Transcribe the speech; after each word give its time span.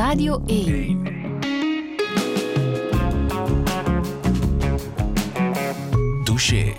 Radio 0.00 0.42
1. 0.46 1.02
Douche. 6.24 6.72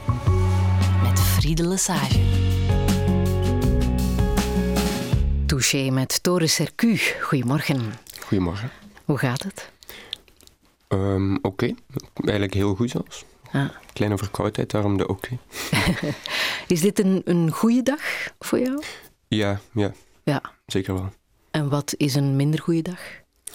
Met 1.03 1.19
Friede 1.19 1.67
Lesage. 1.67 2.19
Touché 5.45 5.89
met 5.89 6.23
Tore 6.23 6.47
Sercu. 6.47 6.97
Goedemorgen. 7.21 7.93
Goedemorgen. 8.19 8.71
Hoe 9.05 9.17
gaat 9.17 9.43
het? 9.43 9.71
Um, 10.87 11.39
oké, 11.41 11.73
eigenlijk 12.23 12.53
heel 12.53 12.75
goed 12.75 12.89
zelfs. 12.89 13.25
Ah. 13.51 13.69
Kleine 13.93 14.17
verkoudheid, 14.17 14.71
daarom 14.71 14.97
de 14.97 15.07
oké. 15.07 15.37
Is 16.67 16.81
dit 16.81 16.99
een, 16.99 17.21
een 17.25 17.51
goede 17.51 17.83
dag 17.83 18.01
voor 18.39 18.59
jou? 18.59 18.83
Ja, 19.27 19.59
ja, 19.73 19.91
Ja. 20.23 20.41
zeker 20.65 20.93
wel. 20.93 21.11
En 21.51 21.69
wat 21.69 21.93
is 21.97 22.15
een 22.15 22.35
minder 22.35 22.59
goede 22.59 22.81
dag? 22.81 22.99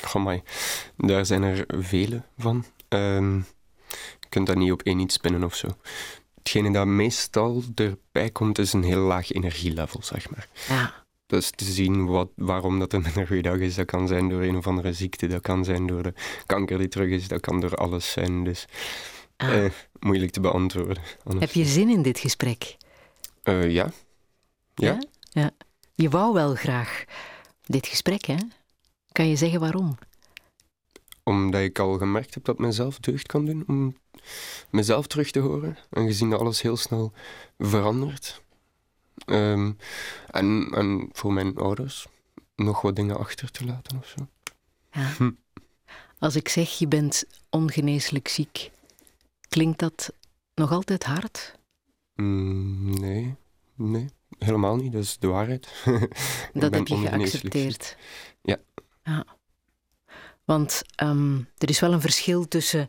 Goh, 0.04 0.32
daar 0.96 1.26
zijn 1.26 1.42
er 1.42 1.64
vele 1.68 2.22
van. 2.38 2.64
Ehm, 2.88 3.36
je 4.20 4.28
kunt 4.28 4.46
dat 4.46 4.56
niet 4.56 4.72
op 4.72 4.82
één 4.82 4.98
iets 4.98 5.14
spinnen 5.14 5.44
of 5.44 5.54
zo. 5.54 5.68
Hetgene 6.34 6.72
dat 6.72 6.86
meestal 6.86 7.62
erbij 7.74 8.30
komt, 8.30 8.58
is 8.58 8.72
een 8.72 8.82
heel 8.82 9.00
laag 9.00 9.32
energielevel, 9.32 10.02
zeg 10.02 10.30
maar. 10.30 10.48
Ja. 10.68 11.04
Dus 11.26 11.50
te 11.50 11.64
zien 11.64 12.06
wat, 12.06 12.28
waarom 12.34 12.78
dat 12.78 12.92
een 12.92 13.02
minder 13.02 13.26
goede 13.26 13.42
dag 13.42 13.58
is, 13.58 13.74
dat 13.74 13.86
kan 13.86 14.08
zijn 14.08 14.28
door 14.28 14.42
een 14.42 14.56
of 14.56 14.66
andere 14.66 14.92
ziekte, 14.92 15.26
dat 15.26 15.40
kan 15.40 15.64
zijn 15.64 15.86
door 15.86 16.02
de 16.02 16.12
kanker 16.46 16.78
die 16.78 16.88
terug 16.88 17.08
is, 17.10 17.28
dat 17.28 17.40
kan 17.40 17.60
door 17.60 17.74
alles 17.74 18.10
zijn. 18.10 18.44
Dus 18.44 18.66
Ah. 19.36 19.64
eh, 19.64 19.70
moeilijk 20.00 20.30
te 20.32 20.40
beantwoorden. 20.40 21.02
Anders- 21.24 21.44
Heb 21.44 21.54
je 21.54 21.64
zin 21.64 21.88
in 21.88 22.02
dit 22.02 22.18
gesprek? 22.18 22.76
Eh, 23.42 23.70
ja. 23.70 23.90
Ja? 24.74 24.98
ja. 25.30 25.50
Je 25.94 26.08
wou 26.08 26.32
wel 26.34 26.54
graag 26.54 27.04
dit 27.66 27.86
gesprek, 27.86 28.24
hè? 28.24 28.36
Kan 29.12 29.28
je 29.28 29.36
zeggen 29.36 29.60
waarom? 29.60 29.98
Omdat 31.22 31.60
ik 31.60 31.78
al 31.78 31.98
gemerkt 31.98 32.34
heb 32.34 32.44
dat 32.44 32.58
mezelf 32.58 32.98
deugd 32.98 33.26
kan 33.26 33.44
doen 33.44 33.64
om 33.66 33.96
mezelf 34.70 35.06
terug 35.06 35.30
te 35.30 35.38
horen. 35.38 35.78
En 35.90 36.06
gezien 36.06 36.30
dat 36.30 36.40
alles 36.40 36.62
heel 36.62 36.76
snel 36.76 37.12
verandert. 37.58 38.42
Ehm, 39.24 39.72
en, 40.30 40.68
en 40.74 41.08
voor 41.12 41.32
mijn 41.32 41.56
ouders 41.56 42.06
nog 42.56 42.80
wat 42.80 42.96
dingen 42.96 43.18
achter 43.18 43.50
te 43.50 43.64
laten 43.64 43.98
of 43.98 44.06
zo. 44.06 44.28
Ja. 44.90 45.12
Hm. 45.16 45.30
Als 46.18 46.36
ik 46.36 46.48
zeg 46.48 46.78
je 46.78 46.88
bent 46.88 47.24
ongeneeslijk 47.50 48.28
ziek, 48.28 48.70
klinkt 49.48 49.78
dat 49.78 50.12
nog 50.54 50.72
altijd 50.72 51.04
hard? 51.04 51.58
Mm, 52.14 53.00
nee, 53.00 53.34
nee, 53.74 54.06
helemaal 54.38 54.76
niet. 54.76 54.92
Dat 54.92 55.02
is 55.02 55.18
de 55.18 55.26
waarheid. 55.26 55.68
Dat 56.52 56.74
heb 56.74 56.86
je 56.86 56.96
geaccepteerd. 56.96 57.96
Ja. 58.42 58.56
ja. 59.04 59.24
Want 60.44 60.82
ehm, 60.94 61.36
er 61.58 61.68
is 61.68 61.80
wel 61.80 61.92
een 61.92 62.00
verschil 62.00 62.48
tussen 62.48 62.88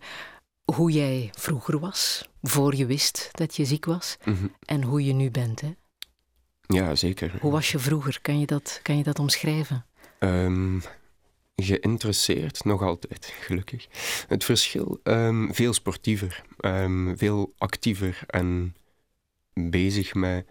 hoe 0.74 0.92
jij 0.92 1.30
vroeger 1.38 1.80
was, 1.80 2.30
voor 2.42 2.76
je 2.76 2.86
wist 2.86 3.30
dat 3.32 3.56
je 3.56 3.66
ziek 3.66 3.86
was, 3.86 4.18
Mhm. 4.26 4.48
en 4.66 4.84
hoe 4.84 5.06
je 5.06 5.14
nu 5.14 5.32
bent. 5.32 5.62
Hè? 5.62 5.74
Ja, 6.68 6.96
zeker. 6.96 7.34
Hoe 7.42 7.52
was 7.52 7.72
je 7.72 7.80
vroeger? 7.80 8.22
Kan 8.22 8.40
je 8.40 8.46
dat, 8.46 8.80
kan 8.84 8.98
je 8.98 9.04
dat 9.04 9.20
omschrijven? 9.20 9.86
Ehm, 10.20 10.80
geïnteresseerd, 11.56 12.64
nog 12.64 12.82
altijd, 12.82 13.34
gelukkig. 13.40 13.88
Het 14.28 14.44
verschil, 14.44 15.00
ehm, 15.04 15.52
veel 15.52 15.74
sportiever, 15.74 16.44
veel 17.16 17.54
actiever 17.58 18.24
en 18.28 18.76
bezig 19.54 20.14
met 20.14 20.48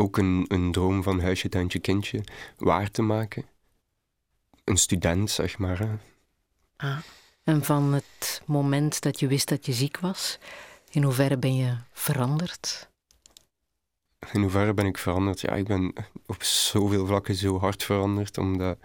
ook 0.00 0.16
een, 0.16 0.44
een 0.48 0.72
droom 0.72 1.02
van 1.02 1.20
huisje, 1.20 1.48
tuintje, 1.48 1.78
kindje 1.78 2.24
waar 2.56 2.90
te 2.90 3.02
maken. 3.02 3.44
Een 4.64 4.76
student, 4.76 5.30
zeg 5.30 5.58
maar. 5.58 5.78
Hè. 5.78 5.88
Ah. 6.76 6.98
En 7.44 7.64
van 7.64 7.92
het 7.92 8.42
moment 8.46 9.00
dat 9.00 9.20
je 9.20 9.26
wist 9.26 9.48
dat 9.48 9.66
je 9.66 9.72
ziek 9.72 9.98
was, 9.98 10.38
in 10.90 11.02
hoeverre 11.02 11.38
ben 11.38 11.56
je 11.56 11.76
veranderd? 11.92 12.88
In 14.32 14.40
hoeverre 14.40 14.74
ben 14.74 14.86
ik 14.86 14.98
veranderd? 14.98 15.40
Ja, 15.40 15.52
ik 15.52 15.66
ben 15.66 15.92
op 16.26 16.42
zoveel 16.42 17.06
vlakken 17.06 17.34
zo 17.34 17.58
hard 17.58 17.82
veranderd, 17.82 18.38
omdat 18.38 18.78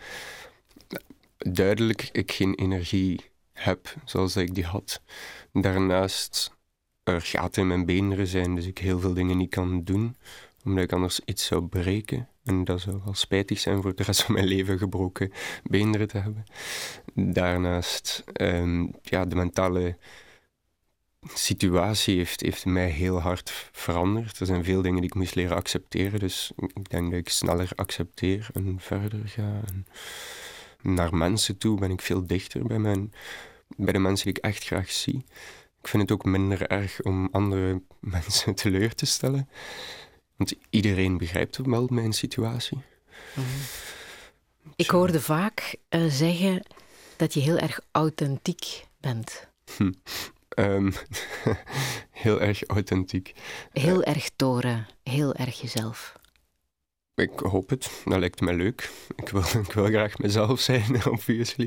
duidelijk 1.37 2.09
ik 2.11 2.31
geen 2.31 2.55
energie 2.55 3.31
heb 3.53 3.93
zoals 4.05 4.35
ik 4.35 4.55
die 4.55 4.65
had. 4.65 5.01
Daarnaast 5.51 6.55
er 7.03 7.21
gaten 7.21 7.61
in 7.61 7.67
mijn 7.67 7.85
beenderen 7.85 8.27
zijn, 8.27 8.55
dus 8.55 8.65
ik 8.65 8.77
heel 8.77 8.99
veel 8.99 9.13
dingen 9.13 9.37
niet 9.37 9.49
kan 9.49 9.83
doen, 9.83 10.15
omdat 10.65 10.83
ik 10.83 10.91
anders 10.91 11.19
iets 11.25 11.45
zou 11.45 11.67
breken. 11.67 12.27
En 12.43 12.63
dat 12.63 12.81
zou 12.81 13.01
wel 13.03 13.13
spijtig 13.13 13.59
zijn 13.59 13.81
voor 13.81 13.95
de 13.95 14.03
rest 14.03 14.23
van 14.23 14.33
mijn 14.33 14.47
leven 14.47 14.77
gebroken 14.77 15.31
beenderen 15.63 16.07
te 16.07 16.17
hebben. 16.17 16.45
Daarnaast, 17.13 18.23
ehm, 18.33 18.87
ja, 19.01 19.25
de 19.25 19.35
mentale 19.35 19.97
situatie 21.33 22.17
heeft, 22.17 22.41
heeft 22.41 22.65
mij 22.65 22.89
heel 22.89 23.21
hard 23.21 23.69
veranderd. 23.71 24.39
Er 24.39 24.45
zijn 24.45 24.63
veel 24.63 24.81
dingen 24.81 25.01
die 25.01 25.09
ik 25.09 25.15
moest 25.15 25.35
leren 25.35 25.55
accepteren, 25.55 26.19
dus 26.19 26.51
ik 26.55 26.89
denk 26.89 27.09
dat 27.09 27.19
ik 27.19 27.29
sneller 27.29 27.69
accepteer 27.75 28.47
en 28.53 28.75
verder 28.79 29.21
ga. 29.25 29.61
En 29.65 29.85
naar 30.81 31.15
mensen 31.15 31.57
toe 31.57 31.79
ben 31.79 31.91
ik 31.91 32.01
veel 32.01 32.27
dichter 32.27 32.65
bij, 32.65 32.79
mijn, 32.79 33.13
bij 33.77 33.93
de 33.93 33.99
mensen 33.99 34.25
die 34.25 34.35
ik 34.37 34.43
echt 34.43 34.63
graag 34.63 34.91
zie. 34.91 35.25
Ik 35.81 35.87
vind 35.87 36.03
het 36.03 36.11
ook 36.11 36.25
minder 36.25 36.67
erg 36.67 37.01
om 37.01 37.27
andere 37.31 37.81
mensen 37.99 38.55
teleur 38.55 38.95
te 38.95 39.05
stellen. 39.05 39.49
Want 40.35 40.53
iedereen 40.69 41.17
begrijpt 41.17 41.57
wel 41.57 41.87
mijn 41.91 42.13
situatie. 42.13 42.77
Ik 44.75 44.89
hoorde 44.89 45.21
vaak 45.21 45.75
eh, 45.89 46.05
zeggen 46.07 46.63
dat 47.15 47.33
je 47.33 47.39
heel 47.39 47.57
erg 47.57 47.79
authentiek 47.91 48.85
bent. 48.99 49.47
Ehm, 50.49 50.91
heel 52.25 52.41
erg 52.41 52.63
authentiek. 52.63 53.33
Heel 53.71 54.03
erg 54.03 54.29
toren, 54.35 54.87
heel 55.03 55.33
erg 55.33 55.61
jezelf. 55.61 56.15
Ik 57.15 57.39
hoop 57.39 57.69
het. 57.69 58.01
Dat 58.05 58.19
lijkt 58.19 58.41
me 58.41 58.53
leuk. 58.53 58.91
Ik 59.15 59.29
wil, 59.29 59.41
ik 59.67 59.71
wil 59.71 59.85
graag 59.85 60.17
mezelf 60.17 60.59
zijn, 60.59 61.05
obviously. 61.05 61.65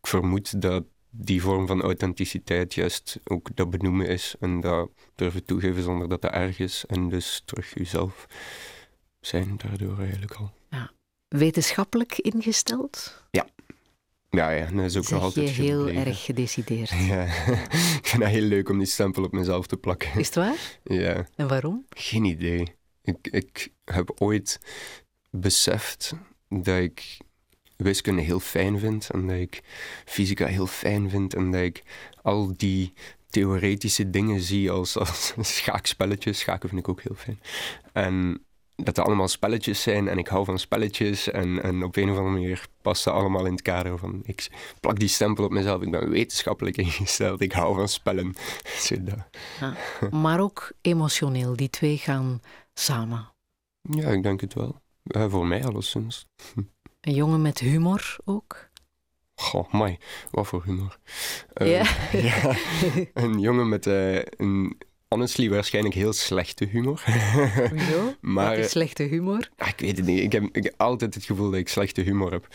Ik 0.00 0.06
vermoed 0.06 0.62
dat 0.62 0.84
die 1.18 1.42
vorm 1.42 1.66
van 1.66 1.82
authenticiteit 1.82 2.74
juist 2.74 3.20
ook 3.24 3.48
dat 3.56 3.70
benoemen 3.70 4.06
is 4.08 4.34
en 4.40 4.60
dat 4.60 4.90
durven 5.14 5.44
toegeven 5.44 5.82
zonder 5.82 6.08
dat 6.08 6.22
dat 6.22 6.32
erg 6.32 6.58
is. 6.58 6.84
En 6.86 7.08
dus 7.08 7.42
terug 7.44 7.74
jezelf 7.74 8.26
zijn 9.20 9.56
daardoor 9.56 9.98
eigenlijk 9.98 10.32
al. 10.32 10.52
Wetenschappelijk 11.28 12.18
ingesteld? 12.18 13.22
Ja, 13.30 14.50
ja, 14.50 14.70
dat 14.70 14.84
is 14.84 14.96
ook 14.96 15.08
nog 15.08 15.08
Zeg 15.08 15.18
je 15.18 15.24
altijd 15.24 15.50
heel 15.50 15.78
gebleven. 15.78 16.06
erg 16.06 16.24
gedecideerd. 16.24 16.90
Ja, 17.10 17.24
ik 17.96 18.06
vind 18.06 18.22
dat 18.22 18.30
heel 18.30 18.42
leuk 18.42 18.68
om 18.68 18.78
die 18.78 18.86
stempel 18.86 19.24
op 19.24 19.32
mezelf 19.32 19.66
te 19.66 19.76
plakken. 19.76 20.18
Is 20.18 20.26
het 20.26 20.34
waar? 20.34 20.78
Ja. 20.84 21.26
En 21.36 21.48
waarom? 21.48 21.84
Geen 21.88 22.24
idee. 22.24 22.74
Ik, 23.02 23.28
ik 23.30 23.72
heb 23.84 24.12
ooit 24.18 24.60
beseft 25.30 26.12
dat 26.48 26.78
ik 26.78 27.16
wiskunde 27.76 28.22
heel 28.22 28.40
fijn 28.40 28.78
vind 28.78 29.10
en 29.10 29.26
dat 29.26 29.36
ik 29.36 29.62
fysica 30.04 30.46
heel 30.46 30.66
fijn 30.66 31.10
vind 31.10 31.34
en 31.34 31.50
dat 31.50 31.60
ik 31.60 31.82
al 32.22 32.52
die 32.56 32.92
theoretische 33.30 34.10
dingen 34.10 34.40
zie 34.40 34.70
als, 34.70 34.98
als 34.98 35.34
schaakspelletjes. 35.56 36.38
Schaken 36.38 36.68
vind 36.68 36.80
ik 36.80 36.88
ook 36.88 37.02
heel 37.02 37.14
fijn. 37.14 37.40
En 37.92 38.46
dat 38.76 38.94
dat 38.94 39.06
allemaal 39.06 39.28
spelletjes 39.28 39.82
zijn 39.82 40.08
en 40.08 40.18
ik 40.18 40.28
hou 40.28 40.44
van 40.44 40.58
spelletjes 40.58 41.30
en, 41.30 41.62
en 41.62 41.82
op 41.82 41.96
een 41.96 42.10
of 42.10 42.16
andere 42.16 42.34
manier 42.34 42.66
past 42.82 43.04
dat 43.04 43.14
allemaal 43.14 43.46
in 43.46 43.52
het 43.52 43.62
kader 43.62 43.98
van 43.98 44.20
ik 44.24 44.50
plak 44.80 44.98
die 44.98 45.08
stempel 45.08 45.44
op 45.44 45.50
mezelf, 45.50 45.82
ik 45.82 45.90
ben 45.90 46.10
wetenschappelijk 46.10 46.76
ingesteld, 46.76 47.40
ik 47.40 47.52
hou 47.52 47.74
van 47.74 47.88
spellen. 47.88 48.34
Dat. 49.00 50.10
Maar 50.10 50.40
ook 50.40 50.72
emotioneel, 50.80 51.56
die 51.56 51.70
twee 51.70 51.96
gaan 51.96 52.40
samen. 52.74 53.32
Ja, 53.80 54.08
ik 54.08 54.22
denk 54.22 54.40
het 54.40 54.54
wel. 54.54 54.80
Ja, 55.02 55.28
voor 55.28 55.46
mij 55.46 55.64
alleszins. 55.64 56.26
Een 57.06 57.14
jongen 57.14 57.42
met 57.42 57.58
humor 57.58 58.16
ook. 58.24 58.68
Goh, 59.34 59.72
mai, 59.72 59.98
wat 60.30 60.46
voor 60.46 60.62
humor. 60.64 60.98
Eh, 61.52 61.70
Ja. 61.70 61.84
ja, 62.28 62.56
een 63.14 63.40
jongen 63.40 63.68
met 63.68 63.86
eh, 63.86 64.14
een, 64.36 64.78
honestly, 65.08 65.50
waarschijnlijk 65.50 65.94
heel 65.94 66.12
slechte 66.12 66.64
humor. 66.64 67.02
Hoezo? 67.70 68.12
Maar- 68.20 68.56
Wat 68.56 68.64
is 68.64 68.70
slechte 68.70 69.02
humor? 69.02 69.48
Ah, 69.56 69.68
ik 69.68 69.80
weet 69.80 69.96
het 69.96 70.06
niet. 70.06 70.20
Ik 70.20 70.32
heb, 70.32 70.42
ik 70.52 70.62
heb 70.64 70.74
altijd 70.76 71.14
het 71.14 71.24
gevoel 71.24 71.50
dat 71.50 71.60
ik 71.60 71.68
slechte 71.68 72.00
humor 72.00 72.32
heb. 72.32 72.46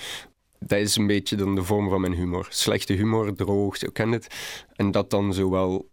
Dat 0.59 0.80
is 0.80 0.95
een 0.95 1.07
beetje 1.07 1.36
dan 1.36 1.56
de 1.56 1.63
vorm 1.63 1.89
van 1.89 2.01
mijn 2.01 2.13
humor. 2.13 2.47
Slechte 2.50 2.94
humor, 2.94 3.36
droog, 3.36 3.77
zo 3.77 3.88
ken 3.94 4.12
het. 4.12 4.27
En 4.75 4.92
dat 4.92 5.09
dan 5.09 5.33
zo 5.33 5.50
wel 5.50 5.89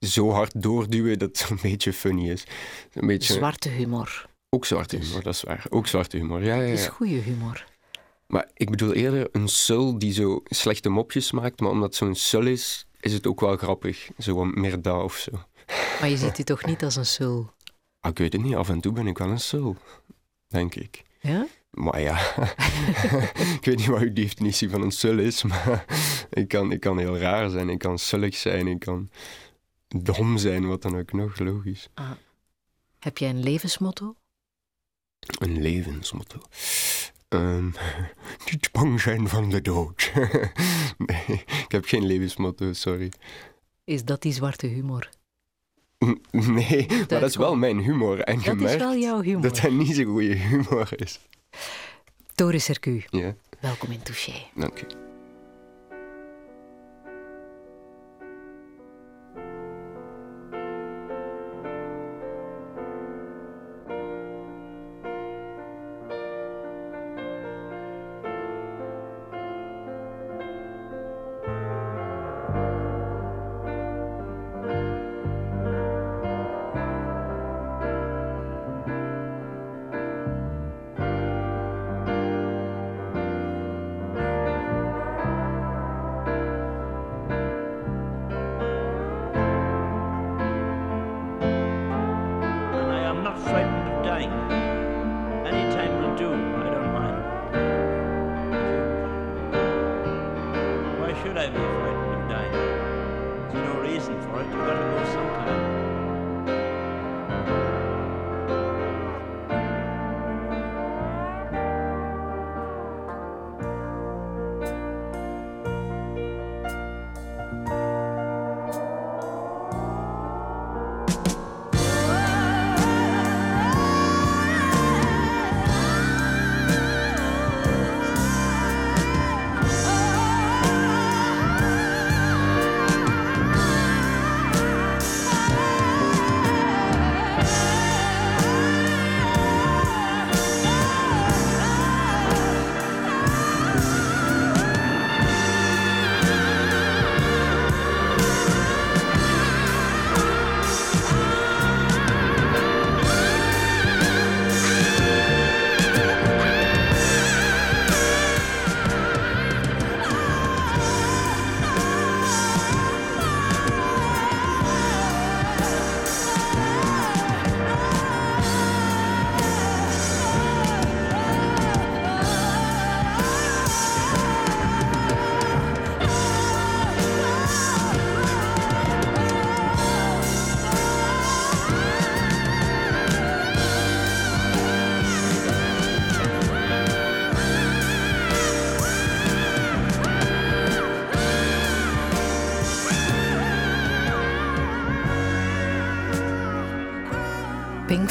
zo 0.00 0.30
hard 0.30 0.62
doorduwen 0.62 1.18
dat 1.18 1.38
het 1.38 1.50
een 1.50 1.58
beetje 1.62 1.92
funny 1.92 2.30
is. 2.30 2.44
Een 2.92 3.06
beetje, 3.06 3.32
Zwarte 3.32 3.68
humor. 3.68 4.26
Ook 4.50 4.64
zwarte 4.64 4.96
humor, 4.96 5.22
dat 5.22 5.34
is 5.34 5.42
waar. 5.42 5.66
Ook 5.68 5.86
zwarte 5.86 6.16
humor, 6.16 6.44
ja, 6.44 6.54
ja, 6.54 6.62
is 6.62 6.84
ja. 6.84 6.90
goede 6.90 7.14
humor. 7.14 7.64
Maar 8.32 8.50
ik 8.54 8.70
bedoel 8.70 8.92
eerder 8.92 9.28
een 9.32 9.48
sul 9.48 9.98
die 9.98 10.12
zo 10.12 10.42
slechte 10.44 10.88
mopjes 10.88 11.32
maakt, 11.32 11.60
maar 11.60 11.70
omdat 11.70 11.94
zo'n 11.94 12.14
sul 12.14 12.46
is, 12.46 12.86
is 13.00 13.12
het 13.12 13.26
ook 13.26 13.40
wel 13.40 13.56
grappig. 13.56 14.10
Zo 14.18 14.34
wat 14.34 14.54
meer 14.54 14.82
dat 14.82 15.02
of 15.02 15.16
zo. 15.16 15.30
Maar 16.00 16.08
je 16.08 16.16
ziet 16.16 16.38
u 16.38 16.42
toch 16.42 16.64
niet 16.64 16.84
als 16.84 16.96
een 16.96 17.06
sul? 17.06 17.50
Ah, 18.00 18.10
ik 18.10 18.18
weet 18.18 18.32
het 18.32 18.42
niet, 18.42 18.54
af 18.54 18.68
en 18.68 18.80
toe 18.80 18.92
ben 18.92 19.06
ik 19.06 19.18
wel 19.18 19.28
een 19.28 19.40
sul. 19.40 19.76
Denk 20.48 20.74
ik. 20.74 21.02
Ja? 21.20 21.46
Maar 21.70 22.00
ja, 22.00 22.18
ik 23.58 23.64
weet 23.64 23.76
niet 23.76 23.86
wat 23.86 24.00
uw 24.00 24.12
definitie 24.12 24.70
van 24.70 24.82
een 24.82 24.90
sul 24.90 25.18
is, 25.18 25.42
maar 25.42 25.84
ik 26.30 26.48
kan, 26.48 26.72
ik 26.72 26.80
kan 26.80 26.98
heel 26.98 27.18
raar 27.18 27.50
zijn, 27.50 27.68
ik 27.68 27.78
kan 27.78 27.98
sullig 27.98 28.36
zijn, 28.36 28.66
ik 28.66 28.78
kan 28.78 29.10
dom 29.88 30.38
zijn, 30.38 30.66
wat 30.66 30.82
dan 30.82 30.98
ook 30.98 31.12
nog, 31.12 31.38
logisch. 31.38 31.88
Ah. 31.94 32.10
Heb 32.98 33.18
jij 33.18 33.30
een 33.30 33.42
levensmotto? 33.42 34.16
Een 35.38 35.60
levensmotto. 35.60 36.38
Ehm, 37.28 37.64
niet 38.50 38.68
bang 38.72 39.00
zijn 39.00 39.28
van 39.28 39.50
de 39.50 39.60
dood. 39.60 40.12
nee, 41.06 41.44
ik 41.46 41.64
heb 41.68 41.84
geen 41.84 42.06
levensmotto, 42.06 42.72
sorry. 42.72 43.12
Is 43.84 44.04
dat 44.04 44.22
die 44.22 44.32
zwarte 44.32 44.66
humor? 44.66 45.08
Nee, 46.30 46.86
maar 46.88 47.06
dat 47.08 47.22
is 47.22 47.36
wel 47.36 47.56
mijn 47.56 47.78
humor. 47.78 48.20
En 48.20 48.40
Dat 48.44 48.60
is 48.60 48.76
wel 48.76 48.96
jouw 48.96 49.20
humor. 49.20 49.42
dat 49.42 49.56
dat 49.56 49.70
niet 49.70 49.94
zo'n 49.96 50.04
goede 50.04 50.34
humor 50.34 50.88
is. 50.96 51.20
Doris 52.34 52.66
Hercu, 52.66 53.04
Ja, 53.10 53.34
welkom 53.60 53.90
in 53.90 54.02
Touché. 54.02 54.32
dank 54.54 54.80
u. 54.80 55.07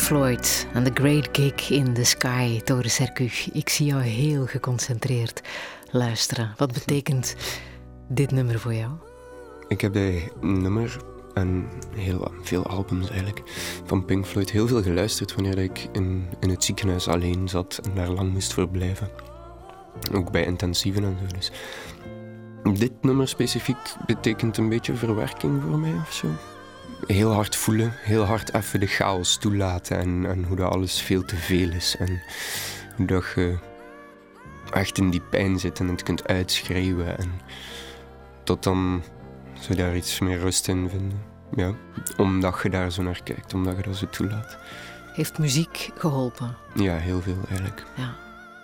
Floyd 0.08 0.68
en 0.74 0.84
The 0.84 0.92
Great 0.94 1.30
Gig 1.32 1.70
in 1.70 1.94
the 1.94 2.04
Sky, 2.04 2.62
Doris 2.64 2.98
Hercu. 2.98 3.30
Ik 3.54 3.70
zie 3.70 3.86
jou 3.86 4.02
heel 4.02 4.46
geconcentreerd 4.46 5.42
luisteren. 5.92 6.54
Wat 6.58 6.74
betekent 6.74 7.36
dit 8.10 8.32
nummer 8.32 8.60
voor 8.60 8.74
jou? 8.74 8.92
Ik 9.68 9.82
heb 9.82 9.94
de 9.94 10.32
nummer 10.42 10.98
en 11.34 11.70
heel 11.96 12.32
veel 12.42 12.66
albums 12.66 13.10
eigenlijk 13.10 13.42
van 13.86 14.06
Pink 14.06 14.26
Floyd 14.26 14.52
heel 14.52 14.68
veel 14.68 14.82
geluisterd 14.82 15.36
wanneer 15.36 15.58
ik 15.58 15.88
in, 15.92 16.28
in 16.40 16.50
het 16.50 16.64
ziekenhuis 16.64 17.08
alleen 17.08 17.50
zat 17.50 17.80
en 17.84 17.96
daar 17.96 18.10
lang 18.10 18.34
moest 18.34 18.54
verblijven. 18.54 19.10
Ook 20.14 20.32
bij 20.32 20.46
intensieven 20.46 21.04
en 21.04 21.18
zo. 21.30 21.36
Dus 21.36 21.52
dit 22.80 22.94
nummer 23.02 23.28
specifiek 23.28 23.96
betekent 24.06 24.58
een 24.58 24.70
beetje 24.70 24.96
verwerking 24.96 25.62
voor 25.62 25.80
mij 25.80 25.94
of 25.94 26.14
zo. 26.14 26.28
Heel 27.06 27.32
hard 27.32 27.56
voelen, 27.56 27.94
heel 27.96 28.24
hard 28.24 28.54
even 28.54 28.80
de 28.80 28.88
chaos 28.88 29.38
toelaten 29.38 29.98
en, 29.98 30.26
en 30.26 30.44
hoe 30.44 30.56
dat 30.56 30.72
alles 30.72 31.02
veel 31.02 31.26
te 31.26 31.36
veel 31.36 31.70
is. 31.70 31.96
En 32.00 32.22
hoe 32.96 33.06
dat 33.06 33.26
je 33.36 33.58
echt 34.72 34.98
in 34.98 35.10
die 35.10 35.22
pijn 35.22 35.60
zit 35.60 35.80
en 35.80 35.88
het 35.88 36.04
kunt 36.04 36.28
uitschreeuwen. 36.28 37.18
En 37.18 37.32
tot 38.44 38.64
dan 38.64 39.04
je 39.68 39.76
daar 39.76 39.96
iets 39.96 40.20
meer 40.20 40.40
rust 40.40 40.68
in 40.68 40.90
vinden. 40.90 41.22
Ja, 41.56 41.74
omdat 42.18 42.60
je 42.64 42.70
daar 42.70 42.92
zo 42.92 43.04
naar 43.04 43.24
kijkt, 43.24 43.54
omdat 43.54 43.76
je 43.76 43.82
dat 43.82 43.96
zo 43.96 44.10
toelaat. 44.10 44.58
Heeft 45.14 45.38
muziek 45.38 45.90
geholpen? 45.98 46.56
Ja, 46.76 46.96
heel 46.96 47.22
veel 47.22 47.38
eigenlijk. 47.48 47.84
Ja. 47.96 48.16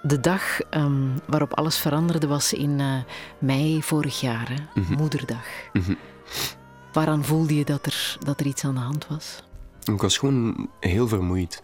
De 0.02 0.20
dag 0.20 0.62
ehm, 0.70 1.08
waarop 1.26 1.54
alles 1.54 1.78
veranderde 1.78 2.28
was 2.28 2.54
in 2.54 2.80
eh, 2.80 2.96
mei 3.40 3.84
vorig 3.84 4.20
jaar, 4.20 4.50
hè? 4.50 4.82
Mhm. 4.82 4.94
Moederdag. 4.94 5.46
Mhm. 5.74 5.94
Waaraan 6.94 7.26
voelde 7.26 7.56
je 7.56 7.66
dat 7.66 7.86
er, 7.86 8.18
dat 8.26 8.40
er 8.40 8.46
iets 8.46 8.64
aan 8.64 8.74
de 8.74 8.80
hand 8.80 9.08
was? 9.08 9.44
Ik 9.84 10.02
was 10.02 10.18
gewoon 10.18 10.70
heel 10.80 11.08
vermoeid 11.08 11.62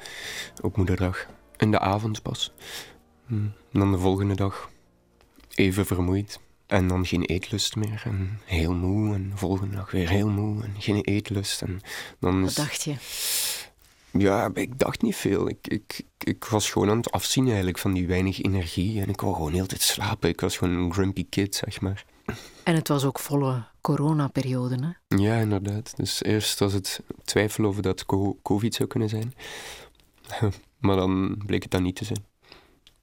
op 0.61 0.77
moederdag. 0.77 1.25
In 1.57 1.71
de 1.71 1.79
avond 1.79 2.21
pas. 2.21 2.51
Hm. 3.25 3.33
En 3.33 3.79
dan 3.79 3.91
de 3.91 3.97
volgende 3.97 4.35
dag 4.35 4.69
even 5.55 5.85
vermoeid. 5.85 6.39
En 6.67 6.87
dan 6.87 7.05
geen 7.05 7.23
eetlust 7.23 7.75
meer. 7.75 8.01
En 8.05 8.39
heel 8.45 8.73
moe. 8.73 9.13
En 9.13 9.29
de 9.29 9.37
volgende 9.37 9.75
dag 9.75 9.91
weer 9.91 10.09
heel 10.09 10.29
moe. 10.29 10.63
En 10.63 10.75
geen 10.77 11.01
eetlust. 11.01 11.61
En 11.61 11.81
dan 12.19 12.41
Wat 12.41 12.49
is... 12.49 12.55
dacht 12.55 12.83
je? 12.83 12.95
Ja, 14.11 14.49
ik 14.53 14.79
dacht 14.79 15.01
niet 15.01 15.15
veel. 15.15 15.49
Ik, 15.49 15.67
ik, 15.67 16.01
ik 16.17 16.45
was 16.45 16.69
gewoon 16.69 16.89
aan 16.89 16.97
het 16.97 17.11
afzien 17.11 17.45
eigenlijk 17.47 17.77
van 17.77 17.93
die 17.93 18.07
weinig 18.07 18.41
energie. 18.41 19.01
En 19.01 19.09
ik 19.09 19.21
wou 19.21 19.35
gewoon 19.35 19.53
heel 19.53 19.65
tijd 19.65 19.81
slapen. 19.81 20.29
Ik 20.29 20.41
was 20.41 20.57
gewoon 20.57 20.73
een 20.73 20.93
grumpy 20.93 21.25
kid, 21.29 21.55
zeg 21.55 21.81
maar. 21.81 22.05
En 22.63 22.75
het 22.75 22.87
was 22.87 23.05
ook 23.05 23.19
volle 23.19 23.63
coronaperiode, 23.81 24.75
hè? 25.07 25.17
Ja, 25.17 25.35
inderdaad. 25.35 25.95
Dus 25.95 26.23
eerst 26.23 26.59
was 26.59 26.73
het 26.73 26.99
twijfel 27.23 27.65
of 27.65 27.75
dat 27.75 28.05
co- 28.05 28.37
COVID 28.43 28.75
zou 28.75 28.89
kunnen 28.89 29.09
zijn. 29.09 29.33
maar 30.79 30.95
dan 30.95 31.41
bleek 31.45 31.61
het 31.63 31.71
dan 31.71 31.83
niet 31.83 31.95
te 31.95 32.05
zijn. 32.05 32.25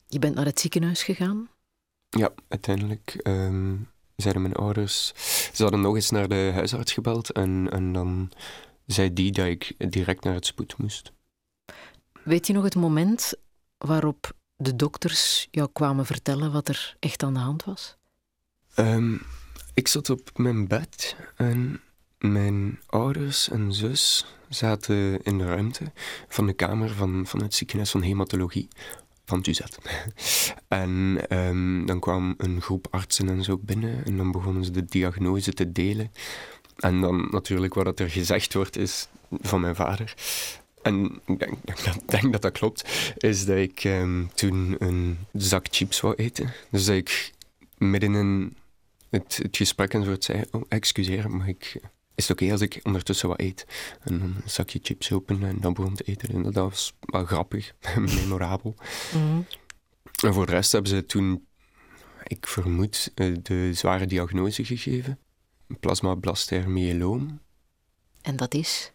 Je 0.09 0.19
bent 0.19 0.35
naar 0.35 0.45
het 0.45 0.61
ziekenhuis 0.61 1.03
gegaan. 1.03 1.49
Ja, 2.09 2.31
uiteindelijk 2.49 3.15
ehm, 3.23 3.75
zeiden 4.17 4.43
mijn 4.43 4.55
ouders... 4.55 5.13
Ze 5.53 5.63
hadden 5.63 5.81
nog 5.81 5.95
eens 5.95 6.11
naar 6.11 6.29
de 6.29 6.51
huisarts 6.55 6.93
gebeld 6.93 7.33
en, 7.33 7.69
en 7.71 7.93
dan 7.93 8.31
zei 8.87 9.13
die 9.13 9.33
dat 9.33 9.47
ik 9.47 9.75
direct 9.91 10.25
naar 10.25 10.35
het 10.35 10.47
spoed 10.47 10.79
moest. 10.79 11.13
Weet 12.25 12.47
je 12.47 12.53
nog 12.53 12.65
het 12.65 12.75
moment 12.75 13.33
waarop 13.79 14.33
de 14.57 14.77
dokters 14.77 15.49
jou 15.51 15.69
kwamen 15.73 16.07
vertellen 16.07 16.53
wat 16.53 16.69
er 16.69 16.97
echt 16.99 17.23
aan 17.23 17.35
de 17.35 17.41
hand 17.41 17.65
was? 17.65 17.97
Ehm, 18.75 19.17
ik 19.77 19.89
zat 19.89 20.11
op 20.11 20.31
mijn 20.35 20.69
bed 20.69 21.17
en 21.37 21.81
mijn 22.19 22.81
ouders 22.87 23.49
en 23.49 23.73
zus 23.73 24.27
zaten 24.49 25.23
in 25.23 25.39
de 25.39 25.45
ruimte 25.45 25.93
van 26.29 26.47
de 26.47 26.53
kamer 26.53 26.91
van, 26.91 27.27
van 27.27 27.43
het 27.43 27.55
ziekenhuis 27.55 27.91
van 27.91 28.03
hematologie. 28.03 28.69
van 29.25 29.45
UZ. 29.49 29.61
en 30.69 31.19
ehm, 31.29 31.87
dan 31.87 32.01
kwam 32.01 32.35
een 32.39 32.61
groep 32.61 32.87
artsen 32.91 33.29
en 33.29 33.45
zo 33.45 33.59
binnen 33.59 34.05
en 34.05 34.17
dan 34.17 34.31
begonnen 34.33 34.65
ze 34.65 34.71
de 34.71 34.85
diagnose 34.85 35.53
te 35.53 35.73
delen. 35.73 36.13
En 36.77 37.01
dan 37.01 37.29
natuurlijk 37.31 37.75
wat 37.75 38.01
er 38.01 38.11
gezegd 38.11 38.55
wordt 38.55 38.77
is 38.77 39.09
van 39.41 39.61
mijn 39.61 39.75
vader. 39.75 40.15
En 40.83 41.21
ik 41.27 41.39
denk, 41.39 41.55
denk 42.21 42.33
dat 42.33 42.43
dat 42.43 42.53
klopt, 42.53 43.13
is 43.17 43.45
dat 43.45 43.57
ik 43.57 43.85
ehm, 43.85 44.25
toen 44.35 44.77
een 44.79 45.19
zak 45.33 45.67
chips 45.71 46.01
wou 46.01 46.15
eten. 46.15 46.53
Dus 46.71 46.85
dat 46.85 46.97
ik 46.97 47.33
midden 47.79 48.15
in 48.15 48.57
het, 49.11 49.37
het 49.43 49.57
gesprek 49.57 49.95
en 49.95 50.05
zo 50.05 50.17
zei, 50.19 50.45
oh, 50.51 50.63
excuseer, 50.69 51.31
maar 51.31 51.49
ik, 51.49 51.81
is 52.15 52.29
het 52.29 52.41
oké 52.41 52.53
als 52.53 52.61
ik 52.61 52.81
ondertussen 52.83 53.29
wat 53.29 53.41
eet? 53.41 53.67
En 54.01 54.19
dan 54.19 54.29
een 54.29 54.51
zakje 54.51 54.79
chips 54.83 55.13
open 55.13 55.43
en 55.43 55.61
dan 55.61 55.73
begon 55.73 55.95
te 55.95 56.05
eten. 56.05 56.29
En 56.29 56.43
dat 56.43 56.55
was 56.55 56.95
wel 57.01 57.25
grappig, 57.25 57.75
memorabel. 57.97 58.75
Mhm. 59.13 59.41
En 60.25 60.35
voor 60.35 60.47
de 60.47 60.53
rest 60.53 60.73
hebben 60.73 60.91
ze 60.91 61.07
toen, 61.07 61.47
ik 62.23 62.47
vermoed, 62.47 63.13
eh, 63.15 63.35
de 63.43 63.75
zware 63.75 64.07
diagnose 64.07 64.65
gegeven. 64.65 65.19
Plasmablastair 65.81 66.71
myeloom. 66.71 67.41
En 68.23 68.37
dat 68.37 68.55
is? 68.55 68.93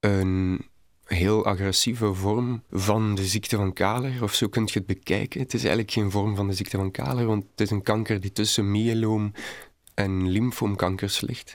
Een 0.00 0.69
heel 1.14 1.44
agressieve 1.44 2.14
vorm 2.14 2.62
van 2.70 3.14
de 3.14 3.24
ziekte 3.26 3.56
van 3.56 3.72
Kaler, 3.72 4.22
of 4.22 4.34
zo 4.34 4.48
kun 4.48 4.62
je 4.64 4.72
het 4.72 4.86
bekijken. 4.86 5.40
Het 5.40 5.54
is 5.54 5.60
eigenlijk 5.60 5.90
geen 5.90 6.10
vorm 6.10 6.36
van 6.36 6.48
de 6.48 6.54
ziekte 6.54 6.76
van 6.76 6.90
Kaler, 6.90 7.26
want 7.26 7.44
het 7.50 7.60
is 7.60 7.70
een 7.70 7.82
kanker 7.82 8.20
die 8.20 8.32
tussen 8.32 8.70
myeloom 8.70 9.32
en 9.94 10.28
lymfoomkankers 10.28 11.20
ligt, 11.20 11.54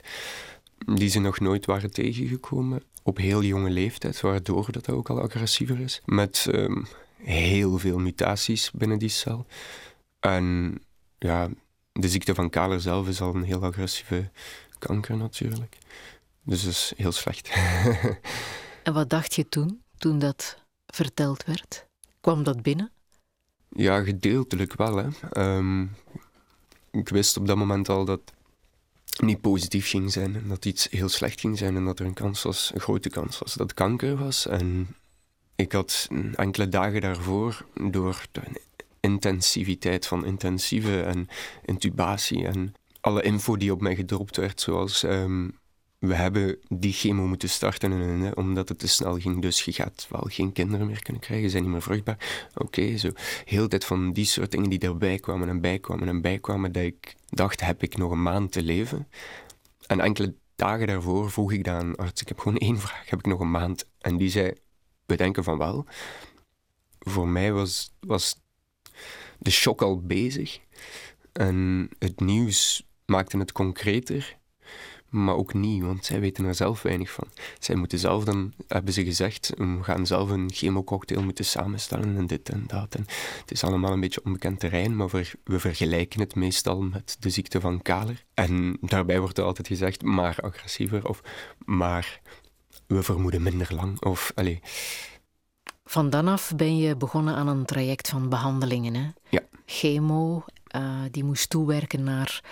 die 0.94 1.08
ze 1.08 1.20
nog 1.20 1.40
nooit 1.40 1.66
waren 1.66 1.90
tegengekomen 1.90 2.82
op 3.02 3.16
heel 3.16 3.42
jonge 3.42 3.70
leeftijd, 3.70 4.20
waardoor 4.20 4.72
dat 4.72 4.90
ook 4.90 5.10
al 5.10 5.20
agressiever 5.20 5.80
is, 5.80 6.00
met 6.04 6.46
ehm, 6.50 6.82
heel 7.16 7.78
veel 7.78 7.98
mutaties 7.98 8.70
binnen 8.70 8.98
die 8.98 9.08
cel. 9.08 9.46
En 10.20 10.78
ja, 11.18 11.48
de 11.92 12.08
ziekte 12.08 12.34
van 12.34 12.50
Kaler 12.50 12.80
zelf 12.80 13.08
is 13.08 13.20
al 13.20 13.34
een 13.34 13.42
heel 13.42 13.62
agressieve 13.62 14.30
kanker 14.78 15.16
natuurlijk. 15.16 15.78
Dus 16.42 16.62
dat 16.62 16.72
is 16.72 16.92
heel 16.96 17.12
slecht. 17.12 17.50
En 18.86 18.92
wat 18.92 19.10
dacht 19.10 19.34
je 19.34 19.48
toen, 19.48 19.82
toen 19.98 20.18
dat 20.18 20.58
verteld 20.86 21.44
werd? 21.44 21.86
Kwam 22.20 22.42
dat 22.42 22.62
binnen? 22.62 22.90
Ja, 23.68 24.02
gedeeltelijk 24.02 24.74
wel. 24.74 24.96
Hè. 24.96 25.08
Ehm, 25.30 25.82
ik 26.90 27.08
wist 27.08 27.36
op 27.36 27.46
dat 27.46 27.56
moment 27.56 27.88
al 27.88 28.04
dat 28.04 28.20
het 29.04 29.20
niet 29.20 29.40
positief 29.40 29.88
ging 29.88 30.12
zijn 30.12 30.34
en 30.34 30.48
dat 30.48 30.64
iets 30.64 30.88
heel 30.90 31.08
slecht 31.08 31.40
ging 31.40 31.58
zijn 31.58 31.76
en 31.76 31.84
dat 31.84 31.98
er 31.98 32.06
een 32.06 32.14
kans 32.14 32.42
was, 32.42 32.70
een 32.74 32.80
grote 32.80 33.08
kans 33.08 33.38
was 33.38 33.54
dat 33.54 33.74
kanker 33.74 34.16
was. 34.16 34.46
En 34.46 34.96
ik 35.56 35.72
had 35.72 36.08
enkele 36.34 36.68
dagen 36.68 37.00
daarvoor, 37.00 37.66
door 37.90 38.26
de 38.32 38.40
intensiviteit 39.00 40.06
van 40.06 40.24
intensieve 40.24 41.02
en 41.02 41.28
intubatie 41.64 42.46
en 42.46 42.74
alle 43.00 43.22
info 43.22 43.56
die 43.56 43.72
op 43.72 43.80
mij 43.80 43.96
gedropt 43.96 44.36
werd, 44.36 44.60
zoals 44.60 45.02
ehm, 45.02 45.48
we 45.98 46.14
hebben 46.14 46.58
die 46.68 46.92
chemo 46.92 47.26
moeten 47.26 47.48
starten 47.48 47.90
hè, 47.90 48.30
omdat 48.30 48.68
het 48.68 48.78
te 48.78 48.88
snel 48.88 49.20
ging. 49.20 49.42
Dus 49.42 49.62
je 49.62 49.72
gaat 49.72 50.06
wel 50.10 50.24
geen 50.28 50.52
kinderen 50.52 50.86
meer 50.86 51.02
kunnen 51.02 51.22
krijgen, 51.22 51.46
je 51.46 51.52
bent 51.52 51.64
niet 51.64 51.72
meer 51.72 51.82
vruchtbaar. 51.82 52.48
Oké, 52.54 52.96
zo. 52.96 53.10
Heel 53.44 53.68
tijd 53.68 53.84
van 53.84 54.12
die 54.12 54.24
soort 54.24 54.50
dingen 54.50 54.70
die 54.70 54.78
erbij 54.78 55.18
kwamen 55.18 55.48
en 55.48 55.60
bijkwamen 55.60 56.08
en 56.08 56.20
bijkwamen, 56.20 56.72
dat 56.72 56.82
ik 56.82 57.14
dacht, 57.28 57.60
heb 57.60 57.82
ik 57.82 57.96
nog 57.96 58.10
een 58.10 58.22
maand 58.22 58.52
te 58.52 58.62
leven? 58.62 59.08
En 59.86 60.00
enkele 60.00 60.34
dagen 60.54 60.86
daarvoor 60.86 61.30
vroeg 61.30 61.52
ik 61.52 61.64
dan 61.64 61.96
arts, 61.96 62.20
ik 62.20 62.28
heb 62.28 62.38
gewoon 62.38 62.58
één 62.58 62.78
vraag, 62.78 63.10
heb 63.10 63.18
ik 63.18 63.26
nog 63.26 63.40
een 63.40 63.50
maand? 63.50 63.84
En 63.98 64.16
die 64.16 64.30
zei, 64.30 64.52
we 65.06 65.16
denken 65.16 65.44
van 65.44 65.58
wel. 65.58 65.86
Voor 66.98 67.28
mij 67.28 67.52
was, 67.52 67.94
was 68.00 68.36
de 69.38 69.50
shock 69.50 69.82
al 69.82 70.00
bezig. 70.00 70.60
En 71.32 71.88
het 71.98 72.20
nieuws 72.20 72.86
maakte 73.04 73.38
het 73.38 73.52
concreter 73.52 74.38
maar 75.24 75.36
ook 75.36 75.54
niet, 75.54 75.82
want 75.82 76.04
zij 76.04 76.20
weten 76.20 76.44
er 76.44 76.54
zelf 76.54 76.82
weinig 76.82 77.10
van. 77.10 77.28
Zij 77.58 77.74
moeten 77.74 77.98
zelf 77.98 78.24
dan, 78.24 78.52
hebben 78.68 78.92
ze 78.92 79.04
gezegd, 79.04 79.52
we 79.56 79.78
gaan 79.82 80.06
zelf 80.06 80.30
een 80.30 80.50
chemococktail 80.52 81.22
moeten 81.22 81.44
samenstellen 81.44 82.16
en 82.16 82.26
dit 82.26 82.48
en 82.48 82.64
dat. 82.66 82.94
En 82.94 83.04
het 83.40 83.50
is 83.50 83.64
allemaal 83.64 83.92
een 83.92 84.00
beetje 84.00 84.24
onbekend 84.24 84.60
terrein, 84.60 84.96
maar 84.96 85.08
we 85.44 85.58
vergelijken 85.58 86.20
het 86.20 86.34
meestal 86.34 86.80
met 86.80 87.16
de 87.18 87.30
ziekte 87.30 87.60
van 87.60 87.82
Kaler. 87.82 88.24
En 88.34 88.76
daarbij 88.80 89.20
wordt 89.20 89.38
er 89.38 89.44
altijd 89.44 89.66
gezegd, 89.66 90.02
maar 90.02 90.38
agressiever, 90.40 91.08
of 91.08 91.20
maar 91.64 92.20
we 92.86 93.02
vermoeden 93.02 93.42
minder 93.42 93.74
lang, 93.74 94.02
of 94.02 94.32
allez. 94.34 94.58
Van 95.84 96.10
dan 96.10 96.28
af 96.28 96.52
ben 96.56 96.78
je 96.78 96.96
begonnen 96.96 97.34
aan 97.34 97.48
een 97.48 97.64
traject 97.64 98.08
van 98.08 98.28
behandelingen, 98.28 98.94
hè? 98.94 99.08
Ja. 99.28 99.40
Chemo, 99.66 100.44
uh, 100.76 101.00
die 101.10 101.24
moest 101.24 101.50
toewerken 101.50 102.04
naar 102.04 102.42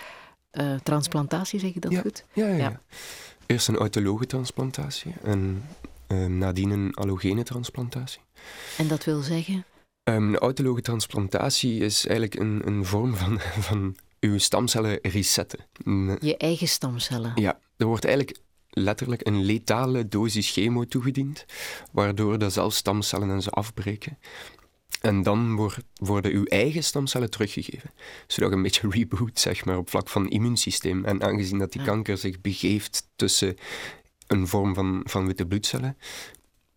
uh, 0.57 0.75
transplantatie, 0.83 1.59
zeg 1.59 1.73
je 1.73 1.79
dat 1.79 1.91
ja. 1.91 2.01
goed? 2.01 2.25
Ja, 2.33 2.47
ja, 2.47 2.55
ja. 2.55 2.81
Eerst 3.45 3.67
een 3.67 3.77
autologe 3.77 4.25
transplantatie 4.25 5.13
en 5.23 5.63
uh, 6.07 6.25
nadien 6.25 6.69
een 6.69 6.93
allogene 6.93 7.43
transplantatie. 7.43 8.21
En 8.77 8.87
dat 8.87 9.03
wil 9.03 9.21
zeggen? 9.21 9.65
Um, 10.09 10.27
een 10.27 10.37
autologe 10.37 10.81
transplantatie 10.81 11.79
is 11.79 12.07
eigenlijk 12.07 12.39
een, 12.39 12.61
een 12.65 12.85
vorm 12.85 13.15
van, 13.15 13.39
van 13.69 13.95
uw 14.19 14.37
stamcellen 14.37 14.99
resetten. 15.01 15.59
Je 16.19 16.37
eigen 16.37 16.67
stamcellen? 16.67 17.31
Ja, 17.35 17.59
er 17.77 17.85
wordt 17.85 18.05
eigenlijk 18.05 18.37
letterlijk 18.69 19.27
een 19.27 19.43
letale 19.43 20.07
dosis 20.07 20.51
chemo 20.51 20.85
toegediend, 20.85 21.45
waardoor 21.91 22.37
dat 22.37 22.53
zelfs 22.53 22.77
stamcellen 22.77 23.29
en 23.29 23.41
ze 23.41 23.49
afbreken. 23.49 24.17
En 25.01 25.23
dan 25.23 25.71
worden 25.93 26.31
uw 26.31 26.43
eigen 26.43 26.83
stamcellen 26.83 27.29
teruggegeven. 27.29 27.91
Zodat 28.27 28.49
je 28.49 28.55
een 28.55 28.61
beetje 28.61 28.89
reboot, 28.89 29.39
zeg 29.39 29.65
maar, 29.65 29.77
op 29.77 29.89
vlak 29.89 30.09
van 30.09 30.29
immuunsysteem. 30.29 31.05
En 31.05 31.23
aangezien 31.23 31.57
dat 31.57 31.71
die 31.71 31.83
kanker 31.83 32.17
zich 32.17 32.41
begeeft 32.41 33.07
tussen 33.15 33.55
een 34.27 34.47
vorm 34.47 34.73
van, 34.73 35.01
van 35.03 35.25
witte 35.25 35.45
bloedcellen, 35.45 35.97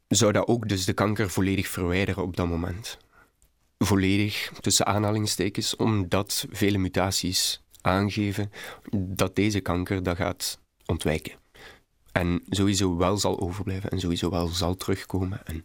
zou 0.08 0.32
dat 0.32 0.46
ook 0.46 0.68
dus 0.68 0.84
de 0.84 0.92
kanker 0.92 1.30
volledig 1.30 1.68
verwijderen 1.68 2.22
op 2.22 2.36
dat 2.36 2.48
moment. 2.48 2.98
Volledig, 3.78 4.52
tussen 4.60 4.86
aanhalingstekens, 4.86 5.76
omdat 5.76 6.46
vele 6.50 6.78
mutaties 6.78 7.62
aangeven 7.80 8.50
dat 8.92 9.36
deze 9.36 9.60
kanker 9.60 10.02
dat 10.02 10.16
gaat 10.16 10.58
ontwijken. 10.86 11.32
En 12.18 12.42
sowieso 12.48 12.96
wel 12.96 13.16
zal 13.16 13.40
overblijven 13.40 13.90
en 13.90 14.00
sowieso 14.00 14.30
wel 14.30 14.46
zal 14.48 14.76
terugkomen. 14.76 15.40
En, 15.46 15.64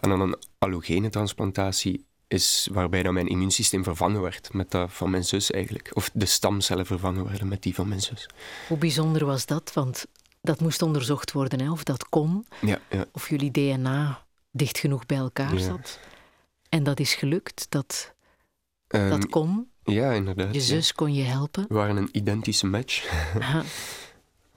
en 0.00 0.08
dan 0.08 0.20
een 0.20 0.36
allogene 0.58 1.08
transplantatie 1.08 2.04
is 2.28 2.68
waarbij 2.72 3.02
dan 3.02 3.14
mijn 3.14 3.28
immuunsysteem 3.28 3.84
vervangen 3.84 4.20
werd 4.22 4.52
met 4.52 4.70
dat 4.70 4.92
van 4.92 5.10
mijn 5.10 5.24
zus 5.24 5.50
eigenlijk. 5.50 5.90
Of 5.94 6.10
de 6.14 6.26
stamcellen 6.26 6.86
vervangen 6.86 7.24
werden 7.28 7.48
met 7.48 7.62
die 7.62 7.74
van 7.74 7.88
mijn 7.88 8.00
zus. 8.00 8.28
Hoe 8.68 8.78
bijzonder 8.78 9.26
was 9.26 9.46
dat? 9.46 9.72
Want 9.74 10.06
dat 10.40 10.60
moest 10.60 10.82
onderzocht 10.82 11.32
worden, 11.32 11.60
hè? 11.60 11.70
of 11.70 11.84
dat 11.84 12.08
kon. 12.08 12.46
Ja, 12.60 12.78
ja. 12.90 13.04
Of 13.12 13.28
jullie 13.28 13.50
DNA 13.50 14.26
dicht 14.50 14.78
genoeg 14.78 15.06
bij 15.06 15.16
elkaar 15.16 15.54
Ja. 15.54 15.60
zat. 15.60 15.98
En 16.68 16.82
dat 16.82 17.00
is 17.00 17.14
gelukt, 17.14 17.66
dat, 17.68 18.14
Ehm, 18.88 19.08
dat 19.08 19.26
kon. 19.26 19.70
Ja, 19.84 20.12
inderdaad. 20.12 20.54
Je 20.54 20.60
zus 20.60 20.92
kon 20.92 21.14
je 21.14 21.22
helpen. 21.22 21.64
We 21.68 21.74
waren 21.74 21.96
een 21.96 22.08
identische 22.12 22.66
match. 22.66 23.04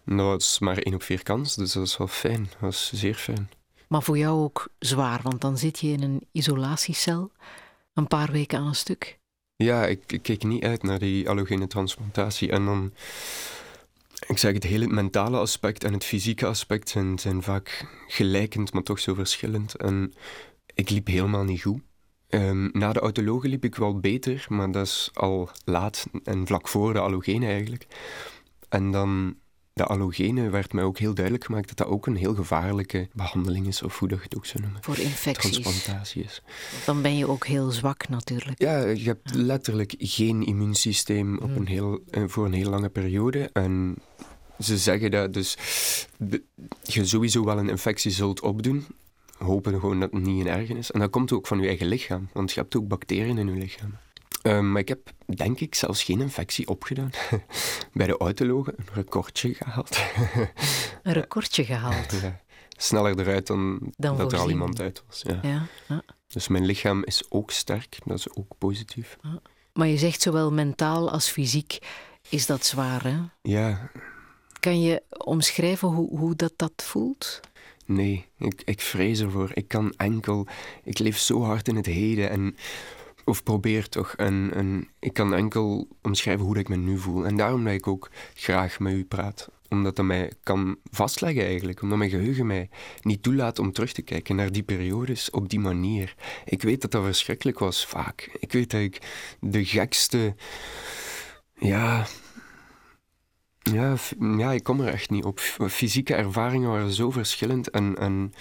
Aha. 0.06 0.18
Dat 0.18 0.26
was 0.26 0.60
maar 0.60 0.78
één 0.78 0.94
op 0.94 1.04
vier 1.04 1.24
kans, 1.24 1.56
dus 1.56 1.74
dat 1.74 1.86
is 1.86 1.98
wel 1.98 2.08
fijn. 2.08 2.44
Dat 2.44 2.60
was 2.60 2.92
zeer 2.94 3.16
fijn. 3.16 3.50
Maar 3.88 4.04
voor 4.04 4.18
jou 4.18 4.44
ook 4.44 4.68
zwaar, 4.80 5.20
want 5.24 5.42
dan 5.42 5.58
zit 5.58 5.80
je 5.80 5.88
in 5.88 6.04
een 6.04 6.28
isolatiecel 6.32 7.32
een 7.94 8.08
paar 8.08 8.32
weken 8.32 8.60
aan 8.60 8.68
een 8.68 8.76
stuk. 8.76 9.20
Ja, 9.56 9.86
ik, 9.86 10.12
ik 10.12 10.22
keek 10.22 10.44
niet 10.44 10.64
uit 10.64 10.84
naar 10.84 11.00
die 11.00 11.30
allogene 11.30 11.68
transplantatie. 11.68 12.52
En 12.52 12.66
dan, 12.66 12.94
ik 14.28 14.38
zeg 14.38 14.54
het 14.54 14.64
hele 14.64 14.88
mentale 14.88 15.38
aspect 15.38 15.84
en 15.84 15.94
het 15.94 16.04
fysieke 16.04 16.46
aspect 16.46 16.90
zijn, 16.90 17.20
zijn 17.20 17.42
vaak 17.42 17.86
gelijkend, 18.08 18.74
maar 18.74 18.84
toch 18.84 19.00
zo 19.00 19.14
verschillend. 19.14 19.76
En 19.76 20.14
ik 20.74 20.90
liep 20.90 21.08
helemaal 21.08 21.44
niet 21.44 21.62
goed. 21.62 21.82
Ehm, 22.30 22.70
na 22.72 22.94
de 22.94 23.00
autologe 23.00 23.48
liep 23.48 23.64
ik 23.64 23.76
wel 23.76 24.00
beter, 24.00 24.46
maar 24.50 24.72
dat 24.72 24.86
is 24.86 25.10
al 25.14 25.50
laat 25.66 26.08
en 26.24 26.48
vlak 26.48 26.68
voor 26.68 26.94
de 26.94 27.00
allogene 27.00 27.46
eigenlijk. 27.46 27.88
En 28.70 28.92
dan 28.92 29.36
de 29.76 29.86
allogene 29.86 30.50
werd 30.50 30.74
mij 30.74 30.84
ook 30.84 30.98
heel 30.98 31.14
duidelijk 31.14 31.46
gemaakt 31.46 31.68
dat 31.68 31.78
dat 31.78 31.88
ook 31.88 32.08
een 32.08 32.16
heel 32.16 32.36
gevaarlijke 32.36 33.08
behandeling 33.14 33.68
is, 33.68 33.82
of 33.82 34.00
hoe 34.00 34.08
dat 34.08 34.18
je 34.18 34.24
het 34.24 34.36
ook 34.36 34.46
zou 34.46 34.64
noemen. 34.64 34.84
Voor 34.84 35.00
infecties. 35.00 35.60
Transplantatie 35.60 36.24
is. 36.24 36.42
Dan 36.86 37.02
ben 37.02 37.18
je 37.18 37.28
ook 37.28 37.46
heel 37.46 37.72
zwak 37.72 38.10
natuurlijk. 38.10 38.62
Ja, 38.62 38.80
je 38.86 39.04
hebt 39.04 39.34
letterlijk 39.34 39.96
geen 39.98 40.46
immuunsysteem 40.46 41.38
op 41.38 41.56
een 41.56 41.68
heel, 41.68 42.00
eh, 42.10 42.24
voor 42.28 42.46
een 42.46 42.54
heel 42.54 42.70
lange 42.70 42.90
periode. 42.90 43.50
En 43.54 43.96
ze 44.60 44.78
zeggen 44.78 45.12
dat 45.12 45.34
dus 45.34 45.58
je 46.84 47.06
sowieso 47.06 47.44
wel 47.46 47.58
een 47.58 47.70
infectie 47.70 48.12
zult 48.12 48.42
opdoen. 48.42 48.86
Hopen 49.38 49.80
gewoon 49.80 50.00
dat 50.00 50.12
het 50.12 50.22
niet 50.22 50.46
een 50.46 50.52
ergen 50.52 50.78
is. 50.78 50.92
En 50.92 51.00
dat 51.00 51.10
komt 51.10 51.32
ook 51.32 51.48
van 51.48 51.60
je 51.60 51.68
eigen 51.68 51.88
lichaam, 51.88 52.30
want 52.34 52.52
je 52.52 52.60
hebt 52.60 52.76
ook 52.76 52.88
bacteriën 52.88 53.38
in 53.38 53.48
je 53.48 53.60
lichaam. 53.60 53.98
Ehm, 54.46 54.72
maar 54.72 54.82
ik 54.82 54.88
heb, 54.88 55.12
denk 55.26 55.60
ik, 55.60 55.76
zelfs 55.76 56.04
geen 56.04 56.22
infectie 56.22 56.68
opgedaan. 56.68 57.10
Bij 57.94 58.08
de 58.08 58.18
autologen 58.18 58.74
een 58.78 58.86
recordje 58.94 59.54
gehaald. 59.54 60.00
Een 61.04 61.14
recordje 61.22 61.64
gehaald. 61.64 62.12
ja. 62.22 62.40
Sneller 62.78 63.20
eruit 63.20 63.48
dan, 63.48 63.94
Dan 63.98 64.18
dat 64.18 64.34
er 64.34 64.40
al 64.40 64.50
iemand 64.50 64.82
uit 64.82 65.04
was. 65.08 65.24
Ja. 65.28 65.40
Ja, 65.42 65.68
ja. 65.88 66.04
Dus 66.28 66.48
mijn 66.48 66.66
lichaam 66.66 67.04
is 67.04 67.24
ook 67.30 67.52
sterk, 67.52 67.98
dat 68.06 68.18
is 68.18 68.36
ook 68.36 68.58
positief. 68.58 69.18
Maar 69.74 69.88
je 69.88 69.98
zegt 69.98 70.22
zowel 70.22 70.52
mentaal 70.52 71.12
als 71.12 71.30
fysiek 71.30 71.78
is 72.30 72.46
dat 72.46 72.66
zwaar, 72.66 73.04
hè? 73.04 73.18
Ja, 73.42 73.92
Kan 74.60 74.82
je 74.82 75.04
omschrijven 75.10 75.88
hoe, 75.88 76.18
hoe 76.18 76.36
dat, 76.36 76.54
dat 76.56 76.84
voelt? 76.86 77.40
nee, 77.86 78.26
ik, 78.38 78.62
ik 78.66 78.82
vrees 78.82 79.20
ervoor. 79.20 79.52
Ik 79.54 79.68
kan 79.68 79.94
enkel, 79.98 80.48
ik 80.84 81.00
leef 81.00 81.18
zo 81.18 81.44
hard 81.44 81.68
in 81.68 81.76
het 81.76 81.86
heden 81.86 82.30
en, 82.30 82.56
of 83.26 83.44
probeer 83.44 83.90
toch, 83.90 84.14
en, 84.16 84.52
en 84.54 84.88
ik 85.00 85.14
kan 85.14 85.34
enkel 85.34 85.88
omschrijven 86.02 86.46
hoe 86.46 86.58
ik 86.58 86.70
me 86.70 86.76
nu 86.76 86.98
voel. 86.98 87.26
En 87.26 87.38
daarom 87.38 87.64
dat 87.64 87.74
ik 87.74 87.88
ook 87.88 88.10
graag 88.34 88.80
met 88.80 88.94
u 88.94 89.06
praat. 89.06 89.50
Omdat 89.70 89.96
dat 89.96 90.06
mij 90.06 90.32
kan 90.44 90.78
vastleggen 90.92 91.46
eigenlijk. 91.46 91.82
Omdat 91.82 91.98
mijn 91.98 92.10
geheugen 92.10 92.46
mij 92.46 92.70
niet 93.02 93.24
toelaat 93.24 93.60
om 93.60 93.72
terug 93.72 93.92
te 93.92 94.02
kijken 94.02 94.36
naar 94.36 94.52
die 94.52 94.64
periodes 94.64 95.30
op 95.30 95.50
die 95.50 95.60
manier. 95.60 96.16
Ik 96.46 96.62
weet 96.62 96.82
dat 96.82 96.92
dat 96.92 97.04
verschrikkelijk 97.04 97.60
was 97.60 97.86
vaak. 97.86 98.38
Ik 98.40 98.52
weet 98.52 98.72
dat 98.72 98.82
ik 98.82 99.02
de 99.40 99.66
gekste... 99.66 100.36
Ja... 101.54 102.06
Ja, 103.72 103.96
ja, 104.20 104.52
ik 104.52 104.64
kom 104.64 104.82
er 104.82 104.94
echt 104.94 105.10
niet 105.10 105.24
op. 105.24 105.40
Fysieke 105.70 106.16
ervaringen 106.16 106.70
waren 106.70 106.92
zo 106.92 107.12
verschillend 107.12 107.70
en, 107.70 107.98
en 107.98 108.34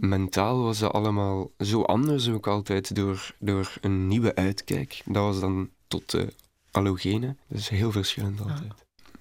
mentaal 0.00 0.62
was 0.62 0.78
dat 0.78 0.92
allemaal 0.92 1.50
zo 1.58 1.82
anders 1.82 2.28
ook 2.28 2.46
altijd 2.46 2.94
door, 2.94 3.34
door 3.38 3.74
een 3.80 4.08
nieuwe 4.08 4.34
uitkijk. 4.34 5.02
Dat 5.04 5.22
was 5.24 5.40
dan 5.40 5.70
tot 5.88 6.10
de 6.10 6.34
allogene. 6.70 7.36
Dat 7.48 7.58
is 7.58 7.68
heel 7.68 7.92
verschillend 7.92 8.40
altijd. 8.40 8.72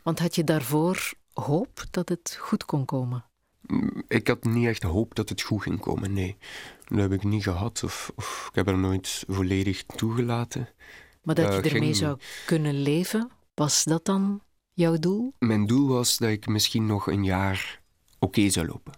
Want 0.04 0.20
had 0.20 0.36
je 0.36 0.44
daarvoor 0.44 1.14
hoop 1.34 1.84
dat 1.92 2.10
het 2.10 2.38
goed 2.40 2.66
kon 2.66 2.86
komen? 2.86 3.26
Mm, 3.62 4.04
Ik 4.08 4.28
had 4.28 4.44
niet 4.44 4.68
echt 4.68 4.84
hoop 4.84 5.16
dat 5.16 5.30
het 5.30 5.42
goed 5.42 5.62
ging 5.62 5.80
komen, 5.80 6.14
nee. 6.14 6.38
Dat 6.88 6.98
heb 7.00 7.12
ik 7.12 7.24
niet 7.24 7.44
gehad 7.44 7.84
of, 7.84 8.12
of 8.16 8.46
ik 8.50 8.56
heb 8.56 8.68
er 8.68 8.78
nooit 8.78 9.24
volledig 9.28 9.84
toegelaten. 9.84 10.70
Maar 11.24 11.36
dat 11.36 11.46
Eh, 11.46 11.52
je 11.56 11.62
ermee 11.62 11.82
ging- 11.82 11.96
zou 11.96 12.18
kunnen 12.46 12.82
leven, 12.82 13.30
was 13.54 13.84
dat 13.84 14.06
dan 14.06 14.42
jouw 14.74 14.98
doel? 15.00 15.34
Mijn 15.40 15.66
doel 15.66 15.88
was 15.88 16.18
dat 16.18 16.30
ik 16.30 16.48
misschien 16.48 16.86
nog 16.86 17.08
een 17.08 17.24
jaar 17.24 17.82
oké 18.20 18.50
zou 18.50 18.68
lopen. 18.68 18.94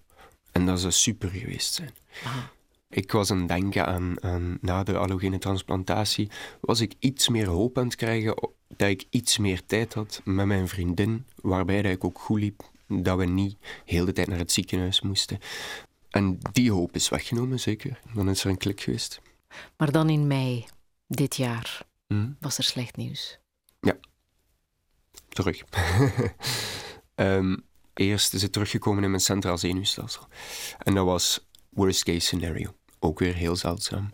En 0.59 0.65
dat 0.65 0.79
zou 0.79 0.91
super 0.91 1.29
geweest 1.29 1.73
zijn. 1.73 1.93
Ah. 2.23 2.37
Ik 2.89 3.11
was 3.11 3.31
aan 3.31 3.37
het 3.37 3.47
denken 3.47 3.85
aan, 3.85 4.23
aan 4.23 4.57
na 4.61 4.83
de 4.83 4.97
allogene 4.97 5.37
transplantatie, 5.37 6.29
was 6.61 6.79
ik 6.79 6.93
iets 6.99 7.29
meer 7.29 7.47
hoop 7.47 7.77
aan 7.77 7.85
het 7.85 7.95
krijgen 7.95 8.35
dat 8.67 8.89
ik 8.89 9.05
iets 9.09 9.37
meer 9.37 9.65
tijd 9.65 9.93
had 9.93 10.21
met 10.23 10.45
mijn 10.45 10.67
vriendin, 10.67 11.25
waarbij 11.41 11.81
dat 11.81 11.91
ik 11.91 12.03
ook 12.03 12.19
goed 12.19 12.39
liep, 12.39 12.71
dat 12.87 13.17
we 13.17 13.25
niet 13.25 13.57
heel 13.85 14.05
de 14.05 14.11
tijd 14.11 14.27
naar 14.27 14.37
het 14.37 14.51
ziekenhuis 14.51 15.01
moesten. 15.01 15.39
En 16.09 16.39
die 16.51 16.71
hoop 16.71 16.95
is 16.95 17.09
weggenomen, 17.09 17.59
zeker. 17.59 17.99
Dan 18.13 18.29
is 18.29 18.43
er 18.43 18.49
een 18.49 18.57
klik 18.57 18.81
geweest. 18.81 19.21
Maar 19.77 19.91
dan 19.91 20.09
in 20.09 20.27
mei 20.27 20.65
dit 21.07 21.35
jaar 21.35 21.87
Hm? 22.07 22.29
was 22.39 22.57
er 22.57 22.63
slecht 22.63 22.95
nieuws. 22.95 23.37
terug. 25.29 25.63
Ehm, 27.15 27.57
eerst 27.99 28.33
is 28.33 28.41
het 28.41 28.51
teruggekomen 28.51 29.03
in 29.03 29.09
mijn 29.09 29.21
centraal 29.21 29.57
zenuwstelsel. 29.57 30.27
En 30.77 30.95
dat 30.95 31.05
was 31.05 31.47
worst 31.69 32.03
case 32.03 32.19
scenario. 32.19 32.73
Ook 32.99 33.19
weer 33.19 33.33
heel 33.33 33.55
zeldzaam. 33.55 34.13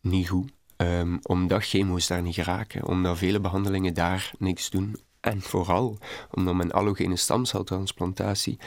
Niet 0.00 0.28
goed. 0.28 0.52
Ehm, 0.76 1.16
omdat 1.22 1.64
chemo's 1.64 2.06
daar 2.06 2.22
niet 2.22 2.34
geraken. 2.34 2.86
Omdat 2.86 3.18
vele 3.18 3.40
behandelingen 3.40 3.94
daar 3.94 4.32
niks 4.38 4.70
doen. 4.70 4.96
En 5.20 5.42
vooral 5.42 5.98
omdat 6.30 6.54
mijn 6.54 6.72
allogene 6.72 7.16
stamceltransplantatie 7.16 8.58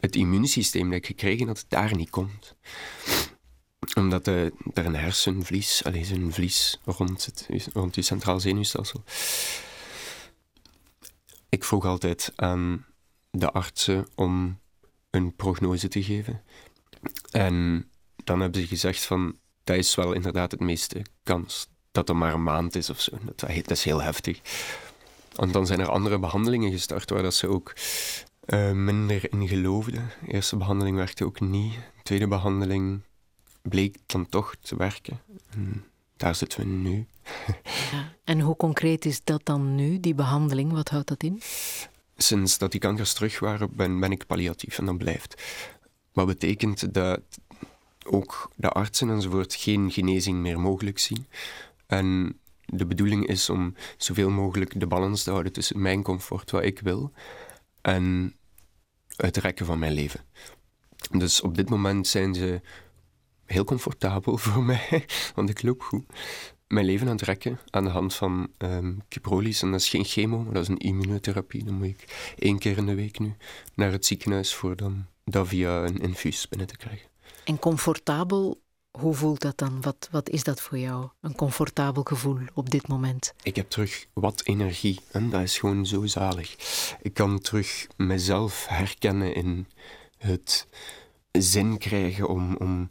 het 0.00 0.16
immuunsysteem 0.16 0.88
dat 0.88 0.98
ik 0.98 1.06
gekregen 1.06 1.46
had, 1.46 1.64
daar 1.68 1.96
niet 1.96 2.10
komt. 2.10 2.56
Omdat 3.94 4.26
er 4.26 4.52
een 4.74 4.96
hersenvlies, 4.96 5.84
allez, 5.84 6.10
een 6.10 6.32
vlies 6.32 6.80
rond, 6.84 7.24
het, 7.24 7.68
rond 7.72 7.94
je 7.94 8.02
centraal 8.02 8.40
zenuwstelsel, 8.40 9.04
ik 11.48 11.64
vroeg 11.64 11.84
altijd 11.84 12.32
aan 12.36 12.86
de 13.38 13.50
artsen 13.50 14.06
om 14.14 14.58
een 15.10 15.36
prognose 15.36 15.88
te 15.88 16.02
geven. 16.02 16.42
En 17.30 17.86
dan 18.24 18.40
hebben 18.40 18.60
ze 18.60 18.66
gezegd 18.66 19.04
van, 19.04 19.36
dat 19.64 19.76
is 19.76 19.94
wel 19.94 20.12
inderdaad 20.12 20.50
het 20.50 20.60
meeste 20.60 21.02
kans. 21.22 21.68
Dat 21.90 22.08
het 22.08 22.16
maar 22.16 22.34
een 22.34 22.42
maand 22.42 22.74
is 22.76 22.90
of 22.90 23.00
zo. 23.00 23.12
Dat, 23.34 23.70
is 23.70 23.84
heel 23.84 24.02
heftig. 24.02 24.40
Want 25.34 25.52
dan 25.52 25.66
zijn 25.66 25.80
er 25.80 25.88
andere 25.88 26.18
behandelingen 26.18 26.70
gestart 26.70 27.10
waar 27.10 27.22
dat 27.22 27.34
ze 27.34 27.48
ook 27.48 27.72
eh, 28.44 28.72
minder 28.72 29.32
in 29.32 29.48
geloofden. 29.48 30.10
De 30.24 30.32
eerste 30.32 30.56
behandeling 30.56 30.96
werkte 30.96 31.24
ook 31.24 31.40
niet. 31.40 31.72
De 31.72 32.02
tweede 32.02 32.28
behandeling 32.28 33.00
bleek 33.62 33.96
dan 34.06 34.28
toch 34.28 34.54
te 34.60 34.76
werken. 34.76 35.20
En 35.50 35.84
daar 36.16 36.34
zitten 36.34 36.60
we 36.60 36.66
nu. 36.66 37.06
Ja. 37.90 38.12
En 38.24 38.40
hoe 38.40 38.56
concreet 38.56 39.04
is 39.04 39.24
dat 39.24 39.40
dan 39.44 39.74
nu, 39.74 40.00
die 40.00 40.14
behandeling? 40.14 40.72
Wat 40.72 40.88
houdt 40.88 41.08
dat 41.08 41.22
in? 41.22 41.40
Sinds 42.20 42.58
dat 42.58 42.70
die 42.70 42.80
kankers 42.80 43.12
terug 43.12 43.38
waren, 43.38 43.76
ben, 43.76 44.00
ben 44.00 44.12
ik 44.12 44.26
palliatief 44.26 44.78
en 44.78 44.84
dat 44.84 44.98
blijft. 44.98 45.42
Wat 46.12 46.26
betekent 46.26 46.94
dat 46.94 47.20
ook 48.06 48.50
de 48.56 48.68
artsen 48.68 49.10
enzovoort 49.10 49.54
geen 49.54 49.90
genezing 49.90 50.38
meer 50.38 50.60
mogelijk 50.60 50.98
zien. 50.98 51.26
En 51.86 52.38
de 52.64 52.86
bedoeling 52.86 53.26
is 53.26 53.50
om 53.50 53.74
zoveel 53.96 54.30
mogelijk 54.30 54.80
de 54.80 54.86
balans 54.86 55.22
te 55.22 55.30
houden 55.30 55.52
tussen 55.52 55.82
mijn 55.82 56.02
comfort, 56.02 56.50
wat 56.50 56.62
ik 56.62 56.80
wil, 56.80 57.12
en 57.80 58.34
het 59.16 59.36
rekken 59.36 59.66
van 59.66 59.78
mijn 59.78 59.92
leven. 59.92 60.20
Dus 61.10 61.40
op 61.40 61.56
dit 61.56 61.68
moment 61.68 62.06
zijn 62.06 62.34
ze 62.34 62.60
heel 63.44 63.64
comfortabel 63.64 64.36
voor 64.46 64.62
mij, 64.62 65.06
want 65.34 65.50
ik 65.50 65.62
loop 65.62 65.82
goed. 65.82 66.04
Mijn 66.68 66.86
leven 66.86 67.06
aan 67.06 67.12
het 67.12 67.22
rekken 67.22 67.58
aan 67.70 67.84
de 67.84 67.90
hand 67.90 68.14
van 68.14 68.50
Kyprolis. 69.08 69.62
En 69.62 69.70
dat 69.70 69.80
is 69.80 69.88
geen 69.88 70.04
chemo, 70.04 70.38
maar 70.38 70.52
dat 70.52 70.62
is 70.62 70.68
een 70.68 70.78
immunotherapie. 70.78 71.64
Dan 71.64 71.74
moet 71.74 71.86
ik 71.86 72.32
één 72.38 72.58
keer 72.58 72.76
in 72.76 72.86
de 72.86 72.94
week 72.94 73.18
nu 73.18 73.34
naar 73.74 73.92
het 73.92 74.06
ziekenhuis 74.06 74.54
voor 74.54 74.76
dan 74.76 75.06
dat 75.24 75.48
via 75.48 75.84
een 75.84 76.00
infuus 76.00 76.48
binnen 76.48 76.66
te 76.66 76.76
krijgen. 76.76 77.08
En 77.44 77.58
comfortabel, 77.58 78.60
hoe 78.98 79.14
voelt 79.14 79.40
dat 79.40 79.58
dan? 79.58 79.80
Wat, 79.80 80.08
wat 80.10 80.28
is 80.28 80.44
dat 80.44 80.60
voor 80.60 80.78
jou? 80.78 81.08
Een 81.20 81.34
comfortabel 81.34 82.02
gevoel 82.02 82.38
op 82.54 82.70
dit 82.70 82.88
moment? 82.88 83.34
Ik 83.42 83.56
heb 83.56 83.70
terug 83.70 84.06
wat 84.12 84.42
energie 84.44 85.00
en 85.12 85.30
dat 85.30 85.42
is 85.42 85.58
gewoon 85.58 85.86
zo 85.86 86.06
zalig. 86.06 86.56
Ik 87.02 87.14
kan 87.14 87.38
terug 87.38 87.86
mezelf 87.96 88.66
herkennen 88.68 89.34
in 89.34 89.66
het 90.18 90.66
zin 91.32 91.78
krijgen 91.78 92.28
om, 92.28 92.56
om 92.56 92.90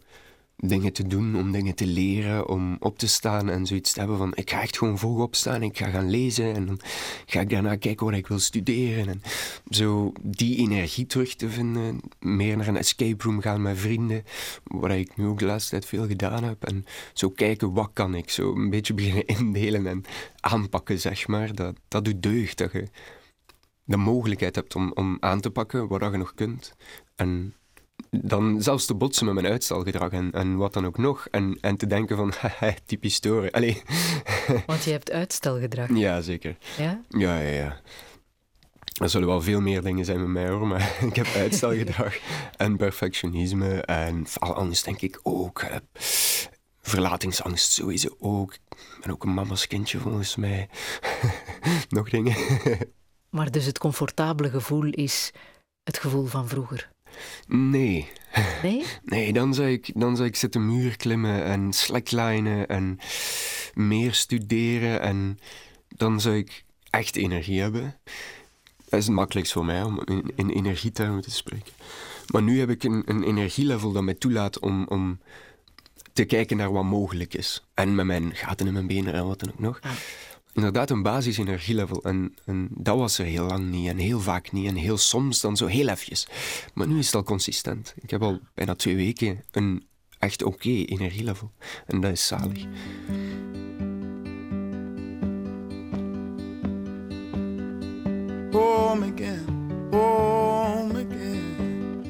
dingen 0.57 0.93
te 0.93 1.07
doen, 1.07 1.35
om 1.35 1.51
dingen 1.51 1.75
te 1.75 1.85
leren, 1.85 2.47
om 2.47 2.75
op 2.79 2.97
te 2.97 3.07
staan 3.07 3.49
en 3.49 3.65
zoiets 3.65 3.93
te 3.93 3.99
hebben 3.99 4.17
van 4.17 4.35
ik 4.35 4.49
ga 4.49 4.61
echt 4.61 4.77
gewoon 4.77 4.97
vroeg 4.97 5.19
opstaan, 5.19 5.63
ik 5.63 5.77
ga 5.77 5.89
gaan 5.89 6.09
lezen 6.09 6.53
en 6.53 6.65
dan 6.65 6.79
ga 7.25 7.39
ik 7.39 7.49
daarna 7.49 7.75
kijken 7.75 8.05
wat 8.05 8.15
ik 8.15 8.27
wil 8.27 8.39
studeren 8.39 9.07
en 9.07 9.21
zo 9.69 10.11
die 10.21 10.57
energie 10.57 11.05
terug 11.05 11.35
te 11.35 11.49
vinden, 11.49 11.99
meer 12.19 12.57
naar 12.57 12.67
een 12.67 12.77
escape 12.77 13.23
room 13.23 13.41
gaan 13.41 13.61
met 13.61 13.77
vrienden, 13.77 14.23
wat 14.63 14.91
ik 14.91 15.17
nu 15.17 15.25
ook 15.25 15.39
de 15.39 15.45
laatste 15.45 15.69
tijd 15.69 15.85
veel 15.85 16.07
gedaan 16.07 16.43
heb 16.43 16.63
en 16.63 16.85
zo 17.13 17.29
kijken 17.29 17.73
wat 17.73 17.89
kan 17.93 18.15
ik, 18.15 18.29
zo 18.29 18.55
een 18.55 18.69
beetje 18.69 18.93
beginnen 18.93 19.25
indelen 19.37 19.87
en 19.87 20.03
aanpakken 20.39 20.99
zeg 20.99 21.27
maar, 21.27 21.55
dat, 21.55 21.75
dat 21.87 22.05
doet 22.05 22.23
deugd, 22.23 22.57
dat 22.57 22.71
je 22.71 22.87
de 23.83 23.97
mogelijkheid 23.97 24.55
hebt 24.55 24.75
om, 24.75 24.91
om 24.93 25.17
aan 25.19 25.41
te 25.41 25.49
pakken 25.49 25.87
wat 25.87 26.01
je 26.01 26.17
nog 26.17 26.33
kunt 26.33 26.75
en 27.15 27.53
dan 28.09 28.61
zelfs 28.61 28.85
te 28.85 28.93
botsen 28.95 29.25
met 29.25 29.33
mijn 29.33 29.45
uitstelgedrag 29.45 30.11
en, 30.11 30.31
en 30.31 30.55
wat 30.55 30.73
dan 30.73 30.85
ook 30.85 30.97
nog. 30.97 31.27
En, 31.31 31.57
en 31.61 31.77
te 31.77 31.87
denken 31.87 32.15
van, 32.17 32.33
typisch 32.85 33.13
storen. 33.15 33.51
Allee, 33.51 33.81
Want 34.65 34.83
je 34.83 34.91
hebt 34.91 35.11
uitstelgedrag. 35.11 35.89
ja, 35.97 36.21
zeker. 36.21 36.57
Ja? 36.77 37.01
Ja, 37.09 37.39
ja, 37.39 37.49
ja. 37.49 37.79
Er 39.01 39.09
zullen 39.09 39.27
wel 39.27 39.41
veel 39.41 39.61
meer 39.61 39.81
dingen 39.81 40.05
zijn 40.05 40.19
met 40.19 40.27
mij 40.29 40.49
hoor, 40.49 40.67
maar 40.67 40.95
ik 41.09 41.15
heb 41.15 41.27
uitstelgedrag 41.35 42.17
en 42.57 42.77
perfectionisme 42.77 43.81
en 43.81 44.27
faalangst 44.27 44.85
denk 44.85 45.01
ik 45.01 45.19
ook. 45.23 45.59
eh, 45.61 45.75
Verlatingsangst 46.81 47.71
sowieso 47.71 48.15
ook. 48.19 48.53
Ik 48.53 48.97
ben 49.01 49.11
ook 49.11 49.23
een 49.23 49.33
mama's 49.33 49.67
kindje 49.67 49.99
volgens 49.99 50.35
mij. 50.35 50.69
Nog 51.89 52.09
dingen. 52.09 52.35
Maar 53.29 53.51
dus 53.51 53.65
het 53.65 53.77
comfortabele 53.77 54.49
gevoel 54.49 54.85
is 54.85 55.31
het 55.83 55.97
gevoel 55.97 56.25
van 56.25 56.47
vroeger. 56.47 56.89
Nee, 57.47 58.07
Nee? 58.61 58.83
Nee, 59.03 59.33
dan 59.33 59.53
zou 59.53 59.69
ik, 59.69 59.91
dan 59.93 60.15
zou 60.15 60.27
ik 60.27 60.35
zitten 60.35 60.65
muur 60.65 60.97
klimmen 60.97 61.43
en 61.43 61.73
slacklinen 61.73 62.67
en 62.67 62.99
meer 63.73 64.13
studeren 64.13 65.01
en 65.01 65.39
dan 65.87 66.21
zou 66.21 66.35
ik 66.35 66.63
echt 66.89 67.15
energie 67.15 67.61
hebben. 67.61 67.95
Dat 68.89 68.99
is 68.99 69.05
het 69.05 69.15
makkelijkst 69.15 69.53
voor 69.53 69.65
mij 69.65 69.83
om 69.83 70.01
in, 70.05 70.31
in 70.35 70.49
energietermen 70.49 71.21
te 71.21 71.31
spreken. 71.31 71.73
Maar 72.27 72.43
nu 72.43 72.59
heb 72.59 72.69
ik 72.69 72.83
een, 72.83 73.03
een 73.05 73.23
energielevel 73.23 73.91
dat 73.91 74.03
mij 74.03 74.13
toelaat 74.13 74.59
om, 74.59 74.85
om 74.87 75.19
te 76.13 76.25
kijken 76.25 76.57
naar 76.57 76.71
wat 76.71 76.83
mogelijk 76.83 77.33
is. 77.33 77.65
En 77.73 77.95
met 77.95 78.05
mijn 78.05 78.35
gaten 78.35 78.67
in 78.67 78.73
mijn 78.73 78.87
benen 78.87 79.13
en 79.13 79.27
wat 79.27 79.39
dan 79.39 79.49
ook 79.49 79.59
nog. 79.59 79.79
Ah. 79.81 79.91
Inderdaad, 80.57 80.89
een 80.89 81.03
basis 81.03 81.37
energielevel. 81.37 82.03
En, 82.03 82.35
en 82.45 82.67
dat 82.71 82.97
was 82.97 83.19
er 83.19 83.25
heel 83.25 83.45
lang 83.45 83.69
niet 83.69 83.87
en 83.87 83.97
heel 83.97 84.19
vaak 84.19 84.51
niet. 84.51 84.67
En 84.67 84.75
heel 84.75 84.97
soms 84.97 85.41
dan 85.41 85.57
zo 85.57 85.65
heel 85.65 85.87
efjes. 85.87 86.27
Maar 86.73 86.87
nu 86.87 86.97
is 86.97 87.05
het 87.05 87.15
al 87.15 87.23
consistent. 87.23 87.93
Ik 88.01 88.09
heb 88.09 88.21
al 88.21 88.39
bijna 88.53 88.75
twee 88.75 88.95
weken 88.95 89.43
een 89.51 89.87
echt 90.19 90.43
oké 90.43 90.69
energielevel. 90.69 91.51
En 91.85 92.01
dat 92.01 92.11
is 92.11 92.27
zalig. 92.27 92.65
home 98.51 99.03
again, 99.03 99.89
home 99.91 100.91
again. 100.91 102.03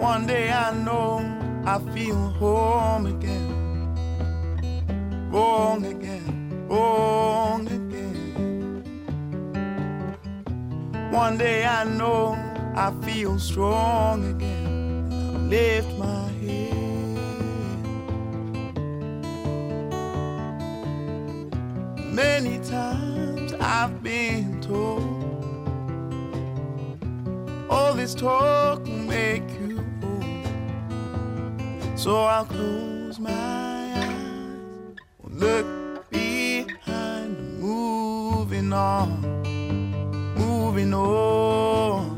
One 0.00 0.26
day 0.26 0.50
I 0.50 0.70
know 0.84 1.20
I 1.64 1.78
feel 1.92 2.16
home 2.38 3.06
again, 3.06 3.41
wrong 5.32 5.84
again, 5.86 6.66
wrong 6.68 7.66
again. 7.66 8.84
One 11.10 11.38
day 11.38 11.64
I 11.64 11.84
know 11.84 12.36
I 12.76 12.92
feel 13.02 13.38
strong 13.38 14.24
again. 14.34 15.08
I 15.10 15.38
lift 15.38 15.90
my 15.98 16.28
head. 16.42 16.72
Many 22.12 22.58
times 22.58 23.54
I've 23.54 24.02
been 24.02 24.60
told 24.60 25.22
all 27.70 27.94
this 27.94 28.14
talk 28.14 28.84
will 28.84 28.92
make 28.92 29.48
you 29.60 29.82
old. 30.02 30.48
So 31.98 32.24
I'll 32.24 32.44
close 32.44 33.18
my 33.18 33.32
eyes, 33.32 33.61
look 35.42 36.08
behind, 36.08 37.58
moving 37.58 38.72
on, 38.72 39.08
moving 40.36 40.94
on. 40.94 42.16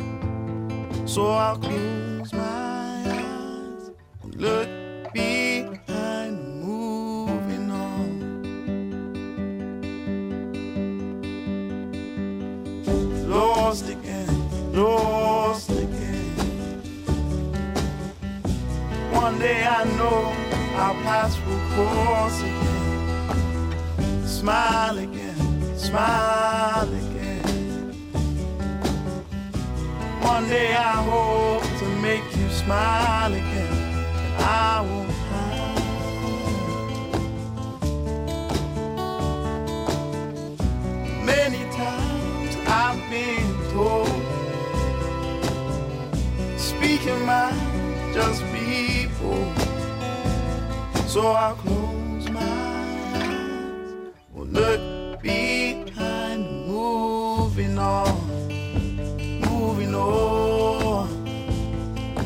So 1.06 1.28
I'll 1.28 1.56
close 1.56 2.34
my 2.34 2.42
eyes, 2.42 3.90
and 4.22 4.34
look 4.36 4.68
behind, 5.14 6.36
moving 6.62 7.70
on. 7.70 8.10
lost 13.26 13.88
again, 13.88 14.28
lost 14.74 15.70
again. 15.70 16.34
One 19.12 19.38
day 19.38 19.64
I 19.64 19.84
know 19.96 20.30
our 20.76 20.94
paths 21.04 21.38
will 21.46 21.62
cross 21.72 22.42
again. 22.42 22.63
Smile 24.44 24.98
again, 24.98 25.78
smile 25.78 26.86
again. 26.86 27.94
One 30.20 30.46
day 30.50 30.74
I 30.74 31.02
hope 31.02 31.62
to 31.78 31.86
make 32.02 32.24
you 32.36 32.50
smile 32.50 33.32
again. 33.32 33.72
I 34.38 34.82
will 34.82 35.08
hide. 35.30 35.64
Many 41.24 41.64
times 41.72 42.56
I've 42.66 43.00
been 43.08 43.48
told, 43.72 44.10
speak 46.58 47.06
your 47.06 47.20
mind, 47.20 48.12
just 48.12 48.42
bold. 49.22 49.58
So 51.08 51.28
I'll 51.28 51.56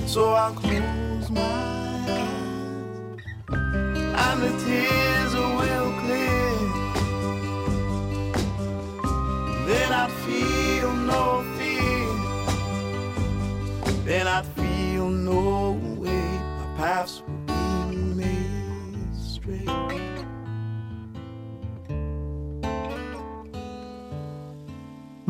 So 0.08 0.32
I'll 0.32 0.54
close 0.54 1.30
my 1.30 1.42
eyes, 1.42 3.20
and 3.50 4.42
the 4.42 4.48
tears 4.64 5.27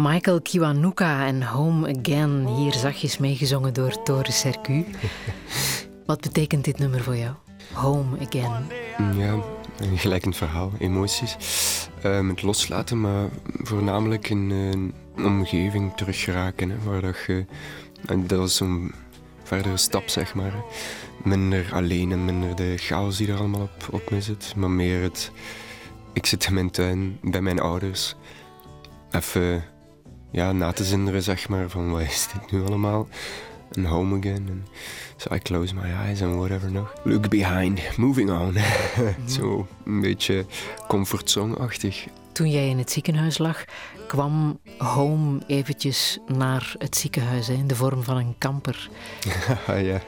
Michael 0.01 0.41
Kiwanuka 0.41 1.27
en 1.27 1.43
Home 1.43 1.99
Again, 1.99 2.47
hier 2.47 2.75
zachtjes 2.75 3.19
meegezongen 3.19 3.75
door 3.75 4.03
Tore 4.03 4.33
Sercu. 4.33 4.85
Wat 6.07 6.21
betekent 6.21 6.65
dit 6.65 6.79
nummer 6.79 7.03
voor 7.03 7.17
jou? 7.17 7.35
Home 7.73 8.19
Again. 8.27 8.67
Ja, 9.17 9.43
een 9.81 9.99
gelijkend 9.99 10.37
verhaal, 10.37 10.73
emoties. 10.79 11.37
Eh, 12.03 12.21
met 12.21 12.43
loslaten, 12.43 13.01
maar 13.01 13.29
voornamelijk 13.63 14.31
in 14.31 14.51
eh, 14.51 14.71
een 14.71 14.95
omgeving 15.25 15.97
teruggeraken. 15.97 16.71
Hè, 16.71 16.77
waar 16.85 17.01
dat 17.01 17.17
je, 17.27 17.45
dat 18.27 18.39
was 18.39 18.57
zo'n 18.57 18.93
verdere 19.43 19.77
stap, 19.77 20.09
zeg 20.09 20.35
maar. 20.35 20.55
Minder 21.25 21.73
alleen 21.73 22.13
en 22.13 22.25
minder 22.25 22.57
de 22.57 22.75
chaos 22.77 23.17
die 23.17 23.33
er 23.33 23.39
allemaal 23.39 23.63
op, 23.63 23.89
op 23.91 24.11
me 24.11 24.21
zit. 24.21 24.53
Maar 24.57 24.71
meer 24.71 25.03
het... 25.03 25.31
Ik 26.13 26.27
zit 26.27 26.47
in 26.47 26.55
mijn 26.55 26.71
tuin 26.71 27.19
bij 27.23 27.41
mijn 27.41 27.61
ouders. 27.61 28.15
Even 29.11 29.65
ja, 30.31 30.53
na 30.53 30.73
te 30.73 30.85
zinderen, 30.85 31.23
zeg 31.23 31.49
maar, 31.49 31.69
van 31.69 31.91
wat 31.91 32.01
is 32.01 32.29
dit 32.33 32.51
nu 32.51 32.67
allemaal? 32.67 33.09
En 33.73 33.85
home 33.85 34.19
again. 34.19 34.47
En 34.49 34.67
so 35.17 35.35
I 35.35 35.39
close 35.39 35.75
my 35.75 35.91
eyes 36.07 36.23
and 36.23 36.35
whatever 36.35 36.71
nog. 36.71 36.93
Look 37.05 37.29
behind, 37.29 37.97
moving 37.97 38.31
on. 38.31 38.55
Zo 39.39 39.67
een 39.85 40.01
beetje 40.01 40.47
comfortsong-achtig. 40.89 42.07
Toen 42.39 42.51
jij 42.51 42.69
in 42.69 42.79
het 42.79 42.91
ziekenhuis 42.91 43.39
lag, 43.39 43.65
kwam 44.07 44.61
Home 44.79 45.41
eventjes 45.47 46.19
naar 46.27 46.75
het 46.79 46.97
ziekenhuis 46.97 47.47
hè, 47.47 47.53
in 47.53 47.67
de 47.67 47.75
vorm 47.75 48.03
van 48.03 48.17
een 48.17 48.35
kamper. 48.39 48.89
Ah, 49.67 49.83
ja. 49.91 50.01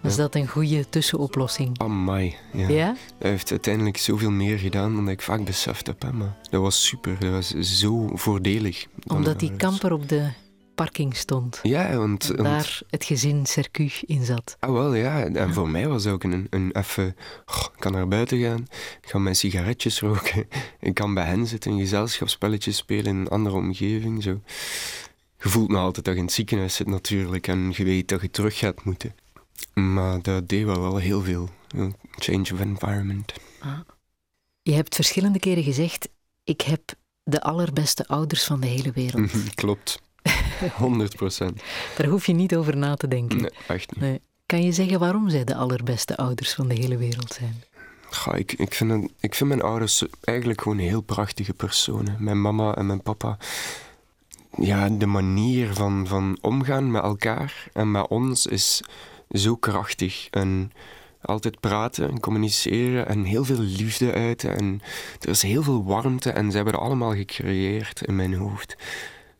Was 0.00 0.16
dat 0.16 0.34
een 0.34 0.48
goede 0.48 0.88
tussenoplossing? 0.88 1.78
Amai. 1.80 2.36
Ja. 2.52 2.68
Ja? 2.68 2.96
Hij 3.18 3.30
heeft 3.30 3.50
uiteindelijk 3.50 3.96
zoveel 3.96 4.30
meer 4.30 4.58
gedaan 4.58 4.94
dan 4.94 5.08
ik 5.08 5.22
vaak 5.22 5.44
beseft 5.44 5.86
heb. 5.86 6.02
Hè, 6.02 6.12
maar 6.12 6.36
dat 6.50 6.60
was 6.60 6.86
super. 6.86 7.16
Dat 7.18 7.30
was 7.30 7.48
zo 7.48 8.10
voordelig. 8.16 8.86
Omdat 9.06 9.40
die 9.40 9.56
kamper 9.56 9.92
op 9.92 10.08
de 10.08 10.28
parking 10.78 11.16
stond. 11.16 11.60
Ja, 11.62 11.96
want... 11.96 12.26
want 12.26 12.42
Daar 12.42 12.80
het 12.90 13.04
gezin 13.04 13.46
Sercu 13.46 13.90
in 14.00 14.24
zat. 14.24 14.56
Ah, 14.60 14.72
wel, 14.72 14.94
ja. 14.94 15.24
En 15.24 15.54
voor 15.54 15.68
mij 15.68 15.88
was 15.88 16.04
het 16.04 16.12
ook 16.12 16.24
een, 16.24 16.46
een 16.50 16.70
even... 16.72 17.16
goh, 17.44 17.68
ik 17.74 17.80
kan 17.80 17.92
naar 17.92 18.08
buiten 18.08 18.40
gaan, 18.40 18.66
ik 19.02 19.08
ga 19.08 19.18
mijn 19.18 19.36
sigaretjes 19.36 20.00
roken, 20.00 20.48
ik 20.80 20.94
kan 20.94 21.14
bij 21.14 21.24
hen 21.24 21.46
zitten, 21.46 21.72
een 21.72 21.78
gezelschapsspelletje 21.78 22.72
spelen 22.72 23.06
in 23.06 23.16
een 23.16 23.28
andere 23.28 23.56
omgeving. 23.56 24.22
Zo. 24.22 24.40
Je 25.40 25.48
voelt 25.48 25.68
nog 25.68 25.80
altijd 25.80 26.04
dat 26.04 26.14
je 26.14 26.20
in 26.20 26.26
het 26.26 26.34
ziekenhuis 26.34 26.74
zit 26.74 26.86
natuurlijk 26.86 27.46
en 27.46 27.72
je 27.76 27.84
weet 27.84 28.08
dat 28.08 28.20
je 28.20 28.30
terug 28.30 28.58
gaat 28.58 28.84
moeten. 28.84 29.14
Maar 29.74 30.22
dat 30.22 30.48
deed 30.48 30.64
wel, 30.64 30.80
wel 30.80 30.96
heel 30.96 31.22
veel. 31.22 31.48
Een 31.68 31.94
Change 32.10 32.52
of 32.52 32.60
environment. 32.60 33.32
Je 34.62 34.72
hebt 34.72 34.94
verschillende 34.94 35.38
keren 35.38 35.62
gezegd: 35.62 36.08
Ik 36.44 36.60
heb 36.60 36.80
de 37.22 37.40
allerbeste 37.40 38.06
ouders 38.06 38.44
van 38.44 38.60
de 38.60 38.66
hele 38.66 38.90
wereld. 38.92 39.30
Klopt. 39.54 40.00
100 40.76 41.16
procent. 41.16 41.62
Daar 41.96 42.06
hoef 42.06 42.26
je 42.26 42.32
niet 42.32 42.56
over 42.56 42.76
na 42.76 42.94
te 42.94 43.08
denken. 43.08 43.40
Nee, 43.40 43.50
echt 43.66 43.90
niet. 43.90 44.00
Nee. 44.00 44.20
Kan 44.46 44.62
je 44.62 44.72
zeggen 44.72 44.98
waarom 44.98 45.28
zij 45.28 45.44
de 45.44 45.54
allerbeste 45.54 46.16
ouders 46.16 46.54
van 46.54 46.68
de 46.68 46.74
hele 46.74 46.96
wereld 46.96 47.32
zijn? 47.32 47.62
Goh, 48.10 48.38
ik, 48.38 48.52
ik, 48.52 48.74
vind 48.74 49.10
ik 49.20 49.34
vind 49.34 49.48
mijn 49.48 49.62
ouders 49.62 50.04
eigenlijk 50.20 50.60
gewoon 50.60 50.78
heel 50.78 51.00
prachtige 51.00 51.54
personen. 51.54 52.16
Mijn 52.18 52.40
mama 52.40 52.74
en 52.74 52.86
mijn 52.86 53.02
papa. 53.02 53.38
Ja, 54.56 54.88
de 54.88 55.06
manier 55.06 55.74
van, 55.74 56.06
van 56.06 56.38
omgaan 56.40 56.90
met 56.90 57.02
elkaar 57.02 57.68
en 57.72 57.90
met 57.90 58.08
ons 58.08 58.46
is 58.46 58.82
zo 59.30 59.56
krachtig. 59.56 60.28
En 60.30 60.72
altijd 61.20 61.60
praten 61.60 62.10
en 62.10 62.20
communiceren 62.20 63.08
en 63.08 63.24
heel 63.24 63.44
veel 63.44 63.60
liefde 63.60 64.12
uiten. 64.12 64.56
En 64.56 64.80
er 65.20 65.28
is 65.28 65.42
heel 65.42 65.62
veel 65.62 65.84
warmte 65.84 66.30
en 66.30 66.50
ze 66.50 66.56
hebben 66.56 66.74
het 66.74 66.82
allemaal 66.82 67.14
gecreëerd 67.14 68.02
in 68.02 68.16
mijn 68.16 68.34
hoofd. 68.34 68.76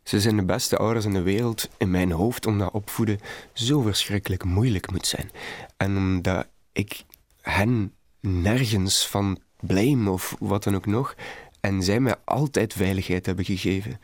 Ze 0.09 0.21
zijn 0.21 0.37
de 0.37 0.44
beste 0.44 0.77
ouders 0.77 1.05
in 1.05 1.12
de 1.12 1.23
wereld 1.23 1.68
in 1.79 1.90
mijn 1.90 2.11
hoofd, 2.11 2.47
omdat 2.47 2.71
opvoeden 2.73 3.21
zo 3.53 3.81
verschrikkelijk 3.81 4.44
moeilijk 4.44 4.90
moet 4.90 5.07
zijn. 5.07 5.31
En 5.77 5.97
omdat 5.97 6.49
ik 6.73 7.05
hen 7.40 7.92
nergens 8.21 9.09
van 9.09 9.38
blame 9.61 10.11
of 10.11 10.37
wat 10.38 10.64
dan 10.64 10.75
ook 10.75 10.87
nog. 10.87 11.14
En 11.61 11.83
zij 11.83 12.01
mij 12.01 12.14
altijd 12.25 12.73
veiligheid 12.73 13.27
hebben 13.27 13.44
gegeven. 13.44 14.01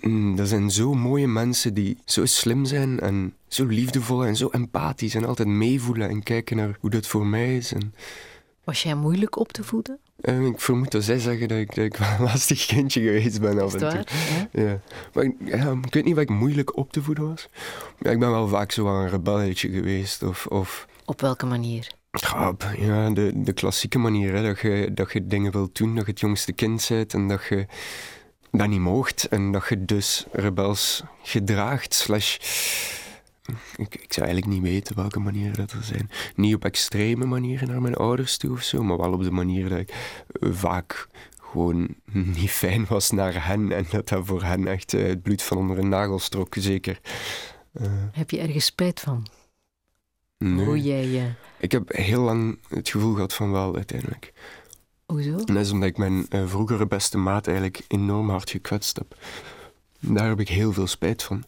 Mm, 0.00 0.36
Dat 0.36 0.48
zijn 0.48 0.70
zo 0.70 0.94
mooie 0.94 1.28
mensen 1.28 1.74
die 1.74 1.98
zo 2.04 2.24
slim 2.24 2.64
zijn 2.64 3.00
en 3.00 3.34
zo 3.48 3.64
liefdevol 3.64 4.24
en 4.24 4.36
zo 4.36 4.48
empathisch 4.48 5.14
en 5.14 5.24
altijd 5.24 5.48
meevoelen 5.48 6.08
en 6.08 6.22
kijken 6.22 6.56
naar 6.56 6.76
hoe 6.80 6.90
dat 6.90 7.06
voor 7.06 7.26
mij 7.26 7.56
is. 7.56 7.72
En, 7.72 7.94
Was 8.64 8.82
jij 8.82 8.94
moeilijk 8.94 9.36
op 9.38 9.52
te 9.52 9.64
voeden? 9.64 9.98
eh, 10.20 10.46
ik 10.46 10.60
vermoed 10.60 10.90
dat 10.90 11.04
zij 11.04 11.18
zeggen 11.18 11.48
dat 11.48 11.58
ik, 11.58 11.74
dat 11.74 11.84
ik 11.84 11.96
wel 11.98 12.08
een 12.18 12.22
lastig 12.24 12.66
kindje 12.66 13.00
geweest 13.00 13.40
ben 13.40 13.60
af 13.60 13.72
en 13.72 13.78
toe. 13.78 13.88
waar? 13.88 14.12
Ja? 14.52 14.62
Ja. 14.62 14.80
Maar 15.14 15.24
ik- 15.24 15.34
weet 15.94 16.04
niet 16.04 16.14
wat 16.14 16.22
ik 16.22 16.28
moeilijk 16.30 16.76
op 16.76 16.92
te 16.92 17.02
voeden 17.02 17.28
was. 17.28 17.48
Ja, 18.00 18.10
ik 18.10 18.18
ben 18.18 18.30
wel 18.30 18.48
vaak 18.48 18.72
zo 18.72 18.86
een 18.86 19.08
rebelletje 19.08 19.68
geweest. 19.70 20.22
Of, 20.22 20.46
of 20.46 20.86
Op 21.04 21.20
welke 21.20 21.46
manier? 21.46 21.86
Ja, 22.78 23.10
de, 23.10 23.32
de 23.34 23.52
klassieke 23.52 23.98
manier. 23.98 24.34
Hè, 24.34 24.42
dat, 24.42 24.60
je, 24.60 24.90
dat 24.94 25.12
je 25.12 25.26
dingen 25.26 25.52
wilt 25.52 25.76
doen, 25.76 25.94
dat 25.94 26.04
je 26.04 26.10
het 26.10 26.20
jongste 26.20 26.52
kind 26.52 26.86
bent 26.88 27.14
en 27.14 27.28
dat 27.28 27.44
je 27.48 27.66
dat 28.50 28.68
niet 28.68 28.80
moogt. 28.80 29.28
En 29.28 29.52
dat 29.52 29.68
je 29.68 29.84
dus 29.84 30.26
rebels 30.32 31.02
gedraagt. 31.22 31.94
Slash, 31.94 32.36
ik, 33.76 33.94
ik 33.94 34.12
zou 34.12 34.26
eigenlijk 34.26 34.46
niet 34.46 34.62
weten 34.72 34.96
welke 34.96 35.18
manieren 35.20 35.54
dat 35.56 35.72
er 35.72 35.82
zijn. 35.84 36.10
Niet 36.34 36.54
op 36.54 36.64
extreme 36.64 37.24
manieren 37.24 37.68
naar 37.68 37.82
mijn 37.82 37.94
ouders 37.94 38.36
toe 38.36 38.50
of 38.52 38.62
zo, 38.62 38.82
maar 38.82 38.96
wel 38.96 39.12
op 39.12 39.22
de 39.22 39.30
manier 39.30 39.68
dat 39.68 39.78
ik 39.78 39.88
eh, 40.40 40.48
vaak 40.52 41.06
gewoon 41.40 41.94
niet 42.38 42.50
fijn 42.50 42.86
was 42.88 43.10
naar 43.10 43.46
hen. 43.46 43.72
En 43.72 43.86
dat 43.90 44.08
dat 44.08 44.26
voor 44.26 44.42
hen 44.42 44.66
echt 44.66 44.94
eh, 44.94 45.06
het 45.06 45.22
bloed 45.22 45.42
van 45.42 45.56
onder 45.56 45.78
een 45.78 45.88
nagel 45.88 46.18
strok, 46.18 46.54
zeker. 46.58 47.00
Eh, 47.72 47.86
Heb 48.12 48.30
je 48.30 48.38
ergens 48.40 48.64
spijt 48.64 49.00
van? 49.00 49.26
nee. 50.38 50.64
Hoe 50.64 50.82
jij 50.82 51.06
je... 51.06 51.30
Ik 51.58 51.72
heb 51.72 51.92
heel 51.92 52.20
lang 52.22 52.58
het 52.68 52.88
gevoel 52.88 53.14
gehad 53.14 53.34
van 53.34 53.50
wel, 53.50 53.74
uiteindelijk. 53.76 54.32
Hoezo? 55.06 55.36
En 55.36 55.54
dat 55.54 55.64
is 55.64 55.70
omdat 55.70 55.88
ik 55.88 55.96
mijn 55.96 56.26
vroegere 56.46 56.86
beste 56.86 57.18
maat 57.18 57.46
eigenlijk 57.46 57.84
enorm 57.88 58.30
hard 58.30 58.50
gekwetst 58.50 58.96
heb. 58.96 59.16
Daar 60.00 60.28
heb 60.28 60.40
ik 60.40 60.48
heel 60.48 60.72
veel 60.72 60.86
spijt 60.86 61.22
van. 61.22 61.44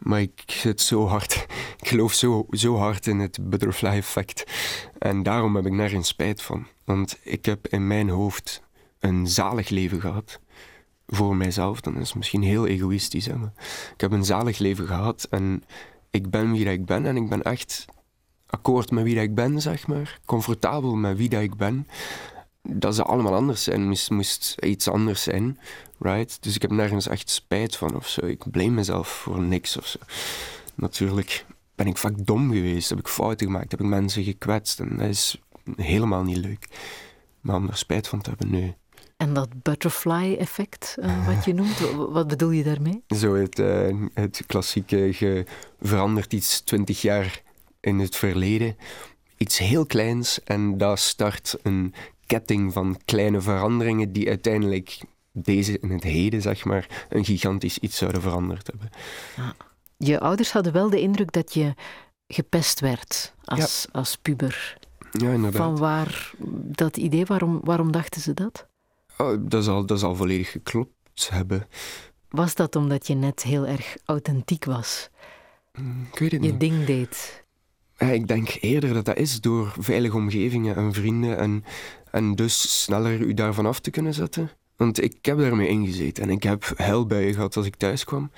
Maar 0.00 0.20
ik 0.20 0.42
zit 0.46 0.80
zo 0.80 1.06
hard, 1.06 1.46
ik 1.82 1.88
geloof 1.88 2.12
zo, 2.12 2.46
zo 2.50 2.76
hard 2.76 3.06
in 3.06 3.18
het 3.18 3.38
butterfly 3.40 3.88
effect. 3.88 4.44
En 4.98 5.22
daarom 5.22 5.56
heb 5.56 5.66
ik 5.66 5.72
nergens 5.72 6.08
spijt 6.08 6.42
van. 6.42 6.66
Want 6.84 7.18
ik 7.22 7.44
heb 7.44 7.68
in 7.68 7.86
mijn 7.86 8.08
hoofd 8.08 8.62
een 8.98 9.26
zalig 9.26 9.68
leven 9.68 10.00
gehad. 10.00 10.40
Voor 11.06 11.36
mijzelf, 11.36 11.80
dan 11.80 11.96
is 11.96 12.08
het 12.08 12.16
misschien 12.16 12.42
heel 12.42 12.66
egoïstisch. 12.66 13.26
Hè, 13.26 13.36
maar 13.36 13.52
ik 13.94 14.00
heb 14.00 14.12
een 14.12 14.24
zalig 14.24 14.58
leven 14.58 14.86
gehad 14.86 15.26
en 15.30 15.64
ik 16.10 16.30
ben 16.30 16.52
wie 16.52 16.64
ik 16.64 16.86
ben. 16.86 17.06
En 17.06 17.16
ik 17.16 17.28
ben 17.28 17.42
echt 17.42 17.84
akkoord 18.46 18.90
met 18.90 19.04
wie 19.04 19.20
ik 19.20 19.34
ben, 19.34 19.60
zeg 19.60 19.86
maar. 19.86 20.20
Comfortabel 20.24 20.94
met 20.94 21.16
wie 21.16 21.28
dat 21.28 21.42
ik 21.42 21.56
ben 21.56 21.86
dat 22.62 22.94
ze 22.94 23.02
allemaal 23.02 23.34
anders 23.34 23.62
zijn. 23.62 23.88
Moest, 23.88 24.10
moest 24.10 24.56
iets 24.60 24.88
anders 24.88 25.22
zijn, 25.22 25.58
right? 26.00 26.42
Dus 26.42 26.54
ik 26.54 26.62
heb 26.62 26.70
nergens 26.70 27.08
echt 27.08 27.30
spijt 27.30 27.76
van 27.76 27.94
of 27.96 28.08
zo. 28.08 28.26
Ik 28.26 28.50
blame 28.50 28.70
mezelf 28.70 29.08
voor 29.08 29.40
niks 29.40 29.76
of 29.76 29.86
zo. 29.86 29.98
Natuurlijk 30.74 31.44
ben 31.74 31.86
ik 31.86 31.96
vaak 31.96 32.26
dom 32.26 32.52
geweest, 32.52 32.88
heb 32.88 32.98
ik 32.98 33.08
fouten 33.08 33.46
gemaakt, 33.46 33.70
heb 33.70 33.80
ik 33.80 33.86
mensen 33.86 34.24
gekwetst 34.24 34.80
en 34.80 34.96
dat 34.96 35.08
is 35.08 35.40
helemaal 35.76 36.22
niet 36.22 36.36
leuk. 36.36 36.66
Maar 37.40 37.56
om 37.56 37.66
daar 37.66 37.76
spijt 37.76 38.08
van 38.08 38.20
te 38.20 38.28
hebben, 38.30 38.50
nee. 38.50 38.76
En 39.16 39.34
dat 39.34 39.62
butterfly-effect, 39.62 40.96
eh, 41.00 41.26
wat 41.26 41.44
je 41.44 41.54
noemt, 41.54 41.78
wa- 41.78 42.10
wat 42.10 42.28
bedoel 42.28 42.50
je 42.50 42.62
daarmee? 42.64 43.02
Zo 43.08 43.34
het, 43.34 43.58
eh, 43.58 43.96
het 44.14 44.42
klassieke, 44.46 44.96
je 44.96 45.44
verandert 45.80 46.32
iets 46.32 46.60
twintig 46.60 47.02
jaar 47.02 47.42
in 47.80 47.98
het 47.98 48.16
verleden. 48.16 48.76
Iets 49.36 49.58
heel 49.58 49.86
kleins 49.86 50.42
en 50.44 50.78
dat 50.78 50.98
start 50.98 51.56
een 51.62 51.94
ketting 52.26 52.72
van 52.72 52.96
kleine 53.04 53.40
veranderingen 53.40 54.12
die 54.12 54.28
uiteindelijk 54.28 55.00
deze 55.44 55.78
in 55.78 55.90
het 55.90 56.02
heden, 56.02 56.42
zeg 56.42 56.64
maar, 56.64 57.06
een 57.08 57.24
gigantisch 57.24 57.78
iets 57.78 57.96
zouden 57.96 58.22
veranderd 58.22 58.66
hebben. 58.66 58.90
Je 59.96 60.20
ouders 60.20 60.52
hadden 60.52 60.72
wel 60.72 60.90
de 60.90 61.00
indruk 61.00 61.32
dat 61.32 61.54
je 61.54 61.74
gepest 62.28 62.80
werd 62.80 63.34
als, 63.44 63.86
als 63.92 64.16
puber. 64.16 64.78
Ja, 65.12 65.30
inderdaad. 65.32 65.62
Van 65.62 65.76
waar 65.78 66.32
dat 66.52 66.96
idee, 66.96 67.24
waarom, 67.24 67.60
waarom 67.64 67.92
dachten 67.92 68.20
ze 68.20 68.34
dat? 68.34 68.66
Oh, 69.18 69.36
dat, 69.40 69.64
zal, 69.64 69.86
dat 69.86 69.98
zal 70.00 70.14
volledig 70.14 70.50
geklopt 70.50 71.28
hebben. 71.30 71.66
Was 72.28 72.54
dat 72.54 72.76
omdat 72.76 73.06
je 73.06 73.14
net 73.14 73.42
heel 73.42 73.66
erg 73.66 73.96
authentiek 74.04 74.64
was? 74.64 75.08
Hm, 75.72 76.00
Ik 76.12 76.18
weet 76.18 76.32
het 76.32 76.44
Je 76.44 76.50
niet. 76.50 76.60
ding 76.60 76.84
deed. 76.84 77.44
Ja, 77.98 78.06
ik 78.06 78.28
denk 78.28 78.56
eerder 78.60 78.94
dat 78.94 79.04
dat 79.04 79.16
is 79.16 79.40
door 79.40 79.74
veilige 79.78 80.16
omgevingen 80.16 80.76
en 80.76 80.92
vrienden 80.92 81.38
en, 81.38 81.64
en 82.10 82.34
dus 82.34 82.82
sneller 82.82 83.20
u 83.20 83.34
daarvan 83.34 83.66
af 83.66 83.80
te 83.80 83.90
kunnen 83.90 84.14
zetten. 84.14 84.50
Want 84.80 85.02
ik 85.02 85.24
heb 85.26 85.38
daarmee 85.38 85.68
ingezeten 85.68 86.22
en 86.22 86.30
ik 86.30 86.42
heb 86.42 86.72
huilbuien 86.76 87.34
gehad 87.34 87.56
als 87.56 87.66
ik 87.66 87.76
thuis 87.76 88.04
kwam. 88.04 88.30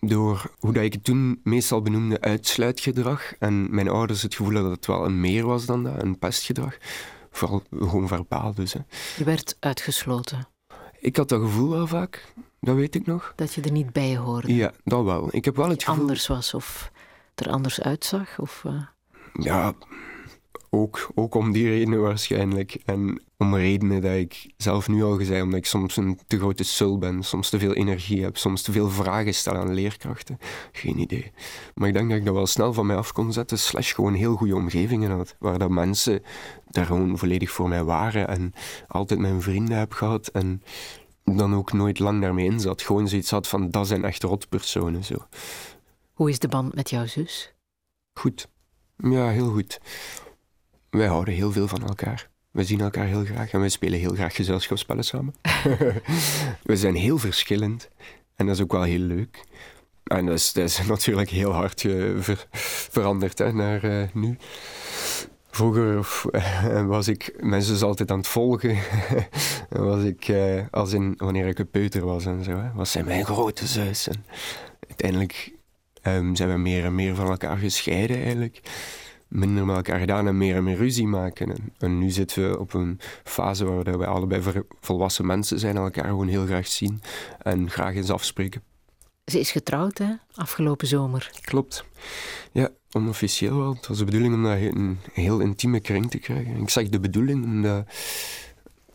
Door 0.00 0.50
hoe 0.58 0.72
dat 0.72 0.82
ik 0.82 0.92
het 0.92 1.04
toen 1.04 1.40
meestal 1.42 1.82
benoemde 1.82 2.20
uitsluitgedrag. 2.20 3.32
En 3.38 3.74
mijn 3.74 3.88
ouders 3.88 4.22
het 4.22 4.34
gevoel 4.34 4.52
hadden 4.52 4.68
dat 4.68 4.78
het 4.78 4.86
wel 4.86 5.04
een 5.04 5.20
meer 5.20 5.46
was 5.46 5.66
dan 5.66 5.82
dat, 5.82 6.02
een 6.02 6.18
pestgedrag. 6.18 6.78
Vooral 7.30 7.62
gewoon 7.70 8.08
verbaal 8.08 8.54
dus. 8.54 8.72
Hè. 8.72 8.80
Je 9.16 9.24
werd 9.24 9.56
uitgesloten. 9.60 10.48
Ik 11.00 11.16
had 11.16 11.28
dat 11.28 11.40
gevoel 11.40 11.70
wel 11.70 11.86
vaak, 11.86 12.32
dat 12.60 12.76
weet 12.76 12.94
ik 12.94 13.06
nog. 13.06 13.32
Dat 13.36 13.54
je 13.54 13.60
er 13.60 13.72
niet 13.72 13.92
bij 13.92 14.16
hoorde. 14.16 14.54
Ja, 14.54 14.72
dat 14.84 15.04
wel. 15.04 15.28
Ik 15.30 15.44
heb 15.44 15.56
wel 15.56 15.68
het 15.68 15.84
gevoel... 15.84 16.00
Anders 16.00 16.26
was 16.26 16.54
of 16.54 16.90
er 17.34 17.50
anders 17.50 17.80
uitzag. 17.80 18.38
Of, 18.38 18.62
eh, 18.64 18.82
Ja, 19.32 19.74
ook, 20.70 21.10
ook 21.14 21.34
om 21.34 21.52
die 21.52 21.68
redenen 21.68 22.00
waarschijnlijk. 22.00 22.78
En 22.84 23.22
om 23.36 23.56
redenen 23.56 24.00
dat 24.00 24.12
ik 24.12 24.52
zelf 24.56 24.88
nu 24.88 25.02
al 25.02 25.16
gezegd, 25.16 25.42
omdat 25.42 25.58
ik 25.58 25.66
soms 25.66 25.96
een 25.96 26.18
te 26.26 26.38
grote 26.38 26.64
sul 26.64 26.98
ben, 26.98 27.22
soms 27.22 27.50
te 27.50 27.58
veel 27.58 27.72
energie 27.72 28.22
heb, 28.22 28.36
soms 28.36 28.62
te 28.62 28.72
veel 28.72 28.90
vragen 28.90 29.34
stel 29.34 29.54
aan 29.54 29.74
leerkrachten. 29.74 30.38
Geen 30.72 30.98
idee. 30.98 31.32
Maar 31.74 31.88
ik 31.88 31.94
denk 31.94 32.08
dat 32.08 32.18
ik 32.18 32.24
dat 32.24 32.34
wel 32.34 32.46
snel 32.46 32.72
van 32.72 32.86
mij 32.86 32.96
af 32.96 33.12
kon 33.12 33.32
zetten, 33.32 33.58
slash 33.58 33.94
gewoon 33.94 34.14
heel 34.14 34.36
goede 34.36 34.56
omgevingen 34.56 35.10
had, 35.10 35.36
waar 35.38 35.58
dat 35.58 35.70
mensen 35.70 36.22
daar 36.66 36.86
gewoon 36.86 37.18
volledig 37.18 37.50
voor 37.50 37.68
mij 37.68 37.84
waren 37.84 38.28
en 38.28 38.52
altijd 38.86 39.20
mijn 39.20 39.42
vrienden 39.42 39.78
heb 39.78 39.92
gehad 39.92 40.28
en 40.28 40.62
dan 41.24 41.54
ook 41.54 41.72
nooit 41.72 41.98
lang 41.98 42.20
daarmee 42.20 42.46
in 42.46 42.60
zat. 42.60 42.82
Gewoon 42.82 43.08
zoiets 43.08 43.30
had 43.30 43.48
van, 43.48 43.70
dat 43.70 43.86
zijn 43.86 44.04
echt 44.04 44.22
rotpersonen, 44.22 45.04
zo. 45.04 45.16
hoe 46.12 46.30
is 46.30 46.38
de 46.38 46.48
band 46.48 46.74
met 46.74 46.90
jouw 46.90 47.06
zus? 47.06 47.54
Goed. 48.12 48.48
Ja, 48.96 49.28
heel 49.28 49.50
goed. 49.50 49.80
Wij 50.90 51.06
houden 51.06 51.34
heel 51.34 51.52
veel 51.52 51.68
van 51.68 51.86
elkaar. 51.86 52.28
We 52.50 52.64
zien 52.64 52.80
elkaar 52.80 53.06
heel 53.06 53.24
graag 53.24 53.50
en 53.50 53.60
we 53.60 53.68
spelen 53.68 53.98
heel 53.98 54.14
graag 54.14 54.34
gezelschapsspellen 54.34 55.04
samen. 55.04 55.34
we 56.62 56.76
zijn 56.76 56.94
heel 56.94 57.18
verschillend 57.18 57.88
en 58.36 58.46
dat 58.46 58.54
is 58.54 58.62
ook 58.62 58.72
wel 58.72 58.82
heel 58.82 58.98
leuk. 58.98 59.44
En 60.04 60.26
dat 60.26 60.34
is, 60.34 60.52
dat 60.52 60.64
is 60.64 60.86
natuurlijk 60.86 61.30
heel 61.30 61.52
hard 61.52 61.80
ver- 62.18 62.46
veranderd 62.90 63.38
hè, 63.38 63.52
naar 63.52 63.84
eh, 63.84 64.08
nu. 64.12 64.36
Vroeger 65.50 66.08
eh, 66.30 66.86
was 66.86 67.08
ik 67.08 67.34
zus 67.58 67.82
altijd 67.82 68.10
aan 68.10 68.18
het 68.18 68.26
volgen. 68.26 68.78
En 69.68 69.84
was 69.90 70.02
ik, 70.02 70.28
eh, 70.28 70.62
als 70.70 70.92
in 70.92 71.14
wanneer 71.16 71.46
ik 71.46 71.58
een 71.58 71.70
peuter 71.70 72.04
was 72.04 72.26
en 72.26 72.44
zo, 72.44 72.50
hè, 72.50 72.72
was 72.72 72.90
zij 72.90 73.04
mijn 73.04 73.24
grote 73.24 73.66
zus. 73.66 74.08
En 74.08 74.24
uiteindelijk 74.88 75.52
ehm, 76.02 76.34
zijn 76.34 76.48
we 76.48 76.56
meer 76.56 76.84
en 76.84 76.94
meer 76.94 77.14
van 77.14 77.28
elkaar 77.28 77.56
gescheiden 77.56 78.16
eigenlijk. 78.22 78.60
Minder 79.28 79.66
met 79.66 79.76
elkaar 79.76 79.98
gedaan 79.98 80.26
en 80.26 80.36
meer 80.36 80.54
en 80.54 80.64
meer 80.64 80.76
ruzie 80.76 81.06
maken. 81.06 81.50
En, 81.50 81.72
en 81.78 81.98
nu 81.98 82.10
zitten 82.10 82.50
we 82.50 82.58
op 82.58 82.74
een 82.74 83.00
fase 83.24 83.64
waar 83.64 83.98
we 83.98 84.06
allebei 84.06 84.62
volwassen 84.80 85.26
mensen 85.26 85.58
zijn 85.58 85.76
en 85.76 85.82
elkaar 85.82 86.04
gewoon 86.04 86.28
heel 86.28 86.46
graag 86.46 86.66
zien 86.66 87.02
en 87.38 87.70
graag 87.70 87.94
eens 87.94 88.10
afspreken. 88.10 88.62
Ze 89.24 89.40
is 89.40 89.50
getrouwd, 89.50 89.98
hè? 89.98 90.12
Afgelopen 90.34 90.86
zomer. 90.86 91.30
Klopt. 91.40 91.84
Ja, 92.52 92.68
onofficieel 92.92 93.56
wel. 93.58 93.74
Het 93.74 93.86
was 93.86 93.98
de 93.98 94.04
bedoeling 94.04 94.34
om 94.34 94.42
dat 94.42 94.52
he- 94.52 94.68
een 94.74 94.98
heel 95.12 95.40
intieme 95.40 95.80
kring 95.80 96.10
te 96.10 96.18
krijgen. 96.18 96.56
Ik 96.56 96.70
zeg 96.70 96.88
de 96.88 97.00
bedoeling 97.00 97.44
omdat... 97.44 97.86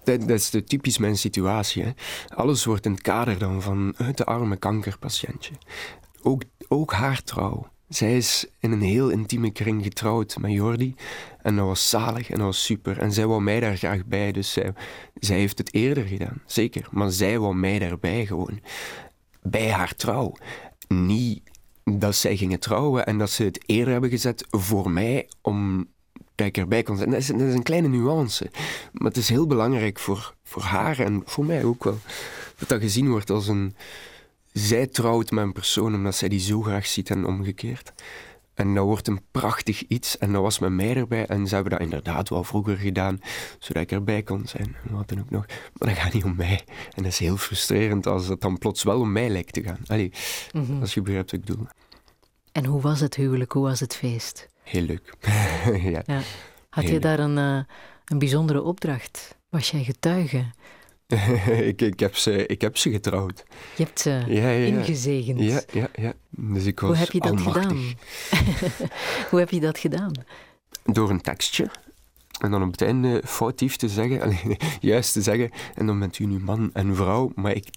Dat, 0.04 0.20
dat 0.20 0.30
is 0.30 0.50
de 0.50 0.64
typisch 0.64 0.98
mijn 0.98 1.18
situatie. 1.18 1.84
Hè. 1.84 1.92
Alles 2.28 2.66
wordt 2.66 2.86
in 2.86 2.92
het 2.92 3.02
kader 3.02 3.38
dan 3.38 3.62
van 3.62 3.94
het 3.98 4.18
de 4.18 4.26
arme 4.26 4.56
kankerpatiëntje. 4.58 5.54
Ook, 6.22 6.42
ook 6.68 6.94
haar 6.94 7.24
trouw. 7.24 7.72
Zij 7.94 8.18
is 8.18 8.46
in 8.60 8.72
een 8.72 8.82
heel 8.82 9.10
intieme 9.10 9.52
kring 9.52 9.84
getrouwd 9.84 10.38
met 10.40 10.52
Jordi. 10.52 10.96
En 11.42 11.56
dat 11.56 11.66
was 11.66 11.90
zalig 11.90 12.30
en 12.30 12.38
dat 12.38 12.46
was 12.46 12.64
super. 12.64 12.98
En 12.98 13.12
zij 13.12 13.28
wou 13.28 13.42
mij 13.42 13.60
daar 13.60 13.78
graag 13.78 14.06
bij. 14.06 14.32
Dus 14.32 14.52
zij, 14.52 14.74
zij 15.20 15.38
heeft 15.38 15.58
het 15.58 15.74
eerder 15.74 16.06
gedaan, 16.06 16.42
zeker. 16.46 16.88
Maar 16.92 17.12
zij 17.12 17.40
wou 17.40 17.56
mij 17.56 17.80
daarbij 17.80 18.26
gewoon. 18.26 18.60
Bij 19.42 19.72
haar 19.72 19.96
trouw. 19.96 20.34
Niet 20.88 21.42
dat 21.84 22.16
zij 22.16 22.38
gingen 22.38 22.60
trouwen 22.60 23.06
en 23.06 23.18
dat 23.18 23.30
ze 23.30 23.44
het 23.44 23.64
eerder 23.66 23.92
hebben 23.92 24.10
gezet 24.10 24.46
voor 24.50 24.92
mij 24.92 25.30
om 25.42 25.88
dat 26.36 26.48
ik 26.48 26.58
erbij 26.58 26.84
kon 26.84 26.98
zijn. 26.98 27.10
Dat 27.10 27.20
is, 27.20 27.28
dat 27.28 27.42
is 27.42 27.54
een 27.54 27.64
kleine 27.64 27.88
nuance. 27.88 28.52
Maar 28.92 29.08
het 29.08 29.18
is 29.18 29.30
heel 29.30 29.48
belangrijk 29.48 30.00
voor, 30.00 30.34
voor 30.44 30.62
haar 30.62 31.00
en 31.00 31.22
voor 31.26 31.46
mij 31.46 31.64
ook 31.64 31.84
wel. 31.84 31.98
Dat 32.58 32.70
dat 32.70 32.82
gezien 32.82 33.10
wordt 33.10 33.30
als 33.30 33.48
een... 33.48 33.76
Zij 34.54 34.88
trouwt 34.88 35.32
met 35.32 35.44
een 35.44 35.54
persoon 35.54 35.94
omdat 35.96 36.16
zij 36.16 36.30
die 36.30 36.40
zo 36.40 36.62
graag 36.62 36.86
ziet 36.88 37.10
en 37.10 37.26
omgekeerd. 37.26 37.94
En 38.54 38.74
dat 38.76 38.86
wordt 38.86 39.08
een 39.08 39.22
prachtig 39.32 39.82
iets. 39.88 40.18
En 40.18 40.32
dat 40.34 40.42
was 40.42 40.60
met 40.60 40.72
mij 40.72 40.96
erbij. 40.96 41.26
En 41.26 41.48
ze 41.48 41.54
hebben 41.54 41.72
dat 41.74 41.82
inderdaad 41.82 42.30
wel 42.30 42.44
vroeger 42.44 42.78
gedaan, 42.78 43.20
zodat 43.60 43.84
ik 43.84 43.92
erbij 43.92 44.24
kon 44.24 44.48
zijn. 44.48 44.76
En 44.88 44.96
wat 44.96 45.08
dan 45.10 45.20
ook 45.20 45.30
nog. 45.30 45.46
Maar 45.48 45.88
dat 45.90 45.98
gaat 45.98 46.14
niet 46.14 46.24
om 46.24 46.36
mij. 46.36 46.62
En 46.96 47.04
dat 47.04 47.12
is 47.12 47.20
heel 47.20 47.38
frustrerend 47.38 48.08
als 48.08 48.28
het 48.28 48.42
dan 48.42 48.58
plots 48.58 48.84
wel 48.84 49.00
om 49.00 49.12
mij 49.12 49.30
lijkt 49.30 49.54
te 49.54 49.64
gaan. 49.64 49.80
Allee, 49.86 50.12
Mhm. 50.52 50.80
als 50.82 50.94
je 50.94 51.02
begrijpt 51.02 51.32
wat 51.32 51.40
ik 51.40 51.46
bedoel. 51.46 51.68
En 52.52 52.66
hoe 52.66 52.82
was 52.82 53.00
het 53.00 53.16
huwelijk? 53.16 53.52
Hoe 53.52 53.64
was 53.64 53.80
het 53.80 53.96
feest? 53.96 54.48
Heel 54.64 54.82
leuk. 54.82 55.14
ja. 55.92 56.02
Ja. 56.06 56.22
Had 56.70 56.88
je 56.88 57.00
daar 57.00 57.20
een, 57.20 57.38
eh, 57.38 57.60
een 58.06 58.20
bijzondere 58.20 58.62
opdracht? 58.62 59.38
Was 59.50 59.72
jij 59.72 59.84
getuige? 59.84 60.46
ik, 61.72 61.82
ik, 61.82 62.00
heb 62.00 62.16
ze, 62.16 62.46
ik 62.46 62.62
heb 62.62 62.78
ze 62.78 62.92
getrouwd. 62.92 63.44
Je 63.76 63.84
hebt 63.84 64.00
ze 64.00 64.10
Ja, 64.10 64.24
ja, 64.28 64.50
ja. 64.50 64.66
ingezegend. 64.66 65.40
Ja, 65.40 65.62
ja, 65.72 65.88
ja. 65.96 66.14
Dus 66.30 66.66
ik 66.66 66.80
was 66.80 66.90
Hoe 66.90 66.98
heb 67.00 67.12
je 67.12 67.20
dat 67.20 67.30
almachtig. 67.30 67.64
gedaan? 67.64 67.94
Hoe 69.30 69.40
heb 69.40 69.50
je 69.50 69.60
dat 69.60 69.78
gedaan? 69.78 70.12
door 70.86 71.10
een 71.10 71.22
tekstje. 71.22 71.68
En 72.40 72.52
dan 72.52 72.64
op 72.64 72.72
het 72.72 72.82
einde 72.82 73.22
foutief 73.26 73.76
te 73.76 73.90
zeggen, 73.90 74.38
juist 74.80 75.14
te 75.14 75.22
zeggen, 75.22 75.50
en 75.76 75.86
dan 75.86 76.00
bent 76.00 76.20
u 76.20 76.26
nu 76.26 76.40
man 76.40 76.70
en 76.74 76.96
vrouw. 76.96 77.32
Maar 77.36 77.56
ik 77.56 77.68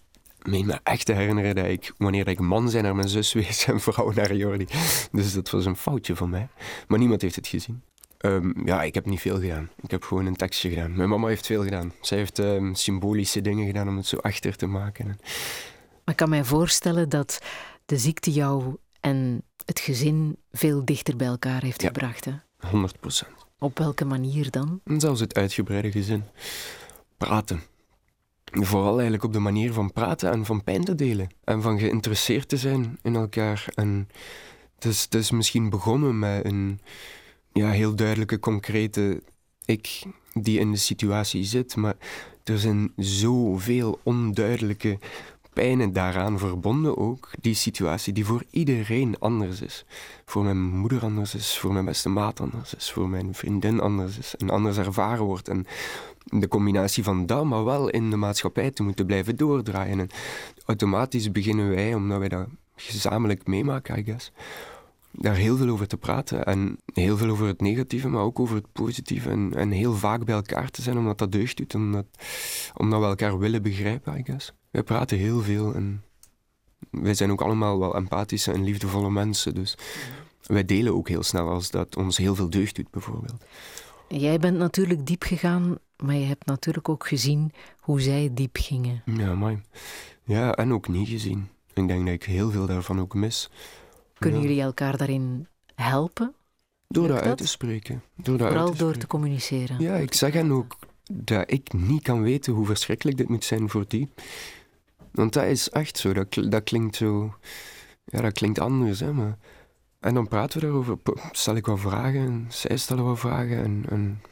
meen 0.43 0.67
me 0.67 0.79
echt 0.83 1.07
te 1.07 1.13
herinneren 1.13 1.55
dat 1.55 1.65
ik, 1.67 1.93
wanneer 1.99 2.29
ik 2.29 2.39
man 2.41 2.71
zijn 2.71 2.85
naar 2.85 2.95
mijn 2.97 3.09
zus 3.09 3.33
wees 3.33 3.67
en 3.67 3.81
vrouw 3.81 4.13
naar 4.13 4.35
Jordi. 4.35 4.67
Dus 5.13 5.33
dat 5.33 5.51
was 5.51 5.65
een 5.65 5.77
foutje 5.77 6.17
van 6.17 6.31
mij. 6.31 6.49
Maar 6.89 6.99
niemand 6.99 7.23
heeft 7.23 7.37
het 7.37 7.47
gezien. 7.47 7.83
Ehm, 8.27 8.67
ja, 8.67 8.83
ik 8.83 8.95
heb 8.95 9.07
niet 9.07 9.21
veel 9.21 9.41
gedaan. 9.41 9.71
Ik 9.83 9.91
heb 9.91 10.03
gewoon 10.03 10.27
een 10.27 10.37
tekstje 10.37 10.69
gedaan. 10.69 10.97
Mijn 10.97 11.09
mama 11.09 11.29
heeft 11.29 11.47
veel 11.47 11.63
gedaan. 11.63 11.93
Zij 12.01 12.19
heeft 12.19 12.39
ehm, 12.39 12.75
symbolische 12.75 13.41
dingen 13.41 13.67
gedaan 13.67 13.89
om 13.89 13.97
het 13.97 14.07
zo 14.07 14.17
achter 14.17 14.57
te 14.57 14.67
maken. 14.67 15.07
Maar 15.07 16.15
ik 16.15 16.17
kan 16.17 16.29
mij 16.29 16.45
voorstellen 16.45 17.09
dat 17.09 17.39
de 17.85 17.99
ziekte 17.99 18.33
jou 18.33 18.77
en 19.01 19.43
het 19.65 19.81
gezin 19.81 20.37
veel 20.53 20.85
dichter 20.85 21.17
bij 21.17 21.27
elkaar 21.27 21.63
heeft 21.63 21.83
gebracht. 21.83 22.25
Hè? 22.25 22.33
100 22.69 23.01
procent. 23.01 23.47
Op 23.59 23.79
welke 23.79 24.05
manier 24.05 24.51
dan? 24.51 24.81
zelfs 24.85 25.21
het 25.21 25.35
uitgebreide 25.35 25.91
gezin. 25.91 26.25
Praten. 27.17 27.63
Vooral 28.45 28.93
eigenlijk 28.93 29.25
op 29.25 29.33
de 29.33 29.39
manier 29.39 29.73
van 29.73 29.93
praten 29.93 30.31
en 30.31 30.45
van 30.45 30.65
pijn 30.65 30.85
te 30.85 30.95
delen. 30.95 31.29
En 31.45 31.63
van 31.63 31.79
geïnteresseerd 31.79 32.49
te 32.49 32.57
zijn 32.57 32.99
in 33.03 33.15
elkaar. 33.15 33.65
En 33.75 34.09
het 34.75 34.85
is, 34.85 35.03
het 35.03 35.15
is 35.15 35.31
misschien 35.31 35.71
begonnen 35.71 36.19
met 36.19 36.45
een 36.45 36.81
ja, 37.57 37.71
heel 37.71 37.95
duidelijke, 37.95 38.39
concrete 38.39 39.23
ik 39.65 40.03
die 40.33 40.59
in 40.59 40.71
de 40.73 40.79
situatie 40.79 41.45
zit. 41.45 41.77
Maar 41.77 41.97
er 42.45 42.59
zijn 42.59 42.93
zoveel 42.97 43.99
onduidelijke 44.03 44.99
pijnen 45.53 45.93
daaraan 45.93 46.39
verbonden 46.39 46.97
ook. 46.97 47.31
Die 47.41 47.55
situatie 47.55 48.13
die 48.13 48.25
voor 48.25 48.45
iedereen 48.51 49.19
anders 49.19 49.61
is. 49.61 49.85
Voor 50.25 50.45
mijn 50.45 50.63
moeder 50.63 51.03
anders 51.03 51.35
is, 51.35 51.59
voor 51.59 51.73
mijn 51.73 51.85
beste 51.85 52.09
maat 52.09 52.41
anders 52.41 52.75
is, 52.75 52.93
voor 52.93 53.09
mijn 53.09 53.35
vriendin 53.35 53.81
anders 53.81 54.19
is 54.19 54.35
en 54.37 54.51
anders 54.51 54.79
ervaren 54.79 55.25
wordt. 55.25 55.49
En 55.49 55.67
de 56.25 56.49
combinatie 56.49 57.03
van 57.05 57.27
dat, 57.27 57.45
maar 57.45 57.65
wel 57.65 57.89
in 57.89 58.11
de 58.11 58.17
maatschappij 58.17 58.71
te 58.71 58.83
moeten 58.83 59.07
blijven 59.07 59.37
doordraaien. 59.37 59.99
En 60.01 60.09
automatisch 60.65 61.33
beginnen 61.33 61.69
wij, 61.69 61.95
omdat 61.95 62.19
wij 62.19 62.29
dat 62.29 62.47
gezamenlijk 62.77 63.47
meemaken, 63.47 63.99
I 63.99 64.05
guess, 64.05 64.33
daar 65.19 65.35
heel 65.35 65.57
veel 65.57 65.69
over 65.69 65.87
te 65.87 65.97
praten. 65.97 66.45
En 66.45 66.79
heel 66.93 67.17
veel 67.17 67.31
over 67.31 67.47
het 67.47 67.61
negatieve, 67.61 68.09
maar 68.09 68.23
ook 68.23 68.41
over 68.41 68.57
het 68.57 68.73
positieve. 68.73 69.31
En, 69.31 69.53
en 69.55 69.71
heel 69.71 69.95
vaak 69.95 70.25
bij 70.25 70.35
elkaar 70.35 70.71
te 70.71 70.83
zijn, 70.83 70.99
omdat 70.99 71.19
dat 71.19 71.33
deugd 71.33 71.57
doet. 71.57 71.75
Omdat, 71.75 72.07
omdat 72.75 73.01
we 73.01 73.07
elkaar 73.07 73.39
willen 73.39 73.63
begrijpen, 73.63 74.19
I 74.19 74.23
guess. 74.25 74.53
Wij 74.71 74.83
praten 74.83 75.19
heel 75.19 75.43
veel 75.43 75.75
en 75.75 76.03
wij 76.91 77.15
zijn 77.15 77.31
ook 77.31 77.41
allemaal 77.41 77.79
wel 77.79 77.95
empathische 77.95 78.53
en 78.53 78.65
liefdevolle 78.65 79.11
mensen. 79.11 79.55
Dus 79.55 79.77
wij 80.43 80.65
delen 80.65 80.95
ook 80.95 81.09
heel 81.09 81.23
snel 81.23 81.49
als 81.49 81.71
dat 81.71 81.97
ons 81.97 82.17
heel 82.17 82.35
veel 82.35 82.51
deugd 82.51 82.77
doet, 82.77 82.91
bijvoorbeeld. 82.91 83.45
Jij 84.09 84.39
bent 84.39 84.59
natuurlijk 84.59 85.07
diep 85.07 85.23
gegaan, 85.23 85.79
maar 85.97 86.15
je 86.15 86.27
hebt 86.27 86.47
natuurlijk 86.47 86.89
ook 86.89 87.07
gezien 87.07 87.53
hoe 87.81 88.01
zij 88.01 88.31
diep 88.33 88.57
gingen. 88.57 89.03
Ja, 89.05 89.35
mooi. 89.35 89.61
Ja, 90.25 90.55
en 90.55 90.73
ook 90.73 90.89
niet 90.89 91.09
gezien. 91.09 91.49
Ik 91.75 91.89
denk 91.89 92.05
dat 92.05 92.15
ik 92.15 92.25
heel 92.25 92.51
veel 92.51 92.67
daarvan 92.67 93.01
ook 93.01 93.15
mis. 93.15 93.51
Kunnen 94.19 94.41
jullie 94.41 94.61
elkaar 94.61 94.97
daarin 94.97 95.47
helpen? 95.75 96.35
Door 96.89 97.09
dat, 97.09 97.21
uit 97.21 97.37
te 97.37 97.47
spreken. 97.47 98.03
Door 98.15 98.39
dat 98.39 98.49
Vooral 98.49 98.71
te 98.71 98.79
door 98.79 98.97
te 98.97 99.07
communiceren. 99.07 99.81
Ja, 99.81 99.95
ik 99.95 100.15
zeg 100.15 100.33
hen 100.33 100.53
ook 100.53 100.77
dat 101.13 101.51
ik 101.51 101.73
niet 101.73 102.03
kan 102.03 102.23
weten 102.23 102.53
hoe 102.53 102.67
verschrikkelijk 102.67 103.17
dit 103.17 103.29
moet 103.29 103.45
zijn 103.45 103.69
voor 103.69 103.85
die. 103.89 104.13
Want 105.11 105.33
dat 105.33 105.45
is 105.45 105.71
echt 105.71 105.99
zo. 105.99 106.13
Dat, 106.13 106.35
dat 106.49 106.63
klinkt 106.63 106.97
zo... 106.97 107.35
Ja, 108.05 108.21
dat 108.21 108.33
klinkt 108.33 108.59
anders, 108.59 109.01
hè. 109.01 109.13
Maar... 109.13 109.39
En 110.01 110.15
dan 110.15 110.29
praten 110.29 110.61
we 110.61 110.67
daarover. 110.67 110.99
Stel 111.33 111.57
ik 111.57 111.67
wat 111.67 111.81
vragen 111.81 112.21
en 112.21 112.47
zij 112.49 112.77
stellen 112.77 113.05
wat 113.05 113.19
vragen. 113.19 113.63
En, 113.63 113.85
en 113.89 114.23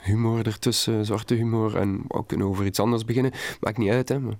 humor 0.00 0.46
ertussen, 0.46 1.04
zwarte 1.06 1.34
humor. 1.34 1.76
En 1.76 2.04
we 2.08 2.26
kunnen 2.26 2.46
over 2.46 2.66
iets 2.66 2.80
anders 2.80 3.04
beginnen. 3.04 3.32
Maakt 3.60 3.78
niet 3.78 3.90
uit, 3.90 4.08
hè. 4.08 4.20
Maar... 4.20 4.38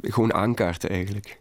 Gewoon 0.00 0.34
aankaarten, 0.34 0.90
eigenlijk. 0.90 1.38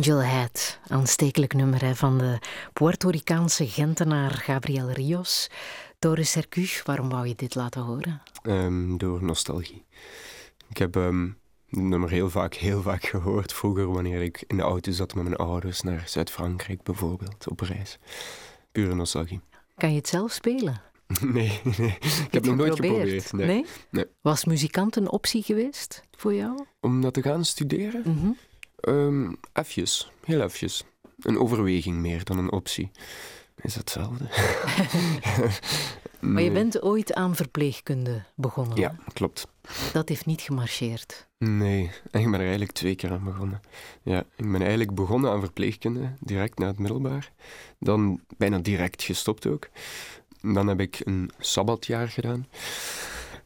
Angelhead, 0.00 0.78
aanstekelijk 0.86 1.54
nummer 1.54 1.84
hè, 1.84 1.94
van 1.94 2.18
de 2.18 2.38
Puerto 2.72 3.08
Ricaanse 3.08 3.68
Gentenaar 3.68 4.30
Gabriel 4.30 4.90
Rios. 4.90 5.50
Doris 5.98 6.30
Sercuch, 6.30 6.82
waarom 6.84 7.08
wou 7.08 7.26
je 7.26 7.34
dit 7.34 7.54
laten 7.54 7.82
horen? 7.82 8.22
Ehm, 8.42 8.96
door 8.96 9.24
nostalgie. 9.24 9.84
Ik 10.68 10.76
heb 10.76 10.96
ehm 10.96 11.24
het 11.68 11.80
nummer 11.80 12.10
heel 12.10 12.30
vaak, 12.30 12.54
heel 12.54 12.82
vaak 12.82 13.04
gehoord 13.04 13.52
vroeger 13.52 13.92
wanneer 13.92 14.22
ik 14.22 14.44
in 14.46 14.56
de 14.56 14.62
auto 14.62 14.92
zat 14.92 15.14
met 15.14 15.24
mijn 15.24 15.36
ouders 15.36 15.80
naar 15.80 16.02
Zuid-Frankrijk 16.06 16.82
bijvoorbeeld, 16.82 17.48
op 17.48 17.60
reis. 17.60 17.98
Pure 18.72 18.94
nostalgie. 18.94 19.40
Kan 19.76 19.90
je 19.90 19.96
het 19.96 20.08
zelf 20.08 20.32
spelen? 20.32 20.82
Nee, 21.20 21.60
nee. 21.78 21.98
ik 22.00 22.28
heb 22.30 22.44
nog 22.44 22.56
nooit 22.56 22.74
geprobeerd. 22.74 23.32
Nee. 23.32 23.46
Nee? 23.46 23.66
Nee. 23.90 24.04
Was 24.20 24.44
muzikant 24.44 24.96
een 24.96 25.10
optie 25.10 25.42
geweest 25.42 26.02
voor 26.16 26.34
jou? 26.34 26.64
Om 26.80 27.00
dat 27.00 27.14
te 27.14 27.22
gaan 27.22 27.44
studeren? 27.44 28.02
Mhm. 28.04 28.30
Efjes, 29.52 30.10
heel 30.24 30.40
efjes. 30.40 30.84
Een 31.20 31.38
overweging 31.38 31.96
meer 31.96 32.24
dan 32.24 32.38
een 32.38 32.52
optie. 32.52 32.90
Is 33.56 33.74
dat 33.74 33.94
hetzelfde? 33.94 34.24
Maar 36.20 36.42
je 36.42 36.50
bent 36.50 36.82
ooit 36.82 37.14
aan 37.14 37.36
verpleegkunde 37.36 38.22
begonnen. 38.34 38.76
Ja, 38.76 38.96
klopt. 39.12 39.46
Dat 39.92 40.08
heeft 40.08 40.26
niet 40.26 40.40
gemarcheerd. 40.40 41.26
Nee, 41.38 41.90
en 42.10 42.20
ik 42.20 42.30
ben 42.30 42.34
er 42.34 42.40
eigenlijk 42.40 42.72
twee 42.72 42.94
keer 42.94 43.10
aan 43.10 43.24
begonnen. 43.24 43.60
Ja, 44.02 44.18
ik 44.36 44.52
ben 44.52 44.60
eigenlijk 44.60 44.94
begonnen 44.94 45.30
aan 45.30 45.40
verpleegkunde, 45.40 46.12
direct 46.20 46.58
na 46.58 46.66
het 46.66 46.78
middelbaar. 46.78 47.32
Dan 47.78 48.20
bijna 48.36 48.58
direct 48.58 49.02
gestopt 49.02 49.46
ook. 49.46 49.68
Dan 50.40 50.66
heb 50.66 50.80
ik 50.80 51.00
een 51.04 51.30
sabbatjaar 51.38 52.08
gedaan. 52.08 52.46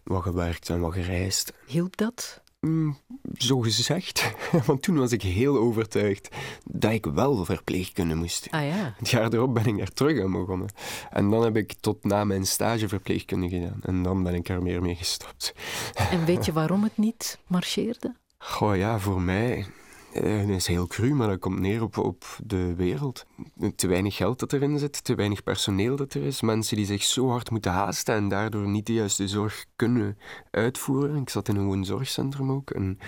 Wat 0.03 0.22
gewerkt 0.22 0.68
en 0.68 0.80
wat 0.80 0.93
gereisd. 0.93 1.53
Hielp 1.66 1.97
dat? 1.97 2.43
Mm, 2.64 2.96
zo 3.36 3.60
gezegd. 3.60 4.34
Want 4.66 4.82
toen 4.82 4.96
was 4.96 5.12
ik 5.12 5.22
heel 5.22 5.58
overtuigd 5.58 6.28
dat 6.64 6.92
ik 6.92 7.06
wel 7.06 7.44
verpleegkunde 7.44 8.14
moest. 8.14 8.48
Ah 8.50 8.66
ja. 8.66 8.94
Het 8.98 9.10
jaar 9.10 9.32
erop 9.32 9.54
ben 9.54 9.66
ik 9.66 9.80
er 9.80 9.92
terug 9.92 10.22
aan 10.22 10.32
begonnen. 10.32 10.68
En 11.10 11.30
dan 11.30 11.44
heb 11.44 11.56
ik 11.56 11.74
tot 11.80 12.04
na 12.04 12.24
mijn 12.24 12.46
stage 12.46 12.88
verpleegkunde 12.88 13.48
gedaan. 13.48 13.80
En 13.82 14.02
dan 14.02 14.22
ben 14.22 14.34
ik 14.34 14.48
er 14.48 14.62
meer 14.62 14.82
mee 14.82 14.94
gestopt. 14.94 15.54
En 16.10 16.24
weet 16.24 16.44
je 16.44 16.52
waarom 16.52 16.82
het 16.82 16.96
niet 16.96 17.38
marcheerde? 17.46 18.14
Goh 18.38 18.76
ja, 18.76 18.98
voor 18.98 19.20
mij. 19.20 19.66
Eh, 20.22 20.38
Het 20.38 20.48
is 20.48 20.66
heel 20.66 20.86
cru, 20.86 21.14
maar 21.14 21.28
dat 21.28 21.38
komt 21.38 21.58
neer 21.60 21.82
op, 21.82 21.98
op 21.98 22.24
de 22.44 22.74
wereld. 22.74 23.26
Te 23.76 23.86
weinig 23.86 24.16
geld 24.16 24.38
dat 24.38 24.52
erin 24.52 24.78
zit, 24.78 25.04
te 25.04 25.14
weinig 25.14 25.42
personeel 25.42 25.96
dat 25.96 26.14
er 26.14 26.22
is. 26.22 26.40
Mensen 26.40 26.76
die 26.76 26.86
zich 26.86 27.02
zo 27.02 27.28
hard 27.28 27.50
moeten 27.50 27.72
haasten 27.72 28.14
en 28.14 28.28
daardoor 28.28 28.68
niet 28.68 28.86
de 28.86 28.92
juiste 28.92 29.28
zorg 29.28 29.64
kunnen 29.76 30.18
uitvoeren. 30.50 31.16
Ik 31.16 31.30
zat 31.30 31.48
in 31.48 31.56
een 31.56 31.66
woonzorgcentrum 31.66 32.50
ook. 32.52 32.70
En 32.70 32.98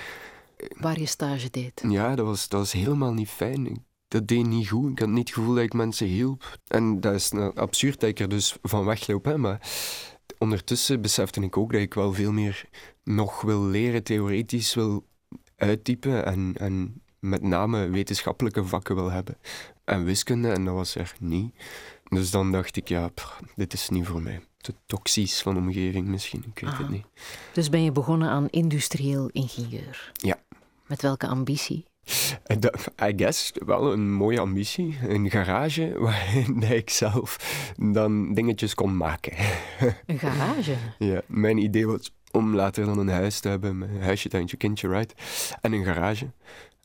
Waar 0.80 1.00
je 1.00 1.07
stage 1.07 1.50
deed. 1.50 1.82
ja, 1.88 2.14
dat 2.14 2.26
was, 2.26 2.48
dat 2.48 2.61
was 2.61 2.72
helemaal 2.72 3.12
niet 3.12 3.28
fijn. 3.28 3.66
Ik- 3.66 3.78
Dat 4.09 4.28
deed 4.28 4.46
niet 4.46 4.68
goed. 4.68 4.90
Ik 4.90 4.98
had 4.98 5.09
niet 5.09 5.18
het 5.28 5.36
gevoel 5.36 5.54
dat 5.54 5.64
ik 5.64 5.72
mensen 5.72 6.07
hielp. 6.07 6.59
En 6.66 7.00
dat 7.00 7.14
is 7.14 7.30
nou 7.30 7.54
absurd 7.57 8.00
dat 8.00 8.09
ik 8.09 8.20
er 8.20 8.28
dus 8.28 8.57
van 8.62 8.84
wegloop. 8.84 9.24
Hè, 9.24 9.38
maar 9.38 9.61
ondertussen 10.38 11.00
besefte 11.00 11.40
ik 11.40 11.57
ook 11.57 11.72
dat 11.72 11.80
ik 11.80 11.94
wel 11.94 12.12
veel 12.12 12.32
meer 12.32 12.64
nog 13.04 13.40
wil 13.42 13.62
leren, 13.64 14.02
theoretisch 14.02 14.74
wil 14.74 15.07
uittypen. 15.57 16.24
En, 16.24 16.52
en 16.59 17.02
met 17.18 17.42
name 17.42 17.88
wetenschappelijke 17.88 18.64
vakken 18.64 18.94
wil 18.94 19.11
hebben. 19.11 19.36
En 19.84 20.04
wiskunde, 20.04 20.48
en 20.50 20.64
dat 20.64 20.74
was 20.74 20.94
er 20.94 21.12
niet. 21.20 21.54
Dus 22.09 22.30
dan 22.30 22.52
dacht 22.52 22.76
ik, 22.76 22.88
ja, 22.88 23.09
pff, 23.09 23.40
dit 23.54 23.72
is 23.72 23.88
niet 23.88 24.07
voor 24.07 24.22
mij. 24.22 24.40
Te 24.57 24.74
toxisch 24.86 25.42
van 25.42 25.57
omgeving 25.57 26.07
misschien, 26.07 26.44
ik 26.54 26.59
weet 26.61 26.70
Aha. 26.70 26.82
het 26.82 26.90
niet. 26.90 27.07
Dus 27.52 27.68
ben 27.68 27.82
je 27.82 27.92
begonnen 27.92 28.28
aan 28.28 28.48
industrieel 28.50 29.28
ingenieur. 29.32 30.12
Ja. 30.12 30.36
Met 30.86 31.02
welke 31.02 31.26
ambitie? 31.26 31.84
Dat- 32.59 32.88
I 33.02 33.12
guess 33.16 33.52
wel 33.66 33.92
een 33.92 34.12
mooie 34.12 34.40
ambitie. 34.40 34.98
Een 35.02 35.30
garage 35.30 35.94
waarin 35.98 36.62
ik 36.62 36.90
zelf 36.90 37.36
dan 37.76 38.34
dingetjes 38.34 38.74
kon 38.74 38.96
maken. 38.96 39.32
Een 40.07 40.18
garage. 40.18 40.76
ja, 40.98 41.20
mijn 41.26 41.59
idee 41.59 41.86
was 41.86 42.11
om 42.33 42.55
later 42.55 42.85
dan 42.85 42.99
een 42.99 43.09
huis 43.09 43.41
te 43.41 43.49
hebben. 43.49 43.81
Een 43.81 44.03
huisje, 44.03 44.29
tuintje, 44.29 44.57
kindje, 44.57 44.89
right? 44.89 45.14
En 45.61 45.72
een 45.72 45.85
garage. 45.85 46.27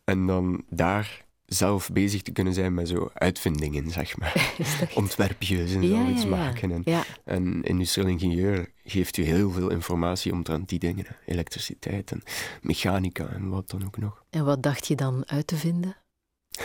En 0.03 0.27
dan 0.27 0.63
daar 0.69 1.25
zelf 1.45 1.89
bezig 1.93 2.21
te 2.21 2.31
kunnen 2.31 2.53
zijn 2.53 2.73
met 2.73 2.87
zo 2.87 3.09
uitvindingen, 3.13 3.89
zeg 3.91 4.17
maar. 4.17 4.53
Ontwerpjes 4.95 5.73
en 5.73 5.81
Ja, 5.81 6.03
zoiets 6.03 6.23
ja, 6.23 6.29
maken. 6.29 6.71
En, 6.71 6.81
Ja, 6.85 7.03
en 7.25 7.63
industrieel 7.63 8.07
ingenieur 8.09 8.71
geeft 8.83 9.17
u 9.17 9.23
heel 9.23 9.51
veel 9.51 9.69
informatie 9.69 10.31
omtrent 10.31 10.69
die 10.69 10.79
dingen. 10.79 11.05
Elektriciteit 11.25 12.11
en 12.11 12.23
mechanica 12.61 13.27
en 13.27 13.49
wat 13.49 13.69
dan 13.69 13.85
ook 13.85 13.97
nog. 13.97 14.23
en 14.29 14.45
wat 14.45 14.63
dacht 14.63 14.87
je 14.87 14.95
dan 14.95 15.23
uit 15.25 15.47
te 15.47 15.55
vinden? 15.55 15.95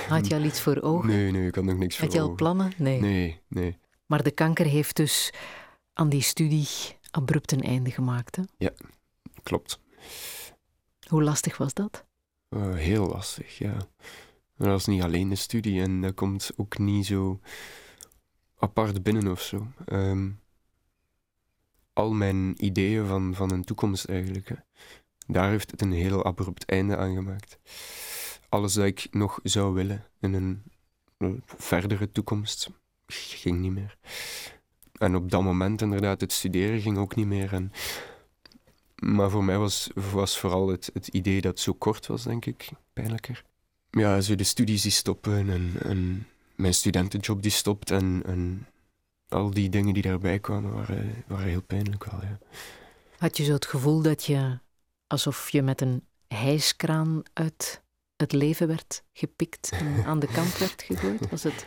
Had 0.09 0.27
je 0.27 0.35
al 0.35 0.43
iets 0.45 0.61
voor 0.61 0.83
ogen? 0.91 1.09
Nee, 1.09 1.31
nee, 1.31 1.47
ik 1.47 1.55
had 1.55 1.65
nog 1.65 1.77
niks 1.79 1.97
Had 1.99 2.05
voor 2.07 2.15
je 2.15 2.21
al 2.21 2.25
ogen. 2.25 2.37
plannen? 2.37 2.73
Nee. 2.77 3.01
Nee, 3.01 3.41
nee. 3.49 3.77
Maar 4.07 4.23
de 4.23 4.31
kanker 4.31 4.67
heeft 4.67 4.97
dus 4.97 5.33
aan 5.93 6.09
die 6.09 6.23
studie 6.23 6.69
abrupt 7.17 7.53
een 7.53 7.63
einde 7.63 7.91
gemaakt. 7.91 8.37
Hè? 8.37 8.43
Klopt. 9.43 9.81
Hoe 11.09 11.23
lastig 11.23 11.57
was 11.57 11.75
dat? 11.75 12.07
Eh, 12.49 12.75
heel 12.75 13.07
lastig, 13.07 13.59
ja. 13.59 13.77
Dat 14.57 14.79
is 14.81 14.87
niet 14.87 15.03
alleen 15.03 15.29
de 15.29 15.35
studie 15.35 15.83
en 15.83 16.01
dat 16.01 16.15
komt 16.15 16.51
ook 16.57 16.79
niet 16.79 17.07
zo 17.07 17.41
apart 18.59 19.03
binnen 19.03 19.31
of 19.31 19.41
zo. 19.41 19.67
Ehm, 19.85 20.31
al 21.93 22.13
mijn 22.13 22.65
ideeën 22.65 23.07
van, 23.07 23.35
van 23.35 23.53
een 23.53 23.65
toekomst 23.65 24.05
eigenlijk, 24.05 24.49
hè. 24.49 24.57
daar 25.27 25.51
heeft 25.51 25.71
het 25.71 25.83
een 25.83 25.93
heel 25.93 26.25
abrupt 26.25 26.65
einde 26.65 26.97
aan 26.97 27.15
gemaakt. 27.15 27.59
Alles 28.49 28.75
dat 28.75 28.85
ik 28.85 29.07
nog 29.11 29.41
zou 29.43 29.75
willen 29.75 30.05
in 30.21 30.35
een 30.35 30.63
eh, 31.19 31.31
verdere 31.45 32.13
toekomst 32.13 32.71
ging 33.07 33.61
niet 33.61 33.73
meer. 33.73 33.99
En 34.99 35.17
op 35.17 35.31
dat 35.31 35.43
moment 35.43 35.83
inderdaad, 35.83 36.21
het 36.21 36.33
studeren 36.33 36.81
ging 36.81 36.99
ook 36.99 37.15
niet 37.15 37.27
meer. 37.27 37.53
En, 37.53 37.73
maar 38.95 39.31
voor 39.31 39.45
mij 39.45 39.59
was, 39.59 39.91
was 39.95 40.39
vooral 40.39 40.69
het, 40.69 40.91
het 40.93 41.09
idee 41.09 41.41
dat 41.41 41.51
het 41.51 41.61
zo 41.61 41.73
kort 41.73 42.07
was, 42.07 42.23
denk 42.23 42.47
ik, 42.47 42.69
pijnlijker. 42.93 43.45
Ja, 43.91 44.21
zo 44.21 44.35
de 44.35 44.45
studies 44.45 44.83
die 44.83 44.91
stoppen 44.91 45.51
en, 45.51 45.73
en 45.83 46.27
mijn 46.55 46.75
studentenjob 46.75 47.43
die 47.43 47.51
stopt 47.51 47.91
en, 47.91 48.23
en 48.27 48.67
al 49.29 49.51
die 49.51 49.69
dingen 49.69 49.95
die 49.95 50.03
daarbij 50.03 50.39
kwamen 50.39 50.73
waren, 50.73 51.25
waren 51.27 51.49
heel 51.49 51.63
pijnlijk 51.63 52.05
wel, 52.05 52.21
ja. 52.23 52.39
Had 53.19 53.37
je 53.37 53.45
zo 53.45 53.53
het 53.53 53.67
gevoel 53.67 54.03
dat 54.03 54.25
je, 54.25 54.59
alsof 55.07 55.51
je 55.51 55.63
met 55.63 55.81
een 55.81 56.07
hijskraan 56.29 57.23
uit 57.33 57.83
het 58.17 58.33
leven 58.33 58.67
werd 58.67 59.03
gepikt 59.13 59.71
en 59.71 60.05
aan 60.05 60.19
de 60.19 60.27
kant 60.27 60.59
werd 60.59 60.83
gegooid? 60.83 61.31
Was 61.31 61.43
het 61.43 61.67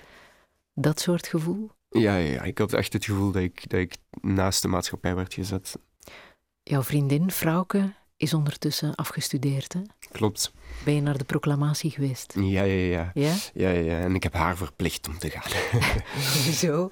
dat 0.73 0.99
soort 0.99 1.27
gevoel? 1.27 1.71
Ja, 1.89 2.15
ja, 2.15 2.41
ik 2.43 2.57
had 2.57 2.73
echt 2.73 2.93
het 2.93 3.05
gevoel 3.05 3.31
dat 3.31 3.41
ik, 3.41 3.69
dat 3.69 3.79
ik 3.79 3.95
naast 4.21 4.61
de 4.61 4.67
maatschappij 4.67 5.15
werd 5.15 5.33
gezet. 5.33 5.75
Jouw 6.63 6.83
vriendin, 6.83 7.31
Frauke, 7.31 7.93
is 8.17 8.33
ondertussen 8.33 8.95
afgestudeerd. 8.95 9.73
Hè? 9.73 9.81
Klopt. 10.11 10.51
Ben 10.85 10.93
je 10.95 11.01
naar 11.01 11.17
de 11.17 11.23
proclamatie 11.23 11.91
geweest? 11.91 12.33
Ja, 12.35 12.63
ja, 12.63 12.63
ja. 12.63 13.11
Ja? 13.13 13.35
Ja, 13.53 13.69
ja, 13.69 13.79
ja. 13.79 13.99
En 13.99 14.15
ik 14.15 14.23
heb 14.23 14.33
haar 14.33 14.57
verplicht 14.57 15.07
om 15.07 15.17
te 15.17 15.29
gaan. 15.29 15.51
Hoezo? 16.45 16.89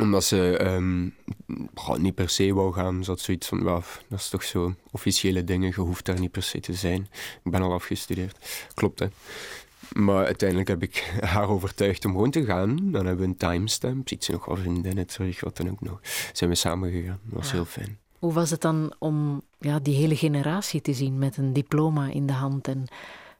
Omdat 0.00 0.24
ze 0.24 0.56
ehm, 0.56 1.08
niet 2.02 2.14
per 2.14 2.28
se 2.28 2.54
wou 2.54 2.72
gaan. 2.72 3.04
Ze 3.04 3.10
had 3.10 3.20
zoiets 3.20 3.48
van, 3.48 3.64
"Wel, 3.64 3.82
dat 4.08 4.18
is 4.18 4.28
toch 4.28 4.44
zo 4.44 4.74
officiële 4.90 5.44
dingen, 5.44 5.68
je 5.68 5.80
hoeft 5.80 6.04
daar 6.04 6.20
niet 6.20 6.30
per 6.30 6.42
se 6.42 6.60
te 6.60 6.74
zijn. 6.74 7.08
Ik 7.44 7.50
ben 7.50 7.62
al 7.62 7.72
afgestudeerd. 7.72 8.66
Klopt, 8.74 8.98
hè. 8.98 9.06
Maar 9.92 10.24
uiteindelijk 10.24 10.68
heb 10.68 10.82
ik 10.82 11.12
haar 11.20 11.48
overtuigd 11.48 12.04
om 12.04 12.10
gewoon 12.12 12.30
te 12.30 12.44
gaan. 12.44 12.76
Dan 12.76 13.06
hebben 13.06 13.24
we 13.24 13.30
een 13.30 13.36
timestamp. 13.36 14.08
Ziet 14.08 14.24
ze 14.24 14.32
nog 14.32 14.44
wel 14.44 14.56
vriendinnen 14.56 15.06
terug, 15.06 15.40
wat 15.40 15.56
dan 15.56 15.70
ook 15.70 15.80
nog. 15.80 16.00
Zijn 16.32 16.50
we 16.50 16.56
samen 16.56 16.90
gegaan. 16.90 17.20
Dat 17.24 17.38
was 17.38 17.46
Ja. 17.48 17.54
heel 17.54 17.64
fijn. 17.64 17.98
Hoe 18.18 18.32
was 18.32 18.50
het 18.50 18.60
dan 18.60 18.94
om 18.98 19.42
ja, 19.58 19.78
die 19.78 19.94
hele 19.94 20.16
generatie 20.16 20.80
te 20.80 20.92
zien 20.94 21.18
met 21.18 21.36
een 21.36 21.52
diploma 21.52 22.06
in 22.10 22.26
de 22.26 22.32
hand 22.32 22.68
en 22.68 22.84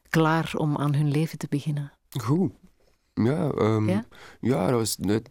klaar 0.09 0.51
om 0.57 0.77
aan 0.77 0.95
hun 0.95 1.11
leven 1.11 1.37
te 1.37 1.47
beginnen? 1.49 1.91
Goed. 2.21 2.51
Ja, 3.13 3.49
ehm, 3.51 3.89
Ja? 3.89 4.05
ja? 4.41 4.65
dat 4.67 4.79
was, 4.79 4.95
dat- 4.95 5.29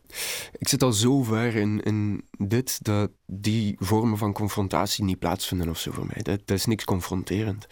ik 0.58 0.68
zit 0.68 0.82
al 0.82 0.92
zo 0.92 1.22
ver 1.22 1.54
in, 1.56 1.82
in 1.82 2.22
dit 2.38 2.84
dat 2.84 3.10
die 3.26 3.76
vormen 3.78 4.18
van 4.18 4.32
confrontatie 4.32 5.04
niet 5.04 5.18
plaatsvinden 5.18 5.68
of 5.68 5.78
zo 5.78 5.92
voor 5.92 6.06
mij. 6.06 6.22
Dat, 6.22 6.40
dat 6.44 6.56
is 6.56 6.66
niks 6.66 6.84
confronterend. 6.84 7.66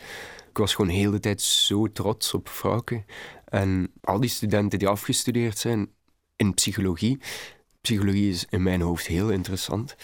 Ik 0.58 0.64
was 0.64 0.74
gewoon 0.74 0.90
de 0.90 0.96
hele 0.96 1.20
tijd 1.20 1.40
zo 1.42 1.92
trots 1.92 2.34
op 2.34 2.48
Frauke. 2.48 3.04
En 3.44 3.92
al 4.00 4.20
die 4.20 4.30
studenten 4.30 4.78
die 4.78 4.88
afgestudeerd 4.88 5.58
zijn 5.58 5.90
in 6.36 6.54
psychologie. 6.54 7.20
Psychologie 7.80 8.30
is 8.30 8.46
in 8.48 8.62
mijn 8.62 8.80
hoofd 8.80 9.06
heel 9.06 9.30
interessant. 9.30 9.96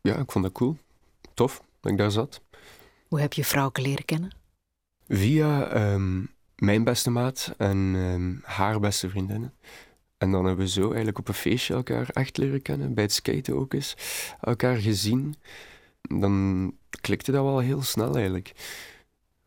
Ja, 0.00 0.16
ik 0.16 0.32
vond 0.32 0.44
dat 0.44 0.52
cool. 0.52 0.78
Tof 1.34 1.62
dat 1.80 1.92
ik 1.92 1.98
daar 1.98 2.10
zat. 2.10 2.40
Hoe 3.08 3.20
heb 3.20 3.32
je 3.32 3.44
Frauke 3.44 3.80
leren 3.80 4.04
kennen? 4.04 4.30
Via 5.08 5.68
ehm, 5.68 6.24
mijn 6.56 6.84
beste 6.84 7.10
maat 7.10 7.54
en 7.56 7.92
ehm, 7.94 8.52
haar 8.52 8.80
beste 8.80 9.08
vriendinnen. 9.10 9.54
En 10.18 10.30
dan 10.30 10.44
hebben 10.44 10.64
we 10.64 10.70
zo 10.70 10.86
eigenlijk 10.86 11.18
op 11.18 11.28
een 11.28 11.34
feestje 11.34 11.74
elkaar 11.74 12.08
echt 12.08 12.36
leren 12.36 12.62
kennen. 12.62 12.94
Bij 12.94 13.04
het 13.04 13.12
skaten 13.12 13.56
ook 13.56 13.74
eens. 13.74 13.96
Elkaar 14.40 14.76
gezien. 14.76 15.34
Dan 16.00 16.74
klikte 17.00 17.32
dat 17.32 17.44
wel 17.44 17.58
heel 17.58 17.82
snel 17.82 18.14
eigenlijk. 18.14 18.52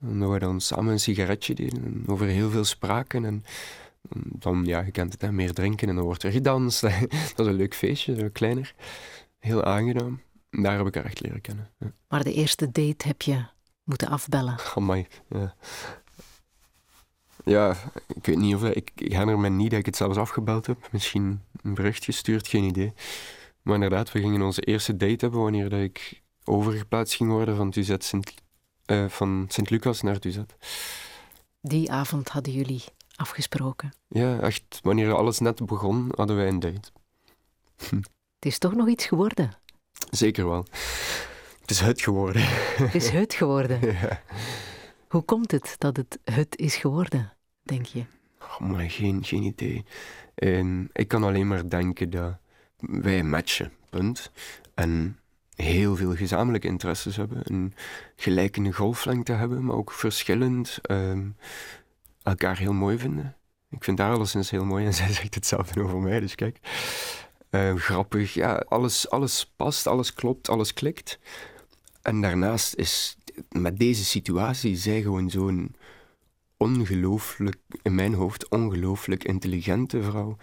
Omdat 0.02 0.32
we 0.32 0.40
dan 0.40 0.62
samen 0.62 0.92
een 0.92 1.00
sigaretje 1.00 1.54
deden 1.54 1.84
en 1.84 2.04
over 2.08 2.26
heel 2.26 2.50
veel 2.50 2.64
spraken. 2.64 3.26
En 3.26 3.44
dan, 4.16 4.66
ja, 4.66 4.82
je 4.82 4.92
kent 4.92 5.12
het, 5.12 5.22
hè, 5.22 5.32
meer 5.32 5.54
drinken 5.54 5.90
en 5.90 5.96
dan 5.96 6.04
wordt 6.04 6.24
er 6.24 6.32
gedanst. 6.32 6.82
dat 7.36 7.40
is 7.40 7.46
een 7.46 7.54
leuk 7.54 7.76
feestje, 7.76 8.16
zo 8.16 8.30
kleiner. 8.32 8.74
Heel 9.40 9.64
aangenaam. 9.64 10.22
Daar 10.50 10.78
heb 10.78 10.88
ik 10.88 10.96
haar 10.96 11.06
echt 11.06 11.22
leren 11.22 11.42
kennen. 11.42 11.70
Ja. 11.80 11.92
Maar 12.08 12.24
de 12.24 12.34
eerste 12.34 12.72
date 12.72 13.08
heb 13.08 13.22
je 13.22 13.46
moeten 13.84 14.08
afbellen. 14.08 14.56
Amai, 14.76 15.08
ja. 15.30 15.56
Ja, 17.46 17.76
ik 18.08 18.26
weet 18.26 18.38
niet 18.38 18.56
of... 18.56 18.64
Ik, 18.64 18.92
ik 18.96 19.12
herinner 19.12 19.40
me 19.40 19.50
niet 19.50 19.70
dat 19.70 19.80
ik 19.80 19.86
het 19.86 19.96
zelfs 19.96 20.18
afgebeld 20.18 20.66
heb. 20.66 20.90
Misschien 20.92 21.42
een 21.62 21.74
bericht 21.74 22.04
gestuurd, 22.04 22.48
geen 22.48 22.64
idee. 22.64 22.94
Maar 23.62 23.74
inderdaad, 23.74 24.12
we 24.12 24.20
gingen 24.20 24.42
onze 24.42 24.62
eerste 24.62 24.98
date 24.98 25.18
hebben 25.18 25.42
wanneer 25.42 25.70
dat 25.70 25.80
ik 25.80 26.22
overgeplaatst 26.44 27.16
ging 27.16 27.30
worden 27.30 27.56
van, 27.56 27.72
Tuzet 27.72 28.04
Sint, 28.04 28.34
uh, 28.92 29.10
van 29.10 29.46
Sint-Lucas 29.48 30.02
naar 30.02 30.20
Tuzet. 30.20 30.56
Die 31.62 31.92
avond 31.92 32.30
hadden 32.30 32.54
jullie 32.54 32.84
afgesproken? 33.16 33.94
Ja, 34.08 34.40
echt. 34.40 34.80
Wanneer 34.82 35.14
alles 35.14 35.40
net 35.40 35.66
begon, 35.66 36.12
hadden 36.16 36.36
wij 36.36 36.48
een 36.48 36.60
date. 36.60 36.90
Het 38.36 38.46
is 38.46 38.58
toch 38.58 38.74
nog 38.74 38.88
iets 38.88 39.06
geworden? 39.06 39.52
Zeker 40.10 40.50
wel. 40.50 40.66
Het 41.62 41.70
is 41.70 41.80
het 41.80 42.02
geworden. 42.02 42.42
Het 42.46 42.96
is 42.96 43.10
het 43.10 43.34
geworden? 43.34 43.80
ja. 44.02 44.22
Hoe 45.08 45.22
komt 45.22 45.52
het 45.52 45.76
dat 45.78 45.98
het 45.98 46.20
het 46.24 46.58
is 46.58 46.76
geworden, 46.76 47.34
denk 47.64 47.86
je? 47.86 48.04
Oh, 48.42 48.60
maar 48.60 48.90
geen, 48.90 49.24
geen 49.24 49.44
idee. 49.44 49.86
En 50.36 50.90
ik 50.94 51.08
kan 51.08 51.24
alleen 51.24 51.48
maar 51.48 51.70
denken 51.70 52.10
dat 52.10 52.38
wij 52.78 53.24
matchen, 53.24 53.72
punt. 53.90 54.32
En 54.74 55.20
heel 55.56 55.96
veel 55.96 56.16
gezamenlijke 56.16 56.68
interesses 56.68 57.16
hebben. 57.16 57.42
Een 57.44 57.74
gelijkende 58.16 58.74
golflengte 58.74 59.32
hebben, 59.32 59.66
maar 59.66 59.76
ook 59.76 59.92
verschillend. 59.92 60.80
Um, 60.92 61.36
elkaar 62.24 62.58
heel 62.58 62.74
mooi 62.74 62.98
vinden. 62.98 63.36
Ik 63.70 63.84
vind 63.84 64.00
haar 64.00 64.14
alleszins 64.14 64.50
heel 64.50 64.66
mooi 64.66 64.86
en 64.86 64.94
zij 65.02 65.14
zegt 65.14 65.36
hetzelfde 65.36 65.84
over 65.84 66.00
mij, 66.00 66.20
dus 66.20 66.36
kijk. 66.36 66.60
Uh, 67.52 67.76
grappig, 67.76 68.34
ja, 68.34 68.56
alles, 68.68 69.10
alles 69.10 69.54
past, 69.56 69.88
alles 69.88 70.14
klopt, 70.14 70.50
alles 70.50 70.74
klikt. 70.74 71.20
En 72.02 72.22
daarnaast 72.22 72.76
is 72.76 73.18
met 73.50 73.78
deze 73.78 74.06
situatie 74.06 74.76
zij 74.76 75.02
gewoon 75.02 75.30
zo'n 75.30 75.76
ongelooflijk, 76.58 77.58
in 77.82 77.96
mijn 77.96 78.14
hoofd, 78.14 78.50
ongelooflijk 78.50 79.24
intelligente 79.24 80.04
vrouw 80.04 80.38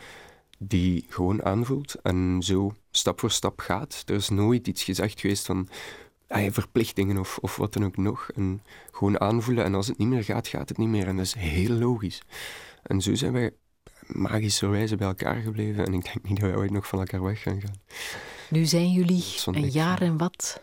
die 0.58 1.04
gewoon 1.08 1.44
aanvoelt 1.44 1.94
en 2.02 2.38
zo 2.42 2.74
stap 2.98 3.20
voor 3.20 3.30
stap 3.30 3.60
gaat. 3.60 4.02
Er 4.06 4.14
is 4.14 4.28
nooit 4.28 4.66
iets 4.66 4.82
gezegd 4.82 5.20
geweest 5.20 5.46
van 5.46 5.68
ah, 6.28 6.52
verplichtingen 6.52 7.18
of, 7.18 7.38
of 7.40 7.56
wat 7.56 7.72
dan 7.72 7.84
ook 7.84 7.96
nog. 7.96 8.30
En 8.34 8.62
gewoon 8.90 9.20
aanvoelen 9.20 9.64
en 9.64 9.74
als 9.74 9.86
het 9.86 9.98
niet 9.98 10.08
meer 10.08 10.24
gaat, 10.24 10.48
gaat 10.48 10.68
het 10.68 10.78
niet 10.78 10.88
meer. 10.88 11.06
En 11.06 11.16
dat 11.16 11.24
is 11.24 11.34
heel 11.34 11.74
logisch. 11.74 12.22
En 12.82 13.00
zo 13.00 13.14
zijn 13.14 13.32
wij 13.32 13.52
magischerwijze 14.06 14.96
bij 14.96 15.06
elkaar 15.06 15.40
gebleven 15.40 15.86
en 15.86 15.94
ik 15.94 16.04
denk 16.04 16.28
niet 16.28 16.40
dat 16.40 16.50
wij 16.50 16.58
ooit 16.58 16.70
nog 16.70 16.86
van 16.86 16.98
elkaar 16.98 17.22
weg 17.22 17.42
gaan 17.42 17.60
gaan. 17.60 17.80
Nu 18.50 18.64
zijn 18.64 18.92
jullie 18.92 19.24
een 19.44 19.70
jaar 19.70 20.02
en 20.02 20.16
wat 20.16 20.62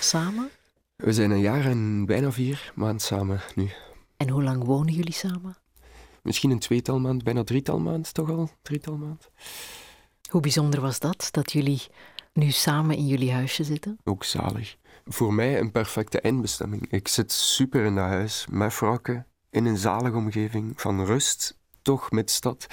samen? 0.00 0.50
We 0.96 1.12
zijn 1.12 1.30
een 1.30 1.40
jaar 1.40 1.64
en 1.64 2.06
bijna 2.06 2.32
vier 2.32 2.72
maanden 2.74 3.00
samen 3.00 3.40
nu. 3.54 3.70
En 4.16 4.28
hoe 4.28 4.42
lang 4.42 4.64
wonen 4.64 4.94
jullie 4.94 5.12
samen? 5.12 5.56
Misschien 6.22 6.50
een 6.50 6.58
tweetal 6.58 6.98
maand, 6.98 7.24
bijna 7.24 7.44
drietal 7.44 7.78
maand 7.78 8.14
toch 8.14 8.30
al? 8.30 8.50
Drietal 8.62 8.96
maand. 8.96 9.30
Hoe 10.28 10.40
bijzonder 10.40 10.80
was 10.80 10.98
dat, 10.98 11.28
dat 11.30 11.52
jullie 11.52 11.82
nu 12.32 12.50
samen 12.50 12.96
in 12.96 13.06
jullie 13.06 13.32
huisje 13.32 13.64
zitten? 13.64 13.98
Ook 14.04 14.24
zalig. 14.24 14.76
Voor 15.04 15.34
mij 15.34 15.58
een 15.58 15.70
perfecte 15.70 16.20
eindbestemming. 16.20 16.90
Ik 16.90 17.08
zit 17.08 17.32
super 17.32 17.84
in 17.84 17.94
dat 17.94 18.06
huis, 18.06 18.46
met 18.50 18.74
vrouwen, 18.74 19.26
in 19.50 19.64
een 19.64 19.76
zalige 19.76 20.16
omgeving, 20.16 20.80
van 20.80 21.04
rust, 21.04 21.58
toch 21.82 22.10
met 22.10 22.30
stad. 22.30 22.66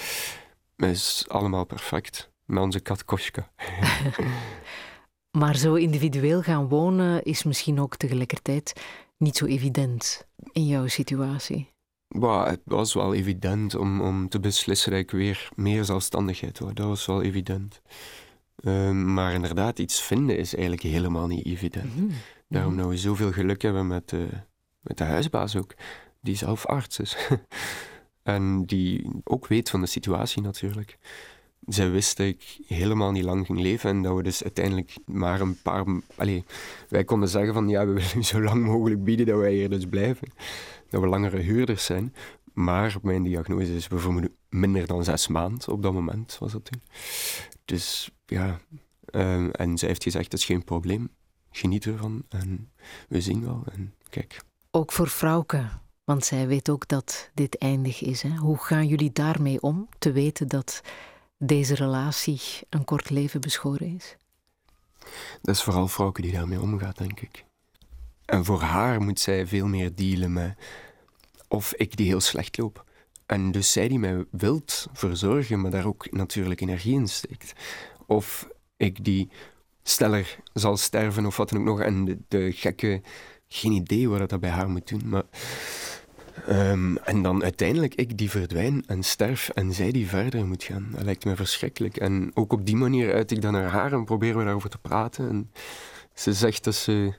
Het 0.75 0.89
is 0.89 1.25
allemaal 1.27 1.65
perfect. 1.65 2.29
Met 2.45 2.63
onze 2.63 2.79
kat 2.79 3.05
Koshka. 3.05 3.51
maar 5.39 5.55
zo 5.55 5.73
individueel 5.73 6.41
gaan 6.41 6.67
wonen 6.67 7.23
is 7.23 7.43
misschien 7.43 7.79
ook 7.79 7.95
tegelijkertijd 7.95 8.73
niet 9.17 9.37
zo 9.37 9.45
evident 9.45 10.27
in 10.51 10.65
jouw 10.67 10.87
situatie. 10.87 11.74
Het 12.07 12.61
was 12.63 12.93
wel 12.93 13.13
evident 13.13 13.75
om, 13.75 14.01
om 14.01 14.29
te 14.29 14.39
beslissen 14.39 14.91
dat 14.91 14.99
ik 14.99 15.11
weer 15.11 15.49
meer 15.55 15.85
zelfstandigheid 15.85 16.59
wou. 16.59 16.73
Dat 16.73 16.87
was 16.87 17.05
wel 17.05 17.21
evident. 17.21 17.81
Ehm, 18.55 19.13
maar 19.13 19.33
inderdaad, 19.33 19.79
iets 19.79 20.01
vinden 20.01 20.37
is 20.37 20.53
eigenlijk 20.53 20.83
helemaal 20.83 21.27
niet 21.27 21.45
evident. 21.45 21.95
Mhm. 21.95 22.11
Daarom 22.47 22.73
mhm. 22.73 22.81
dat 22.81 22.91
we 22.91 22.97
zoveel 22.97 23.31
geluk 23.31 23.61
hebben 23.61 23.87
met 23.87 24.13
met 24.85 24.97
de 24.97 25.03
huisbaas 25.03 25.55
ook, 25.55 25.73
die 26.21 26.35
zelf 26.35 26.65
arts 26.65 26.99
is. 26.99 27.17
en 28.23 28.65
die 28.65 29.09
ook 29.23 29.47
weet 29.47 29.69
van 29.69 29.81
de 29.81 29.87
situatie 29.87 30.41
natuurlijk. 30.41 30.97
Zij 31.67 31.91
wist 31.91 32.17
dat 32.17 32.27
ik 32.27 32.57
helemaal 32.67 33.11
niet 33.11 33.23
lang 33.23 33.45
ging 33.45 33.59
leven 33.59 33.89
en 33.89 34.01
dat 34.01 34.15
we 34.15 34.23
dus 34.23 34.43
uiteindelijk 34.43 34.97
maar 35.05 35.41
een 35.41 35.61
paar... 35.61 35.85
Allez, 36.15 36.41
wij 36.89 37.03
konden 37.03 37.29
zeggen 37.29 37.53
van 37.53 37.69
ja, 37.69 37.85
we 37.85 37.93
willen 38.03 38.23
zo 38.23 38.41
lang 38.41 38.65
mogelijk 38.65 39.03
bieden 39.03 39.25
dat 39.25 39.39
wij 39.39 39.53
hier 39.53 39.69
dus 39.69 39.85
blijven 39.85 40.27
dat 40.89 41.01
we 41.01 41.07
langere 41.07 41.37
huurders 41.37 41.85
zijn. 41.85 42.13
Maar 42.53 42.95
mijn 43.01 43.23
diagnose 43.23 43.75
is 43.75 43.87
bijvoorbeeld 43.87 44.31
minder 44.49 44.87
dan 44.87 45.03
zes 45.03 45.27
maanden 45.27 45.71
op 45.71 45.81
dat 45.81 45.93
moment, 45.93 46.37
was 46.39 46.51
dat. 46.51 46.69
Dus 47.65 48.11
ja, 48.25 48.59
uh, 49.09 49.47
en 49.51 49.77
zij 49.77 49.87
heeft 49.87 50.03
gezegd, 50.03 50.31
dat 50.31 50.39
is 50.39 50.45
geen 50.45 50.63
probleem. 50.63 51.09
Geniet 51.51 51.85
ervan 51.85 52.23
en 52.29 52.71
we 53.07 53.21
zien 53.21 53.45
wel. 53.45 53.63
En 53.71 53.93
kijk. 54.09 54.41
Ook 54.71 54.91
voor 54.91 55.07
Frauke, 55.07 55.69
want 56.03 56.25
zij 56.25 56.47
weet 56.47 56.69
ook 56.69 56.87
dat 56.87 57.29
dit 57.33 57.57
eindig 57.57 58.01
is. 58.01 58.21
Hè? 58.21 58.35
Hoe 58.35 58.57
gaan 58.57 58.87
jullie 58.87 59.11
daarmee 59.11 59.61
om, 59.61 59.89
te 59.97 60.11
weten 60.11 60.47
dat 60.47 60.81
deze 61.45 61.75
relatie 61.75 62.41
een 62.69 62.85
kort 62.85 63.09
leven 63.09 63.41
beschoren 63.41 63.95
is? 63.95 64.15
Dat 65.41 65.55
is 65.55 65.63
vooral 65.63 65.87
Frauke 65.87 66.21
die 66.21 66.31
daarmee 66.31 66.61
omgaat, 66.61 66.97
denk 66.97 67.19
ik. 67.19 67.43
En 68.25 68.45
voor 68.45 68.61
haar 68.61 69.01
moet 69.01 69.19
zij 69.19 69.47
veel 69.47 69.67
meer 69.67 69.95
dealen 69.95 70.33
met 70.33 70.57
of 71.47 71.73
ik 71.73 71.95
die 71.97 72.07
heel 72.07 72.21
slecht 72.21 72.57
loop. 72.57 72.83
En 73.25 73.51
dus 73.51 73.71
zij 73.71 73.87
die 73.87 73.99
mij 73.99 74.25
wilt 74.31 74.87
verzorgen, 74.93 75.61
maar 75.61 75.71
daar 75.71 75.85
ook 75.85 76.11
natuurlijk 76.11 76.61
energie 76.61 76.93
in 76.93 77.07
steekt. 77.07 77.53
Of 78.05 78.47
ik 78.77 79.03
die 79.03 79.29
sneller 79.83 80.39
zal 80.53 80.77
sterven 80.77 81.25
of 81.25 81.37
wat 81.37 81.49
dan 81.49 81.59
ook 81.59 81.65
nog. 81.65 81.79
En 81.79 82.05
de, 82.05 82.17
de 82.27 82.51
gekke, 82.51 83.01
geen 83.47 83.71
idee 83.71 84.09
wat 84.09 84.29
dat 84.29 84.39
bij 84.39 84.49
haar 84.49 84.69
moet 84.69 84.87
doen. 84.87 85.09
Maar, 85.09 85.23
um, 86.49 86.97
en 86.97 87.21
dan 87.21 87.43
uiteindelijk 87.43 87.95
ik 87.95 88.17
die 88.17 88.29
verdwijn 88.29 88.83
en 88.87 89.03
sterf 89.03 89.49
en 89.49 89.73
zij 89.73 89.91
die 89.91 90.07
verder 90.07 90.45
moet 90.45 90.63
gaan. 90.63 90.87
Dat 90.91 91.03
lijkt 91.03 91.25
me 91.25 91.35
verschrikkelijk. 91.35 91.97
En 91.97 92.31
ook 92.33 92.53
op 92.53 92.65
die 92.65 92.75
manier 92.75 93.13
uit 93.13 93.31
ik 93.31 93.41
dan 93.41 93.53
naar 93.53 93.69
haar 93.69 93.93
en 93.93 94.05
proberen 94.05 94.37
we 94.37 94.43
daarover 94.43 94.69
te 94.69 94.77
praten. 94.77 95.29
En 95.29 95.51
ze 96.13 96.33
zegt 96.33 96.63
dat 96.63 96.75
ze 96.75 97.13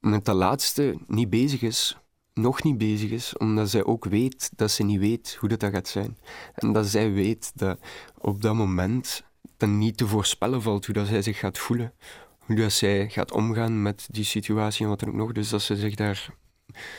met 0.00 0.24
dat 0.24 0.36
laatste 0.36 0.98
niet 1.06 1.30
bezig 1.30 1.62
is 1.62 1.96
nog 2.40 2.62
niet 2.62 2.78
bezig 2.78 3.10
is, 3.10 3.36
omdat 3.36 3.70
zij 3.70 3.84
ook 3.84 4.04
weet 4.04 4.50
dat 4.56 4.70
ze 4.70 4.82
niet 4.82 5.00
weet 5.00 5.36
hoe 5.40 5.48
dat, 5.48 5.60
dat 5.60 5.72
gaat 5.72 5.88
zijn. 5.88 6.18
En 6.54 6.72
dat 6.72 6.86
zij 6.86 7.12
weet 7.12 7.52
dat 7.54 7.78
op 8.18 8.42
dat 8.42 8.54
moment 8.54 9.22
dan 9.56 9.78
niet 9.78 9.96
te 9.96 10.06
voorspellen 10.06 10.62
valt 10.62 10.86
hoe 10.86 10.94
dat 10.94 11.06
zij 11.06 11.22
zich 11.22 11.38
gaat 11.38 11.58
voelen. 11.58 11.92
Hoe 12.38 12.56
dat 12.56 12.72
zij 12.72 13.08
gaat 13.08 13.32
omgaan 13.32 13.82
met 13.82 14.08
die 14.10 14.24
situatie 14.24 14.82
en 14.82 14.88
wat 14.88 15.00
dan 15.00 15.08
ook 15.08 15.14
nog. 15.14 15.32
Dus 15.32 15.48
dat 15.48 15.62
ze 15.62 15.76
zich 15.76 15.94
daar 15.94 16.34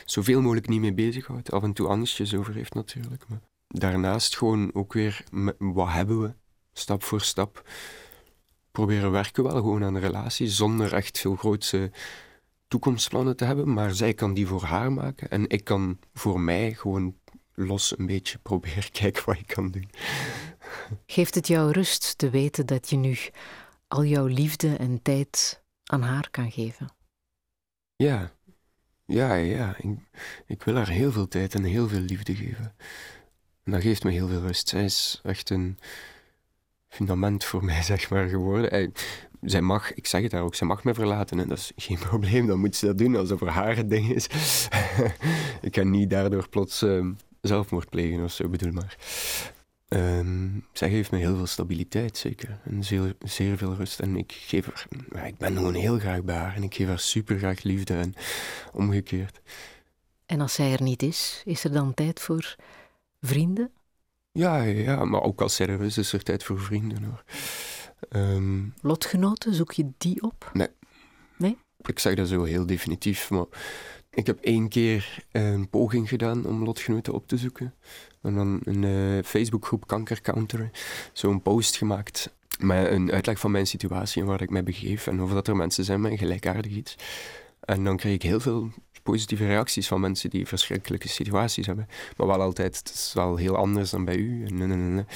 zoveel 0.04 0.40
mogelijk 0.40 0.68
niet 0.68 0.80
mee 0.80 0.94
bezighoudt. 0.94 1.52
Af 1.52 1.62
en 1.62 1.72
toe 1.72 1.88
angstjes 1.88 2.34
over 2.34 2.54
heeft 2.54 2.74
natuurlijk. 2.74 3.28
Maar 3.28 3.40
daarnaast 3.66 4.36
gewoon 4.36 4.74
ook 4.74 4.92
weer, 4.92 5.24
wat 5.58 5.88
hebben 5.88 6.20
we? 6.22 6.34
Stap 6.72 7.02
voor 7.02 7.20
stap 7.20 7.64
proberen 8.72 9.10
werken 9.10 9.42
wel 9.42 9.54
gewoon 9.54 9.84
aan 9.84 9.94
de 9.94 10.00
relatie, 10.00 10.48
zonder 10.48 10.94
echt 10.94 11.18
veel 11.18 11.36
grootse 11.36 11.90
toekomstplannen 12.68 13.36
te 13.36 13.44
hebben, 13.44 13.72
maar 13.72 13.94
zij 13.94 14.14
kan 14.14 14.34
die 14.34 14.46
voor 14.46 14.62
haar 14.62 14.92
maken 14.92 15.30
en 15.30 15.48
ik 15.48 15.64
kan 15.64 15.98
voor 16.14 16.40
mij 16.40 16.74
gewoon 16.74 17.16
los 17.54 17.98
een 17.98 18.06
beetje 18.06 18.38
proberen 18.48 18.90
kijken 18.90 19.24
wat 19.24 19.38
ik 19.38 19.46
kan 19.46 19.70
doen. 19.70 19.90
Geeft 21.06 21.34
het 21.34 21.46
jou 21.46 21.70
rust 21.70 22.18
te 22.18 22.30
weten 22.30 22.66
dat 22.66 22.90
je 22.90 22.96
nu 22.96 23.16
al 23.88 24.04
jouw 24.04 24.26
liefde 24.26 24.76
en 24.76 25.02
tijd 25.02 25.62
aan 25.84 26.02
haar 26.02 26.30
kan 26.30 26.50
geven? 26.50 26.92
Ja, 27.96 28.32
ja, 29.12 29.34
ja. 29.34 29.76
Ik, 29.78 29.98
ik 30.46 30.62
wil 30.62 30.74
haar 30.74 30.88
heel 30.88 31.12
veel 31.12 31.28
tijd 31.28 31.54
en 31.54 31.64
heel 31.64 31.88
veel 31.88 32.00
liefde 32.00 32.34
geven. 32.34 32.74
En 33.64 33.72
dat 33.72 33.82
geeft 33.82 34.04
me 34.04 34.10
heel 34.10 34.28
veel 34.28 34.40
rust. 34.40 34.68
Zij 34.68 34.84
is 34.84 35.20
echt 35.22 35.50
een 35.50 35.78
fundament 36.88 37.44
voor 37.44 37.64
mij, 37.70 37.82
zeg 37.82 38.10
maar, 38.10 38.28
geworden 38.28 38.92
zij 39.42 39.60
mag, 39.60 39.94
ik 39.94 40.06
zeg 40.06 40.22
het 40.22 40.30
daar 40.30 40.42
ook, 40.42 40.54
zij 40.54 40.66
mag 40.66 40.84
me 40.84 40.94
verlaten 40.94 41.38
en 41.38 41.48
dat 41.48 41.58
is 41.58 41.72
geen 41.76 41.98
probleem, 42.08 42.46
dan 42.46 42.58
moet 42.58 42.76
ze 42.76 42.86
dat 42.86 42.98
doen 42.98 43.16
als 43.16 43.30
het 43.30 43.38
voor 43.38 43.48
haar 43.48 43.76
het 43.76 43.90
ding 43.90 44.14
is. 44.14 44.26
ik 45.60 45.72
kan 45.72 45.90
niet 45.90 46.10
daardoor 46.10 46.48
plots 46.48 46.82
uh, 46.82 47.06
zelfmoord 47.40 47.88
plegen 47.88 48.24
of 48.24 48.32
zo, 48.32 48.48
bedoel 48.48 48.72
maar. 48.72 48.96
Um, 49.92 50.66
zij 50.72 50.90
geeft 50.90 51.10
me 51.10 51.18
heel 51.18 51.36
veel 51.36 51.46
stabiliteit, 51.46 52.16
zeker. 52.16 52.58
En 52.64 52.84
zeer, 52.84 53.16
zeer 53.18 53.56
veel 53.56 53.74
rust. 53.74 54.00
En 54.00 54.16
ik 54.16 54.32
geef 54.32 54.66
haar, 55.10 55.26
ik 55.26 55.36
ben 55.36 55.56
gewoon 55.56 55.74
heel 55.74 55.98
graag 55.98 56.22
bij 56.22 56.36
haar 56.36 56.54
en 56.56 56.62
ik 56.62 56.74
geef 56.74 56.86
haar 56.86 56.98
super 56.98 57.38
graag 57.38 57.62
liefde 57.62 57.94
en 57.94 58.14
omgekeerd. 58.72 59.40
En 60.26 60.40
als 60.40 60.54
zij 60.54 60.72
er 60.72 60.82
niet 60.82 61.02
is, 61.02 61.42
is 61.44 61.64
er 61.64 61.72
dan 61.72 61.94
tijd 61.94 62.20
voor 62.20 62.56
vrienden? 63.20 63.70
Ja, 64.32 64.62
ja, 64.62 65.04
maar 65.04 65.22
ook 65.22 65.40
als 65.40 65.54
zij 65.54 65.66
er 65.66 65.82
is, 65.82 65.98
is 65.98 66.12
er 66.12 66.22
tijd 66.22 66.44
voor 66.44 66.60
vrienden 66.60 67.02
hoor. 67.02 67.24
Ehm, 68.08 68.64
Lotgenoten, 68.80 69.54
zoek 69.54 69.72
je 69.72 69.90
die 69.98 70.22
op? 70.22 70.50
ik 71.88 71.98
zeg 71.98 72.14
dat 72.14 72.28
zo 72.28 72.42
heel 72.42 72.66
definitief, 72.66 73.30
maar 73.30 73.46
ik 74.10 74.26
heb 74.26 74.40
één 74.40 74.68
keer 74.68 75.24
een 75.32 75.68
poging 75.68 76.08
gedaan 76.08 76.44
om 76.44 76.64
lotgenoten 76.64 77.12
op 77.12 77.28
te 77.28 77.36
zoeken. 77.36 77.74
En 78.22 78.34
dan 78.34 78.60
in 78.64 78.80
de 78.80 79.20
Facebookgroep 79.24 79.86
Kankercounter 79.86 80.70
zo'n 81.12 81.42
post 81.42 81.76
gemaakt 81.76 82.34
met 82.58 82.90
een 82.90 83.12
uitleg 83.12 83.38
van 83.38 83.50
mijn 83.50 83.66
situatie 83.66 84.22
en 84.22 84.28
waar 84.28 84.42
ik 84.42 84.50
mij 84.50 84.62
begeef 84.62 85.06
en 85.06 85.22
of 85.22 85.32
dat 85.32 85.48
er 85.48 85.56
mensen 85.56 85.84
zijn 85.84 86.00
met 86.00 86.12
een 86.12 86.18
gelijkaardig 86.18 86.72
iets. 86.72 86.96
En 87.60 87.84
dan 87.84 87.96
kreeg 87.96 88.14
ik 88.14 88.22
heel 88.22 88.40
veel 88.40 88.70
positieve 89.02 89.46
reacties 89.46 89.88
van 89.88 90.00
mensen 90.00 90.30
die 90.30 90.46
verschrikkelijke 90.46 91.08
situaties 91.08 91.66
hebben. 91.66 91.88
Maar 92.16 92.26
wel 92.26 92.40
altijd, 92.40 92.76
het 92.76 92.90
is 92.94 93.12
wel 93.14 93.36
heel 93.36 93.56
anders 93.56 93.90
dan 93.90 94.04
bij 94.04 94.16
u. 94.16 94.44
En, 94.46 94.62
en, 94.62 94.70
en, 94.70 94.80
en. 94.80 95.06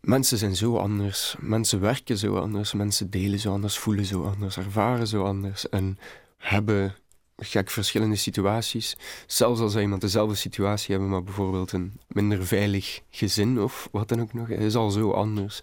Mensen 0.00 0.38
zijn 0.38 0.56
zo 0.56 0.76
anders. 0.76 1.36
Mensen 1.38 1.80
werken 1.80 2.18
zo 2.18 2.36
anders. 2.36 2.72
Mensen 2.72 3.10
delen 3.10 3.38
zo 3.38 3.52
anders, 3.52 3.78
voelen 3.78 4.04
zo 4.04 4.24
anders, 4.24 4.56
ervaren 4.56 5.06
zo 5.06 5.24
anders. 5.24 5.68
En 5.68 5.98
hebben 6.36 6.94
gek 7.36 7.70
verschillende 7.70 8.16
situaties. 8.16 8.96
Zelfs 9.26 9.60
als 9.60 9.76
iemand 9.76 10.00
dezelfde 10.00 10.34
situatie 10.34 10.90
hebben, 10.90 11.10
maar 11.10 11.22
bijvoorbeeld 11.22 11.72
een 11.72 12.00
minder 12.08 12.46
veilig 12.46 13.00
gezin 13.10 13.60
of 13.60 13.88
wat 13.92 14.08
dan 14.08 14.20
ook 14.20 14.32
nog, 14.32 14.48
is 14.48 14.76
al 14.76 14.90
zo 14.90 15.10
anders. 15.10 15.62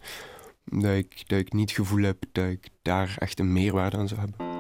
Dat 0.66 0.96
ik, 0.96 1.24
dat 1.28 1.40
ik 1.40 1.54
niet 1.54 1.70
het 1.70 1.80
gevoel 1.80 2.04
heb 2.04 2.24
dat 2.32 2.46
ik 2.46 2.68
daar 2.82 3.16
echt 3.20 3.40
een 3.40 3.54
meerwaarde 3.54 3.98
aan 3.98 4.08
zou 4.08 4.20
hebben. 4.20 4.53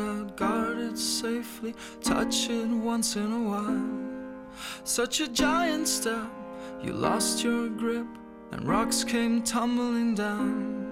Out, 0.00 0.36
guard 0.36 0.78
it 0.78 0.98
safely, 0.98 1.74
touch 2.02 2.48
it 2.48 2.68
once 2.68 3.16
in 3.16 3.32
a 3.32 3.42
while. 3.50 4.04
Such 4.84 5.20
a 5.20 5.28
giant 5.28 5.88
step, 5.88 6.30
you 6.82 6.92
lost 6.92 7.42
your 7.42 7.68
grip, 7.68 8.06
and 8.52 8.68
rocks 8.68 9.04
came 9.04 9.42
tumbling 9.42 10.14
down. 10.14 10.84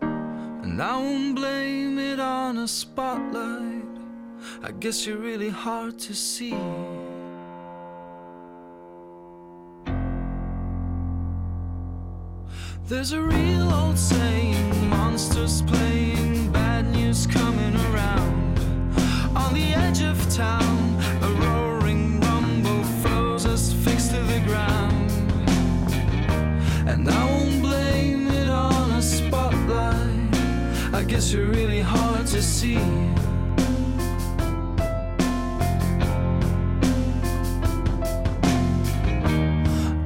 And 0.00 0.80
I 0.80 0.96
won't 0.96 1.36
blame 1.36 1.98
it 1.98 2.20
on 2.20 2.58
a 2.58 2.68
spotlight, 2.68 3.84
I 4.62 4.70
guess 4.72 5.06
you're 5.06 5.18
really 5.18 5.50
hard 5.50 5.98
to 6.00 6.14
see. 6.14 6.56
There's 12.90 13.12
a 13.12 13.22
real 13.22 13.72
old 13.72 13.96
saying 13.96 14.90
monsters 14.90 15.62
playing, 15.62 16.29
news 17.10 17.26
coming 17.26 17.74
around. 17.86 18.58
On 19.36 19.52
the 19.52 19.74
edge 19.74 20.00
of 20.00 20.16
town, 20.32 20.78
a 21.22 21.30
roaring 21.42 22.20
rumble 22.20 22.84
froze 23.00 23.46
us 23.46 23.72
fixed 23.72 24.10
to 24.12 24.20
the 24.32 24.40
ground. 24.46 25.10
And 26.88 27.08
I 27.08 27.24
won't 27.32 27.62
blame 27.62 28.28
it 28.28 28.48
on 28.48 28.92
a 28.92 29.02
spotlight, 29.02 30.34
I 30.94 31.02
guess 31.04 31.32
you're 31.32 31.46
really 31.46 31.80
hard 31.80 32.26
to 32.28 32.40
see. 32.42 32.78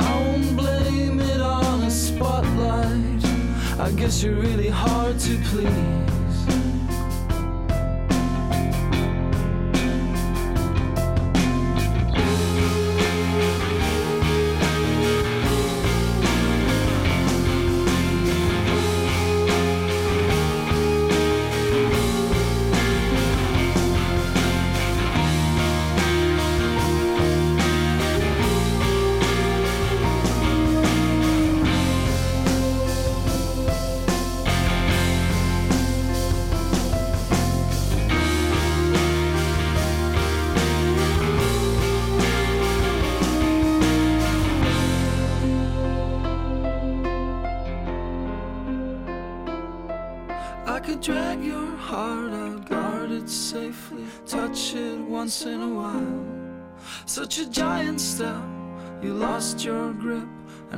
I 0.07 0.11
won't 0.25 0.57
blame 0.57 1.21
it 1.21 1.41
on 1.43 1.83
a 1.83 1.91
spotlight. 1.91 3.25
I 3.79 3.91
guess 3.91 4.23
you're 4.23 4.41
really 4.41 4.71
hard 4.71 5.19
to 5.21 5.37
please. 5.51 6.04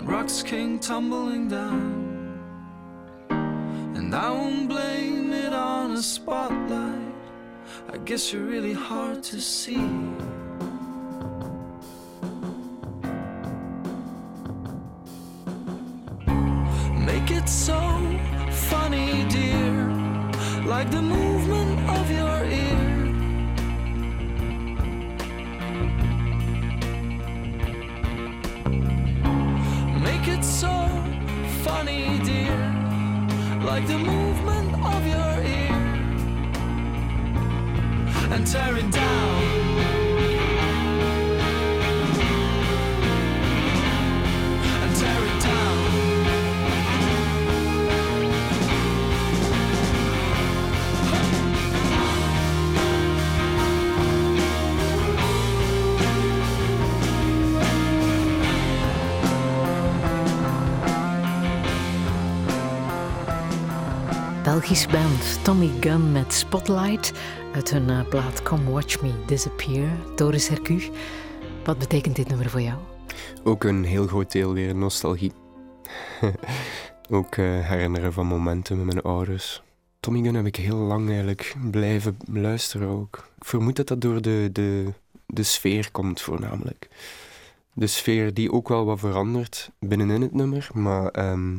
Rocks 0.07 0.43
came 0.43 0.79
tumbling 0.79 1.49
down. 1.49 2.05
And 3.29 4.15
I 4.15 4.31
won't 4.31 4.69
blame 4.69 5.33
it 5.33 5.53
on 5.53 5.93
a 5.93 6.03
spotlight, 6.03 7.15
I 7.93 7.97
guess 8.05 8.33
you're 8.33 8.45
really 8.45 8.73
hard 8.73 9.23
to 9.25 9.41
see. 9.41 9.89
Make 17.11 17.31
it 17.31 17.49
so 17.49 17.81
funny, 18.71 19.27
dear, 19.29 19.75
like 20.65 20.91
the 20.91 21.03
movement 21.03 21.91
of 21.91 22.11
your 22.11 22.45
ear. 22.45 22.86
Like 33.77 33.89
the 33.89 33.99
movement 33.99 34.75
of 34.75 35.07
your 35.07 35.35
ear. 35.45 35.77
And 38.33 38.47
tear 38.47 38.75
it 38.79 38.91
down. 38.91 39.36
Belgisch 64.57 64.87
band 64.87 65.45
Tommy 65.45 65.71
Gunn 65.81 66.13
met 66.13 66.35
Spotlight 66.35 67.13
uit 67.55 67.71
hun 67.71 67.91
eh, 67.91 68.09
plaat 68.09 68.43
Come 68.43 68.71
Watch 68.71 69.03
Me 69.03 69.13
Disappear. 69.27 69.89
Doris 70.15 70.49
Hercu, 70.49 70.83
wat 71.65 71.79
betekent 71.79 72.17
dit 72.17 72.29
nummer 72.29 72.51
voor 72.51 72.61
jou? 72.61 72.79
Ook 73.45 73.65
een 73.65 73.85
heel 73.85 74.07
groot 74.07 74.33
deel 74.33 74.53
weer 74.53 74.75
nostalgie. 74.75 75.33
ook 77.11 77.37
eh, 77.37 77.45
herinneren 77.69 78.13
van 78.13 78.27
momenten 78.27 78.77
met 78.77 78.87
mijn 78.87 79.03
ouders. 79.03 79.63
Tommy 80.01 80.23
Gunn 80.23 80.35
heb 80.35 80.47
ik 80.47 80.57
heel 80.57 80.77
lang 80.77 81.09
eigenlijk 81.09 81.55
blijven 81.71 82.17
luisteren 82.33 82.89
ook. 82.89 83.29
Ik 83.39 83.45
vermoed 83.45 83.77
dat 83.77 83.89
dat 83.89 84.01
door 84.01 84.23
de, 84.23 84.49
de, 84.53 84.93
de 85.27 85.43
sfeer 85.43 85.91
komt 85.91 86.21
voornamelijk. 86.21 86.89
De 87.73 87.87
sfeer 87.87 88.35
die 88.35 88.53
ook 88.53 88.69
wel 88.69 88.85
wat 88.85 88.99
verandert 88.99 89.71
binnenin 89.79 90.23
het 90.23 90.35
nummer, 90.35 90.69
maar 90.73 91.09
ehm, 91.09 91.57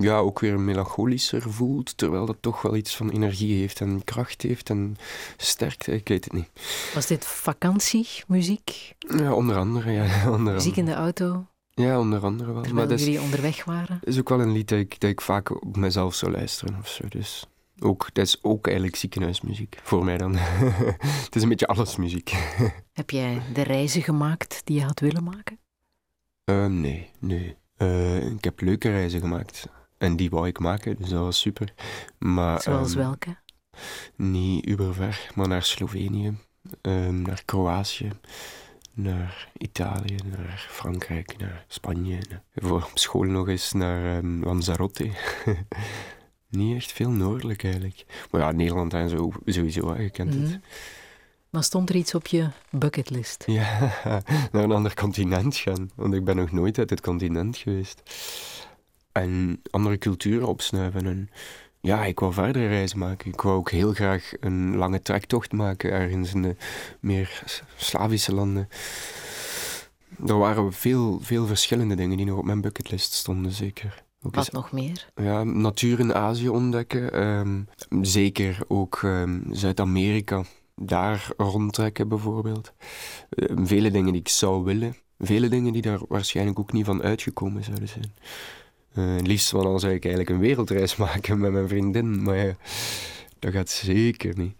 ja, 0.00 0.16
ook 0.18 0.38
weer 0.40 0.60
melancholischer 0.60 1.52
voelt, 1.52 1.96
terwijl 1.96 2.26
dat 2.26 2.36
toch 2.40 2.62
wel 2.62 2.76
iets 2.76 2.96
van 2.96 3.10
energie 3.10 3.58
heeft 3.58 3.80
en 3.80 4.04
kracht 4.04 4.42
heeft 4.42 4.70
en 4.70 4.96
sterkte, 5.36 5.92
ik 5.92 6.08
weet 6.08 6.24
het 6.24 6.32
niet. 6.32 6.48
Was 6.94 7.06
dit 7.06 7.26
vakantiemuziek? 7.26 8.94
Ja, 8.98 9.32
onder 9.34 9.56
andere, 9.56 9.90
ja. 9.90 10.06
Onder 10.36 10.52
Muziek 10.54 10.76
in 10.76 10.82
andere. 10.82 10.96
de 10.96 11.02
auto, 11.02 11.46
Ja, 11.70 11.98
onder 11.98 12.20
andere 12.24 12.52
wel. 12.52 12.62
terwijl 12.62 12.88
Maar 12.88 12.98
jullie 12.98 13.20
onderweg 13.20 13.64
waren? 13.64 13.98
is 14.04 14.18
ook 14.18 14.28
wel 14.28 14.40
een 14.40 14.52
lied 14.52 14.68
dat 14.68 14.78
ik, 14.78 15.00
dat 15.00 15.10
ik 15.10 15.20
vaak 15.20 15.50
op 15.64 15.76
mezelf 15.76 16.14
zou 16.14 16.32
luisteren 16.32 16.76
of 16.80 16.88
zo. 16.88 17.04
Dus 17.08 17.46
Ook, 17.80 18.08
dat 18.12 18.26
is 18.26 18.38
ook 18.42 18.66
eigenlijk 18.66 18.96
ziekenhuismuziek, 18.96 19.78
voor 19.82 20.04
mij 20.04 20.18
dan. 20.18 20.34
het 21.24 21.36
is 21.36 21.42
een 21.42 21.48
beetje 21.48 21.66
allesmuziek. 21.66 22.32
Heb 22.92 23.10
jij 23.10 23.42
de 23.54 23.62
reizen 23.62 24.02
gemaakt 24.02 24.60
die 24.64 24.78
je 24.78 24.84
had 24.84 25.00
willen 25.00 25.24
maken? 25.24 25.58
Uh, 26.44 26.66
nee, 26.66 27.10
nee. 27.18 27.56
Uh, 27.78 28.26
ik 28.30 28.44
heb 28.44 28.60
leuke 28.60 28.90
reizen 28.90 29.20
gemaakt. 29.20 29.68
En 29.98 30.16
die 30.16 30.30
wou 30.30 30.46
ik 30.46 30.58
maken, 30.58 30.96
dus 30.96 31.08
dat 31.08 31.20
was 31.20 31.40
super. 31.40 31.72
Maar, 32.18 32.62
Zoals 32.62 32.92
um, 32.92 32.98
welke? 32.98 33.36
Niet 34.16 34.66
uberver, 34.68 35.30
maar 35.34 35.48
naar 35.48 35.62
Slovenië, 35.62 36.36
um, 36.82 37.22
naar 37.22 37.42
Kroatië, 37.44 38.10
naar 38.92 39.48
Italië, 39.58 40.16
naar 40.36 40.66
Frankrijk, 40.70 41.34
naar 41.38 41.64
Spanje. 41.68 42.18
Voor 42.54 42.82
op 42.90 42.98
school 42.98 43.22
nog 43.22 43.48
eens 43.48 43.72
naar 43.72 44.16
um, 44.16 44.44
Lanzarote. 44.44 45.10
Niet 46.50 46.76
echt 46.76 46.92
veel 46.92 47.10
noordelijk 47.10 47.64
eigenlijk. 47.64 48.04
Maar 48.30 48.40
ja, 48.40 48.50
Nederland 48.52 48.94
en 48.94 49.08
zo, 49.08 49.30
sowieso, 49.44 49.94
hè, 49.94 50.02
je 50.02 50.10
kent 50.10 50.34
Mhm. 50.34 50.42
het. 50.44 50.58
Maar 51.50 51.64
stond 51.64 51.88
er 51.88 51.96
iets 51.96 52.14
op 52.14 52.26
je 52.26 52.48
bucketlist? 52.70 53.42
Ja, 53.46 53.92
naar 54.52 54.62
een 54.62 54.72
ander 54.72 54.94
continent 54.94 55.56
gaan. 55.56 55.90
Want 55.94 56.14
ik 56.14 56.24
ben 56.24 56.36
nog 56.36 56.52
nooit 56.52 56.78
uit 56.78 56.90
het 56.90 57.00
continent 57.00 57.56
geweest. 57.56 58.02
En 59.20 59.62
andere 59.70 59.98
culturen 59.98 60.48
opsnuiven. 60.48 61.06
En 61.06 61.30
ja, 61.80 62.04
ik 62.04 62.20
wou 62.20 62.32
verder 62.32 62.68
reizen 62.68 62.98
maken. 62.98 63.30
Ik 63.32 63.40
wou 63.40 63.56
ook 63.56 63.70
heel 63.70 63.92
graag 63.92 64.32
een 64.40 64.76
lange 64.76 65.02
trektocht 65.02 65.52
maken 65.52 65.90
ergens 65.90 66.34
in 66.34 66.42
de 66.42 66.56
meer 67.00 67.42
Slavische 67.76 68.34
landen. 68.34 68.68
Er 70.26 70.38
waren 70.38 70.72
veel, 70.72 71.18
veel 71.22 71.46
verschillende 71.46 71.94
dingen 71.94 72.16
die 72.16 72.26
nog 72.26 72.38
op 72.38 72.44
mijn 72.44 72.60
bucketlist 72.60 73.12
stonden, 73.12 73.52
zeker. 73.52 74.04
Ook 74.22 74.36
eens 74.36 74.44
Wat 74.50 74.62
nog 74.62 74.72
meer? 74.72 75.08
ja, 75.14 75.42
natuur 75.44 75.98
in 76.00 76.14
Azië 76.14 76.48
ontdekken. 76.48 77.12
ehm, 77.12 77.62
zeker 78.02 78.58
ook 78.68 79.00
ehm, 79.02 79.40
Zuid-Amerika. 79.50 80.44
Daar 80.74 81.30
rondtrekken 81.36 82.08
bijvoorbeeld. 82.08 82.72
Eh, 83.30 83.56
vele 83.62 83.90
dingen 83.90 84.12
die 84.12 84.20
ik 84.20 84.28
zou 84.28 84.64
willen. 84.64 84.96
Vele 85.18 85.48
dingen 85.48 85.72
die 85.72 85.82
daar 85.82 85.98
waarschijnlijk 86.08 86.58
ook 86.58 86.72
niet 86.72 86.84
van 86.84 87.02
uitgekomen 87.02 87.64
zouden 87.64 87.88
zijn. 87.88 88.14
Eh, 88.98 89.14
het 89.16 89.26
liefst 89.26 89.48
van 89.50 89.66
al 89.66 89.78
zou 89.78 89.92
ik 89.92 90.04
eigenlijk 90.04 90.34
een 90.34 90.46
wereldreis 90.46 90.96
maken 91.06 91.38
met 91.40 91.52
mijn 91.52 91.68
vriendin. 91.68 92.22
Maar 92.22 92.36
ja, 92.36 92.56
dat 93.38 93.52
gaat 93.52 93.68
zeker 93.70 94.38
niet. 94.38 94.54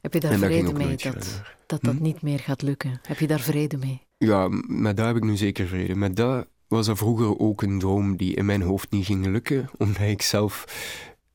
Heb 0.00 0.12
je 0.12 0.20
daar 0.20 0.38
vrede 0.38 0.72
mee 0.72 0.88
dat 0.88 1.00
verder. 1.00 1.56
dat, 1.66 1.82
dat 1.82 1.94
Hm? 1.94 2.02
niet 2.02 2.22
meer 2.22 2.38
gaat 2.38 2.62
lukken? 2.62 3.00
Heb 3.06 3.18
je 3.18 3.26
daar 3.26 3.40
vrede 3.40 3.76
mee? 3.76 4.00
Ja, 4.18 4.48
met 4.66 4.96
dat 4.96 5.06
heb 5.06 5.16
ik 5.16 5.24
nu 5.24 5.36
zeker 5.36 5.66
vrede. 5.66 5.94
Met 5.94 6.16
dat 6.16 6.46
was 6.68 6.88
er 6.88 6.96
vroeger 6.96 7.38
ook 7.38 7.62
een 7.62 7.78
droom 7.78 8.16
die 8.16 8.34
in 8.34 8.44
mijn 8.44 8.62
hoofd 8.62 8.90
niet 8.90 9.06
ging 9.06 9.26
lukken, 9.26 9.68
omdat 9.78 10.02
ik 10.02 10.22
zelf 10.22 10.64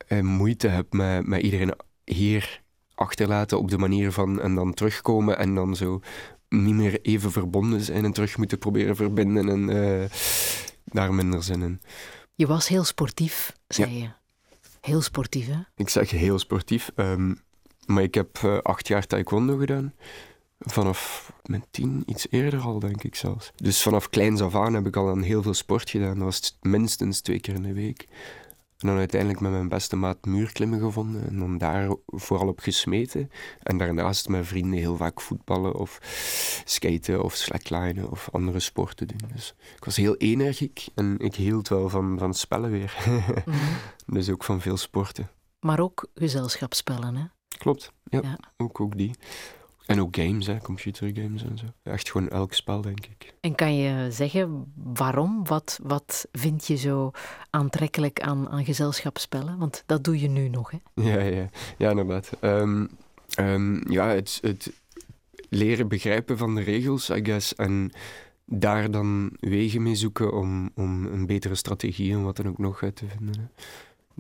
eh, 0.07 0.19
moeite 0.19 0.67
heb 0.67 0.93
met, 0.93 1.27
met 1.27 1.41
iedereen 1.41 1.73
hier 2.03 2.61
achterlaten 2.95 3.57
op 3.59 3.69
de 3.69 3.77
manier 3.77 4.11
van 4.11 4.41
en 4.41 4.55
dan 4.55 4.73
terugkomen 4.73 5.37
en 5.37 5.55
dan 5.55 5.75
zo 5.75 6.01
niet 6.49 6.73
meer 6.75 7.01
even 7.01 7.31
verbonden 7.31 7.81
zijn 7.81 8.05
en 8.05 8.11
terug 8.13 8.37
moeten 8.37 8.57
proberen 8.57 8.95
verbinden 8.95 9.49
en 9.49 9.69
eh, 9.69 10.09
daar 10.85 11.13
minder 11.13 11.43
zin 11.43 11.61
in. 11.61 11.81
Je 12.39 12.47
was 12.47 12.67
heel 12.67 12.83
sportief, 12.83 13.53
zei 13.67 13.93
je. 13.93 14.09
Heel 14.81 15.01
sportief, 15.01 15.47
hè? 15.47 15.59
Ik 15.75 15.89
zeg 15.89 16.09
heel 16.09 16.39
sportief, 16.39 16.91
ehm, 16.95 17.33
maar 17.85 18.03
ik 18.03 18.13
heb 18.13 18.37
eh, 18.43 18.57
acht 18.57 18.87
jaar 18.87 19.07
taekwondo 19.07 19.57
gedaan. 19.57 19.93
Vanaf 20.59 21.31
mijn 21.45 21.65
tien, 21.71 22.03
iets 22.05 22.27
eerder 22.29 22.59
al, 22.59 22.79
denk 22.79 23.03
ik 23.03 23.15
zelfs. 23.15 23.51
Dus 23.55 23.81
vanaf 23.81 24.09
kleins 24.09 24.41
af 24.41 24.55
aan 24.55 24.73
heb 24.73 24.87
ik 24.87 24.95
al 24.95 25.09
aan 25.09 25.21
heel 25.21 25.41
veel 25.41 25.53
sport 25.53 25.89
gedaan. 25.89 26.13
Dat 26.15 26.23
was 26.23 26.57
minstens 26.61 27.21
twee 27.21 27.39
keer 27.39 27.53
in 27.53 27.63
de 27.63 27.73
week. 27.73 28.07
En 28.79 28.87
dan 28.87 28.97
uiteindelijk 28.97 29.41
met 29.41 29.51
mijn 29.51 29.69
beste 29.69 29.95
maat 29.95 30.25
muurklimmen 30.25 30.79
gevonden. 30.79 31.27
En 31.27 31.39
dan 31.39 31.57
daar 31.57 31.89
vooral 32.05 32.47
op 32.47 32.59
gesmeten. 32.59 33.31
En 33.63 33.77
daarnaast 33.77 34.29
met 34.29 34.47
vrienden 34.47 34.79
heel 34.79 34.95
vaak 34.95 35.21
voetballen 35.21 35.75
of 35.75 35.99
skaten 36.65 37.23
of 37.23 37.33
slacklinen 37.33 38.11
of 38.11 38.29
andere 38.31 38.59
sporten 38.59 39.07
doen. 39.07 39.29
Dus 39.33 39.55
ik 39.75 39.83
was 39.83 39.95
heel 39.95 40.15
energiek 40.15 40.87
en 40.95 41.19
ik 41.19 41.35
hield 41.35 41.67
wel 41.67 41.89
van, 41.89 42.17
van 42.17 42.33
spellen 42.33 42.71
weer. 42.71 42.95
Mhm. 43.45 43.61
dus 44.15 44.29
ook 44.29 44.43
van 44.43 44.61
veel 44.61 44.77
sporten. 44.77 45.29
Maar 45.59 45.79
ook 45.79 46.07
gezelschapsspellen, 46.13 47.15
hè? 47.15 47.25
Klopt, 47.57 47.93
ja. 48.03 48.19
Ja. 48.21 48.39
Ook, 48.57 48.79
ook 48.79 48.97
die. 48.97 49.15
En 49.89 50.01
ook 50.01 50.15
games, 50.15 50.47
hè, 50.47 50.57
computergames 50.57 51.43
en 51.43 51.57
zo. 51.57 51.65
Echt 51.83 52.11
gewoon 52.11 52.29
elk 52.29 52.53
spel, 52.53 52.81
denk 52.81 53.05
ik. 53.05 53.33
En 53.39 53.55
kan 53.55 53.75
je 53.75 54.11
zeggen 54.11 54.73
waarom? 54.75 55.43
Wat, 55.43 55.79
wat 55.83 56.27
vind 56.31 56.67
je 56.67 56.75
zo 56.75 57.11
aantrekkelijk 57.49 58.21
aan, 58.21 58.49
aan 58.49 58.65
gezelschapsspellen? 58.65 59.57
Want 59.57 59.83
dat 59.85 60.03
doe 60.03 60.19
je 60.19 60.27
nu 60.27 60.49
nog, 60.49 60.71
hè? 60.71 60.77
Ja, 60.93 61.19
ja, 61.19 61.45
ja 61.77 61.89
inderdaad. 61.89 62.31
Ehm, 62.39 63.91
ja, 63.91 64.07
het, 64.07 64.39
het 64.41 64.71
leren 65.49 65.87
begrijpen 65.87 66.37
van 66.37 66.55
de 66.55 66.61
regels, 66.61 67.09
I 67.09 67.25
guess. 67.25 67.55
En 67.55 67.91
daar 68.45 68.91
dan 68.91 69.31
wegen 69.39 69.83
mee 69.83 69.95
zoeken 69.95 70.33
om, 70.33 70.69
om 70.75 71.05
een 71.05 71.25
betere 71.25 71.55
strategie 71.55 72.13
en 72.13 72.23
wat 72.23 72.35
dan 72.35 72.47
ook 72.47 72.57
nog 72.57 72.83
uit 72.83 72.95
te 72.95 73.05
vinden. 73.07 73.39
Hè. 73.39 73.63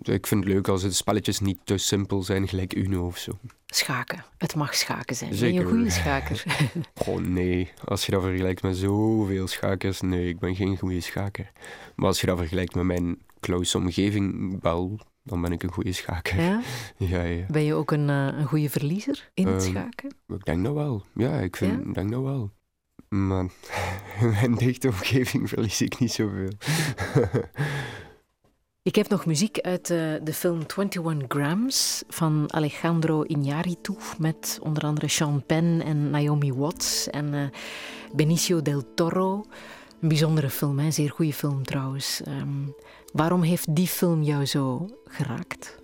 Ik 0.01 0.27
vind 0.27 0.43
het 0.43 0.53
leuk 0.53 0.67
als 0.67 0.81
de 0.81 0.91
spelletjes 0.91 1.39
niet 1.39 1.57
te 1.63 1.77
simpel 1.77 2.23
zijn, 2.23 2.47
gelijk 2.47 2.75
Uno 2.75 3.05
of 3.05 3.17
zo. 3.17 3.31
Schaken. 3.65 4.23
Het 4.37 4.55
mag 4.55 4.75
schaken 4.75 5.15
zijn. 5.15 5.29
Ben 5.39 5.53
je 5.53 5.59
een 5.59 5.67
goede 5.67 5.89
schaker? 5.89 6.43
Oh 7.07 7.17
nee, 7.19 7.71
als 7.85 8.05
je 8.05 8.11
dat 8.11 8.21
vergelijkt 8.21 8.61
met 8.61 8.77
zoveel 8.77 9.47
schakers, 9.47 10.01
nee, 10.01 10.27
ik 10.27 10.39
ben 10.39 10.55
geen 10.55 10.77
goede 10.77 11.01
schaker. 11.01 11.51
Maar 11.95 12.07
als 12.07 12.21
je 12.21 12.27
dat 12.27 12.37
vergelijkt 12.37 12.75
met 12.75 12.83
mijn 12.83 13.17
close 13.39 13.77
omgeving, 13.77 14.57
wel, 14.61 14.99
dan 15.23 15.41
ben 15.41 15.51
ik 15.51 15.63
een 15.63 15.71
goede 15.71 15.91
schaker. 15.93 16.41
ja? 16.41 16.61
Ja, 16.97 17.23
ja. 17.23 17.45
Ben 17.49 17.63
je 17.63 17.73
ook 17.73 17.91
een, 17.91 18.09
eh, 18.09 18.27
een 18.39 18.45
goede 18.45 18.69
verliezer 18.69 19.29
in 19.33 19.47
het 19.47 19.61
Ehm, 19.63 19.71
schaken? 19.71 20.09
Ik 20.27 20.45
denk 20.45 20.63
dat 20.63 20.73
wel. 20.73 21.05
Ja, 21.15 21.39
ik 21.39 21.55
vind, 21.55 21.85
Ja? 21.85 21.93
denk 21.93 22.11
dat 22.11 22.21
wel. 22.23 22.51
Maar 23.09 23.45
in 24.21 24.29
mijn 24.29 24.55
dichte 24.55 24.87
omgeving 24.87 25.49
verlies 25.49 25.81
ik 25.81 25.99
niet 25.99 26.11
zoveel. 26.11 26.49
Ik 28.89 28.95
heb 28.95 29.09
nog 29.09 29.25
muziek 29.25 29.59
uit 29.59 29.89
eh, 29.89 29.97
de 30.23 30.33
film 30.33 30.61
21 30.77 31.25
Grams 31.27 32.03
van 32.07 32.45
Alejandro 32.47 33.23
Iñárritu 33.23 33.93
met 34.17 34.59
onder 34.61 34.83
andere 34.83 35.07
Sean 35.07 35.43
Penn 35.45 35.81
en 35.81 36.09
Naomi 36.09 36.53
Watts 36.53 37.09
en 37.09 37.33
eh, 37.33 37.41
Benicio 38.13 38.61
del 38.61 38.93
Toro. 38.93 39.45
Een 40.01 40.07
bijzondere 40.07 40.49
film, 40.49 40.79
hè? 40.79 40.85
een 40.85 40.93
zeer 40.93 41.09
goede 41.09 41.33
film 41.33 41.63
trouwens. 41.63 42.21
Ehm, 42.23 42.47
waarom 43.13 43.41
heeft 43.41 43.75
die 43.75 43.87
film 43.87 44.23
jou 44.23 44.45
zo 44.45 44.89
geraakt? 45.05 45.79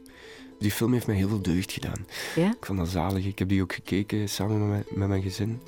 Die 0.60 0.72
film 0.72 0.94
heeft 0.94 1.08
mij 1.08 1.16
heel 1.16 1.30
veel 1.30 1.42
deugd 1.42 1.72
gedaan. 1.72 2.06
Ja? 2.36 2.48
Ik 2.48 2.66
vond 2.66 2.80
dat 2.80 2.88
zalig. 2.90 3.26
Ik 3.26 3.40
heb 3.40 3.50
die 3.50 3.62
ook 3.62 3.74
gekeken 3.74 4.30
samen 4.30 4.60
met 4.60 4.70
mijn, 4.70 4.84
met 4.90 5.08
mijn 5.08 5.22
gezin. 5.22 5.62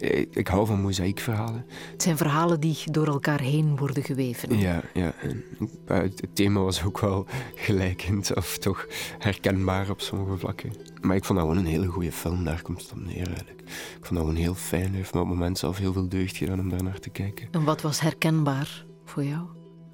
Ik, 0.00 0.34
ik 0.34 0.48
hou 0.48 0.66
van 0.66 0.80
mozaïekverhalen. 0.80 1.64
Het 1.92 2.02
zijn 2.02 2.16
verhalen 2.16 2.60
die 2.60 2.78
door 2.84 3.06
elkaar 3.06 3.40
heen 3.40 3.76
worden 3.76 4.02
geweven. 4.02 4.58
Ja, 4.58 4.82
ja. 4.94 5.14
Eh, 5.20 5.96
het 5.96 6.20
het 6.20 6.34
thema 6.34 6.60
was 6.60 6.84
ook 6.84 7.00
wel 7.00 7.26
gelijkend, 7.66 8.34
of 8.34 8.58
toch 8.58 8.86
herkenbaar 9.18 9.90
op 9.90 10.00
sommige 10.00 10.38
vlakken. 10.38 10.72
Maar 11.00 11.16
ik 11.16 11.24
vond 11.24 11.38
dat 11.38 11.48
gewoon 11.48 11.64
een 11.64 11.70
hele 11.70 11.86
goede 11.86 12.12
film, 12.12 12.44
daar 12.44 12.62
komt 12.62 12.82
het 12.82 12.92
op 12.92 13.04
neer 13.04 13.26
eigenlijk. 13.26 13.60
Ik 13.60 14.04
vond 14.04 14.08
dat 14.08 14.18
gewoon 14.18 14.34
heel 14.34 14.54
fijn. 14.54 14.82
Het 14.82 14.94
heeft 14.94 15.14
me 15.14 15.20
op 15.20 15.26
het 15.26 15.36
moment 15.36 15.58
zelf 15.58 15.78
heel 15.78 15.92
veel 15.92 16.08
deugd 16.08 16.36
gedaan 16.36 16.60
om 16.60 16.68
daar 16.68 16.82
naar 16.82 16.98
te 16.98 17.10
kijken. 17.10 17.48
En 17.50 17.64
wat 17.64 17.82
was 17.82 18.00
herkenbaar 18.00 18.84
voor 19.04 19.24
jou? 19.24 19.42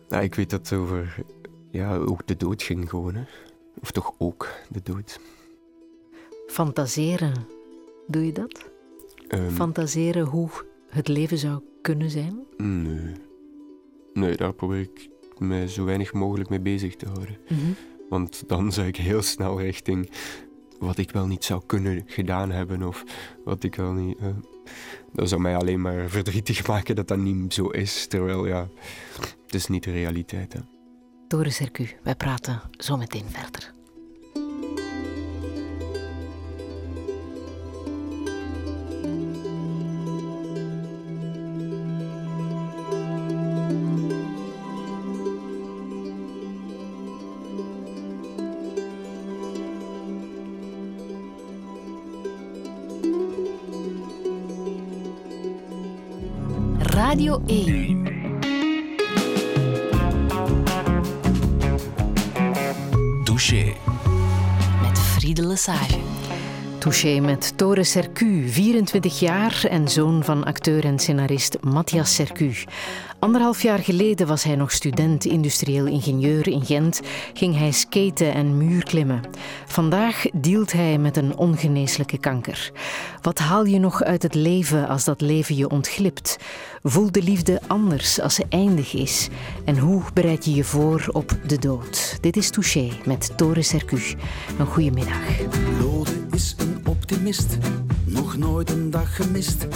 Ja, 0.08 0.20
ik 0.20 0.34
weet 0.34 0.50
dat 0.50 0.68
het 0.68 0.78
over 0.78 1.24
ja, 1.70 1.96
ook 1.96 2.26
de 2.26 2.36
dood 2.36 2.62
ging 2.62 2.90
gewoon. 2.90 3.14
Hè. 3.14 3.22
Of 3.80 3.90
toch 3.90 4.14
ook 4.18 4.48
de 4.68 4.80
dood. 4.82 5.20
Fantaseren, 6.46 7.46
doe 8.06 8.26
je 8.26 8.32
dat? 8.32 8.72
Ehm, 9.38 9.50
Fantaseren 9.50 10.24
hoe 10.26 10.48
het 10.88 11.08
leven 11.08 11.38
zou 11.38 11.62
kunnen 11.82 12.10
zijn? 12.10 12.38
Nee. 12.56 13.12
Nee, 14.12 14.36
daar 14.36 14.52
probeer 14.54 14.80
ik 14.80 15.08
me 15.38 15.68
zo 15.68 15.84
weinig 15.84 16.12
mogelijk 16.12 16.48
mee 16.50 16.60
bezig 16.60 16.96
te 16.96 17.06
houden. 17.06 17.38
Mhm. 17.48 17.60
Want 18.08 18.48
dan 18.48 18.72
zou 18.72 18.86
ik 18.86 18.96
heel 18.96 19.22
snel 19.22 19.60
richting 19.60 20.10
wat 20.78 20.98
ik 20.98 21.10
wel 21.10 21.26
niet 21.26 21.44
zou 21.44 21.62
kunnen 21.66 22.02
gedaan 22.06 22.50
hebben 22.50 22.82
of 22.82 23.04
wat 23.44 23.62
ik 23.64 23.74
wel 23.74 23.92
niet. 23.92 24.18
eh, 24.18 24.26
dat 25.12 25.28
zou 25.28 25.40
mij 25.40 25.56
alleen 25.56 25.80
maar 25.80 26.08
verdrietig 26.08 26.66
maken 26.68 26.96
dat 26.96 27.08
dat 27.08 27.18
niet 27.18 27.54
zo 27.54 27.66
is. 27.68 28.06
Terwijl 28.06 28.46
ja, 28.46 28.68
het 29.44 29.54
is 29.54 29.66
niet 29.66 29.84
de 29.84 29.92
realiteit. 29.92 30.52
Hè. 30.52 30.60
Doris 31.28 31.58
Hercu, 31.58 31.88
wij 32.02 32.14
praten 32.14 32.60
zo 32.70 32.96
meteen 32.96 33.24
verder. 33.28 33.72
Radio 57.14 57.40
1. 57.46 58.02
Douche. 63.24 63.74
Lesage. 65.36 65.98
Touché 66.78 67.20
met 67.20 67.56
Tore 67.56 67.84
Sercu, 67.84 68.48
24 68.48 69.18
jaar 69.18 69.64
en 69.70 69.88
zoon 69.88 70.24
van 70.24 70.44
acteur 70.44 70.84
en 70.84 70.98
scenarist 70.98 71.56
Matthias 71.62 72.14
Sercu. 72.14 72.54
Anderhalf 73.24 73.62
jaar 73.62 73.78
geleden 73.78 74.26
was 74.26 74.42
hij 74.42 74.56
nog 74.56 74.72
student 74.72 75.24
industrieel 75.24 75.86
ingenieur 75.86 76.48
in 76.48 76.64
Gent, 76.64 77.00
ging 77.34 77.58
hij 77.58 77.70
skaten 77.72 78.34
en 78.34 78.56
muurklimmen. 78.56 79.20
Vandaag 79.66 80.24
dealt 80.34 80.72
hij 80.72 80.98
met 80.98 81.16
een 81.16 81.36
ongeneeslijke 81.36 82.18
kanker. 82.18 82.72
Wat 83.22 83.38
haal 83.38 83.64
je 83.64 83.78
nog 83.78 84.02
uit 84.02 84.22
het 84.22 84.34
leven 84.34 84.88
als 84.88 85.04
dat 85.04 85.20
leven 85.20 85.56
je 85.56 85.68
ontglipt? 85.68 86.36
Voel 86.82 87.12
de 87.12 87.22
liefde 87.22 87.60
anders 87.66 88.20
als 88.20 88.34
ze 88.34 88.44
eindig 88.48 88.94
is? 88.94 89.28
En 89.64 89.78
hoe 89.78 90.02
bereid 90.14 90.44
je 90.44 90.54
je 90.54 90.64
voor 90.64 91.08
op 91.12 91.38
de 91.46 91.58
dood? 91.58 92.18
Dit 92.20 92.36
is 92.36 92.50
Touché 92.50 92.88
met 93.04 93.32
Tore 93.36 93.62
Sercu. 93.62 94.00
Een 94.58 94.66
goede 94.66 94.90
middag. 94.90 95.38
Lode 95.80 96.26
is 96.30 96.56
een 96.58 96.86
optimist, 96.88 97.58
nog 98.04 98.36
nooit 98.36 98.70
een 98.70 98.90
dag 98.90 99.16
gemist. 99.16 99.66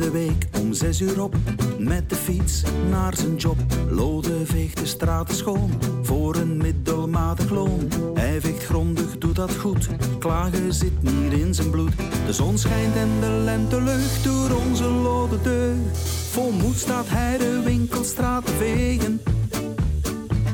De 0.00 0.10
week 0.10 0.48
om 0.60 0.72
zes 0.72 1.00
uur 1.00 1.22
op, 1.22 1.34
met 1.78 2.10
de 2.10 2.14
fiets 2.14 2.62
naar 2.90 3.16
zijn 3.16 3.36
job. 3.36 3.56
Lode 3.90 4.46
veegt 4.46 4.76
de 4.76 4.86
straten 4.86 5.34
schoon, 5.34 5.70
voor 6.02 6.36
een 6.36 6.56
middelmatig 6.56 7.50
loon. 7.50 7.88
Hij 8.14 8.40
veegt 8.40 8.64
grondig, 8.64 9.18
doet 9.18 9.36
dat 9.36 9.56
goed, 9.56 9.88
klagen 10.18 10.74
zit 10.74 11.02
niet 11.02 11.32
in 11.32 11.54
zijn 11.54 11.70
bloed. 11.70 11.92
De 12.26 12.32
zon 12.32 12.58
schijnt 12.58 12.96
en 12.96 13.08
de 13.20 13.26
lente 13.44 13.82
lucht 13.82 14.24
door 14.24 14.50
onze 14.68 14.84
lode 14.84 15.42
deugd. 15.42 15.98
Vol 16.30 16.50
moed 16.50 16.76
staat 16.76 17.08
hij 17.08 17.38
de 17.38 17.60
winkelstraat 17.64 18.46
te 18.46 18.52
vegen. 18.52 19.20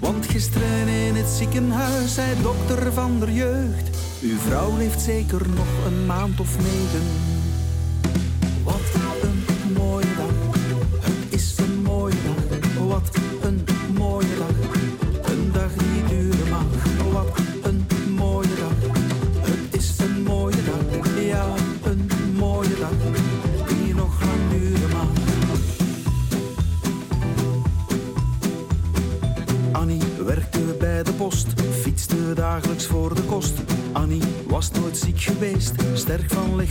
Want 0.01 0.27
gisteren 0.27 0.89
in 0.89 1.15
het 1.15 1.29
ziekenhuis 1.29 2.15
zei 2.15 2.43
dokter 2.43 2.93
van 2.93 3.21
der 3.21 3.31
jeugd. 3.31 3.99
Uw 4.23 4.39
vrouw 4.39 4.77
leeft 4.77 5.01
zeker 5.01 5.49
nog 5.49 5.87
een 5.87 6.07
maand 6.07 6.41
of 6.41 6.57
negen. 6.57 7.36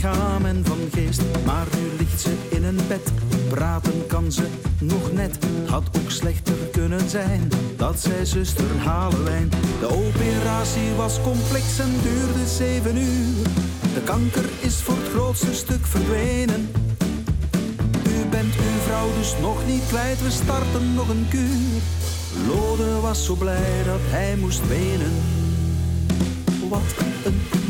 En 0.04 0.64
van 0.64 0.78
geest. 0.92 1.22
Maar 1.44 1.66
nu 1.76 1.96
ligt 1.98 2.20
ze 2.20 2.34
in 2.48 2.64
een 2.64 2.80
bed, 2.88 3.12
praten 3.48 4.06
kan 4.06 4.32
ze 4.32 4.46
nog 4.80 5.12
net. 5.12 5.38
Had 5.66 5.82
ook 5.98 6.10
slechter 6.10 6.54
kunnen 6.72 7.10
zijn, 7.10 7.48
dat 7.76 8.00
zei 8.00 8.26
zuster 8.26 8.78
Halewijn. 8.78 9.50
De 9.80 9.86
operatie 9.86 10.92
was 10.96 11.20
complex 11.22 11.78
en 11.78 11.92
duurde 12.02 12.46
zeven 12.46 12.96
uur. 12.96 13.44
De 13.94 14.02
kanker 14.04 14.44
is 14.60 14.74
voor 14.74 14.96
het 14.96 15.08
grootste 15.08 15.54
stuk 15.54 15.86
verdwenen. 15.86 16.70
U 18.08 18.26
bent 18.30 18.54
uw 18.54 18.80
vrouw 18.86 19.08
dus 19.18 19.34
nog 19.40 19.66
niet 19.66 19.86
kwijt, 19.88 20.22
we 20.22 20.30
starten 20.30 20.94
nog 20.94 21.08
een 21.08 21.26
kuur. 21.30 21.80
Lode 22.46 23.00
was 23.00 23.24
zo 23.24 23.34
blij 23.34 23.82
dat 23.84 24.00
hij 24.00 24.36
moest 24.36 24.68
wenen. 24.68 25.12
Wat 26.68 26.94
een 27.24 27.65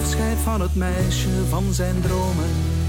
afscheid 0.00 0.38
van 0.38 0.60
het 0.60 0.74
meisje 0.74 1.28
van 1.48 1.72
zijn 1.72 2.00
dromen. 2.00 2.79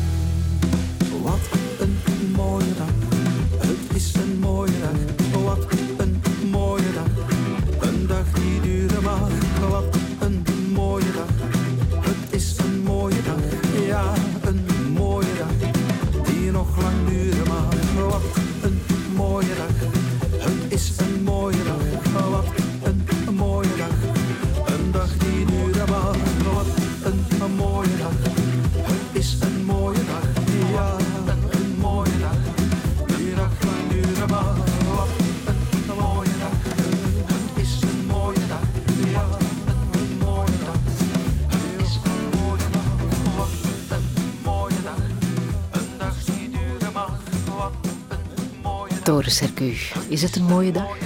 Tore 49.04 49.30
Sercu, 49.30 49.74
is 50.08 50.22
het 50.22 50.36
een 50.36 50.44
mooie 50.44 50.72
dag? 50.72 50.98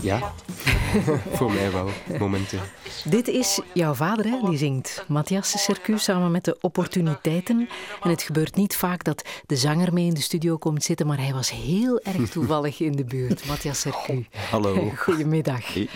Ja, 0.00 0.32
voor 1.36 1.52
mij 1.52 1.72
wel, 1.72 1.90
momenten. 2.18 2.60
Dit 3.04 3.28
is 3.28 3.60
jouw 3.74 3.94
vader, 3.94 4.24
hè? 4.24 4.40
die 4.48 4.58
zingt 4.58 5.04
Matthias 5.08 5.64
Sercu 5.64 5.98
samen 5.98 6.30
met 6.30 6.44
de 6.44 6.56
opportuniteiten. 6.60 7.68
En 8.02 8.10
het 8.10 8.22
gebeurt 8.22 8.56
niet 8.56 8.76
vaak 8.76 9.04
dat 9.04 9.28
de 9.46 9.56
zanger 9.56 9.92
mee 9.92 10.06
in 10.06 10.14
de 10.14 10.20
studio 10.20 10.56
komt 10.56 10.82
zitten, 10.82 11.06
maar 11.06 11.18
hij 11.18 11.32
was 11.32 11.50
heel 11.50 12.00
erg 12.00 12.30
toevallig 12.30 12.80
in 12.80 12.92
de 12.92 13.04
buurt. 13.04 13.46
Matthias 13.46 13.80
Sercu. 13.80 14.26
Hallo. 14.50 14.90
Goedemiddag. 14.96 15.74
Hey. 15.74 15.88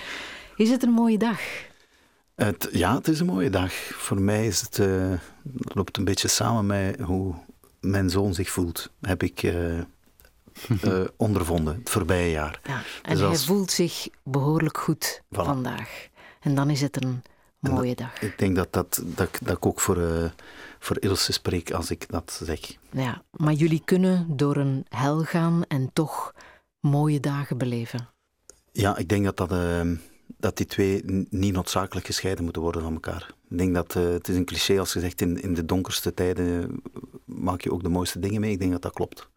Is 0.57 0.71
het 0.71 0.83
een 0.83 0.93
mooie 0.93 1.19
dag? 1.19 1.41
Het, 2.35 2.69
ja, 2.73 2.95
het 2.95 3.09
is 3.09 3.21
een 3.21 3.27
mooie 3.27 3.51
dag. 3.51 3.73
Voor 3.75 4.21
mij 4.21 4.47
is 4.47 4.61
het, 4.61 4.79
eh, 4.79 5.13
loopt 5.75 5.97
een 5.97 6.05
beetje 6.05 6.29
samen 6.29 6.67
met 6.67 7.01
hoe 7.01 7.35
mijn 7.81 8.11
zoon 8.11 8.35
zich 8.35 8.51
voelt. 8.51 8.91
Heb 9.01 9.23
ik 9.23 9.43
eh, 9.43 9.55
eh, 10.83 11.01
ondervonden 11.17 11.75
het 11.75 11.91
voorbije 11.91 12.31
jaar. 12.31 12.61
Ja. 12.65 12.83
En 13.03 13.11
Dus 13.11 13.19
hij 13.21 13.29
als- 13.29 13.47
voelt 13.47 13.71
zich 13.71 14.09
behoorlijk 14.25 14.79
goed 14.79 15.21
Voilà. 15.25 15.27
vandaag. 15.45 16.09
En 16.41 16.55
dan 16.55 16.71
is 16.71 16.81
het 16.81 17.05
een 17.05 17.23
En 17.61 17.71
mooie 17.71 17.95
dag. 17.95 18.23
Ik 18.23 18.39
denk 18.39 18.57
dat, 18.57 18.73
dat, 18.73 19.03
dat, 19.05 19.29
ik- 19.29 19.39
dat 19.47 19.57
ik 19.57 19.67
ook 19.67 19.81
voor, 19.81 20.03
eh, 20.03 20.31
voor 20.79 20.97
Ilse 21.01 21.33
spreek 21.33 21.71
als 21.73 21.91
ik 21.91 22.09
dat 22.09 22.41
zeg. 22.43 22.61
Ja, 22.91 23.23
maar 23.31 23.53
jullie 23.53 23.83
kunnen 23.85 24.27
door 24.37 24.57
een 24.57 24.87
hel 24.89 25.23
gaan 25.25 25.63
en 25.69 25.91
toch 25.93 26.33
mooie 26.81 27.21
dagen 27.21 27.59
beleven. 27.59 28.09
Ja, 28.73 28.97
ik 28.97 29.09
denk 29.09 29.25
dat, 29.25 29.37
dat, 29.37 29.53
eh, 29.53 29.81
dat 30.39 30.57
die 30.57 30.67
twee 30.67 31.03
niet 31.31 31.53
noodzakelijk 31.53 32.07
gescheiden 32.07 32.45
moeten 32.45 32.63
worden 32.63 32.83
van 32.83 32.93
elkaar. 32.93 33.31
Ik 33.51 33.59
denk 33.59 33.75
dat, 33.75 33.97
eh, 33.97 34.03
het 34.09 34.29
is 34.29 34.37
een 34.37 34.45
cliché 34.45 34.79
als 34.79 34.93
je 34.93 35.01
zegt, 35.01 35.21
in, 35.21 35.43
in 35.43 35.55
de 35.55 35.65
donkerste 35.65 36.15
tijden 36.15 36.81
maak 37.25 37.61
je 37.61 37.73
ook 37.73 37.83
de 37.83 37.89
mooiste 37.89 38.19
dingen 38.19 38.41
mee. 38.41 38.51
Ik 38.53 38.59
denk 38.59 38.73
dat 38.73 38.83
dat 38.83 38.93
klopt. 38.93 39.29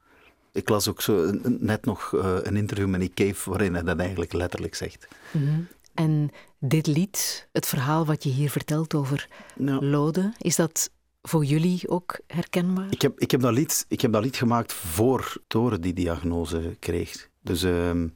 Ik 0.53 0.69
las 0.69 0.87
ook 0.87 1.01
zo 1.01 1.31
net 1.43 1.85
nog 1.85 2.13
eh, 2.15 2.35
een 2.41 2.55
interview 2.55 2.87
met 2.87 2.99
Nick 2.99 3.13
Cave 3.13 3.49
waarin 3.49 3.73
hij 3.73 3.83
dat 3.83 3.99
eigenlijk 3.99 4.33
letterlijk 4.33 4.75
zegt. 4.75 5.07
Mhm. 5.31 5.59
En 5.93 6.29
dit 6.59 6.87
lied, 6.87 7.47
het 7.51 7.65
verhaal 7.65 8.05
wat 8.05 8.23
je 8.23 8.29
hier 8.29 8.49
vertelt 8.49 8.93
over 8.93 9.27
Ja. 9.55 9.79
Lode, 9.81 10.33
is 10.37 10.55
dat 10.55 10.91
voor 11.21 11.43
jullie 11.45 11.89
ook 11.89 12.19
herkenbaar? 12.27 12.87
Ik 12.89 13.01
heb, 13.01 13.19
ik, 13.19 13.31
heb 13.31 13.41
dat 13.41 13.53
lied, 13.53 13.85
ik 13.87 14.01
heb 14.01 14.11
dat 14.11 14.23
lied 14.23 14.35
gemaakt 14.35 14.73
voor 14.73 15.33
Toren 15.47 15.81
die 15.81 15.93
diagnose 15.93 16.75
kreeg. 16.79 17.29
Dus 17.41 17.63
ehm, 17.63 18.07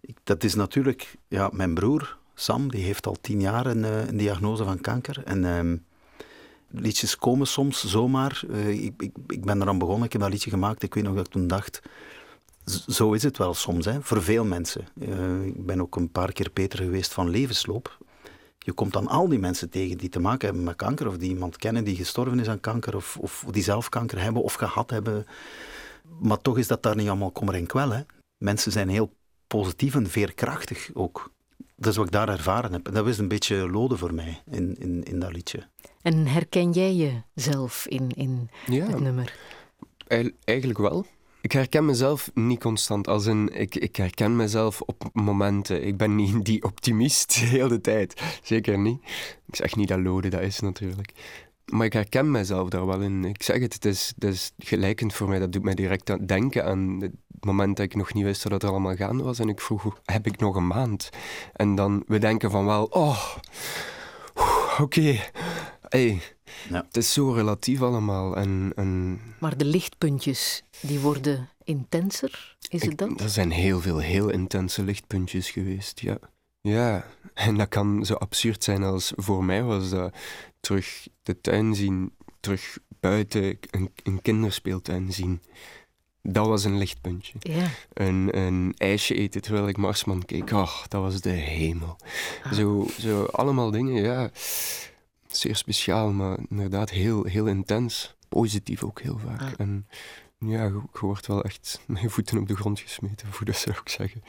ik- 0.00 0.18
dat 0.24 0.44
is 0.44 0.54
natuurlijk... 0.54 1.16
Ja, 1.28 1.50
mijn 1.52 1.74
broer, 1.74 2.18
Sam, 2.34 2.70
die 2.70 2.82
heeft 2.84 3.06
al 3.06 3.16
tien 3.20 3.40
jaar 3.40 3.66
een, 3.66 3.84
eh, 3.84 4.06
een 4.06 4.16
diagnose 4.16 4.64
van 4.64 4.80
kanker. 4.80 5.22
En 5.24 5.44
ehm, 5.44 5.76
liedjes 6.70 7.16
komen 7.16 7.46
soms 7.46 7.84
zomaar. 7.84 8.42
Eh, 8.50 8.68
ik, 8.68 9.02
ik, 9.02 9.12
ik 9.26 9.44
ben 9.44 9.62
eraan 9.62 9.78
begonnen, 9.78 10.04
ik 10.04 10.12
heb 10.12 10.20
dat 10.20 10.30
liedje 10.30 10.50
gemaakt. 10.50 10.82
Ik 10.82 10.94
weet 10.94 11.04
nog 11.04 11.14
dat 11.14 11.26
ik 11.26 11.32
toen 11.32 11.46
dacht... 11.46 11.80
Zo 12.88 13.12
is 13.12 13.22
het 13.22 13.38
wel 13.38 13.54
soms, 13.54 13.84
hè, 13.84 14.02
voor 14.02 14.22
veel 14.22 14.44
mensen. 14.44 14.84
Eh, 15.00 15.44
ik 15.46 15.66
ben 15.66 15.80
ook 15.80 15.96
een 15.96 16.10
paar 16.10 16.32
keer 16.32 16.50
Peter 16.50 16.78
geweest 16.78 17.12
van 17.12 17.30
Levensloop. 17.30 17.98
Je 18.58 18.72
komt 18.72 18.92
dan 18.92 19.06
al 19.06 19.28
die 19.28 19.38
mensen 19.38 19.70
tegen 19.70 19.98
die 19.98 20.08
te 20.08 20.20
maken 20.20 20.46
hebben 20.46 20.64
met 20.64 20.76
kanker, 20.76 21.06
of 21.06 21.16
die 21.16 21.30
iemand 21.30 21.56
kennen 21.56 21.84
die 21.84 21.96
gestorven 21.96 22.40
is 22.40 22.48
aan 22.48 22.60
kanker, 22.60 22.96
of, 22.96 23.16
of 23.20 23.44
die 23.50 23.62
zelf 23.62 23.88
kanker 23.88 24.22
hebben 24.22 24.42
of 24.42 24.54
gehad 24.54 24.90
hebben. 24.90 25.26
Maar 26.20 26.40
toch 26.40 26.58
is 26.58 26.66
dat 26.66 26.82
daar 26.82 26.96
niet 26.96 27.08
allemaal 27.08 27.30
kommer 27.30 27.54
en 27.54 27.66
kwel. 27.66 27.90
Hè. 27.90 28.00
Mensen 28.38 28.72
zijn 28.72 28.88
heel 28.88 29.12
positief 29.46 29.94
en 29.94 30.10
veerkrachtig 30.10 30.90
ook. 30.94 31.30
Dat 31.76 31.90
is 31.90 31.96
wat 31.96 32.06
ik 32.06 32.12
daar 32.12 32.28
ervaren 32.28 32.72
heb. 32.72 32.92
Dat 32.92 33.04
was 33.04 33.18
een 33.18 33.28
beetje 33.28 33.70
lode 33.70 33.96
voor 33.96 34.14
mij 34.14 34.42
in, 34.50 34.76
in, 34.78 35.02
in 35.02 35.20
dat 35.20 35.32
liedje. 35.32 35.68
En 36.02 36.26
herken 36.26 36.70
jij 36.72 37.22
jezelf 37.34 37.86
in, 37.88 38.10
in 38.14 38.50
Ja, 38.66 38.86
het 38.86 39.00
nummer? 39.00 39.34
Eig- 40.06 40.30
Eigenlijk 40.44 40.78
wel. 40.78 41.06
Ik 41.40 41.52
herken 41.52 41.84
mezelf 41.84 42.30
niet 42.34 42.60
constant. 42.60 43.08
Als 43.08 43.26
in, 43.26 43.48
ik, 43.60 43.74
ik 43.74 43.96
herken 43.96 44.36
mezelf 44.36 44.80
op 44.80 45.10
momenten. 45.12 45.86
Ik 45.86 45.96
ben 45.96 46.14
niet 46.14 46.44
die 46.44 46.62
optimist 46.62 47.34
de 47.40 47.46
hele 47.46 47.80
tijd. 47.80 48.22
Zeker 48.42 48.78
niet. 48.78 49.00
Ik 49.46 49.56
zeg 49.56 49.76
niet 49.76 49.88
dat 49.88 49.98
Lode 50.00 50.28
dat 50.28 50.40
is 50.40 50.60
natuurlijk. 50.60 51.12
Maar 51.64 51.86
ik 51.86 51.92
herken 51.92 52.30
mezelf 52.30 52.68
daar 52.68 52.86
wel 52.86 53.00
in. 53.00 53.24
Ik 53.24 53.42
zeg 53.42 53.60
het, 53.60 53.74
het 53.74 53.84
is, 53.84 54.12
het 54.18 54.24
is 54.34 54.52
gelijkend 54.58 55.14
voor 55.14 55.28
mij. 55.28 55.38
Dat 55.38 55.52
doet 55.52 55.62
mij 55.62 55.74
direct 55.74 56.10
aan 56.10 56.26
denken 56.26 56.64
aan 56.64 57.00
het 57.00 57.12
moment 57.40 57.76
dat 57.76 57.86
ik 57.86 57.94
nog 57.94 58.14
niet 58.14 58.24
wist 58.24 58.42
dat 58.42 58.52
het 58.52 58.62
er 58.62 58.68
allemaal 58.70 58.96
gaande 58.96 59.22
was. 59.22 59.38
En 59.38 59.48
ik 59.48 59.60
vroeg, 59.60 59.82
hoe- 59.82 59.96
heb 60.04 60.26
ik 60.26 60.38
nog 60.38 60.56
een 60.56 60.66
maand? 60.66 61.10
En 61.52 61.74
dan, 61.74 62.02
we 62.06 62.18
denken 62.18 62.50
van 62.50 62.64
wel, 62.64 62.84
oh, 62.84 63.36
oké. 64.82 65.18
Hey, 65.88 66.20
Ja. 66.68 66.82
Het 66.86 66.96
is 66.96 67.12
zo 67.12 67.30
relatief 67.32 67.82
allemaal. 67.82 68.36
En, 68.36 68.72
en 68.74 69.20
Maar 69.38 69.56
de 69.56 69.64
lichtpuntjes, 69.64 70.62
die 70.80 70.98
worden 70.98 71.48
intenser, 71.64 72.56
is 72.68 72.82
het 72.82 72.90
Ik- 72.90 72.98
dat? 72.98 73.20
Er 73.20 73.28
zijn 73.28 73.50
heel 73.50 73.80
veel 73.80 73.98
heel 73.98 74.28
intense 74.30 74.82
lichtpuntjes 74.82 75.50
geweest, 75.50 76.00
ja. 76.00 76.18
Ja, 76.60 77.06
en 77.34 77.56
dat 77.56 77.68
kan 77.68 78.04
zo 78.06 78.14
absurd 78.14 78.64
zijn 78.64 78.82
als 78.82 79.12
voor 79.16 79.44
mij 79.44 79.62
was 79.62 79.90
dat 79.90 80.14
terug 80.60 81.08
de 81.22 81.40
tuin 81.40 81.74
zien, 81.74 82.12
terug 82.40 82.78
buiten 83.00 83.58
een, 83.70 83.90
een 84.02 84.22
kinderspeeltuin 84.22 85.12
zien. 85.12 85.42
Dat 86.22 86.46
was 86.46 86.64
een 86.64 86.78
lichtpuntje. 86.78 87.34
Ja. 87.38 87.66
Een, 87.92 88.36
een 88.38 88.74
ijsje 88.76 89.14
eten 89.14 89.40
terwijl 89.40 89.68
ik 89.68 89.76
Marsman 89.76 90.24
keek, 90.24 90.50
oh, 90.50 90.82
dat 90.88 91.02
was 91.02 91.20
de 91.20 91.28
hemel. 91.30 91.96
Ah. 92.42 92.52
Zo, 92.52 92.86
zo 92.98 93.24
allemaal 93.24 93.70
dingen, 93.70 94.02
ja. 94.02 94.30
Zeer 95.26 95.56
speciaal, 95.56 96.12
maar 96.12 96.38
inderdaad 96.48 96.90
heel, 96.90 97.24
heel 97.24 97.46
intens. 97.46 98.14
Positief 98.28 98.84
ook 98.84 99.00
heel 99.00 99.18
vaak. 99.18 99.40
Ah. 99.40 99.52
En 99.56 99.86
ja, 100.38 100.64
je, 100.64 100.82
je 100.92 101.00
wordt 101.00 101.26
wel 101.26 101.42
echt 101.42 101.80
met 101.86 102.00
je 102.00 102.10
voeten 102.10 102.38
op 102.38 102.48
de 102.48 102.56
grond 102.56 102.80
gesmeten, 102.80 103.28
voor 103.32 103.46
dat 103.46 103.56
zou 103.56 103.76
ik 103.76 103.88
zeggen. 103.88 104.22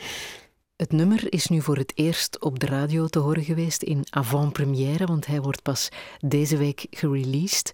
Het 0.76 0.92
nummer 0.92 1.34
is 1.34 1.48
nu 1.48 1.62
voor 1.62 1.78
het 1.78 1.92
eerst 1.96 2.40
op 2.40 2.60
de 2.60 2.66
radio 2.66 3.08
te 3.08 3.20
horen 3.20 3.44
geweest 3.44 3.82
in 3.82 4.06
avant-première, 4.10 5.06
want 5.06 5.26
hij 5.26 5.42
wordt 5.42 5.62
pas 5.62 5.90
deze 6.20 6.58
week 6.58 6.86
gereleased. 6.90 7.72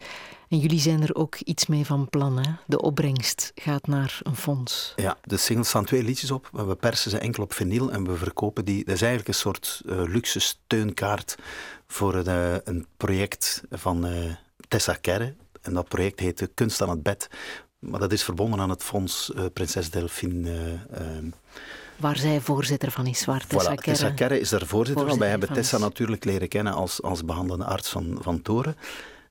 En 0.50 0.58
jullie 0.58 0.80
zijn 0.80 1.02
er 1.02 1.16
ook 1.16 1.36
iets 1.36 1.66
mee 1.68 1.86
van 1.86 2.10
plan, 2.10 2.38
hè? 2.38 2.52
De 2.66 2.82
opbrengst 2.82 3.52
gaat 3.56 3.88
naar 3.88 4.20
een 4.24 4.36
fonds. 4.36 4.94
Ja, 4.96 5.18
de 5.24 5.38
singles 5.38 5.68
staan 5.70 5.86
twee 5.86 6.04
liedjes 6.04 6.32
op. 6.32 6.50
We 6.52 6.76
persen 6.76 7.12
ze 7.12 7.18
enkel 7.18 7.44
op 7.44 7.54
vinyl 7.54 7.92
en 7.92 8.04
we 8.08 8.16
verkopen 8.16 8.66
die. 8.66 8.86
Dat 8.86 8.96
is 8.96 9.02
eigenlijk 9.02 9.30
een 9.30 9.34
soort 9.42 9.82
eh, 9.90 10.02
luxe 10.04 10.40
steunkaart 10.40 11.36
voor 11.88 12.16
een, 12.16 12.28
eh, 12.28 12.56
een 12.64 12.86
project 12.98 13.64
van 13.72 14.06
eh, 14.06 14.32
Tessa 14.68 14.94
Kerre. 14.94 15.34
En 15.62 15.74
dat 15.74 15.88
project 15.88 16.20
heet 16.20 16.50
Kunst 16.54 16.82
aan 16.82 16.90
het 16.90 17.04
bed. 17.04 17.30
Maar 17.80 18.00
dat 18.00 18.12
is 18.12 18.24
verbonden 18.24 18.60
aan 18.60 18.70
het 18.70 18.84
fonds 18.84 19.32
Prinses 19.54 19.90
Delphine. 19.90 20.50
eh, 20.92 21.00
ehm, 21.16 21.26
Waar 21.98 22.18
zij 22.18 22.42
voorzitter 22.42 22.92
van 22.92 23.08
is, 23.08 23.26
waar 23.26 23.48
Tessa 23.48 23.72
Voilà, 23.72 23.76
Kerre- 23.76 23.82
Tessa 23.92 24.10
Kerre 24.12 24.40
is 24.40 24.50
daar 24.50 24.66
voorzitter 24.66 25.08
van. 25.10 25.20
Wij 25.20 25.30
hebben 25.30 25.54
Tessa 25.54 25.78
natuurlijk 25.78 26.26
leren 26.26 26.48
kennen 26.48 26.74
als, 26.74 27.02
als 27.02 27.26
behandelende 27.26 27.66
arts 27.66 27.90
van, 27.90 28.18
van 28.22 28.42
Toren. 28.42 28.76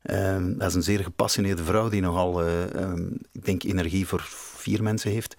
Ehm, 0.06 0.58
dat 0.58 0.68
is 0.68 0.74
een 0.74 0.82
zeer 0.82 1.02
gepassioneerde 1.02 1.64
vrouw 1.64 1.88
die 1.88 2.00
nogal, 2.00 2.42
eh, 2.42 2.74
ehm, 2.74 3.06
ik 3.32 3.44
denk, 3.44 3.62
energie 3.62 4.06
voor 4.06 4.22
vier 4.56 4.82
mensen 4.82 5.10
heeft. 5.10 5.34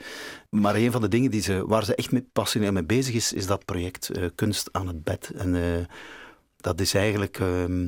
Maar 0.49 0.75
een 0.75 0.91
van 0.91 1.01
de 1.01 1.07
dingen 1.07 1.31
die 1.31 1.41
ze, 1.41 1.67
waar 1.67 1.85
ze 1.85 1.95
echt 1.95 2.11
mee 2.11 2.27
passioneerd 2.33 2.73
mee 2.73 2.83
bezig 2.83 3.15
is, 3.15 3.33
is 3.33 3.47
dat 3.47 3.65
project 3.65 4.09
eh, 4.09 4.25
Kunst 4.35 4.69
aan 4.71 4.87
het 4.87 5.03
bed. 5.03 5.31
En 5.35 5.55
eh, 5.55 5.85
dat 6.57 6.81
is 6.81 6.93
eigenlijk 6.93 7.39
ehm, 7.39 7.87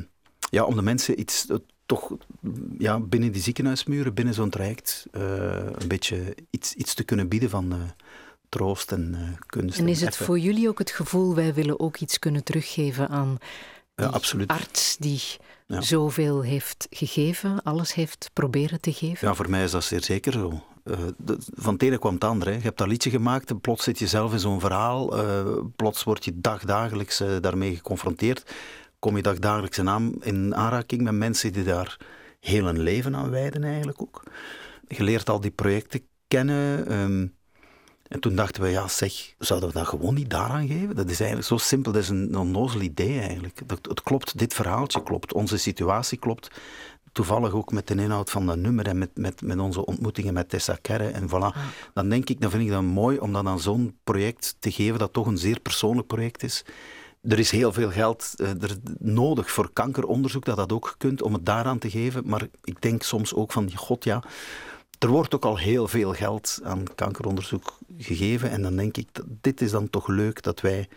ja, 0.50 0.64
om 0.64 0.76
de 0.76 0.82
mensen 0.82 1.20
iets 1.20 1.48
toch 1.86 2.12
ja, 2.78 3.00
binnen 3.00 3.32
die 3.32 3.42
ziekenhuismuren, 3.42 4.14
binnen 4.14 4.34
zo'n 4.34 4.50
traject, 4.50 5.06
een 5.12 5.88
beetje 5.88 6.36
iets, 6.50 6.74
iets 6.74 6.94
te 6.94 7.04
kunnen 7.04 7.28
bieden 7.28 7.50
van 7.50 7.74
troost 8.50 8.92
en 8.92 9.38
kunst. 9.46 9.80
En 9.80 9.88
is 9.88 10.02
het 10.02 10.18
voor 10.18 10.40
jullie 10.40 10.70
ook 10.70 10.80
het 10.80 10.92
gevoel, 10.92 11.36
wij 11.36 11.54
willen 11.54 11.80
ook 11.80 11.98
iets 11.98 12.20
kunnen 12.20 12.44
teruggeven 12.44 13.10
aan 13.10 13.38
Ja, 13.96 14.06
die 14.06 14.16
absoluut. 14.16 14.48
arts 14.48 14.98
die 14.98 15.22
Ja. 15.74 15.82
zoveel 15.82 16.42
heeft 16.42 16.88
gegeven, 16.90 17.64
alles 17.64 17.94
heeft 17.94 18.30
proberen 18.34 18.82
te 18.82 18.94
geven? 18.94 19.28
Ja, 19.28 19.34
voor 19.34 19.50
mij 19.50 19.64
is 19.64 19.72
dat 19.72 19.84
zeer 19.84 20.04
zeker 20.04 20.32
zo. 20.32 20.64
Eh, 20.84 20.98
de- 21.18 21.38
van 21.56 21.74
het 21.74 21.84
ene 21.84 21.98
kwam 22.00 22.14
het 22.14 22.24
andere. 22.24 22.50
Hè. 22.52 22.56
Je 22.58 22.64
hebt 22.64 22.78
dat 22.78 22.88
liedje 22.88 23.10
gemaakt 23.10 23.50
en 23.50 23.62
plots 23.62 23.84
zit 23.84 24.00
je 24.00 24.08
zelf 24.08 24.32
in 24.34 24.40
zo'n 24.40 24.60
verhaal. 24.60 25.18
eh, 25.18 25.58
plots 25.76 26.04
word 26.04 26.26
je 26.26 26.40
dagdagelijks 26.40 27.20
eh, 27.20 27.30
daarmee 27.42 27.76
geconfronteerd. 27.76 28.52
Kom 29.00 29.16
je 29.16 29.22
dagdagelijks 29.22 29.78
in 30.22 30.56
aanraking 30.56 31.02
met 31.02 31.14
mensen 31.14 31.54
die 31.54 31.64
daar 31.64 31.98
heel 32.40 32.66
hun 32.66 32.80
leven 32.80 33.16
aan 33.16 33.30
wijden 33.30 33.64
eigenlijk 33.64 34.02
ook. 34.02 34.24
Je 34.88 35.04
leert 35.04 35.30
al 35.30 35.40
die 35.42 35.52
projecten 35.52 36.02
kennen. 36.28 36.88
ehm, 36.88 37.28
en 38.10 38.20
toen 38.20 38.36
dachten 38.36 38.62
we, 38.62 38.70
ja 38.70 38.88
zeg, 38.88 39.34
zouden 39.40 39.70
we 39.70 39.76
dat 39.76 39.88
gewoon 39.88 40.14
niet 40.14 40.30
daaraan 40.30 40.68
geven? 40.68 40.96
Dat 40.96 41.10
is 41.10 41.20
eigenlijk 41.20 41.50
zo 41.50 41.58
simpel, 41.58 41.92
dat 41.92 42.02
is 42.02 42.10
een 42.10 42.38
onnozel 42.38 42.82
idee 42.82 43.20
eigenlijk. 43.20 43.62
Dat, 43.66 43.80
het 43.82 44.04
klopt, 44.04 44.38
dit 44.38 44.54
verhaaltje 44.54 45.04
klopt, 45.04 45.34
onze 45.34 45.58
situatie 45.58 46.18
klopt 46.18 46.50
toevallig 47.12 47.54
ook 47.54 47.72
met 47.72 47.88
de 47.88 47.96
inhoud 47.96 48.30
van 48.30 48.46
dat 48.46 48.58
nummer 48.58 48.88
en 48.88 48.98
met, 48.98 49.10
met, 49.18 49.42
met 49.42 49.60
onze 49.60 49.86
ontmoetingen 49.86 50.34
met 50.34 50.50
Tessa 50.50 50.78
Kerre 50.82 51.08
en 51.08 51.30
voilà. 51.30 51.58
Dan 51.94 52.10
denk 52.10 52.30
ik, 52.30 52.42
dan 52.42 52.50
vind 52.50 52.64
ik 52.64 52.70
dat 52.70 52.82
mooi 52.82 53.18
om 53.18 53.34
dat 53.34 53.46
aan 53.46 53.60
zo'n 53.60 53.98
project 54.04 54.56
te 54.60 54.72
geven 54.72 55.00
dat 55.00 55.14
toch 55.14 55.28
een 55.28 55.38
zeer 55.38 55.60
persoonlijk 55.60 56.08
project 56.08 56.44
is. 56.44 56.66
Er 57.22 57.40
is 57.40 57.52
heel 57.52 57.74
veel 57.74 57.92
geld 57.92 58.34
eh, 58.36 58.50
er 58.50 58.78
nodig 59.00 59.52
voor 59.52 59.74
kankeronderzoek, 59.74 60.46
dat 60.46 60.58
dat 60.58 60.72
ook 60.72 60.96
kunt, 60.98 61.22
om 61.22 61.34
het 61.34 61.46
daaraan 61.46 61.80
te 61.80 61.90
geven. 61.90 62.24
Maar 62.26 62.48
ik 62.64 62.82
denk 62.82 63.04
soms 63.04 63.34
ook 63.34 63.52
van, 63.52 63.76
god 63.76 64.04
ja, 64.04 64.24
er 65.00 65.08
wordt 65.08 65.36
ook 65.36 65.46
al 65.46 65.58
heel 65.58 65.88
veel 65.88 66.14
geld 66.14 66.60
aan 66.64 66.84
kankeronderzoek 66.96 67.78
gegeven. 67.98 68.50
En 68.50 68.62
dan 68.62 68.76
denk 68.76 68.98
ik, 68.98 69.08
dat 69.12 69.26
dit 69.42 69.62
is 69.62 69.72
dan 69.72 69.90
toch 69.90 70.08
leuk 70.08 70.44
dat 70.44 70.62
wij 70.62 70.88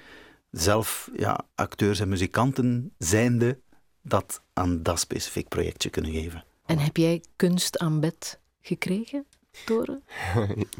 zelf 0.50 1.10
ja, 1.16 1.40
acteurs 1.54 2.00
en 2.00 2.08
muzikanten 2.08 2.92
zijnde 2.98 3.58
dat 4.02 4.42
aan 4.52 4.82
dat 4.82 4.98
specifiek 4.98 5.48
projectje 5.48 5.90
kunnen 5.90 6.12
geven. 6.12 6.44
En 6.66 6.78
heb 6.78 6.96
jij 6.96 7.22
kunst 7.36 7.78
aan 7.78 8.00
bed 8.00 8.40
gekregen, 8.60 9.26
Toren? 9.64 10.02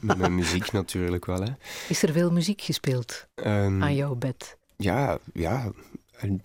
Met 0.01 0.16
mijn 0.16 0.35
muziek 0.35 0.73
natuurlijk 0.73 1.25
wel, 1.25 1.43
hè. 1.43 1.53
Is 1.89 2.03
er 2.03 2.12
veel 2.12 2.31
muziek 2.33 2.61
gespeeld 2.61 3.27
Ehm, 3.35 3.83
aan 3.83 3.95
jouw 3.95 4.14
bed? 4.14 4.57
Ja, 4.77 5.18
ja, 5.33 5.70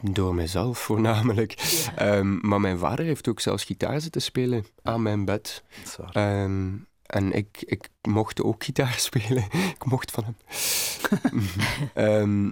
door 0.01 0.35
mijzelf 0.35 0.77
voornamelijk. 0.79 1.55
Ehm, 1.95 2.47
maar 2.47 2.61
mijn 2.61 2.77
vader 2.79 3.05
heeft 3.05 3.27
ook 3.27 3.39
zelfs 3.39 3.63
gitaar 3.63 4.01
zitten 4.01 4.21
spelen 4.21 4.65
aan 4.83 5.01
mijn 5.01 5.25
bed. 5.25 5.63
Dat. 5.97 6.15
Ehm, 6.15 6.69
en 7.05 7.31
ik, 7.31 7.63
ik 7.65 7.89
mocht 8.01 8.43
ook 8.43 8.63
gitaar 8.63 8.93
spelen. 9.09 9.43
ik 9.51 9.85
mocht 9.85 10.11
van 10.11 10.23
hem. 10.23 10.35
Ehm, 11.93 12.45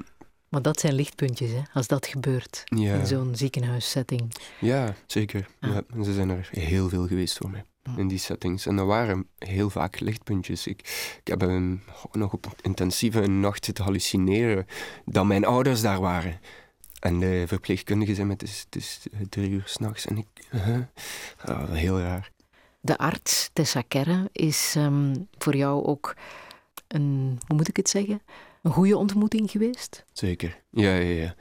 Maar 0.49 0.61
dat 0.61 0.79
zijn 0.79 0.93
lichtpuntjes, 0.93 1.51
hè, 1.51 1.61
als 1.73 1.87
dat 1.87 2.07
gebeurt 2.07 2.61
ja, 2.65 2.95
in 2.95 3.07
zo'n 3.07 3.35
ziekenhuissetting. 3.35 4.35
ja, 4.59 4.95
zeker. 5.07 5.47
Ah. 5.59 5.69
Ja, 5.73 6.03
ze 6.03 6.13
zijn 6.13 6.29
er 6.29 6.49
heel 6.51 6.89
veel 6.89 7.07
geweest 7.07 7.37
voor 7.37 7.49
mij. 7.49 7.63
In 7.97 8.07
die 8.07 8.17
settings. 8.17 8.65
En 8.65 8.77
er 8.77 8.85
waren 8.85 9.27
heel 9.37 9.69
vaak 9.69 9.99
lichtpuntjes. 9.99 10.67
Ik, 10.67 10.79
ik 11.23 11.27
heb 11.27 11.51
nog 12.11 12.33
op 12.33 12.55
intensieve 12.61 13.27
nacht 13.27 13.65
zitten 13.65 13.83
hallucineren 13.83 14.65
dat 15.05 15.25
mijn 15.25 15.45
ouders 15.45 15.81
daar 15.81 15.99
waren. 15.99 16.39
En 17.05 17.19
de 17.19 17.43
verpleegkundige 17.47 18.15
zei 18.15 18.27
me, 18.27 18.33
het 18.33 18.43
is, 18.43 18.61
het 18.65 18.75
is 18.75 19.05
eh, 19.11 19.19
drie 19.29 19.49
uur 19.49 19.63
s'nachts. 19.65 20.05
En 20.05 20.17
ik... 20.17 20.27
Ah, 21.45 21.71
heel 21.71 21.99
raar. 21.99 22.31
De 22.81 22.97
arts, 22.97 23.49
Tessa 23.53 23.81
Kerre, 23.81 24.29
is 24.31 24.73
ehm, 24.77 25.15
voor 25.37 25.55
jou 25.55 25.85
ook 25.85 26.15
een, 26.87 27.39
hoe 27.47 27.55
moet 27.57 27.67
ik 27.67 27.77
het 27.77 27.89
zeggen, 27.89 28.21
een 28.61 28.71
goede 28.71 28.97
ontmoeting 28.97 29.51
geweest? 29.51 30.05
Zeker. 30.11 30.61
Ja, 30.69 30.95
ja, 30.95 31.21
ja. 31.23 31.35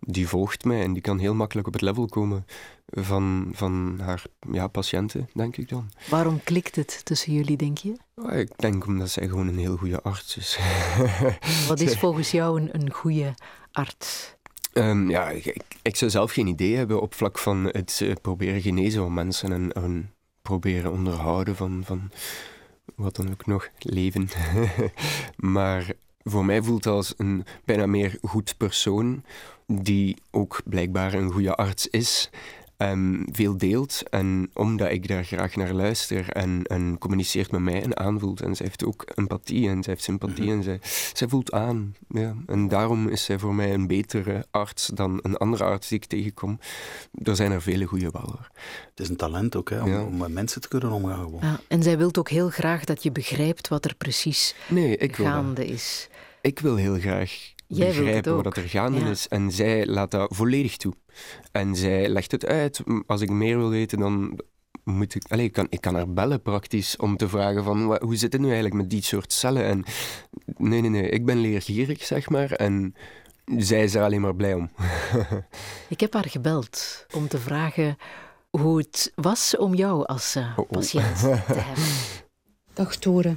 Die 0.00 0.28
volgt 0.28 0.64
mij 0.64 0.82
en 0.82 0.92
die 0.92 1.02
kan 1.02 1.18
heel 1.18 1.34
makkelijk 1.34 1.66
op 1.66 1.72
het 1.72 1.82
level 1.82 2.06
komen 2.06 2.46
van, 2.86 3.50
van 3.52 4.00
haar 4.02 4.22
ja, 4.52 4.66
patiënten, 4.66 5.28
denk 5.34 5.56
ik 5.56 5.68
dan. 5.68 5.90
Waarom 6.08 6.42
klikt 6.42 6.76
het 6.76 7.04
tussen 7.04 7.32
jullie, 7.32 7.56
denk 7.56 7.78
je? 7.78 7.96
Oh, 8.14 8.32
Ik 8.32 8.58
denk 8.58 8.86
omdat 8.86 9.10
zij 9.10 9.28
gewoon 9.28 9.48
een 9.48 9.58
heel 9.58 9.76
goede 9.76 10.02
arts 10.02 10.36
is. 10.36 10.58
Wat 11.68 11.80
is 11.80 11.98
volgens 12.04 12.30
jou 12.30 12.60
een, 12.60 12.68
een 12.72 12.92
goede 12.92 13.34
arts? 13.72 14.38
Ehm, 14.72 15.10
ja, 15.10 15.30
ik, 15.30 15.56
ik- 15.82 15.96
zou 15.96 16.10
zelf 16.10 16.32
geen 16.32 16.46
idee 16.46 16.76
hebben 16.76 17.00
op 17.00 17.14
vlak 17.14 17.38
van 17.38 17.64
het 17.64 18.00
eh, 18.02 18.12
proberen 18.22 18.60
genezen 18.60 19.02
van 19.02 19.14
mensen 19.14 19.52
en, 19.52 19.72
en 19.72 20.14
proberen 20.42 20.90
onderhouden 20.92 21.56
van, 21.56 21.82
van 21.84 22.10
wat 22.94 23.16
dan 23.16 23.30
ook 23.30 23.46
nog, 23.46 23.68
leven. 23.78 24.28
maar 25.36 25.92
voor 26.22 26.44
mij 26.44 26.62
voelt 26.62 26.84
het 26.84 26.94
als 26.94 27.14
een 27.16 27.44
bijna 27.64 27.86
meer 27.86 28.18
goed 28.22 28.54
persoon 28.56 29.24
die 29.66 30.16
ook 30.30 30.60
blijkbaar 30.64 31.14
een 31.14 31.32
goede 31.32 31.54
arts 31.54 31.88
is. 31.88 32.30
En 32.80 33.26
veel 33.32 33.56
deelt 33.58 34.02
en 34.10 34.50
omdat 34.54 34.90
ik 34.90 35.08
daar 35.08 35.24
graag 35.24 35.56
naar 35.56 35.72
luister 35.72 36.28
en, 36.32 36.62
en 36.64 36.98
communiceert 36.98 37.50
met 37.50 37.60
mij 37.60 37.82
en 37.82 37.96
aanvoelt. 37.96 38.40
En 38.40 38.54
zij 38.56 38.66
heeft 38.66 38.84
ook 38.84 39.04
empathie 39.14 39.68
en 39.68 39.82
zij 39.82 39.92
heeft 39.92 40.04
sympathie 40.04 40.50
en 40.50 40.62
zij, 40.62 40.78
zij 41.12 41.28
voelt 41.28 41.52
aan. 41.52 41.94
Ja. 42.08 42.34
En 42.46 42.68
daarom 42.68 43.08
is 43.08 43.24
zij 43.24 43.38
voor 43.38 43.54
mij 43.54 43.74
een 43.74 43.86
betere 43.86 44.46
arts 44.50 44.86
dan 44.86 45.18
een 45.22 45.36
andere 45.36 45.64
arts 45.64 45.88
die 45.88 45.98
ik 45.98 46.04
tegenkom. 46.04 46.58
Er 47.22 47.36
zijn 47.36 47.52
er 47.52 47.62
vele 47.62 47.84
goede 47.84 48.10
wel 48.10 48.22
hoor. 48.22 48.50
Het 48.90 49.00
is 49.00 49.08
een 49.08 49.16
talent 49.16 49.56
ook, 49.56 49.70
hè, 49.70 49.82
om, 49.82 49.88
Ja. 49.90 50.02
om 50.02 50.16
met 50.16 50.32
mensen 50.32 50.60
te 50.60 50.68
kunnen 50.68 50.90
omgaan. 50.90 51.18
Gewoon. 51.24 51.40
Ja, 51.42 51.60
en 51.68 51.82
zij 51.82 51.98
wil 51.98 52.10
ook 52.18 52.28
heel 52.30 52.48
graag 52.50 52.84
dat 52.84 53.02
je 53.02 53.12
begrijpt 53.12 53.68
wat 53.68 53.84
er 53.84 53.94
precies 53.94 54.54
Nee, 54.68 54.96
ik 54.96 55.16
wil 55.16 55.26
dat. 55.26 55.34
gaande 55.34 55.66
is. 55.66 56.08
Ik 56.40 56.58
wil 56.58 56.76
heel 56.76 56.98
graag 56.98 57.52
Jij 57.72 57.86
begrijpen 57.86 58.42
wat 58.42 58.56
er 58.56 58.68
gaande 58.68 59.00
Ja. 59.00 59.10
is. 59.10 59.28
En 59.28 59.50
zij 59.50 59.86
laat 59.86 60.10
dat 60.10 60.34
volledig 60.36 60.76
toe. 60.76 60.92
En 61.52 61.76
zij 61.76 62.08
legt 62.08 62.30
het 62.32 62.46
uit. 62.46 62.80
Als 63.06 63.20
ik 63.20 63.30
meer 63.30 63.56
wil 63.56 63.68
weten, 63.68 63.98
dan 63.98 64.40
moet 64.84 65.14
ik... 65.14 65.22
Allee, 65.28 65.44
ik, 65.44 65.52
kan, 65.52 65.66
ik 65.70 65.80
kan 65.80 65.94
haar 65.94 66.12
bellen 66.12 66.42
praktisch 66.42 66.96
om 66.96 67.16
te 67.16 67.28
vragen 67.28 67.64
van... 67.64 67.86
wa- 67.86 68.00
Hoe 68.00 68.16
zit 68.16 68.32
het 68.32 68.40
nu 68.40 68.46
eigenlijk 68.46 68.74
met 68.76 68.90
die 68.90 69.02
soort 69.02 69.32
cellen? 69.32 69.64
En 69.64 69.84
nee, 70.56 70.80
nee, 70.80 70.90
nee. 70.90 71.08
Ik 71.08 71.24
ben 71.24 71.38
leergierig, 71.40 72.04
zeg 72.04 72.28
maar. 72.28 72.52
En 72.52 72.94
zij 73.56 73.82
is 73.82 73.94
er 73.94 74.02
alleen 74.02 74.20
maar 74.20 74.34
blij 74.36 74.54
om. 74.54 74.70
Ik 75.88 76.00
heb 76.00 76.12
haar 76.12 76.28
gebeld 76.28 77.06
om 77.14 77.28
te 77.28 77.38
vragen 77.38 77.96
hoe 78.50 78.78
het 78.78 79.12
was 79.14 79.56
om 79.56 79.74
jou 79.74 80.06
als 80.06 80.34
eh, 80.34 80.42
Oh, 80.56 80.58
oh. 80.58 80.68
patiënt 80.70 81.18
te 81.20 81.26
hebben. 81.46 81.64
Dag 82.72 82.96
Tore. 82.96 83.36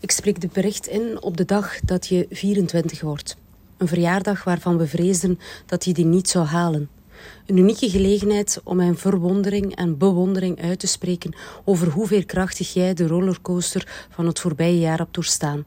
Ik 0.00 0.10
spreek 0.10 0.40
dit 0.40 0.52
bericht 0.52 0.86
in 0.86 1.22
op 1.22 1.36
de 1.36 1.44
dag 1.44 1.80
dat 1.80 2.06
je 2.06 2.26
24 2.30 3.00
wordt. 3.00 3.36
Een 3.76 3.88
verjaardag 3.88 4.44
waarvan 4.44 4.78
we 4.78 4.86
vreesden 4.86 5.38
dat 5.66 5.84
je 5.84 5.92
die 5.92 6.04
niet 6.04 6.28
zou 6.28 6.46
halen. 6.46 6.88
Een 7.46 7.56
unieke 7.56 7.90
gelegenheid 7.90 8.60
om 8.64 8.76
mijn 8.76 8.98
verwondering 8.98 9.76
en 9.76 9.98
bewondering 9.98 10.62
uit 10.62 10.78
te 10.78 10.86
spreken 10.86 11.34
over 11.64 11.88
hoe 11.88 12.06
veerkrachtig 12.06 12.72
jij 12.72 12.94
de 12.94 13.06
rollercoaster 13.06 14.06
van 14.10 14.26
het 14.26 14.40
voorbije 14.40 14.78
jaar 14.78 14.98
hebt 14.98 15.14
doorstaan. 15.14 15.64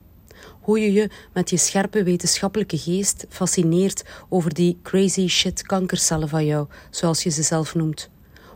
Hoe 0.61 0.79
je 0.79 0.91
je 0.91 1.09
met 1.33 1.49
je 1.49 1.57
scherpe 1.57 2.03
wetenschappelijke 2.03 2.77
geest 2.77 3.25
fascineert 3.29 4.03
over 4.29 4.53
die 4.53 4.77
crazy 4.83 5.27
shit 5.27 5.61
kankercellen 5.61 6.29
van 6.29 6.45
jou, 6.45 6.67
zoals 6.89 7.23
je 7.23 7.29
ze 7.29 7.43
zelf 7.43 7.75
noemt. 7.75 8.09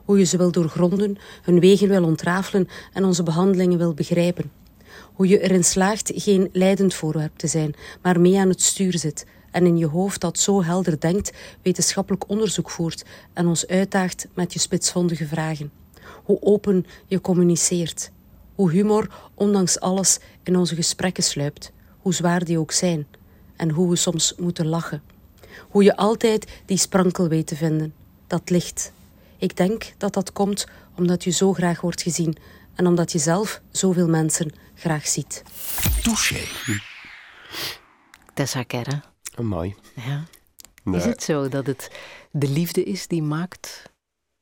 Hoe 0.06 0.18
je 0.18 0.26
ze 0.26 0.38
wil 0.38 0.52
doorgronden, 0.52 1.18
hun 1.42 1.60
wegen 1.60 1.88
wil 1.88 2.04
ontrafelen 2.04 2.68
en 2.94 3.04
onze 3.04 3.24
behandelingen 3.24 3.78
wil 3.78 3.94
begrijpen. 3.94 4.52
Hoe 5.14 5.28
je 5.28 5.40
erin 5.40 5.64
slaagt 5.64 6.12
geen 6.16 6.50
leidend 6.52 6.94
voorwerp 6.94 7.38
te 7.38 7.48
zijn, 7.48 7.74
maar 8.02 8.20
mee 8.20 8.40
aan 8.40 8.50
het 8.50 8.62
stuur 8.62 8.98
zit 8.98 9.26
en 9.52 9.66
in 9.66 9.78
je 9.78 9.86
hoofd 9.86 10.22
dat 10.22 10.40
zo 10.40 10.64
helder 10.64 11.00
denkt, 11.00 11.32
wetenschappelijk 11.62 12.30
onderzoek 12.30 12.70
voert 12.70 13.06
en 13.34 13.48
ons 13.48 13.68
uitdaagt 13.68 14.28
met 14.34 14.54
je 14.54 14.60
spitsvondige 14.60 15.28
vragen. 15.28 15.72
Hoe 16.24 16.42
open 16.42 16.86
je 17.08 17.22
communiceert. 17.22 18.12
Hoe 18.56 18.72
humor, 18.72 19.08
ondanks 19.34 19.80
alles, 19.80 20.20
in 20.44 20.58
onze 20.58 20.76
gesprekken 20.76 21.24
sluipt, 21.24 21.72
hoe 21.98 22.14
zwaar 22.14 22.44
die 22.44 22.60
ook 22.60 22.72
zijn. 22.72 23.08
En 23.56 23.70
hoe 23.70 23.90
we 23.90 23.96
soms 23.96 24.34
moeten 24.38 24.68
lachen. 24.68 25.02
Hoe 25.70 25.84
je 25.84 25.96
altijd 25.96 26.62
die 26.66 26.78
sprankel 26.78 27.28
weet 27.28 27.48
te 27.48 27.56
vinden, 27.56 27.94
dat 28.28 28.50
licht. 28.50 28.92
Ik 29.38 29.58
denk 29.58 29.94
dat 29.98 30.14
dat 30.14 30.34
komt 30.34 30.68
omdat 30.96 31.24
je 31.24 31.32
zo 31.32 31.54
graag 31.54 31.82
wordt 31.82 32.02
gezien 32.02 32.38
en 32.76 32.88
omdat 32.88 33.12
je 33.12 33.20
zelf 33.20 33.62
zoveel 33.72 34.08
mensen 34.08 34.52
graag 34.76 35.08
ziet. 35.08 35.44
Touché. 36.04 36.42
Tessa 38.34 38.64
Kerre. 38.64 39.11
Amai. 39.42 39.76
Ja. 39.96 40.24
Nee. 40.84 41.00
Is 41.00 41.06
het 41.06 41.24
zo 41.24 41.50
dat 41.50 41.66
het 41.66 41.92
de 42.32 42.50
liefde 42.50 42.84
is 42.84 43.08
die 43.08 43.24
maakt 43.24 43.92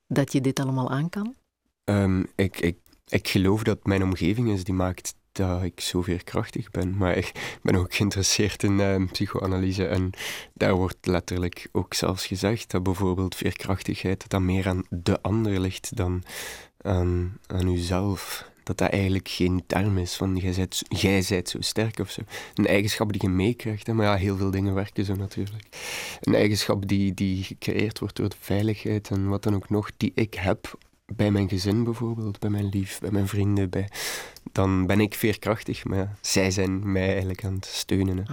dat 0.08 0.32
je 0.32 0.42
dit 0.42 0.60
allemaal 0.60 0.90
aan 0.90 1.10
kan? 1.10 1.36
Ehm, 1.84 2.24
ik, 2.36 2.60
ik, 2.60 2.78
ik 3.08 3.28
geloof 3.28 3.64
dat 3.64 3.86
mijn 3.86 4.04
omgeving 4.04 4.50
is 4.50 4.64
die 4.64 4.74
maakt 4.74 5.16
dat 5.32 5.64
ik 5.64 5.80
zo 5.80 6.02
veerkrachtig 6.02 6.72
ben. 6.72 6.98
Maar 6.98 7.18
ik 7.18 7.60
ben 7.62 7.76
ook 7.76 7.94
geïnteresseerd 7.94 8.64
in 8.64 8.80
ehm, 8.80 9.06
psychoanalyse. 9.06 9.88
En 9.88 10.10
daar 10.54 10.76
wordt 10.76 11.06
letterlijk 11.06 11.70
ook 11.72 11.94
zelfs 11.94 12.26
gezegd 12.26 12.72
dat 12.72 12.84
bijvoorbeeld 12.84 13.36
veerkrachtigheid 13.36 14.20
dat 14.20 14.30
dat 14.30 14.42
meer 14.42 14.68
aan 14.68 14.84
de 14.90 15.22
ander 15.22 15.60
ligt 15.60 15.96
dan 15.96 16.24
aan, 16.82 17.38
aan 17.48 17.68
uzelf. 17.68 18.49
Dat 18.70 18.78
dat 18.78 18.90
eigenlijk 18.90 19.28
geen 19.28 19.64
term 19.68 19.98
is 19.98 20.16
van 20.16 20.36
jij 20.36 20.54
zijt, 20.54 20.82
jij 20.90 21.22
zo 21.22 21.58
sterk 21.60 22.00
of 22.00 22.10
zo. 22.10 22.22
Een 22.54 22.68
eigenschap 22.68 23.12
die 23.12 23.22
je 23.22 23.30
meekrijgt. 23.30 23.88
Maar 23.88 24.06
ja, 24.06 24.16
heel 24.16 24.38
veel 24.38 24.52
dingen 24.52 24.74
werken 24.74 25.06
zo 25.06 25.16
natuurlijk. 25.16 25.66
Een 26.22 26.36
eigenschap 26.36 26.88
die, 26.88 27.14
die 27.14 27.44
gecreëerd 27.44 28.00
wordt 28.00 28.16
door 28.16 28.30
de 28.30 28.36
veiligheid 28.40 29.10
en 29.10 29.28
wat 29.28 29.44
dan 29.44 29.56
ook 29.56 29.70
nog, 29.70 29.92
die 29.98 30.12
ik 30.16 30.34
heb 30.34 30.78
bij 31.06 31.32
mijn 31.32 31.50
gezin 31.50 31.84
bijvoorbeeld, 31.84 32.40
bij 32.40 32.50
mijn 32.50 32.70
lief, 32.70 33.00
bij 33.00 33.12
mijn 33.12 33.28
vrienden, 33.28 33.70
bij, 33.70 33.90
dan 34.52 34.86
ben 34.86 35.00
ik 35.00 35.14
veerkrachtig. 35.14 35.86
Maar 35.86 35.98
ja, 35.98 36.16
zij 36.22 36.52
zijn 36.52 36.92
mij 36.92 37.08
eigenlijk 37.08 37.44
aan 37.44 37.54
het 37.54 37.66
steunen. 37.66 38.18
Hè. 38.18 38.24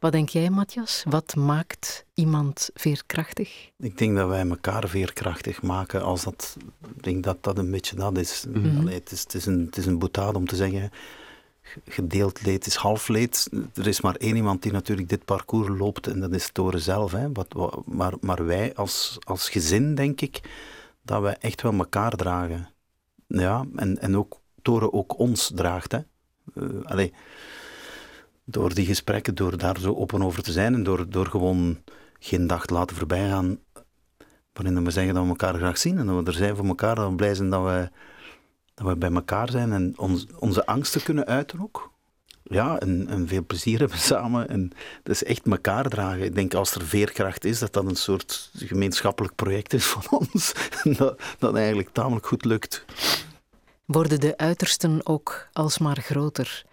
Wat 0.00 0.12
denk 0.12 0.28
jij, 0.28 0.50
Matthias? 0.50 1.04
Wat 1.08 1.36
maakt 1.36 2.04
iemand 2.14 2.70
veerkrachtig? 2.74 3.70
Ik 3.78 3.98
denk 3.98 4.16
dat 4.16 4.28
wij 4.28 4.48
elkaar 4.48 4.88
veerkrachtig 4.88 5.62
maken 5.62 6.02
als 6.02 6.24
dat... 6.24 6.56
Ik 6.96 7.02
denk 7.02 7.24
dat 7.24 7.36
dat 7.40 7.58
een 7.58 7.70
beetje 7.70 7.96
dat 7.96 8.18
is. 8.18 8.44
Mhm. 8.48 8.78
Allee, 8.78 8.94
het, 8.94 9.10
is 9.12 9.20
het, 9.22 9.34
is 9.34 9.46
een, 9.46 9.64
het 9.66 9.76
is 9.76 9.86
een 9.86 9.98
boetade 9.98 10.38
om 10.38 10.46
te 10.46 10.56
zeggen... 10.56 10.90
Gedeeld 11.84 12.42
leed 12.46 12.66
is 12.66 12.74
half 12.74 13.08
leed. 13.08 13.48
Er 13.74 13.86
is 13.86 14.00
maar 14.00 14.14
één 14.14 14.36
iemand 14.36 14.62
die 14.62 14.72
natuurlijk 14.72 15.08
dit 15.08 15.24
parcours 15.24 15.78
loopt 15.78 16.06
en 16.06 16.20
dat 16.20 16.32
is 16.32 16.50
Toren 16.52 16.80
zelf. 16.80 17.12
Hè. 17.12 17.32
Wat, 17.32 17.46
wat- 17.52 17.86
maar, 17.86 18.12
maar 18.20 18.46
wij 18.46 18.74
als, 18.74 19.16
als 19.24 19.48
gezin, 19.48 19.94
denk 19.94 20.20
ik, 20.20 20.40
dat 21.02 21.20
wij 21.22 21.36
echt 21.40 21.62
wel 21.62 21.72
elkaar 21.72 22.10
dragen. 22.12 22.68
Ja, 23.26 23.64
en, 23.76 23.98
en 23.98 24.16
ook 24.16 24.40
Toren 24.62 24.92
ook 24.92 25.18
ons 25.18 25.50
draagt. 25.54 25.92
Hè. 25.92 25.98
Eh, 26.54 26.64
allee, 26.84 27.12
door 28.50 28.74
die 28.74 28.86
gesprekken, 28.86 29.34
door 29.34 29.58
daar 29.58 29.78
zo 29.80 29.94
open 29.94 30.22
over 30.22 30.42
te 30.42 30.52
zijn 30.52 30.74
en 30.74 30.82
door, 30.82 31.10
door 31.10 31.26
gewoon 31.26 31.78
geen 32.18 32.46
dag 32.46 32.66
te 32.66 32.74
laten 32.74 32.96
voorbij 32.96 33.28
gaan 33.28 33.58
waarin 34.52 34.84
we 34.84 34.90
zeggen 34.90 35.14
dat 35.14 35.22
we 35.22 35.28
elkaar 35.28 35.54
graag 35.54 35.78
zien 35.78 35.98
en 35.98 36.06
dat 36.06 36.16
we 36.16 36.30
er 36.30 36.36
zijn 36.36 36.56
voor 36.56 36.66
elkaar, 36.66 36.94
dat 36.94 37.08
we 37.08 37.14
blij 37.14 37.34
zijn 37.34 37.50
dat 37.50 37.64
we, 37.64 37.90
dat 38.74 38.86
we 38.86 38.96
bij 38.96 39.10
elkaar 39.10 39.50
zijn 39.50 39.72
en 39.72 39.94
onze 40.38 40.66
angsten 40.66 41.02
kunnen 41.02 41.26
uiten 41.26 41.60
ook. 41.60 41.92
Ja, 42.42 42.78
en, 42.78 43.28
veel 43.28 43.44
plezier 43.46 43.78
hebben 43.84 43.98
samen. 43.98 44.48
En 44.48 44.70
dat 45.02 45.14
is 45.14 45.24
echt 45.24 45.46
elkaar 45.46 45.88
dragen. 45.88 46.24
Ik 46.24 46.34
denk 46.34 46.54
als 46.54 46.74
er 46.74 46.86
veerkracht 46.86 47.44
is, 47.44 47.58
dat 47.58 47.72
dat 47.72 47.84
een 47.84 47.96
soort 47.96 48.50
gemeenschappelijk 48.56 49.34
project 49.34 49.72
is 49.72 49.84
van 49.84 50.18
ons. 50.32 50.52
Dat, 50.82 51.20
dat 51.38 51.54
eigenlijk 51.54 51.88
tamelijk 51.92 52.26
goed 52.26 52.44
lukt. 52.44 52.84
Worden 53.84 54.20
de 54.20 54.36
uitersten 54.36 55.06
ook 55.06 55.48
alsmaar 55.52 56.00
groter? 56.00 56.64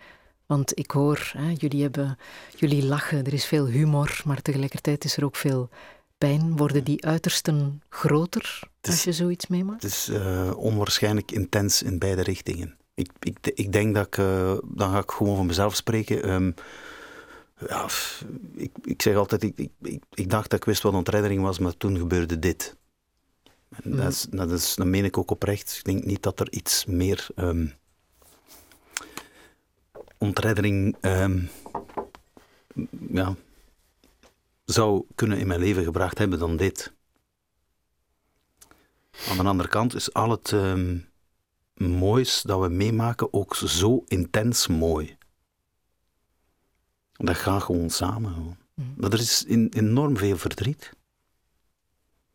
Want 0.45 0.77
ik 0.79 0.91
hoor, 0.91 1.31
hè, 1.37 1.53
jullie, 1.57 1.81
hebben, 1.81 2.17
jullie 2.55 2.85
lachen, 2.85 3.25
er 3.25 3.33
is 3.33 3.45
veel 3.45 3.65
humor, 3.67 4.21
maar 4.25 4.41
tegelijkertijd 4.41 5.03
is 5.03 5.17
er 5.17 5.25
ook 5.25 5.35
veel 5.35 5.69
pijn. 6.17 6.57
Worden 6.57 6.83
die 6.83 7.05
uitersten 7.05 7.81
groter 7.89 8.59
is- 8.81 8.89
als 8.89 9.03
je 9.03 9.13
zoiets 9.13 9.47
meemaakt? 9.47 9.83
Het 9.83 9.91
is 9.91 10.09
eh, 10.09 10.51
onwaarschijnlijk 10.57 11.31
intens 11.31 11.81
in 11.83 11.99
beide 11.99 12.21
richtingen. 12.21 12.77
Ik, 12.93 13.09
ik, 13.19 13.37
ik 13.53 13.71
denk 13.71 13.95
dat 13.95 14.05
ik, 14.07 14.17
eh, 14.17 14.53
dan 14.65 14.91
ga 14.91 14.99
ik 14.99 15.11
gewoon 15.11 15.35
van 15.35 15.45
mezelf 15.45 15.75
spreken. 15.75 16.23
Ehm, 16.23 16.51
ja, 17.69 17.87
ik, 18.55 18.71
ik 18.83 19.01
zeg 19.01 19.15
altijd, 19.15 19.43
ik, 19.43 19.69
ik, 20.13 20.29
dacht 20.29 20.49
dat 20.49 20.59
ik 20.59 20.65
wist 20.65 20.81
wat 20.83 20.93
ontreddering 20.93 21.41
was, 21.41 21.59
maar 21.59 21.77
toen 21.77 21.97
gebeurde 21.97 22.39
dit. 22.39 22.75
En 23.69 23.89
Mhm. 23.91 23.97
dat, 23.97 24.11
is, 24.11 24.27
dat, 24.29 24.51
is, 24.51 24.75
dat 24.75 24.87
meen 24.87 25.05
ik 25.05 25.17
ook 25.17 25.31
oprecht. 25.31 25.75
Ik 25.77 25.83
denk 25.83 26.03
niet 26.05 26.23
dat 26.23 26.39
er 26.39 26.51
iets 26.51 26.85
meer 26.85 27.27
ehm, 27.35 27.67
ontreddering 30.17 30.95
ehm, 31.01 31.41
ja, 33.09 33.35
zou 34.65 35.05
kunnen 35.15 35.37
in 35.39 35.47
mijn 35.47 35.59
leven 35.59 35.83
gebracht 35.83 36.17
hebben 36.17 36.39
dan 36.39 36.57
dit. 36.57 36.93
Aan 39.29 39.37
de 39.37 39.43
andere 39.43 39.69
kant 39.69 39.95
is 39.95 40.13
al 40.13 40.29
het 40.29 40.51
ehm, 40.51 40.97
moois 41.73 42.41
dat 42.41 42.59
we 42.61 42.67
meemaken 42.69 43.33
ook 43.33 43.55
zo 43.55 44.03
intens 44.07 44.67
mooi. 44.67 45.17
Dat 47.13 47.35
gaat 47.35 47.63
gewoon 47.63 47.89
samen. 47.89 48.33
Gewoon. 48.33 48.57
Maar 48.97 49.11
er 49.13 49.19
is 49.19 49.43
in- 49.43 49.71
enorm 49.75 50.17
veel 50.17 50.37
verdriet. 50.37 50.91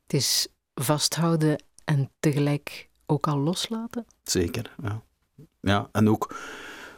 Het 0.02 0.12
is 0.12 0.48
vasthouden 0.74 1.62
en 1.84 2.10
tegelijk 2.20 2.88
ook 3.06 3.26
al 3.28 3.38
loslaten. 3.38 4.06
Zeker, 4.22 4.74
ja. 4.82 5.02
Ja, 5.60 5.88
en 5.92 6.08
ook, 6.08 6.34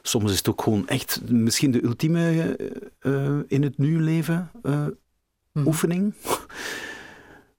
soms 0.02 0.30
is 0.30 0.38
het 0.38 0.48
ook 0.48 0.62
gewoon 0.62 0.88
echt 0.88 1.20
misschien 1.30 1.70
de 1.70 1.84
ultieme 1.84 2.56
eh, 2.56 2.66
eh, 2.98 3.38
in 3.48 3.62
het 3.62 3.78
nu 3.78 4.00
leven 4.00 4.50
eh, 4.62 4.86
Mhm. 5.52 5.66
oefening. 5.66 6.14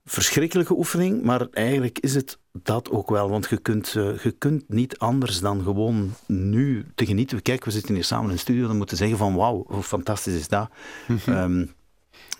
Verschrikkelijke 0.04 0.76
oefening, 0.76 1.22
maar 1.22 1.46
eigenlijk 1.50 1.98
is 1.98 2.14
het 2.14 2.38
dat 2.52 2.90
ook 2.90 3.10
wel. 3.10 3.28
Want 3.30 3.48
je 3.48 3.56
kunt, 3.58 3.88
je 4.22 4.34
kunt 4.38 4.68
niet 4.68 4.98
anders 4.98 5.40
dan 5.40 5.62
gewoon 5.62 6.14
nu 6.26 6.86
te 6.94 7.06
genieten. 7.06 7.42
Kijk, 7.42 7.64
we 7.64 7.70
zitten 7.70 7.94
hier 7.94 8.04
samen 8.04 8.28
in 8.28 8.34
de 8.34 8.40
studio, 8.40 8.66
dan 8.66 8.76
moeten 8.76 8.96
zeggen 8.96 9.18
van 9.18 9.34
wauw, 9.34 9.64
hoe 9.68 9.82
fantastisch 9.82 10.34
is 10.34 10.48
dat. 10.48 10.70
Ehm, 11.26 11.66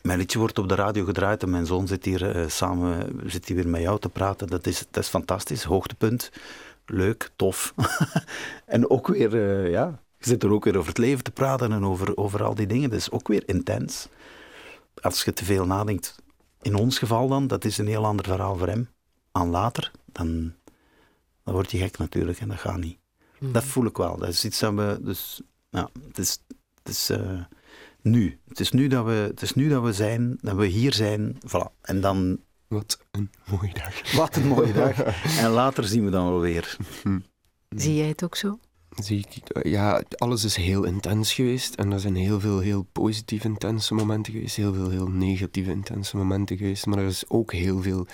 mijn 0.02 0.18
liedje 0.18 0.38
wordt 0.38 0.58
op 0.58 0.68
de 0.68 0.74
radio 0.74 1.04
gedraaid 1.04 1.42
en 1.42 1.50
mijn 1.50 1.66
zoon 1.66 1.86
zit 1.86 2.04
hier 2.04 2.44
samen 2.48 3.20
zit 3.26 3.46
hier 3.48 3.56
weer 3.56 3.68
met 3.68 3.80
jou 3.80 4.00
te 4.00 4.08
praten. 4.08 4.46
Dat 4.46 4.66
is, 4.66 4.84
dat 4.90 5.02
is 5.02 5.08
fantastisch, 5.08 5.62
hoogtepunt. 5.62 6.30
Leuk, 6.86 7.30
tof. 7.36 7.74
en 8.66 8.90
ook 8.90 9.06
weer, 9.06 9.34
eh, 9.34 9.70
ja, 9.70 10.02
je 10.18 10.26
zit 10.26 10.42
er 10.42 10.50
ook 10.50 10.64
weer 10.64 10.76
over 10.76 10.88
het 10.88 10.98
leven 10.98 11.24
te 11.24 11.30
praten 11.30 11.72
en 11.72 11.84
over, 11.84 12.16
over 12.16 12.42
al 12.44 12.54
die 12.54 12.66
dingen. 12.66 12.90
Dat 12.90 12.98
is 12.98 13.10
ook 13.10 13.28
weer 13.28 13.42
intens. 13.46 14.08
Als 15.00 15.24
je 15.24 15.32
te 15.32 15.44
veel 15.44 15.66
nadenkt, 15.66 16.16
in 16.62 16.74
ons 16.74 16.98
geval 16.98 17.28
dan, 17.28 17.46
dat 17.46 17.64
is 17.64 17.78
een 17.78 17.86
heel 17.86 18.04
ander 18.04 18.24
verhaal 18.24 18.56
voor 18.56 18.68
hem. 18.68 18.88
Aan 19.32 19.50
later, 19.50 19.90
dan, 20.12 20.54
dan 21.44 21.54
word 21.54 21.70
je 21.70 21.78
gek 21.78 21.98
natuurlijk 21.98 22.40
en 22.40 22.48
dat 22.48 22.58
gaat 22.58 22.78
niet. 22.78 22.98
Mhm. 23.38 23.52
Dat 23.52 23.64
voel 23.64 23.86
ik 23.86 23.96
wel. 23.96 24.18
Dat 24.18 24.28
is 24.28 24.44
iets 24.44 24.58
dat 24.58 24.74
we, 24.74 24.98
dus, 25.02 25.42
ja, 25.68 25.90
het 26.06 26.18
is, 26.18 26.38
het 26.82 26.88
is 26.88 27.10
eh, 27.10 27.40
nu. 28.00 28.38
Het 28.48 28.60
is 28.60 28.70
nu, 28.70 28.88
dat 28.88 29.04
we, 29.04 29.10
het 29.10 29.42
is 29.42 29.54
nu 29.54 29.68
dat 29.68 29.82
we 29.82 29.92
zijn, 29.92 30.38
dat 30.40 30.56
we 30.56 30.66
hier 30.66 30.92
zijn. 30.92 31.36
Voilà. 31.46 31.80
En 31.80 32.00
dan, 32.00 32.40
Wat 32.74 32.98
een 33.10 33.30
mooie 33.50 33.72
dag. 33.72 34.12
wat 34.12 34.36
een 34.36 34.46
mooie 34.46 34.72
dag. 34.72 34.96
En 35.44 35.50
later 35.50 35.84
zien 35.84 36.04
we 36.04 36.10
dan 36.10 36.28
wel 36.28 36.40
weer. 36.40 36.76
Zie 37.68 37.94
jij 37.94 38.08
het 38.08 38.24
ook 38.24 38.36
zo? 38.36 38.58
Zie 38.90 39.18
ik, 39.18 39.66
ja, 39.66 40.02
alles 40.16 40.44
is 40.44 40.56
heel 40.56 40.84
intens 40.84 41.32
geweest. 41.32 41.74
En 41.74 41.92
er 41.92 42.00
zijn 42.00 42.14
heel 42.14 42.40
veel 42.40 42.58
heel 42.58 42.82
positieve 42.92 43.46
intense 43.46 43.94
momenten 43.94 44.32
geweest. 44.32 44.56
Heel 44.56 44.74
veel 44.74 44.90
heel 44.90 45.08
negatieve 45.08 45.70
intense 45.70 46.16
momenten 46.16 46.56
geweest. 46.56 46.86
Maar 46.86 46.98
er 46.98 47.06
is 47.06 47.28
ook 47.28 47.52
heel 47.52 47.82
veel... 47.82 48.06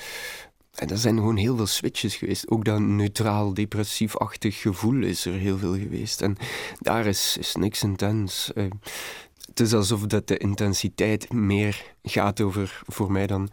En 0.74 0.90
er 0.90 0.98
zijn 0.98 1.16
gewoon 1.16 1.36
heel 1.36 1.56
veel 1.56 1.66
switches 1.66 2.16
geweest. 2.16 2.50
Ook 2.50 2.64
dat 2.64 2.80
neutraal, 2.80 3.54
depressief-achtig 3.54 4.60
gevoel 4.60 5.02
is 5.02 5.24
er 5.24 5.32
heel 5.32 5.58
veel 5.58 5.78
geweest. 5.78 6.22
En 6.22 6.36
daar 6.78 7.06
is, 7.06 7.36
is 7.36 7.54
niks 7.54 7.82
intens. 7.82 8.52
Eh, 8.52 8.64
het 9.48 9.60
is 9.60 9.74
alsof 9.74 10.06
dat 10.06 10.28
de 10.28 10.36
intensiteit 10.36 11.32
meer 11.32 11.94
gaat 12.02 12.40
over, 12.40 12.82
voor 12.86 13.12
mij 13.12 13.26
dan... 13.26 13.50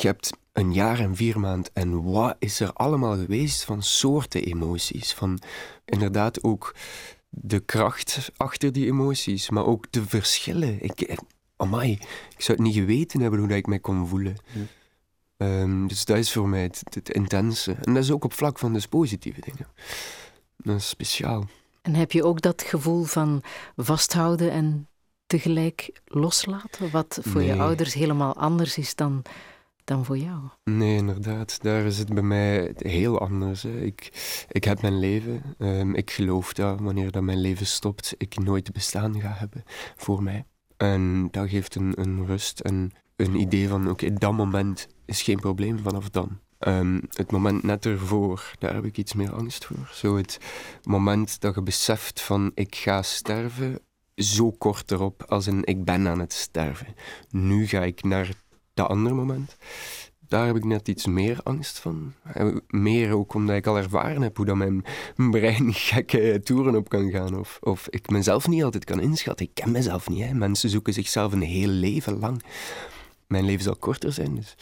Je 0.00 0.06
hebt 0.06 0.30
een 0.52 0.72
jaar 0.72 0.98
en 0.98 1.16
vier 1.16 1.40
maanden 1.40 1.70
en 1.74 2.02
wat 2.02 2.36
is 2.38 2.60
er 2.60 2.72
allemaal 2.72 3.16
geweest 3.16 3.64
van 3.64 3.82
soorten 3.82 4.42
emoties? 4.42 5.12
Van 5.12 5.38
inderdaad 5.84 6.42
ook 6.42 6.74
de 7.28 7.60
kracht 7.60 8.30
achter 8.36 8.72
die 8.72 8.86
emoties, 8.86 9.50
maar 9.50 9.66
ook 9.66 9.86
de 9.90 10.06
verschillen. 10.06 10.82
Ik, 10.82 11.20
amai, 11.56 11.92
ik 12.36 12.42
zou 12.42 12.58
het 12.58 12.66
niet 12.66 12.76
geweten 12.76 13.20
hebben 13.20 13.38
hoe 13.38 13.48
dat 13.48 13.56
ik 13.56 13.66
mij 13.66 13.78
kon 13.78 14.06
voelen. 14.06 14.36
Ehm, 15.36 15.86
dus 15.86 16.04
dat 16.04 16.16
is 16.16 16.32
voor 16.32 16.48
mij 16.48 16.62
het, 16.62 16.82
het 16.90 17.10
intense. 17.10 17.72
En 17.72 17.94
dat 17.94 18.02
is 18.02 18.10
ook 18.10 18.24
op 18.24 18.32
vlak 18.32 18.58
van 18.58 18.72
dus 18.72 18.86
positieve 18.86 19.40
dingen. 19.40 19.66
Dat 20.56 20.76
is 20.76 20.88
speciaal. 20.88 21.46
En 21.82 21.94
heb 21.94 22.12
je 22.12 22.24
ook 22.24 22.40
dat 22.40 22.62
gevoel 22.62 23.04
van 23.04 23.42
vasthouden 23.76 24.50
en 24.50 24.88
tegelijk 25.26 26.00
loslaten, 26.04 26.90
wat 26.90 27.18
voor 27.22 27.42
je 27.42 27.54
ouders 27.54 27.94
helemaal 27.94 28.36
anders 28.36 28.78
is 28.78 28.94
dan, 28.94 29.22
dan 29.88 30.04
voor 30.04 30.18
jou? 30.18 30.40
Nee, 30.64 30.96
inderdaad. 30.96 31.62
Daar 31.62 31.84
is 31.84 31.98
het 31.98 32.14
bij 32.14 32.22
mij 32.22 32.72
heel 32.76 33.20
anders. 33.20 33.62
Hè. 33.62 33.80
Ik, 33.80 34.10
ik 34.48 34.64
heb 34.64 34.82
mijn 34.82 34.98
leven. 34.98 35.42
Ehm, 35.58 35.94
ik 35.94 36.10
geloof 36.10 36.52
dat 36.52 36.80
wanneer 36.80 37.10
dat 37.10 37.22
mijn 37.22 37.40
leven 37.40 37.66
stopt, 37.66 38.14
ik 38.18 38.38
nooit 38.38 38.72
bestaan 38.72 39.20
ga 39.20 39.32
hebben 39.32 39.62
voor 39.96 40.22
mij. 40.22 40.44
En 40.76 41.28
dat 41.30 41.48
geeft 41.48 41.74
een, 41.74 41.92
een 42.00 42.26
rust 42.26 42.60
en 42.60 42.90
een 43.16 43.40
idee 43.40 43.68
van, 43.68 43.90
oké, 43.90 44.12
dat 44.12 44.32
moment 44.32 44.88
is 45.04 45.22
geen 45.22 45.40
probleem 45.40 45.78
vanaf 45.78 46.08
dan. 46.08 46.38
Ehm, 46.58 47.00
het 47.10 47.30
moment 47.30 47.62
net 47.62 47.86
ervoor, 47.86 48.52
daar 48.58 48.74
heb 48.74 48.84
ik 48.84 48.98
iets 48.98 49.12
meer 49.14 49.32
angst 49.32 49.64
voor. 49.64 49.90
Zo 49.92 50.16
het 50.16 50.38
moment 50.82 51.40
dat 51.40 51.54
je 51.54 51.62
beseft 51.62 52.20
van, 52.20 52.52
ik 52.54 52.74
ga 52.74 53.02
sterven, 53.02 53.80
zo 54.14 54.50
kort 54.50 54.90
erop 54.90 55.22
als 55.22 55.46
in, 55.46 55.64
ik 55.64 55.84
ben 55.84 56.08
aan 56.08 56.18
het 56.18 56.32
sterven. 56.32 56.94
Nu 57.30 57.66
ga 57.66 57.82
ik 57.82 58.02
naar 58.02 58.30
dat 58.78 58.88
andere 58.88 59.14
moment 59.14 59.56
daar 60.28 60.46
heb 60.46 60.56
ik 60.56 60.64
net 60.64 60.88
iets 60.88 61.06
meer 61.06 61.40
angst 61.42 61.78
van. 61.78 62.12
En 62.22 62.62
Meer 62.68 63.12
ook 63.12 63.34
omdat 63.34 63.56
ik 63.56 63.66
al 63.66 63.76
ervaren 63.76 64.22
heb 64.22 64.36
hoe 64.36 64.46
dat 64.46 64.56
mijn 64.56 64.84
brein 65.30 65.72
gekke 65.90 66.40
toeren 66.44 66.76
op 66.76 66.88
kan 66.88 67.10
gaan. 67.10 67.38
Of, 67.38 67.58
of 67.60 67.88
ik 67.88 68.10
mezelf 68.10 68.48
niet 68.48 68.64
altijd 68.64 68.84
kan 68.84 69.00
inschatten. 69.00 69.46
Ik 69.46 69.54
ken 69.54 69.70
mezelf 69.70 70.08
niet. 70.08 70.24
Hè. 70.24 70.34
Mensen 70.34 70.70
zoeken 70.70 70.92
zichzelf 70.92 71.32
een 71.32 71.42
heel 71.42 71.68
leven 71.68 72.18
lang. 72.18 72.42
Mijn 73.26 73.44
leven 73.44 73.62
zal 73.62 73.76
korter 73.76 74.12
zijn. 74.12 74.34
Dus 74.34 74.56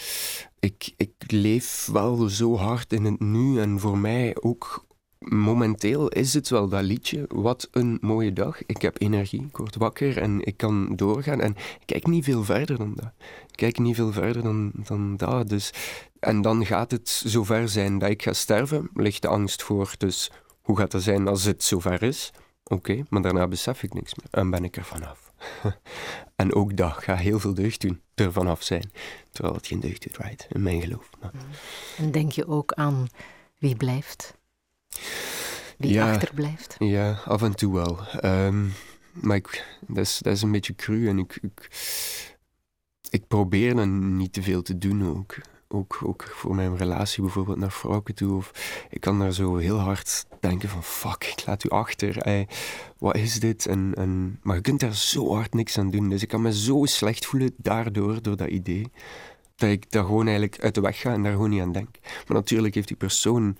ik, 0.60 0.93
ik 0.97 1.12
leef 1.26 1.88
wel 1.93 2.28
zo 2.28 2.56
hard 2.56 2.93
in 2.93 3.05
het 3.05 3.20
nu. 3.20 3.60
En 3.60 3.80
voor 3.80 3.98
mij 3.98 4.36
ook 4.40 4.85
momenteel 5.18 6.09
is 6.09 6.34
het 6.34 6.48
wel 6.48 6.68
dat 6.68 6.82
liedje. 6.82 7.24
Wat 7.28 7.68
een 7.70 7.98
mooie 8.01 8.32
dag. 8.32 8.66
Ik 8.66 8.82
heb 8.82 9.01
energie. 9.01 9.47
Ik 9.48 9.56
word 9.56 9.76
wakker 9.76 10.18
en 10.18 10.44
ik 10.44 10.56
kan 10.56 10.97
doorgaan. 10.97 11.40
En 11.40 11.51
ik 11.51 11.86
kijk 11.86 12.06
niet 12.06 12.24
veel 12.24 12.44
verder 12.44 12.78
dan 12.78 12.93
dat. 12.94 13.12
Ik 13.51 13.56
kijk 13.56 13.78
niet 13.78 13.97
veel 13.97 14.12
verder 14.12 14.43
dan, 14.43 14.72
dan 14.74 15.16
dat. 15.16 15.48
Dus, 15.48 15.72
en 16.18 16.43
dan 16.43 16.66
gaat 16.66 16.90
het 16.90 17.09
zover 17.09 17.68
zijn 17.68 17.98
dat 17.98 18.10
ik 18.10 18.22
ga 18.22 18.32
sterven. 18.32 18.90
Ligt 18.94 19.22
de 19.22 19.28
angst 19.28 19.62
voor. 19.62 19.94
Dus 19.98 20.30
hoe 20.60 20.76
gaat 20.76 20.90
dat 20.90 21.02
zijn 21.02 21.28
als 21.28 21.44
het 21.44 21.64
zover 21.64 22.02
is? 22.02 22.32
Oké, 22.64 23.02
maar 23.09 23.22
daarna 23.22 23.48
besef 23.48 23.82
ik 23.82 23.94
niks 23.94 24.14
meer. 24.14 24.28
En 24.30 24.51
ben 24.51 24.64
ik 24.64 24.76
er 24.76 24.84
vanaf. 24.84 25.32
en 26.36 26.55
ook 26.55 26.76
dat 26.76 26.93
gaat 26.93 27.18
heel 27.18 27.38
veel 27.38 27.55
deugd 27.55 27.80
doen. 27.80 28.01
Er 28.14 28.32
vanaf 28.32 28.62
zijn. 28.62 28.90
Terwijl 29.30 29.55
het 29.55 29.66
geen 29.66 29.80
deugd 29.80 30.02
doet? 30.02 30.47
In 30.48 30.62
mijn 30.62 30.80
geloof. 30.80 31.10
En 31.97 32.10
denk 32.10 32.32
je 32.32 32.47
ook 32.48 32.72
aan 32.72 33.09
wie 33.59 33.76
blijft? 33.76 34.35
Wie 35.78 35.93
Ja. 35.93 36.12
achterblijft? 36.12 36.77
Ja, 36.78 37.20
af 37.24 37.43
en 37.43 37.56
toe 37.56 37.74
wel. 37.74 37.98
Ehm, 38.20 38.64
maar 39.12 39.36
ik, 39.36 39.78
dat, 39.86 40.05
is, 40.05 40.18
dat 40.18 40.32
is 40.32 40.43
een 40.43 40.52
beetje 40.52 40.74
cru 40.74 41.09
en 41.09 41.18
ik, 41.18 41.39
ik, 41.43 41.68
ik 43.10 43.27
probeer 43.27 43.74
dan 43.74 44.16
niet 44.16 44.32
te 44.32 44.43
veel 44.43 44.62
te 44.62 44.78
doen 44.78 45.09
ook. 45.09 45.35
Ook, 45.68 46.01
ook 46.05 46.23
voor 46.23 46.55
mijn 46.55 46.77
relatie 46.77 47.23
bijvoorbeeld 47.23 47.59
naar 47.59 47.73
vrouwen 47.73 48.14
toe. 48.14 48.36
Of 48.36 48.51
ik 48.90 49.01
kan 49.01 49.18
daar 49.18 49.32
zo 49.32 49.56
heel 49.56 49.78
hard 49.78 50.27
denken 50.40 50.68
van 50.68 50.82
fuck, 50.85 51.24
ik 51.24 51.47
laat 51.47 51.64
u 51.64 51.68
achter. 51.68 52.18
Ey, 52.18 52.48
wat 52.98 53.16
is 53.16 53.40
dit? 53.40 53.66
En, 53.66 53.93
en, 53.97 54.40
maar 54.43 54.56
je 54.56 54.62
kunt 54.62 54.81
daar 54.81 54.94
zo 54.94 55.35
hard 55.35 55.55
niks 55.55 55.78
aan 55.78 55.90
doen. 55.90 56.09
Dus 56.09 56.23
ik 56.23 56.28
kan 56.28 56.43
me 56.43 56.52
zo 56.52 56.85
slecht 56.85 57.27
voelen 57.27 57.55
daardoor, 57.56 58.23
door 58.23 58.36
dat 58.36 58.48
idee. 58.48 58.90
Dat 59.56 59.70
ik 59.70 59.90
daar 59.90 60.05
gewoon 60.05 60.24
eigenlijk 60.27 60.60
uit 60.62 60.74
de 60.74 60.81
weg 60.81 61.01
ga 61.01 61.12
en 61.12 61.23
daar 61.23 61.32
gewoon 61.32 61.51
niet 61.51 61.60
aan 61.60 61.73
denk. 61.73 61.89
Maar 62.02 62.36
natuurlijk 62.36 62.74
heeft 62.74 62.89
die 62.89 62.97
persoon 62.97 63.59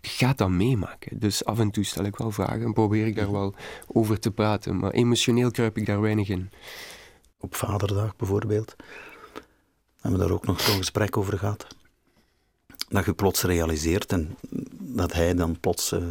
gaat 0.00 0.38
dat 0.38 0.50
meemaken. 0.50 1.18
Dus 1.18 1.44
af 1.44 1.58
en 1.58 1.70
toe 1.70 1.84
stel 1.84 2.04
ik 2.04 2.16
wel 2.16 2.30
vragen 2.30 2.62
en 2.62 2.72
probeer 2.72 3.06
ik 3.06 3.16
daar 3.16 3.32
wel 3.32 3.54
over 3.86 4.18
te 4.18 4.30
praten. 4.30 4.78
Maar 4.78 4.90
emotioneel 4.90 5.50
kruip 5.50 5.76
ik 5.76 5.86
daar 5.86 6.00
weinig 6.00 6.28
in. 6.28 6.50
Op 7.38 7.54
Vaderdag 7.54 8.16
bijvoorbeeld. 8.16 8.76
Hebben 10.00 10.20
we 10.20 10.26
daar 10.26 10.34
ook 10.34 10.46
nog 10.46 10.60
zo'n 10.60 10.76
gesprek 10.76 11.16
over 11.16 11.38
gehad. 11.38 11.66
Dat 12.88 13.04
je 13.04 13.14
plots 13.14 13.42
realiseert 13.42 14.12
en 14.12 14.36
dat 14.72 15.12
hij 15.12 15.34
dan 15.34 15.60
plots 15.60 15.92
eh, 15.92 16.02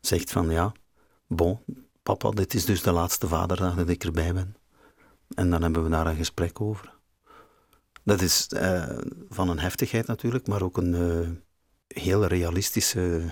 zegt 0.00 0.30
van 0.30 0.50
ja, 0.50 0.72
bon, 1.26 1.58
papa, 2.02 2.30
dit 2.30 2.54
is 2.54 2.64
dus 2.64 2.82
de 2.82 2.92
laatste 2.92 3.28
vaderdag 3.28 3.74
dat 3.74 3.88
ik 3.88 4.04
erbij 4.04 4.34
ben. 4.34 4.56
En 5.34 5.50
dan 5.50 5.62
hebben 5.62 5.82
we 5.82 5.90
daar 5.90 6.06
een 6.06 6.16
gesprek 6.16 6.60
over. 6.60 6.96
Dat 8.04 8.20
is 8.20 8.46
eh, 8.46 8.98
van 9.28 9.48
een 9.48 9.58
heftigheid 9.58 10.06
natuurlijk, 10.06 10.46
maar 10.46 10.62
ook 10.62 10.76
een 10.76 10.94
eh, 10.94 11.28
heel 12.00 12.24
realistische 12.26 13.22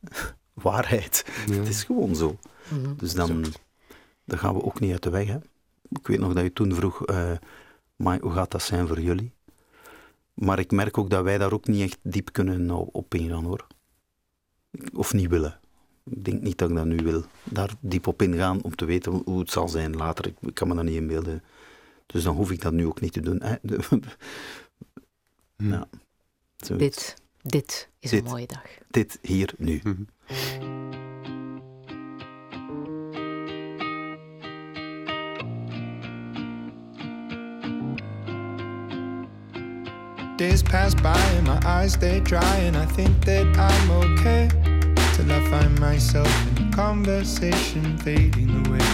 waarheid. 0.54 1.24
Ja. 1.46 1.54
Het 1.54 1.68
is 1.68 1.84
gewoon 1.84 2.16
zo. 2.16 2.38
Mhm. 2.68 2.94
Dus 2.96 3.14
dan, 3.14 3.44
dan 4.24 4.38
gaan 4.38 4.54
we 4.54 4.62
ook 4.62 4.80
niet 4.80 4.92
uit 4.92 5.02
de 5.02 5.10
weg. 5.10 5.26
Hè. 5.26 5.38
Ik 5.88 6.06
weet 6.06 6.18
nog 6.18 6.32
dat 6.32 6.42
je 6.42 6.52
toen 6.52 6.74
vroeg, 6.74 7.06
eh, 7.06 7.32
maar 7.96 8.20
hoe 8.20 8.32
gaat 8.32 8.50
dat 8.50 8.62
zijn 8.62 8.86
voor 8.86 9.00
jullie? 9.00 9.32
Maar 10.34 10.58
ik 10.58 10.70
merk 10.70 10.98
ook 10.98 11.10
dat 11.10 11.24
wij 11.24 11.38
daar 11.38 11.52
ook 11.52 11.66
niet 11.66 11.82
echt 11.82 11.98
diep 12.02 12.32
kunnen 12.32 12.66
nou 12.66 12.88
op 12.92 13.14
ingaan 13.14 13.44
hoor. 13.44 13.66
Of 14.94 15.12
niet 15.12 15.28
willen. 15.30 15.60
Ik 16.04 16.24
denk 16.24 16.42
niet 16.42 16.58
dat 16.58 16.70
ik 16.70 16.76
dat 16.76 16.84
nu 16.86 16.96
wil. 16.96 17.24
Daar 17.44 17.70
diep 17.80 18.06
op 18.06 18.22
ingaan 18.22 18.62
om 18.62 18.74
te 18.74 18.84
weten 18.84 19.12
hoe- 19.12 19.38
het 19.38 19.50
zal 19.50 19.68
zijn 19.68 19.96
later. 19.96 20.26
Ik, 20.26 20.54
kan 20.54 20.68
me 20.68 20.74
dat 20.74 20.84
niet 20.84 20.94
inbeelden. 20.94 21.42
Dus 22.06 22.22
dan 22.22 22.36
hoef 22.36 22.50
ik 22.50 22.60
dat 22.62 22.72
nu 22.72 22.86
ook 22.86 23.00
niet 23.00 23.12
te 23.12 23.20
doen. 23.20 23.42
Hè. 23.42 23.54
Hm. 25.56 25.68
Ja. 25.70 25.88
Zoiets. 26.56 26.96
Dit, 27.06 27.16
Dit 27.48 27.88
is 28.00 28.10
dit, 28.10 28.24
een 28.24 28.30
mooie 28.30 28.46
dag. 28.46 28.62
Dit 28.90 29.18
hier 29.22 29.54
nu. 29.58 29.80
Mhm. 29.82 30.02
Days 40.36 40.62
pass 40.62 40.94
by 40.94 41.08
and 41.08 41.46
my 41.46 41.58
eyes 41.66 41.96
they 41.96 42.20
dry 42.20 42.40
and 42.40 42.76
I 42.76 42.94
think 42.94 43.24
that 43.24 43.46
I'm 43.56 43.90
okay. 43.90 44.48
Till 45.14 45.30
I 45.30 45.40
find 45.48 45.78
myself 45.78 46.46
in 46.56 46.70
conversation 46.70 47.98
fading 47.98 48.66
away. 48.66 48.84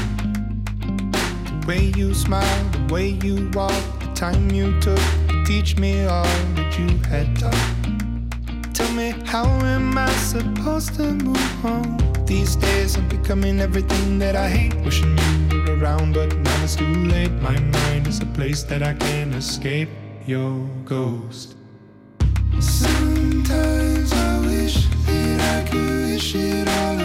The 1.61 1.67
way 1.67 1.91
you 1.97 2.15
smile, 2.15 2.71
the 2.71 2.93
way 2.93 3.17
you 3.23 3.49
walk, 3.53 3.99
the 3.99 4.13
time 4.13 4.51
you 4.51 4.79
took 4.81 5.01
to 5.29 5.45
Teach 5.45 5.77
me 5.79 6.05
all 6.05 6.25
that 6.55 6.79
you 6.79 6.99
had 7.09 7.37
taught. 7.39 7.92
Me, 8.95 9.15
how 9.25 9.47
am 9.65 9.97
I 9.97 10.11
supposed 10.17 10.97
to 10.97 11.15
move 11.15 11.65
on? 11.65 11.97
These 12.27 12.57
days 12.57 12.97
I'm 12.97 13.09
becoming 13.09 13.59
everything 13.59 14.19
that 14.19 14.37
I 14.37 14.51
hate. 14.51 14.75
Wishing 14.85 15.17
you 15.51 15.63
were 15.63 15.79
around, 15.79 16.13
but 16.13 16.37
now 16.37 16.63
it's 16.63 16.77
too 16.77 16.85
late. 16.85 17.33
My 17.41 17.59
mind 17.59 18.07
is 18.07 18.21
a 18.21 18.27
place 18.27 18.63
that 18.65 18.83
I 18.83 18.93
can't 18.93 19.35
escape 19.35 19.89
your 20.27 20.69
ghost. 20.85 21.57
Sometimes 22.61 24.13
I 24.13 24.41
wish 24.41 24.87
that 25.07 25.65
I 25.65 25.71
could 25.71 26.13
wish 26.13 26.35
it 26.35 26.69
all 26.69 27.02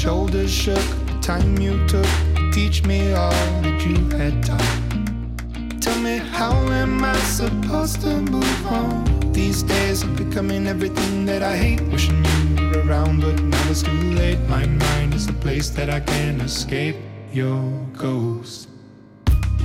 shoulders 0.00 0.50
shook, 0.50 0.86
the 1.04 1.18
time 1.20 1.58
you 1.58 1.86
took 1.86 2.06
to 2.34 2.50
teach 2.54 2.82
me 2.86 3.12
all 3.12 3.30
that 3.60 3.84
you 3.84 3.98
had 4.16 4.42
taught. 4.42 5.82
Tell 5.82 5.98
me, 6.00 6.16
how 6.16 6.54
am 6.72 7.04
I 7.04 7.18
supposed 7.18 8.00
to 8.00 8.22
move 8.22 8.66
on? 8.66 9.04
These 9.34 9.62
days 9.62 10.02
I'm 10.02 10.16
becoming 10.16 10.66
everything 10.66 11.26
that 11.26 11.42
I 11.42 11.54
hate. 11.54 11.82
Wishing 11.92 12.24
you 12.56 12.70
were 12.70 12.82
around, 12.86 13.20
but 13.20 13.42
now 13.42 13.70
it's 13.70 13.82
too 13.82 14.12
late. 14.12 14.40
My 14.48 14.64
mind 14.64 15.12
is 15.12 15.26
the 15.26 15.34
place 15.34 15.68
that 15.68 15.90
I 15.90 16.00
can't 16.00 16.40
escape 16.40 16.96
your 17.30 17.60
ghost. 17.92 18.70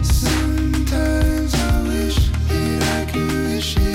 Sometimes 0.01 1.55
I 1.55 1.81
wish 1.87 2.19
that 2.49 2.81
I 2.99 3.09
could 3.09 3.31
wish 3.31 3.77
it 3.77 3.94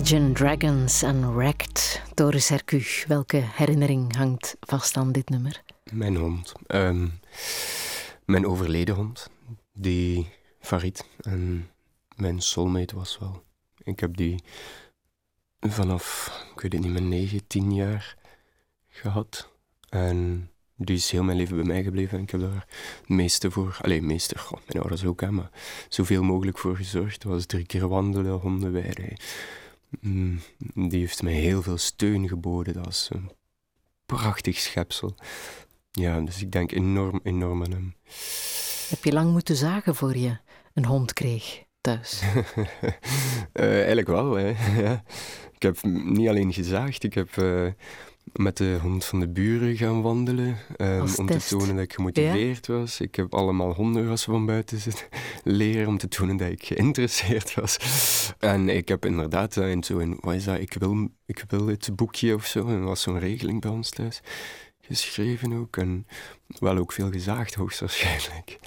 Imagine 0.00 0.32
Dragons 0.32 1.02
en 1.02 1.34
Wrecked. 1.34 2.02
Doris 2.14 2.48
Hercu, 2.48 2.82
welke 3.06 3.36
herinnering 3.36 4.16
hangt 4.16 4.56
vast 4.60 4.96
aan 4.96 5.12
dit 5.12 5.28
nummer? 5.28 5.62
Mijn 5.92 6.16
hond. 6.16 6.52
Ehm, 6.66 7.08
mijn 8.24 8.46
overleden 8.46 8.94
hond. 8.94 9.30
Die 9.72 10.28
Farid. 10.60 11.04
En 11.20 11.70
mijn 12.16 12.40
soulmate 12.40 12.96
was 12.96 13.18
wel. 13.18 13.42
Ik 13.82 14.00
heb 14.00 14.16
die 14.16 14.42
vanaf, 15.60 16.30
ik 16.54 16.60
weet 16.60 16.72
het 16.72 16.82
niet 16.82 16.92
meer, 16.92 17.02
9, 17.02 17.46
10 17.46 17.74
jaar 17.74 18.16
gehad. 18.88 19.50
En 19.88 20.50
die 20.76 20.96
is 20.96 21.10
heel 21.10 21.22
mijn 21.22 21.36
leven 21.36 21.56
bij 21.56 21.66
mij 21.66 21.82
gebleven. 21.82 22.18
En 22.18 22.24
ik 22.24 22.30
heb 22.30 22.40
daar 22.40 22.66
het 23.00 23.08
meeste 23.08 23.50
voor... 23.50 23.78
Alleen 23.82 24.06
meeste, 24.06 24.38
goh, 24.38 24.58
mijn 24.66 24.80
ouders 24.80 25.04
ook, 25.04 25.20
hè, 25.20 25.30
maar 25.30 25.50
zoveel 25.88 26.22
mogelijk 26.22 26.58
voor 26.58 26.76
gezorgd. 26.76 27.22
Dat 27.22 27.32
was 27.32 27.46
drie 27.46 27.66
keer 27.66 27.88
wandelen, 27.88 28.32
hondenweiden. 28.32 29.16
Mm, 30.00 30.40
die 30.74 31.00
heeft 31.00 31.22
mij 31.22 31.32
heel 31.32 31.62
veel 31.62 31.78
steun 31.78 32.28
geboden. 32.28 32.74
Dat 32.74 32.86
is 32.86 33.08
een 33.12 33.30
prachtig 34.06 34.58
schepsel. 34.58 35.14
Ja, 35.90 36.20
dus 36.20 36.42
ik 36.42 36.52
denk 36.52 36.72
enorm, 36.72 37.20
enorm 37.22 37.64
aan 37.64 37.70
hem. 37.70 37.94
Heb 38.88 39.04
je 39.04 39.12
lang 39.12 39.32
moeten 39.32 39.56
zagen 39.56 39.94
voor 39.94 40.16
je 40.16 40.36
een 40.74 40.84
hond 40.84 41.12
kreeg 41.12 41.62
thuis? 41.80 42.22
Eh, 43.52 43.74
eigenlijk 43.74 44.06
wel, 44.06 44.34
hè. 44.34 44.46
ja. 44.82 45.02
Ik 45.54 45.62
heb 45.62 45.82
niet 45.82 46.28
alleen 46.28 46.52
gezaagd, 46.52 47.04
ik 47.04 47.14
heb 47.14 47.36
eh, 47.36 47.66
met 48.32 48.56
de 48.56 48.78
hond 48.82 49.04
van 49.04 49.20
de 49.20 49.28
buren 49.28 49.76
gaan 49.76 50.02
wandelen. 50.02 50.56
ehm, 50.76 51.00
Als 51.00 51.16
om 51.16 51.26
test. 51.26 51.48
te 51.48 51.56
tonen 51.56 51.74
dat 51.74 51.84
ik 51.84 51.92
gemotiveerd 51.92 52.66
was. 52.66 53.00
Ik 53.00 53.14
heb 53.14 53.34
allemaal 53.34 53.72
hondenrassen 53.74 54.32
van 54.32 54.46
buiten 54.46 54.78
zitten 54.78 55.06
leren 55.44 55.88
om 55.88 55.98
te 55.98 56.08
tonen 56.08 56.36
dat 56.36 56.48
ik 56.50 56.64
geïnteresseerd 56.66 57.54
was. 57.54 57.76
En 58.38 58.68
ik 58.68 58.88
heb 58.88 59.04
inderdaad 59.06 59.56
eh, 59.56 59.70
in 59.70 59.84
zo'n, 59.84 60.18
wat 60.20 60.34
is 60.34 60.44
dat, 60.44 60.58
ik 60.60 60.72
wil, 60.78 61.08
ik 61.26 61.44
wil 61.48 61.64
dit 61.64 61.96
boekje 61.96 62.34
of 62.34 62.46
zo, 62.46 62.66
en 62.66 62.74
er 62.74 62.80
was 62.84 63.02
zo'n 63.02 63.18
regeling 63.18 63.60
bij 63.60 63.70
ons 63.70 63.90
thuis. 63.90 64.20
Geschreven 64.80 65.52
ook. 65.52 65.76
En 65.76 66.06
wel 66.58 66.76
ook 66.76 66.92
veel 66.92 67.10
gezaagd, 67.10 67.54
hoogstwaarschijnlijk. 67.54 68.58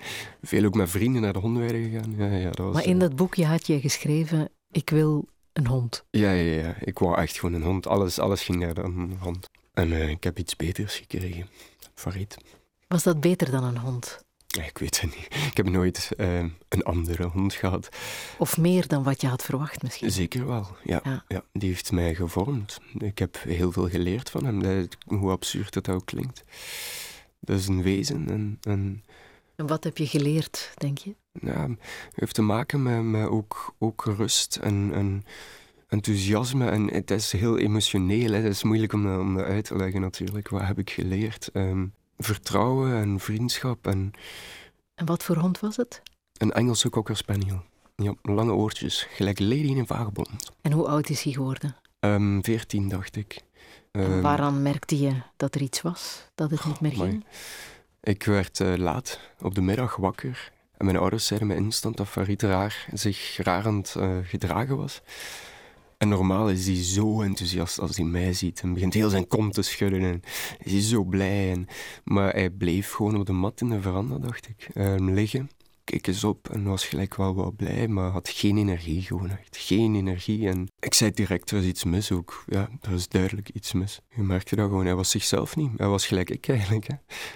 Veel 0.42 0.66
ook 0.66 0.74
met 0.76 0.90
vrienden 0.90 1.22
naar 1.22 1.34
de 1.34 1.40
hondenweide 1.40 1.90
gegaan. 1.90 2.14
Ja, 2.18 2.38
ja, 2.38 2.50
dat 2.52 2.58
was, 2.66 2.74
Maar 2.74 2.86
in 2.86 2.94
eh, 2.94 3.00
dat 3.00 3.16
boekje 3.16 3.46
had 3.46 3.68
je 3.68 3.80
geschreven: 3.80 4.50
Ik 4.72 4.90
wil 4.90 5.26
een 5.54 5.68
hond. 5.68 6.06
Ja, 6.12 6.32
ja, 6.32 6.62
ja. 6.62 6.76
Ik 6.80 7.00
wou 7.00 7.18
echt 7.18 7.40
gewoon 7.40 7.56
een 7.56 7.64
hond. 7.64 7.88
Alles, 7.88 8.20
alles 8.20 8.44
ging 8.44 8.60
naar 8.60 8.78
een 8.78 9.18
hond. 9.20 9.50
En 9.74 9.92
eh, 9.94 10.10
ik 10.10 10.24
heb 10.24 10.40
iets 10.40 10.56
beters 10.56 10.96
gekregen. 10.96 11.50
Farid. 11.96 12.38
Was 12.88 13.04
dat 13.04 13.20
beter 13.22 13.52
dan 13.52 13.64
een 13.64 13.78
hond? 13.78 14.24
Ik 14.66 14.78
weet 14.78 15.02
het 15.02 15.16
niet. 15.16 15.26
Ik 15.50 15.58
heb 15.58 15.70
nooit 15.70 16.12
eh, 16.18 16.38
een 16.70 16.84
andere 16.84 17.24
hond 17.24 17.54
gehad. 17.54 17.90
Of 18.38 18.58
meer 18.58 18.88
dan 18.88 19.04
wat 19.04 19.22
je 19.22 19.28
had 19.28 19.44
verwacht 19.44 19.82
misschien? 19.84 20.12
Zeker 20.12 20.46
wel, 20.48 20.68
ja. 20.84 21.00
Ja. 21.04 21.24
ja. 21.28 21.44
Die 21.54 21.70
heeft 21.70 21.92
mij 21.92 22.16
gevormd. 22.16 22.80
Ik 22.98 23.18
heb 23.20 23.38
heel 23.44 23.72
veel 23.72 23.90
geleerd 23.90 24.30
van 24.30 24.46
hem, 24.46 24.62
dat- 24.64 24.98
hoe 25.06 25.32
absurd 25.32 25.74
dat 25.74 25.90
ook 25.90 26.06
klinkt. 26.06 26.44
Dat 27.40 27.60
is 27.60 27.68
een 27.68 27.82
wezen 27.82 28.30
en, 28.30 28.58
en 28.62 29.04
En 29.56 29.68
wat 29.68 29.84
heb 29.84 29.98
je 29.98 30.08
geleerd, 30.08 30.72
denk 30.78 30.98
je? 30.98 31.16
ja, 31.42 31.70
het 31.70 31.80
heeft 32.16 32.34
te 32.36 32.42
maken 32.42 32.84
met, 32.84 33.04
met 33.04 33.28
ook, 33.28 33.76
ook 33.80 34.04
rust 34.06 34.56
en, 34.56 34.92
en 34.94 35.26
enthousiasme. 35.94 36.70
En 36.70 36.94
het 36.94 37.12
is 37.12 37.32
heel 37.32 37.58
emotioneel, 37.58 38.32
hè. 38.32 38.38
het 38.38 38.54
is 38.54 38.64
moeilijk 38.64 38.94
om 38.94 39.04
dat, 39.04 39.20
om 39.20 39.36
dat 39.36 39.46
uit 39.46 39.66
te 39.66 39.76
leggen 39.76 40.02
natuurlijk. 40.02 40.50
Wat 40.50 40.62
heb 40.62 40.80
ik 40.80 40.90
geleerd? 40.90 41.50
Ehm, 41.54 41.86
vertrouwen 42.18 42.94
en 42.96 43.20
vriendschap 43.20 43.88
en 43.88 44.12
En 44.96 45.06
wat 45.06 45.24
voor 45.24 45.38
hond 45.38 45.60
was 45.60 45.76
het? 45.76 46.02
een 46.38 46.52
Engelse 46.52 46.90
cocker 46.90 47.18
spaniel. 47.18 47.62
Ja, 47.96 48.14
lange 48.22 48.52
oortjes, 48.52 49.08
gelijk 49.10 49.40
Lady 49.40 49.68
in 49.68 49.78
een 49.78 49.88
vagebond. 49.88 50.30
En 50.62 50.72
hoe 50.72 50.88
oud 50.88 51.10
is 51.10 51.22
hij 51.22 51.34
geworden? 51.34 51.76
Ehm 52.00 52.42
14, 52.42 52.90
dacht 52.90 53.16
ik. 53.16 53.42
Ehm, 53.92 54.22
waaraan 54.22 54.62
merkte 54.62 55.00
je 55.00 55.14
dat 55.38 55.56
er 55.56 55.62
iets 55.62 55.82
was, 55.82 56.30
dat 56.36 56.52
het 56.52 56.66
niet 56.66 56.80
meer 56.80 56.94
amai. 56.94 57.10
ging? 57.10 57.26
Ik 58.02 58.24
werd 58.24 58.60
eh, 58.60 58.76
laat 58.76 59.20
op 59.42 59.56
de 59.56 59.62
middag 59.62 59.96
wakker. 59.96 60.52
En 60.78 60.86
mijn 60.86 60.98
ouders 60.98 61.26
zeiden 61.26 61.48
me 61.48 61.56
instant 61.56 61.98
dat 61.98 62.08
Farid 62.08 62.42
raar, 62.42 62.88
zich 62.94 63.38
raar 63.38 63.66
aan 63.66 63.78
het 63.78 63.96
eh, 63.96 64.18
gedragen 64.24 64.78
was. 64.78 65.02
En 66.04 66.10
normaal 66.10 66.50
is 66.50 66.66
hij 66.66 66.84
zo 66.84 67.22
enthousiast 67.22 67.80
als 67.80 67.98
hij 67.98 68.06
mij 68.06 68.34
ziet. 68.34 68.62
En 68.62 68.74
begint 68.74 68.94
heel 68.94 69.10
zijn 69.10 69.28
kont 69.28 69.54
te 69.54 69.62
schudden. 69.62 70.02
En 70.02 70.22
is 70.64 70.72
hij 70.72 70.82
zo 70.82 71.04
blij. 71.04 71.52
En, 71.52 71.68
maar 72.04 72.34
hij 72.34 72.50
bleef 72.50 72.92
gewoon 72.92 73.18
op 73.20 73.26
de 73.26 73.32
mat 73.32 73.62
in 73.62 73.70
de 73.70 73.82
veranda, 73.82 74.18
dacht 74.18 74.48
ik. 74.48 74.70
Ehm, 74.74 75.10
liggen. 75.10 75.50
Keek 75.84 76.08
eens 76.08 76.24
op 76.24 76.50
en 76.50 76.64
was 76.64 76.86
gelijk 76.86 77.16
wel 77.16 77.36
wat 77.36 77.56
blij, 77.56 77.88
maar 77.88 78.12
had 78.12 78.30
geen 78.30 78.58
energie 78.58 79.02
gewoon 79.02 79.30
echt. 79.30 79.58
Geen 79.58 79.96
energie. 79.96 80.48
En 80.48 80.68
ik 80.80 80.94
zei 80.94 81.12
direct, 81.12 81.52
er 81.52 81.58
is 81.58 81.66
iets 81.66 81.84
mis 81.84 82.12
ook. 82.12 82.44
Ja, 82.48 82.70
er 82.82 82.92
is 82.92 83.08
duidelijk 83.08 83.50
iets 83.50 83.74
mis. 83.74 84.02
Je 84.16 84.22
merkte 84.22 84.56
dat 84.56 84.68
gewoon. 84.70 84.86
Hij 84.86 84.96
was 84.96 85.10
zichzelf 85.10 85.56
niet. 85.56 85.72
Hij 85.78 85.88
was 85.88 86.08
gelijk 86.08 86.30
ik 86.30 86.48
eigenlijk. 86.48 86.88
Hè. 86.88 86.94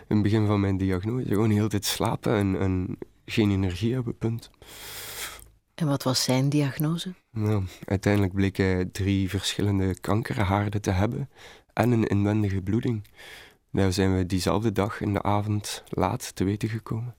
In 0.08 0.16
het 0.16 0.22
begin 0.22 0.46
van 0.46 0.60
mijn 0.60 0.78
diagnose. 0.78 1.28
Gewoon 1.28 1.50
de 1.50 1.56
hele 1.56 1.68
tijd 1.68 1.86
slapen 1.86 2.36
en, 2.36 2.60
en 2.60 2.98
geen 3.26 3.52
energie 3.52 3.94
hebben, 3.94 4.18
punt. 4.18 4.50
En 5.78 5.88
wat 5.88 6.04
was 6.04 6.24
zijn 6.24 6.50
diagnose? 6.50 7.14
Nou, 7.32 7.64
uiteindelijk 7.86 8.34
bleek 8.34 8.58
hij 8.58 8.86
drie 8.86 9.30
verschillende 9.30 10.00
kankerhaarden 10.00 10.82
te 10.82 10.92
hebben 10.92 11.30
en 11.74 11.92
een 11.92 12.08
inwendige 12.08 12.62
bloeding. 12.62 13.08
Daar 13.72 13.94
zijn 13.94 14.18
we 14.18 14.26
diezelfde 14.26 14.72
dag 14.72 15.02
in 15.02 15.14
de 15.14 15.22
avond 15.22 15.84
laat 15.90 16.36
te 16.36 16.44
weten 16.44 16.70
gekomen. 16.70 17.16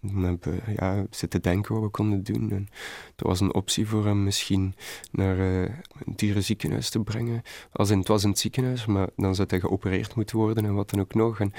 We 0.00 0.26
hebben 0.26 0.60
ja, 0.76 1.06
zitten 1.10 1.42
denken 1.42 1.74
wat 1.74 1.82
we 1.82 1.88
konden 1.88 2.24
doen. 2.24 2.50
En 2.50 2.68
er 3.16 3.26
was 3.26 3.40
een 3.40 3.54
optie 3.54 3.86
voor 3.86 4.04
hem 4.04 4.24
misschien 4.24 4.74
naar 5.10 5.38
eh, 5.38 5.62
een 5.62 6.12
dierenziekenhuis 6.16 6.90
te 6.90 7.00
brengen. 7.00 7.42
Als 7.72 7.88
het 7.88 8.08
was 8.08 8.22
in 8.22 8.28
het 8.28 8.38
ziekenhuis, 8.38 8.86
maar 8.86 9.08
dan 9.16 9.34
zou 9.34 9.48
hij 9.50 9.60
geopereerd 9.60 10.14
moeten 10.14 10.36
worden 10.36 10.64
en 10.64 10.74
wat 10.74 10.90
dan 10.90 11.00
ook 11.00 11.14
nog. 11.14 11.40
En 11.40 11.52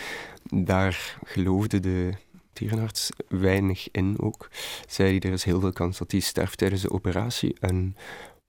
daar 0.49 1.17
geloofde 1.23 1.79
de 1.79 2.13
dierenarts 2.55 3.09
weinig 3.27 3.87
in 3.91 4.19
ook. 4.19 4.49
Zei 4.87 5.09
hij, 5.09 5.19
er 5.19 5.33
is 5.33 5.43
heel 5.43 5.59
veel 5.59 5.73
kans 5.73 5.97
dat 5.97 6.11
hij 6.11 6.19
sterft 6.19 6.57
tijdens 6.57 6.81
de 6.81 6.91
operatie. 6.91 7.55
En 7.59 7.95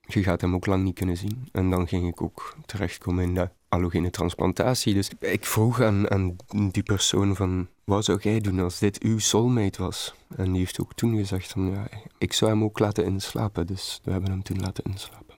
je 0.00 0.22
gaat 0.22 0.40
hem 0.40 0.54
ook 0.54 0.66
lang 0.66 0.84
niet 0.84 0.94
kunnen 0.94 1.16
zien. 1.16 1.48
En 1.52 1.70
dan 1.70 1.88
ging 1.88 2.08
ik 2.08 2.22
ook 2.22 2.56
terechtkomen 2.66 3.24
in 3.24 3.34
de 3.34 3.48
allogene 3.68 4.10
transplantatie. 4.10 4.94
Dus 4.94 5.10
ik 5.18 5.44
vroeg 5.44 5.80
aan, 5.80 6.10
aan 6.10 6.36
die 6.70 6.82
persoon 6.82 7.36
van... 7.36 7.68
Wat 7.84 8.04
zou 8.04 8.18
jij 8.22 8.40
doen 8.40 8.60
als 8.60 8.78
dit 8.78 9.02
uw 9.02 9.18
soulmate 9.18 9.82
was? 9.82 10.14
En 10.36 10.44
die 10.44 10.58
heeft 10.58 10.80
ook 10.80 10.94
toen 10.94 11.16
gezegd 11.16 11.50
van... 11.52 11.70
Ja, 11.70 11.86
ik 12.18 12.32
zou 12.32 12.50
hem 12.50 12.64
ook 12.64 12.78
laten 12.78 13.04
inslapen. 13.04 13.66
Dus 13.66 14.00
we 14.04 14.10
hebben 14.10 14.30
hem 14.30 14.42
toen 14.42 14.60
laten 14.60 14.84
inslapen. 14.84 15.34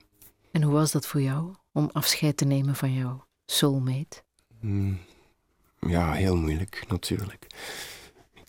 En 0.51 0.63
hoe 0.63 0.73
was 0.73 0.91
dat 0.91 1.07
voor 1.07 1.21
jou 1.21 1.53
om 1.71 1.89
afscheid 1.91 2.37
te 2.37 2.45
nemen 2.45 2.75
van 2.75 2.93
jouw 2.93 3.25
soulmate? 3.45 4.23
Hmm. 4.59 4.99
Ja, 5.79 6.11
heel 6.11 6.37
moeilijk, 6.37 6.85
natuurlijk. 6.87 7.47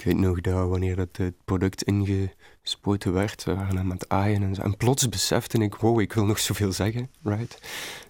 Ik 0.00 0.06
weet 0.06 0.16
nog 0.16 0.40
dat 0.40 0.68
wanneer 0.68 0.98
het 0.98 1.20
product 1.44 1.82
ingespoten 1.82 3.12
werd, 3.12 3.44
we 3.44 3.54
waren 3.54 3.78
aan 3.78 3.90
het 3.90 4.08
aaien 4.08 4.42
en. 4.42 4.56
En 4.56 4.76
plots 4.76 5.08
besefte 5.08 5.58
ik, 5.58 5.74
wow, 5.74 6.00
ik 6.00 6.12
wil 6.12 6.24
nog 6.24 6.38
zoveel 6.38 6.72
zeggen, 6.72 7.10
right? 7.22 7.58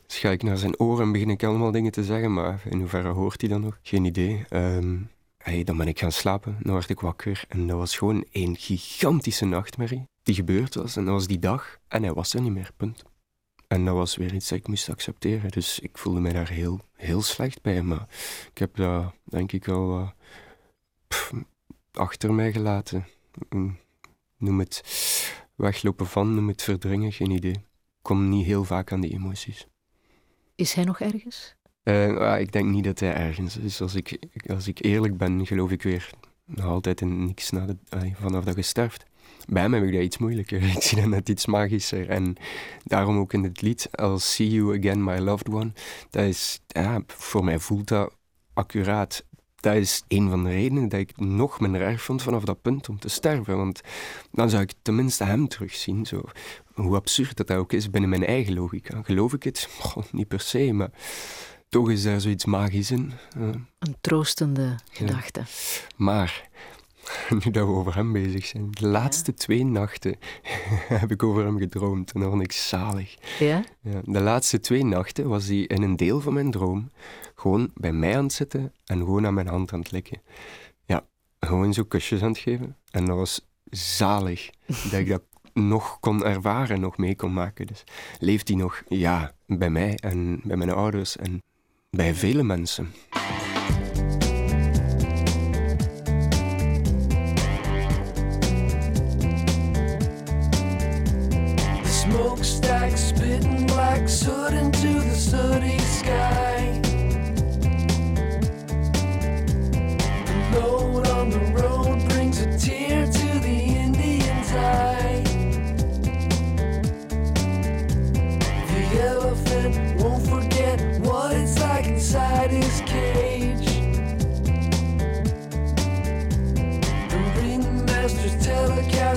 Dus 0.07 0.19
ga 0.19 0.31
ik 0.31 0.43
naar 0.43 0.59
zijn 0.59 0.79
oren 0.79 1.05
en 1.05 1.13
begin 1.13 1.31
ik 1.31 1.45
allemaal 1.45 1.71
dingen 1.71 1.93
te 1.93 2.05
zeggen, 2.05 2.33
maar 2.33 2.63
in 2.69 2.79
hoeverre 2.79 3.09
hoort 3.09 3.41
hij 3.41 3.51
dan 3.51 3.61
nog? 3.61 3.79
Geen 3.83 4.05
idee. 4.05 4.45
Ehm, 4.49 4.99
hey, 5.39 5.65
dan 5.65 5.77
ben 5.77 5.89
ik 5.89 5.99
gaan 5.99 6.13
slapen, 6.13 6.57
dan 6.63 6.75
werd 6.75 6.89
ik 6.89 7.01
wakker 7.01 7.45
en 7.49 7.67
dat 7.67 7.77
was 7.77 7.97
gewoon 7.97 8.25
een 8.33 8.57
gigantische 8.57 9.45
nachtmerrie 9.45 10.05
die 10.23 10.35
gebeurd 10.35 10.75
was. 10.75 10.97
En 10.97 11.05
dat 11.05 11.15
was 11.15 11.27
die 11.27 11.39
dag 11.39 11.79
en 11.89 12.03
hij 12.03 12.13
was 12.13 12.35
er 12.35 12.41
niet 12.41 12.53
meer, 12.53 12.71
punt. 12.77 13.03
En 13.69 13.85
dat 13.85 13.95
was 13.95 14.17
weer 14.17 14.35
iets 14.35 14.49
dat 14.49 14.59
ik 14.59 14.69
moest 14.69 14.91
accepteren. 14.91 15.51
Dus 15.51 15.79
ik 15.79 15.99
voelde 15.99 16.21
mij 16.21 16.33
daar 16.33 16.51
heel, 16.51 16.81
heel 16.97 17.23
slecht 17.23 17.63
bij. 17.63 17.83
Maar 17.83 18.07
ik 18.51 18.59
heb 18.59 18.77
dat, 18.77 19.13
denk 19.25 19.53
ik, 19.53 19.69
al 19.69 20.13
achter 21.93 22.33
mij 22.33 22.53
gelaten. 22.53 23.07
Mm, 23.49 23.79
Noem 24.37 24.59
het 24.59 24.83
weglopen 25.55 26.07
van, 26.07 26.35
noem 26.35 26.49
het 26.49 26.63
verdringen, 26.63 27.13
geen 27.13 27.31
idee. 27.31 27.53
Ik 27.53 27.63
kom 28.03 28.29
niet 28.29 28.47
heel 28.47 28.65
vaak 28.65 28.93
aan 28.93 29.01
die 29.01 29.13
emoties. 29.13 29.67
Is 30.55 30.73
hij 30.73 30.85
nog 30.85 31.01
ergens? 31.01 31.55
Eh, 31.83 32.17
ah, 32.17 32.41
ik 32.41 32.53
denk 32.53 32.71
niet 32.71 32.85
dat 32.85 33.01
hij 33.01 33.15
ergens 33.15 33.57
is. 33.57 33.81
Als 33.81 33.95
ik, 33.95 34.19
als 34.47 34.69
ik 34.69 34.85
eerlijk 34.85 35.17
ben, 35.17 35.47
geloof 35.47 35.71
ik 35.71 35.83
weer 35.83 36.11
nog 36.45 36.65
altijd 36.65 37.01
in 37.01 37.25
niks 37.25 37.51
na 37.51 37.67
de, 37.67 37.77
vanaf 38.15 38.45
dat 38.45 38.57
je 38.57 38.63
sterft. 38.63 39.05
Bij 39.49 39.63
hem 39.63 39.75
heb 39.75 39.85
ik 39.85 39.93
dat 39.93 40.03
iets 40.03 40.19
moeilijker. 40.19 40.63
Ik 40.77 40.83
zie 40.83 41.01
dat 41.01 41.07
net 41.07 41.29
iets 41.29 41.47
magischer. 41.47 42.09
En 42.09 42.37
daarom 42.85 43.19
ook 43.19 43.33
in 43.33 43.43
het 43.43 43.61
lied 43.61 43.89
I'll 43.93 44.19
see 44.19 44.51
you 44.51 44.79
again, 44.79 45.05
my 45.05 45.19
loved 45.19 45.49
one. 45.49 45.73
Dat 46.11 46.25
is, 46.25 46.61
ja, 46.67 47.03
voor 47.07 47.45
mij 47.45 47.59
voelt 47.59 47.89
dat 47.89 48.17
accuraat. 48.55 49.25
Dat 49.61 49.75
is 49.75 50.03
een 50.09 50.31
van 50.31 50.45
de 50.45 50.51
redenen 50.51 50.89
dat 50.89 51.01
ik 51.01 51.17
nog 51.17 51.61
minder 51.61 51.81
erg 51.81 52.03
vond 52.03 52.23
vanaf 52.23 52.45
dat 52.45 52.63
punt 52.63 52.89
om 52.89 52.99
te 52.99 53.09
sterven. 53.09 53.57
Want 53.57 53.81
dan 54.33 54.51
zou 54.51 54.63
ik 54.63 54.73
tenminste 54.83 55.25
hem 55.25 55.49
terugzien. 55.49 56.07
Zo. 56.07 56.23
Hoe 56.75 56.97
absurd 56.97 57.37
dat, 57.37 57.47
dat 57.47 57.57
ook 57.57 57.73
is 57.73 57.91
binnen 57.91 58.11
mijn 58.11 58.27
eigen 58.27 58.55
logica. 58.55 59.03
Geloof 59.03 59.33
ik 59.33 59.43
het? 59.43 59.69
Goh, 59.79 60.05
niet 60.13 60.29
per 60.29 60.41
se, 60.41 60.73
maar 60.73 60.91
toch 61.69 61.91
is 61.91 62.03
daar 62.03 62.21
zoiets 62.21 62.45
magisch 62.45 62.91
in. 62.91 63.13
Eh, 63.37 63.43
Een 63.79 63.97
troostende 64.01 64.77
gedachte. 64.91 65.43
maar, 65.97 66.49
nu 67.45 67.51
dat 67.51 67.67
we 67.67 67.73
over 67.73 67.95
hem 67.95 68.13
bezig 68.13 68.47
zijn, 68.47 68.71
de 68.71 68.87
laatste 68.87 69.35
twee 69.35 69.65
nachten 69.65 70.17
heb 71.03 71.11
ik 71.11 71.23
over 71.23 71.45
hem 71.45 71.59
gedroomd 71.59 72.13
en 72.13 72.21
dat 72.21 72.31
vond 72.31 72.43
ik 72.43 72.53
zalig. 72.53 73.15
Ja? 73.39 73.65
Ja, 73.81 74.01
de 74.05 74.21
laatste 74.21 74.61
twee 74.61 74.85
nachten 74.85 75.29
was 75.29 75.47
hij 75.47 75.57
in 75.59 75.83
een 75.83 75.97
deel 75.97 76.21
van 76.21 76.33
mijn 76.33 76.51
droom 76.51 76.91
gewoon 77.41 77.71
bij 77.75 77.93
mij 77.93 78.17
aan 78.17 78.23
het 78.23 78.33
zitten 78.33 78.73
en 78.85 78.99
gewoon 78.99 79.27
aan 79.27 79.35
mijn 79.35 79.47
hand 79.47 79.73
aan 79.73 79.79
het 79.81 79.91
likken. 79.91 80.23
Ja, 80.85 81.07
gewoon 81.41 81.75
zo 81.75 81.83
kusjes 81.85 82.23
aan 82.23 82.29
het 82.29 82.39
geven. 82.39 82.77
En 82.91 83.05
dat 83.05 83.17
was 83.17 83.49
zalig 83.71 84.51
dat 84.91 84.93
ik 84.93 85.09
dat 85.09 85.23
nog 85.53 86.01
kon 86.01 86.25
ervaren, 86.25 86.81
nog 86.81 86.97
mee 86.97 87.17
kon 87.17 87.33
maken. 87.33 87.67
Dus 87.67 87.85
leeft 88.19 88.49
hij 88.49 88.57
nog? 88.57 88.83
Ja, 88.89 89.35
bij 89.47 89.71
mij 89.71 89.97
en 89.97 90.41
bij 90.45 90.57
mijn 90.57 90.71
ouders 90.71 91.17
en 91.17 91.43
bij 91.91 92.15
vele 92.15 92.43
mensen. 92.43 92.93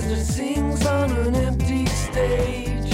that 0.09 0.25
sings 0.25 0.85
on 0.85 1.11
an 1.11 1.35
empty 1.35 1.85
stage. 1.87 2.93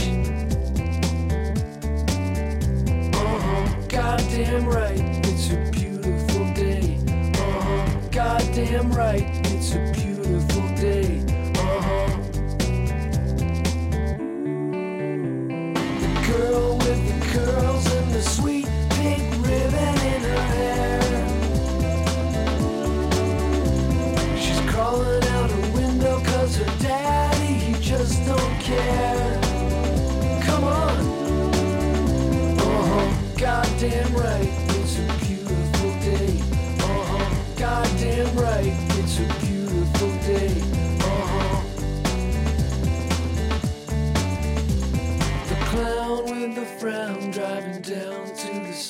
Uh 3.13 3.39
huh, 3.39 3.75
goddamn 3.87 4.67
right, 4.67 5.25
it's 5.25 5.51
a 5.51 5.71
beautiful 5.71 6.53
day. 6.53 6.97
Uh 7.37 7.61
huh, 7.61 8.07
goddamn 8.11 8.91
right. 8.91 9.38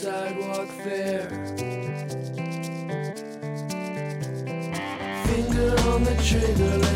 Sidewalk 0.02 0.70
there. 0.86 1.28
Finger 5.26 5.76
on 5.92 6.06
the 6.06 6.16
trigger, 6.24 6.89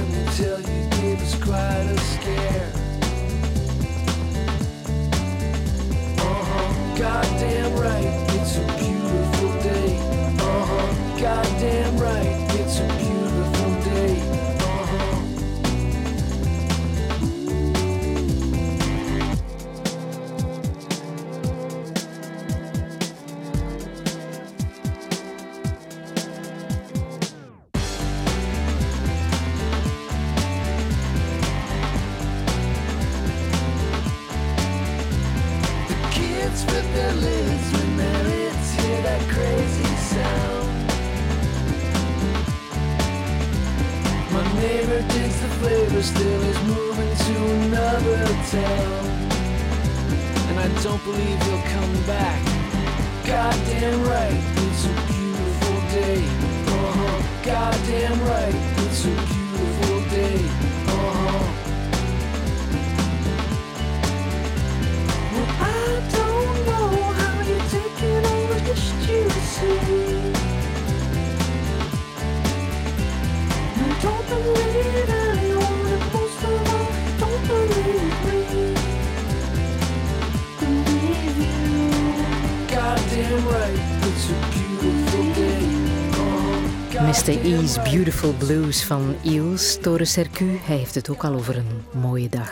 Beautiful 87.94 88.34
Blues 88.34 88.84
van 88.84 89.16
Eels, 89.24 89.78
Tore 89.82 90.06
Sercu. 90.06 90.46
Hij 90.46 90.78
heeft 90.78 90.96
het 90.96 91.10
ook 91.10 91.24
al 91.24 91.34
over 91.34 91.58
een 91.58 92.02
mooie 92.02 92.30
dag. 92.30 92.52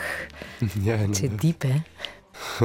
Ja, 0.82 0.96
Het 0.96 1.16
zit 1.16 1.40
diep, 1.40 1.62
hè? 1.62 1.82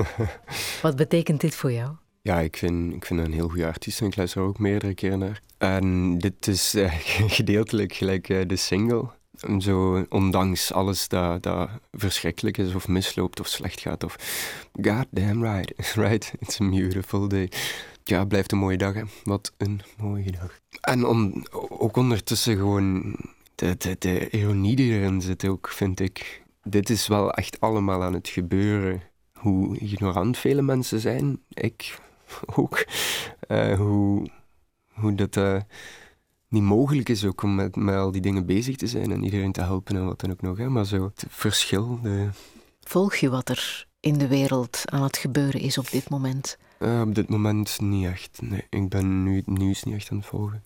Wat 0.81 0.95
betekent 0.95 1.41
dit 1.41 1.55
voor 1.55 1.71
jou? 1.71 1.91
Ja, 2.21 2.39
ik 2.39 2.57
vind, 2.57 2.93
ik 2.93 3.05
vind 3.05 3.19
een 3.19 3.33
heel 3.33 3.47
goede 3.47 3.65
artiest 3.65 4.01
en 4.01 4.07
ik 4.07 4.15
luister 4.15 4.41
er 4.41 4.47
ook 4.47 4.59
meerdere 4.59 4.93
keren 4.93 5.19
naar. 5.19 5.41
En 5.57 6.17
dit 6.17 6.47
is 6.47 6.73
eh, 6.73 6.93
gedeeltelijk 7.37 7.93
gelijk 7.93 8.29
eh, 8.29 8.41
de 8.47 8.55
single. 8.55 9.09
En 9.39 9.61
Zo, 9.61 10.05
ondanks 10.09 10.73
alles 10.73 11.07
dat, 11.07 11.43
dat 11.43 11.69
verschrikkelijk 11.91 12.57
is 12.57 12.73
of 12.73 12.87
misloopt 12.87 13.39
of 13.39 13.47
slecht 13.47 13.81
gaat. 13.81 14.03
Of 14.03 14.15
God 14.81 15.05
damn 15.09 15.43
right, 15.43 15.93
right, 15.95 16.33
it's 16.39 16.61
a 16.61 16.69
beautiful 16.69 17.27
day. 17.27 17.49
Ja, 18.07 18.25
blijft 18.25 18.51
een 18.51 18.57
mooie 18.57 18.77
dag, 18.77 18.93
hè. 18.93 19.03
Wat 19.23 19.53
een 19.57 19.81
mooie 19.97 20.31
dag. 20.31 20.59
En 20.81 21.05
om, 21.05 21.45
ook 21.69 21.97
ondertussen 21.97 22.55
gewoon 22.55 23.15
de, 23.55 23.75
de, 23.77 23.95
de 23.99 24.29
ironie 24.29 24.75
die 24.75 24.93
erin 24.93 25.21
zit 25.21 25.47
ook, 25.47 25.67
vind 25.67 25.99
ik. 25.99 26.43
Dit 26.63 26.89
is 26.89 27.07
wel 27.07 27.31
echt 27.31 27.59
allemaal 27.59 28.03
aan 28.03 28.13
het 28.13 28.27
gebeuren. 28.27 29.01
Hoe 29.33 29.77
ignorant 29.77 30.37
vele 30.37 30.61
mensen 30.61 30.99
zijn. 30.99 31.39
Ik 31.49 31.99
ook. 32.55 32.85
Eh, 33.39 33.77
hoe, 33.77 34.27
hoe 34.93 35.15
dat 35.15 35.37
eh, 35.37 35.61
niet 36.47 36.63
mogelijk 36.63 37.09
is 37.09 37.25
ook 37.25 37.43
om 37.43 37.55
met, 37.55 37.75
met 37.75 37.95
al 37.95 38.11
die 38.11 38.21
dingen 38.21 38.45
bezig 38.45 38.75
te 38.75 38.87
zijn 38.87 39.11
en 39.11 39.23
iedereen 39.23 39.51
te 39.51 39.61
helpen 39.61 39.95
en 39.95 40.05
wat 40.05 40.19
dan 40.19 40.31
ook 40.31 40.41
nog. 40.41 40.57
Hè. 40.57 40.69
Maar 40.69 40.85
zo, 40.85 41.03
het 41.03 41.25
verschil, 41.29 41.99
de, 42.01 42.29
Volg 42.81 43.15
je 43.15 43.29
wat 43.29 43.49
er 43.49 43.87
in 43.99 44.17
de 44.17 44.27
wereld 44.27 44.81
aan 44.85 45.03
het 45.03 45.17
gebeuren 45.17 45.61
is 45.61 45.77
op 45.77 45.91
dit 45.91 46.09
moment? 46.09 46.57
Eh, 46.79 47.01
op 47.01 47.15
dit 47.15 47.29
moment 47.29 47.81
niet 47.81 48.05
echt. 48.05 48.39
Nee, 48.41 48.65
ik 48.69 48.89
ben 48.89 49.23
nu 49.23 49.35
het 49.35 49.47
nieuws 49.47 49.83
niet 49.83 49.95
echt 49.95 50.11
aan 50.11 50.17
het 50.17 50.25
volgen. 50.25 50.63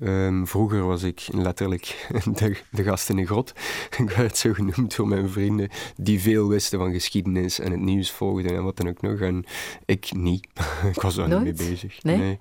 Ehm, 0.00 0.44
vroeger 0.44 0.86
was 0.86 1.02
ik 1.02 1.28
letterlijk 1.30 2.08
de, 2.34 2.56
de 2.70 2.82
gast 2.82 3.08
in 3.08 3.16
de 3.16 3.26
grot. 3.26 3.52
Ik 3.98 4.10
werd 4.10 4.36
zo 4.36 4.52
genoemd 4.52 4.96
door 4.96 5.08
mijn 5.08 5.28
vrienden 5.28 5.68
die 5.96 6.20
veel 6.20 6.48
wisten 6.48 6.78
van 6.78 6.92
geschiedenis 6.92 7.58
en 7.58 7.70
het 7.70 7.80
nieuws 7.80 8.10
volgden 8.10 8.56
en 8.56 8.62
wat 8.62 8.76
dan 8.76 8.88
ook 8.88 9.00
nog. 9.00 9.20
En 9.20 9.44
ik 9.84 10.12
niet. 10.12 10.46
ik 10.94 11.00
was 11.00 11.14
daar 11.14 11.28
Nooit? 11.28 11.44
niet 11.44 11.58
mee 11.58 11.68
bezig. 11.68 12.02
Nee? 12.02 12.16
Nee. 12.16 12.38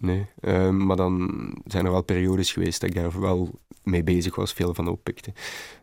Nee. 0.00 0.26
Ehm, 0.40 0.86
maar 0.86 0.96
dan 0.96 1.30
zijn 1.64 1.84
er 1.84 1.92
wel 1.92 2.02
periodes 2.02 2.52
geweest 2.52 2.80
dat 2.80 2.90
ik 2.90 2.96
daar 2.96 3.20
wel 3.20 3.50
mee 3.82 4.02
bezig 4.02 4.34
was, 4.34 4.52
veel 4.52 4.74
van 4.74 4.88
oppikte. 4.88 5.32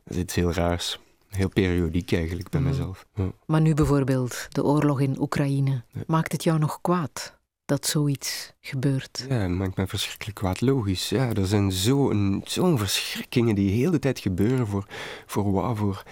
Dat 0.04 0.18
is 0.18 0.24
iets 0.24 0.36
heel 0.36 0.54
raars. 0.54 1.00
Heel 1.30 1.50
periodiek 1.50 2.12
eigenlijk 2.12 2.50
bij 2.50 2.60
Mhm. 2.60 2.70
mezelf. 2.70 3.06
Ja. 3.16 3.32
Maar 3.46 3.62
nu 3.62 3.74
bijvoorbeeld 3.74 4.46
de 4.50 4.64
oorlog 4.64 5.02
in 5.02 5.20
Oekraïne. 5.22 5.84
Maakt 6.08 6.32
het 6.32 6.44
jou 6.44 6.60
nog 6.60 6.82
kwaad 6.82 7.38
dat 7.66 7.86
zoiets 7.86 8.54
gebeurt? 8.60 9.26
Ja, 9.30 9.40
dat 9.48 9.58
maakt 9.58 9.78
me 9.78 9.88
verschrikkelijk 9.88 10.38
kwaad. 10.38 10.62
Logisch. 10.62 11.10
Ja, 11.10 11.34
er 11.34 11.46
zijn 11.48 11.72
zo'n 11.72 12.42
zo'n 12.46 12.78
verschrikkingen 12.78 13.56
die 13.56 13.68
de 13.70 13.76
hele 13.78 14.00
tijd 14.00 14.20
gebeuren 14.20 14.68
voor, 14.68 14.86
voor 15.26 15.52
wat? 15.52 15.78
Voor 15.78 16.04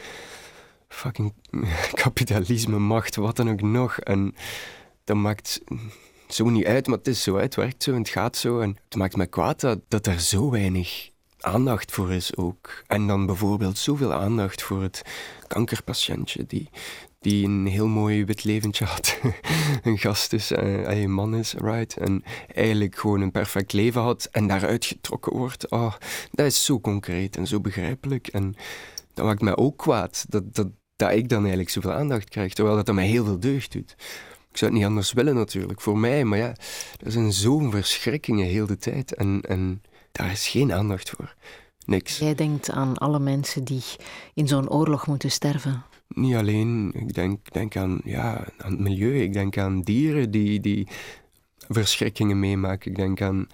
fucking 0.87 1.33
kapitalisme, 2.03 2.79
macht, 2.79 3.15
wat 3.15 3.35
dan 3.35 3.49
ook 3.49 3.61
nog. 3.61 3.99
En 3.99 4.35
dat 5.03 5.15
maakt 5.17 5.61
zo 6.27 6.49
niet 6.49 6.65
uit, 6.65 6.87
maar 6.87 6.97
het 6.97 7.07
is 7.07 7.23
zo. 7.23 7.35
Het 7.37 7.55
werkt 7.55 7.83
zo 7.83 7.91
en 7.91 7.97
het 7.99 8.09
gaat 8.09 8.35
zo. 8.37 8.59
En 8.59 8.77
het 8.89 8.95
maakt 8.97 9.15
me 9.15 9.25
kwaad 9.25 9.59
dat, 9.59 9.79
dat 9.87 10.07
er 10.07 10.19
zo 10.19 10.49
weinig 10.49 11.09
aandacht 11.47 11.91
voor 11.91 12.11
is 12.11 12.35
ook. 12.35 12.83
En 12.87 13.07
dan 13.07 13.25
bijvoorbeeld 13.25 13.77
zoveel 13.77 14.13
aandacht 14.13 14.61
voor 14.61 14.81
het 14.81 15.01
kankerpatiëntje 15.47 16.45
die, 16.45 16.69
die 17.19 17.45
een 17.45 17.65
heel 17.65 17.87
mooi 17.87 18.25
wit 18.25 18.43
leventje 18.43 18.85
had. 18.85 19.19
een 19.83 19.97
gast 19.97 20.33
is, 20.33 20.49
hij 20.49 21.03
een 21.03 21.13
man 21.13 21.35
is, 21.35 21.53
right? 21.53 21.97
En 21.97 22.23
eigenlijk 22.55 22.97
gewoon 22.97 23.21
een 23.21 23.31
perfect 23.31 23.73
leven 23.73 24.01
had 24.01 24.27
en 24.31 24.47
daaruit 24.47 24.85
getrokken 24.85 25.37
wordt. 25.37 25.69
Oh, 25.69 25.93
dat 26.31 26.45
is 26.45 26.65
zo 26.65 26.79
concreet 26.79 27.37
en 27.37 27.47
zo 27.47 27.59
begrijpelijk. 27.59 28.27
En 28.27 28.55
dat 29.13 29.25
maakt 29.25 29.41
mij 29.41 29.55
ook 29.55 29.77
kwaad 29.77 30.25
dat, 30.29 30.55
dat, 30.55 30.67
dat 30.95 31.11
ik 31.11 31.29
dan 31.29 31.39
eigenlijk 31.39 31.69
zoveel 31.69 31.93
aandacht 31.93 32.29
krijg, 32.29 32.53
terwijl 32.53 32.75
dat, 32.75 32.85
dat 32.85 32.95
mij 32.95 33.07
heel 33.07 33.25
veel 33.25 33.39
deugd 33.39 33.71
doet. 33.71 33.95
Ik 34.51 34.57
zou 34.57 34.71
het 34.71 34.79
niet 34.79 34.89
anders 34.89 35.13
willen 35.13 35.35
natuurlijk, 35.35 35.81
voor 35.81 35.97
mij. 35.97 36.23
Maar 36.23 36.37
ja, 36.37 36.55
er 37.03 37.11
zijn 37.11 37.33
zo'n 37.33 37.71
verschrikkingen 37.71 38.45
heel 38.45 38.65
de 38.65 38.77
tijd. 38.77 39.13
En, 39.13 39.41
en 39.41 39.81
daar 40.17 40.31
is 40.31 40.47
geen 40.47 40.73
aandacht 40.73 41.09
voor. 41.09 41.35
Niks. 41.85 42.17
Jij 42.17 42.35
denkt 42.35 42.69
aan 42.69 42.97
alle 42.97 43.19
mensen 43.19 43.63
die 43.63 43.83
in 44.33 44.47
zo'n 44.47 44.69
oorlog 44.69 45.07
moeten 45.07 45.31
sterven. 45.31 45.83
Niet 46.07 46.35
alleen, 46.35 46.91
ik 46.93 47.13
denk, 47.13 47.53
denk 47.53 47.75
aan, 47.75 48.01
ja, 48.03 48.47
aan 48.57 48.71
het 48.71 48.79
milieu. 48.79 49.21
Ik 49.21 49.33
denk 49.33 49.57
aan 49.57 49.81
dieren 49.81 50.31
die, 50.31 50.59
die 50.59 50.87
verschrikkingen 51.57 52.39
meemaken. 52.39 52.91
Ik 52.91 52.97
denk 52.97 53.21
aan 53.21 53.47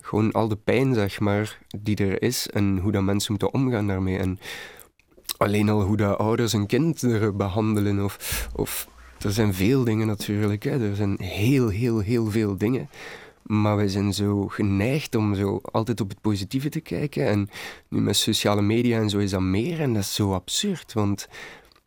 gewoon 0.00 0.32
al 0.32 0.48
de 0.48 0.56
pijn, 0.56 0.94
zeg 0.94 1.20
maar, 1.20 1.58
die 1.78 1.96
er 1.96 2.22
is. 2.22 2.50
En 2.50 2.78
hoe 2.78 2.92
dat 2.92 3.02
mensen 3.02 3.30
moeten 3.30 3.54
omgaan 3.54 3.86
daarmee. 3.86 4.18
En 4.18 4.38
alleen 5.36 5.68
al 5.68 5.82
hoe 5.82 5.96
dat 5.96 6.18
ouders 6.18 6.52
een 6.52 6.66
kind 6.66 7.02
er 7.02 7.36
behandelen. 7.36 8.04
Of, 8.04 8.48
of 8.54 8.88
er 9.20 9.32
zijn 9.32 9.54
veel 9.54 9.84
dingen 9.84 10.06
natuurlijk. 10.06 10.62
Hè. 10.62 10.88
Er 10.88 10.96
zijn 10.96 11.20
heel, 11.20 11.68
heel, 11.68 11.98
heel 11.98 12.30
veel 12.30 12.56
dingen. 12.56 12.88
Maar 13.44 13.76
wij 13.76 13.88
zijn 13.88 14.12
zo 14.12 14.48
geneigd 14.48 15.14
om 15.14 15.34
zo 15.34 15.60
altijd 15.62 16.00
op 16.00 16.08
het 16.08 16.20
positieve 16.20 16.68
te 16.68 16.80
kijken. 16.80 17.26
En 17.26 17.48
nu 17.88 18.00
met 18.00 18.16
sociale 18.16 18.62
media 18.62 18.98
en 19.00 19.10
zo 19.10 19.18
is 19.18 19.30
dat 19.30 19.40
meer. 19.40 19.80
En 19.80 19.92
dat 19.92 20.02
is 20.02 20.14
zo 20.14 20.32
absurd, 20.32 20.92
want 20.92 21.28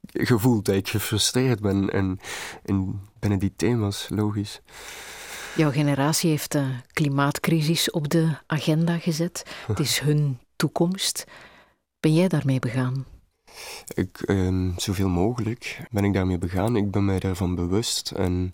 je 0.02 0.40
voelt 0.40 0.66
dat 0.66 0.76
ik 0.76 0.88
gefrustreerd 0.88 1.60
ben. 1.60 1.90
En, 1.90 2.20
en 2.66 3.02
binnen 3.20 3.40
die 3.40 3.54
thema's, 3.56 4.08
logisch. 4.10 4.62
Jouw 5.56 5.72
generatie 5.72 6.30
heeft 6.30 6.52
de 6.52 6.66
klimaatcrisis 6.92 7.92
op 7.92 8.10
de 8.10 8.30
agenda 8.48 8.98
gezet. 8.98 9.44
Het 9.68 9.80
is 9.80 10.00
hun 10.00 10.40
toekomst. 10.56 11.24
Ben 12.00 12.14
jij 12.14 12.28
daarmee 12.28 12.60
begaan? 12.60 13.06
Ik, 13.94 14.22
ehm, 14.22 14.70
zoveel 14.78 15.10
mogelijk 15.10 15.80
ben 15.92 16.04
ik 16.04 16.14
daarmee 16.14 16.38
begaan. 16.38 16.76
Ik 16.76 16.92
ben 16.92 17.06
mij 17.06 17.20
daarvan 17.20 17.56
bewust. 17.56 18.12
En 18.12 18.54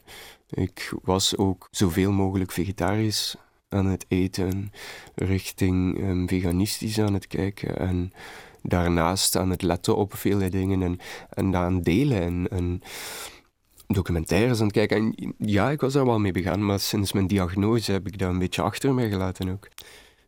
ik 0.50 0.94
was 1.02 1.38
ook 1.38 1.68
zoveel 1.72 2.12
mogelijk 2.12 2.52
vegetarisch 2.52 3.36
aan 3.70 3.86
het 3.86 4.06
eten, 4.08 4.72
richting 5.16 6.00
ehm, 6.00 6.28
veganistisch 6.28 7.00
aan 7.00 7.14
het 7.14 7.28
kijken. 7.28 7.78
En 7.78 8.14
daarnaast 8.62 9.36
aan 9.36 9.50
het 9.50 9.62
letten 9.62 9.96
op 9.96 10.16
vele 10.16 10.50
dingen 10.50 10.82
en, 10.82 11.00
en 11.30 11.56
aan 11.56 11.82
delen. 11.82 12.22
En, 12.22 12.48
en 12.50 12.82
documentaires 13.88 14.60
aan 14.60 14.66
het 14.66 14.76
kijken. 14.76 14.98
En 14.98 15.36
ja, 15.38 15.70
ik 15.70 15.82
was 15.82 15.94
daar 15.94 16.06
wel 16.06 16.20
mee 16.20 16.32
begaan, 16.32 16.66
maar 16.66 16.80
sinds 16.80 17.12
mijn 17.12 17.28
diagnose 17.28 17.92
heb 17.92 18.08
ik 18.08 18.18
dat 18.18 18.30
een 18.30 18.40
beetje 18.40 18.62
achter 18.62 18.94
mij 18.94 19.10
gelaten 19.10 19.50
ook. 19.50 19.68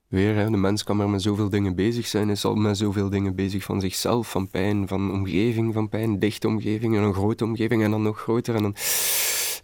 Weer, 0.08 0.36
hè, 0.36 0.50
de 0.50 0.58
mens 0.58 0.84
kan 0.84 0.98
maar 0.98 1.10
met 1.10 1.22
zoveel 1.22 1.50
dingen 1.50 1.76
bezig 1.76 2.08
zijn, 2.08 2.30
is 2.30 2.46
al 2.46 2.56
met 2.56 2.78
zoveel 2.78 3.10
dingen 3.10 3.36
bezig 3.36 3.64
van 3.64 3.82
zichzelf, 3.82 4.32
van 4.32 4.50
pijn, 4.50 4.88
van 4.88 5.12
omgeving, 5.12 5.74
van 5.74 5.90
pijn, 5.90 6.20
dichte 6.20 6.48
omgeving 6.48 6.96
en 6.96 7.04
een 7.04 7.14
grote 7.14 7.44
omgeving 7.44 7.84
en 7.84 7.92
dan 7.92 8.02
nog 8.02 8.20
groter. 8.20 8.56
En, 8.56 8.62
dan... 8.62 8.76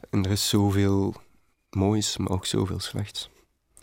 en 0.09 0.25
er 0.25 0.31
is 0.31 0.49
zoveel 0.49 1.13
moois, 1.69 2.17
maar 2.17 2.31
ook 2.31 2.45
zoveel 2.45 2.79
slechts. 2.79 3.29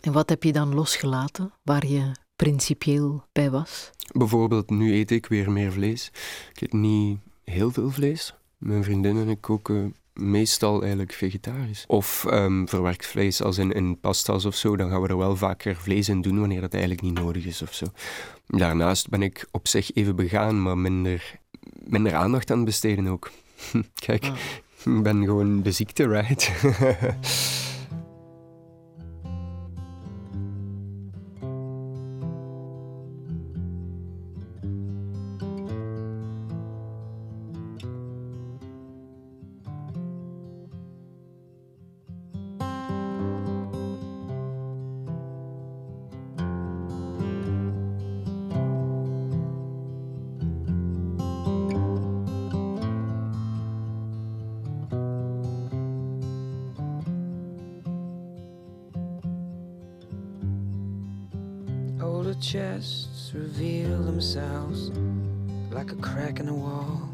En 0.01 0.11
wat 0.11 0.29
heb 0.29 0.43
je 0.43 0.51
dan 0.51 0.73
losgelaten 0.73 1.53
waar 1.63 1.85
je 1.85 2.11
principieel 2.35 3.23
bij 3.31 3.49
was? 3.49 3.91
Bijvoorbeeld, 4.11 4.69
nu 4.69 4.93
eet 4.93 5.11
ik 5.11 5.25
weer 5.25 5.51
meer 5.51 5.71
vlees. 5.71 6.11
Ik 6.53 6.61
eet 6.61 6.73
niet 6.73 7.19
heel 7.43 7.71
veel 7.71 7.89
vlees. 7.89 8.33
Mijn 8.57 8.83
vriendin 8.83 9.17
en 9.17 9.29
ik 9.29 9.41
koken 9.41 9.95
meestal 10.19 10.81
eigenlijk 10.81 11.13
vegetarisch. 11.13 11.83
Of 11.87 12.25
ehm, 12.25 12.65
verwerkt 12.65 13.05
vlees, 13.05 13.43
als 13.43 13.57
in, 13.57 13.71
in 13.71 13.99
pasta's 13.99 14.45
of 14.45 14.55
zo, 14.55 14.75
dan 14.75 14.89
gaan 14.89 15.01
we 15.01 15.07
er 15.07 15.17
wel 15.17 15.35
vaker 15.35 15.75
vlees 15.75 16.09
in 16.09 16.21
doen 16.21 16.39
wanneer 16.39 16.61
dat 16.61 16.73
eigenlijk 16.73 17.03
niet 17.03 17.19
nodig 17.19 17.45
is 17.45 17.61
of 17.61 17.73
zo. 17.73 17.85
Daarnaast 18.47 19.09
ben 19.09 19.21
ik 19.21 19.47
op 19.51 19.67
zich 19.67 19.93
even 19.93 20.15
begaan, 20.15 20.61
maar 20.61 20.77
minder, 20.77 21.39
minder 21.83 22.15
aandacht 22.15 22.51
aan 22.51 22.65
besteden 22.65 23.07
ook. 23.07 23.31
Kijk, 24.05 24.25
ik 24.85 25.03
ben 25.03 25.23
gewoon 25.23 25.61
de 25.61 25.71
ziekte, 25.71 26.07
right? 26.07 26.51
chests 62.39 63.33
reveal 63.33 64.01
themselves 64.03 64.91
like 65.71 65.91
a 65.91 65.95
crack 65.95 66.39
in 66.39 66.45
the 66.45 66.53
wall. 66.53 67.09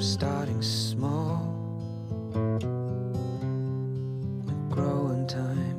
Starting 0.00 0.60
small, 0.60 1.46
we 4.44 4.74
grow 4.74 5.10
in 5.10 5.26
time, 5.28 5.76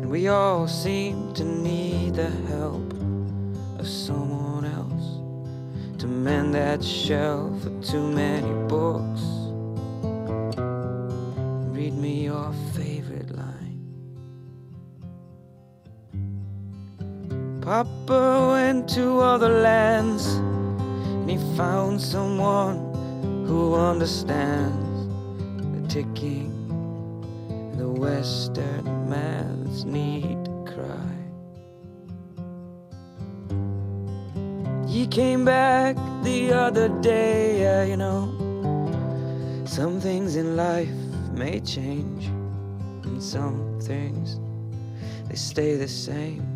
and 0.00 0.10
we 0.10 0.26
all 0.26 0.66
seem 0.66 1.32
to 1.34 1.44
need 1.44 2.14
the 2.14 2.30
help 2.48 2.92
of 3.78 3.86
someone 3.86 4.64
else 4.64 5.20
to 6.00 6.08
mend 6.08 6.54
that 6.54 6.82
shell 6.82 7.56
for 7.62 7.70
too 7.82 8.02
many 8.10 8.55
understands 24.06 25.08
the 25.72 25.88
ticking, 25.88 26.52
the 27.76 27.88
Western 27.88 29.10
man's 29.10 29.84
need 29.84 30.44
to 30.44 30.64
cry. 30.72 31.12
He 34.88 35.08
came 35.08 35.44
back 35.44 35.96
the 36.22 36.52
other 36.52 36.88
day, 37.00 37.62
yeah, 37.62 37.82
you 37.82 37.96
know. 37.96 38.30
Some 39.64 40.00
things 40.00 40.36
in 40.36 40.56
life 40.56 40.88
may 41.32 41.58
change, 41.58 42.26
and 42.26 43.20
some 43.20 43.80
things 43.80 44.38
they 45.28 45.34
stay 45.34 45.74
the 45.74 45.88
same. 45.88 46.55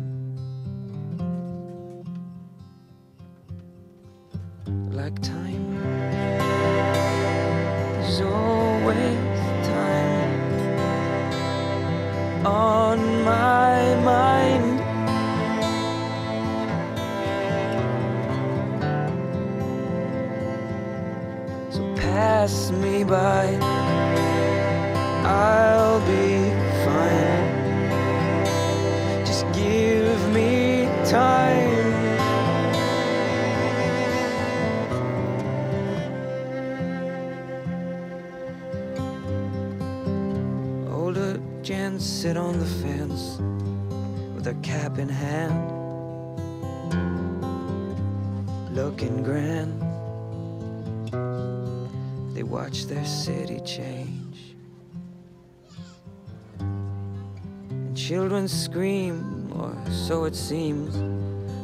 Children 58.11 58.45
scream, 58.45 59.49
or 59.55 59.73
so 59.89 60.25
it 60.25 60.35
seems, 60.35 60.93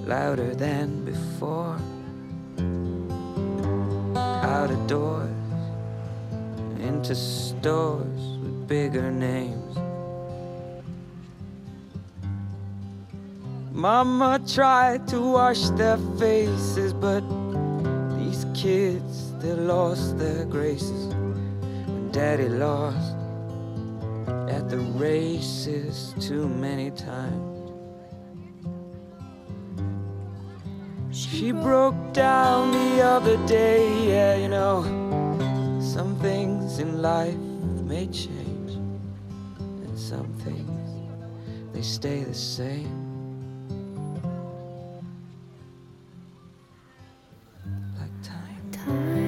louder 0.07 0.55
than 0.55 1.03
before. 1.03 1.77
Out 4.15 4.71
of 4.71 4.87
doors, 4.87 5.29
into 6.79 7.13
stores 7.13 8.21
with 8.41 8.65
bigger 8.65 9.11
names. 9.11 9.75
Mama 13.73 14.39
tried 14.47 15.05
to 15.09 15.19
wash 15.19 15.67
their 15.71 15.97
faces, 16.17 16.93
but 16.93 17.25
these 18.17 18.45
kids, 18.53 19.33
they 19.41 19.51
lost 19.51 20.17
their 20.17 20.45
graces. 20.45 21.07
When 21.07 22.09
daddy 22.13 22.47
lost 22.47 23.16
at 24.49 24.69
the 24.69 24.77
races 24.77 26.13
too 26.19 26.47
many 26.47 26.91
times. 26.91 27.57
She 31.11 31.51
broke 31.51 32.13
down 32.13 32.71
the 32.71 33.01
other 33.01 33.37
day, 33.47 34.07
yeah, 34.07 34.35
you 34.35 34.49
know. 34.49 34.83
Some 35.81 36.15
things 36.19 36.79
in 36.79 37.01
life 37.01 37.35
may 37.83 38.07
change, 38.07 38.71
and 39.59 39.97
some 39.97 40.31
things 40.45 40.89
they 41.73 41.81
stay 41.81 42.23
the 42.23 42.33
same. 42.33 42.91
Like 47.99 48.21
time. 48.21 48.71
There's 48.71 49.26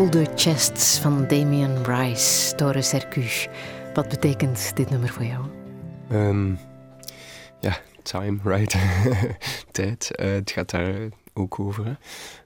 All 0.00 0.08
the 0.08 0.26
Chests 0.34 0.98
van 0.98 1.26
Damien 1.26 1.84
Rice, 1.84 2.54
Tore 2.54 2.82
Sercu. 2.82 3.24
Wat 3.94 4.08
betekent 4.08 4.76
dit 4.76 4.90
nummer 4.90 5.08
voor 5.08 5.24
jou? 5.24 5.44
Ehm, 6.10 6.54
ja, 7.60 7.78
time, 8.02 8.38
right? 8.44 8.76
Tijd. 9.72 10.14
Eh, 10.14 10.32
het 10.32 10.50
gaat 10.50 10.70
daar 10.70 11.08
ook 11.34 11.60
over. 11.60 11.84
Hè? 11.84 11.92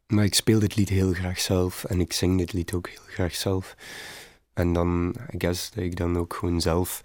Maar 0.07 0.25
ik 0.25 0.35
speel 0.35 0.59
dit 0.59 0.77
lied 0.77 0.89
heel 0.89 1.13
graag 1.13 1.41
zelf 1.41 1.85
en 1.85 2.01
ik 2.01 2.13
zing 2.13 2.39
dit 2.39 2.53
lied 2.53 2.75
ook 2.75 2.89
heel 2.89 3.07
graag 3.07 3.35
zelf. 3.35 3.75
En 4.55 4.73
dan, 4.73 5.15
I 5.35 5.39
guess, 5.39 5.71
dat 5.71 5.85
ik 5.85 5.97
dan 5.97 6.19
ook 6.19 6.35
gewoon 6.35 6.61
zelf 6.61 7.01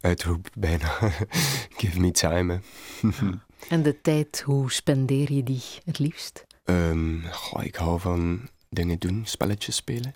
uitroep 0.00 0.48
bijna. 0.58 0.98
Give 1.80 2.00
me 2.00 2.10
time. 2.10 2.60
En 3.68 3.82
de 3.82 4.00
tijd, 4.00 4.42
hoe 4.46 4.72
spendeer 4.72 5.32
je 5.32 5.42
die 5.42 5.62
het 5.84 5.98
liefst? 5.98 6.46
Ehm, 6.64 7.20
goh, 7.30 7.64
ik 7.64 7.74
hou 7.74 8.00
van 8.00 8.48
dingen 8.74 8.98
doen, 8.98 9.22
spelletjes 9.26 9.76
spelen. 9.76 10.14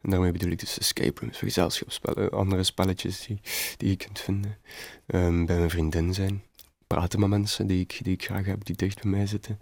En 0.00 0.10
daarmee 0.10 0.32
bedoel 0.32 0.50
ik 0.50 0.58
dus 0.58 0.78
escape 0.78 1.20
rooms, 1.20 1.38
gezelschapsspellen, 1.38 2.30
andere 2.30 2.62
spelletjes 2.62 3.26
die, 3.26 3.40
die 3.76 3.88
je 3.88 3.96
kunt 3.96 4.20
vinden. 4.20 4.58
Ehm, 5.06 5.44
bij 5.44 5.56
mijn 5.56 5.70
vriendin 5.70 6.14
zijn, 6.14 6.42
praten 6.86 7.20
met 7.20 7.28
mensen 7.28 7.66
die 7.66 7.80
ik, 7.80 8.00
die 8.02 8.12
ik 8.12 8.24
graag 8.24 8.46
heb, 8.46 8.64
die 8.64 8.76
dicht 8.76 9.02
bij 9.02 9.10
mij 9.10 9.26
zitten. 9.26 9.60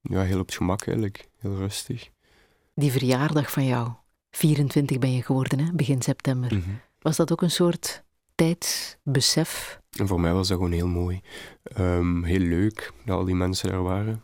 Ja, 0.00 0.22
heel 0.22 0.40
op 0.40 0.46
het 0.46 0.56
gemak 0.56 0.86
eigenlijk, 0.86 1.28
heel 1.38 1.56
rustig. 1.56 2.10
Die 2.74 2.92
verjaardag 2.92 3.50
van 3.50 3.66
jou, 3.66 3.92
24 4.30 4.98
ben 4.98 5.12
je 5.12 5.22
geworden, 5.22 5.58
hè? 5.58 5.72
begin 5.72 6.02
september. 6.02 6.54
Mhm. 6.54 6.70
Was 6.98 7.16
dat 7.16 7.32
ook 7.32 7.42
een 7.42 7.50
soort 7.50 8.04
tijdsbesef? 8.34 9.80
En 9.98 10.06
voor 10.06 10.20
mij 10.20 10.32
was 10.32 10.48
dat 10.48 10.56
gewoon 10.56 10.72
heel 10.72 10.88
mooi. 10.88 11.20
Ehm, 11.62 12.22
heel 12.22 12.38
leuk 12.38 12.92
dat 13.04 13.18
al 13.18 13.24
die 13.24 13.34
mensen 13.34 13.68
daar 13.70 13.82
waren. 13.82 14.22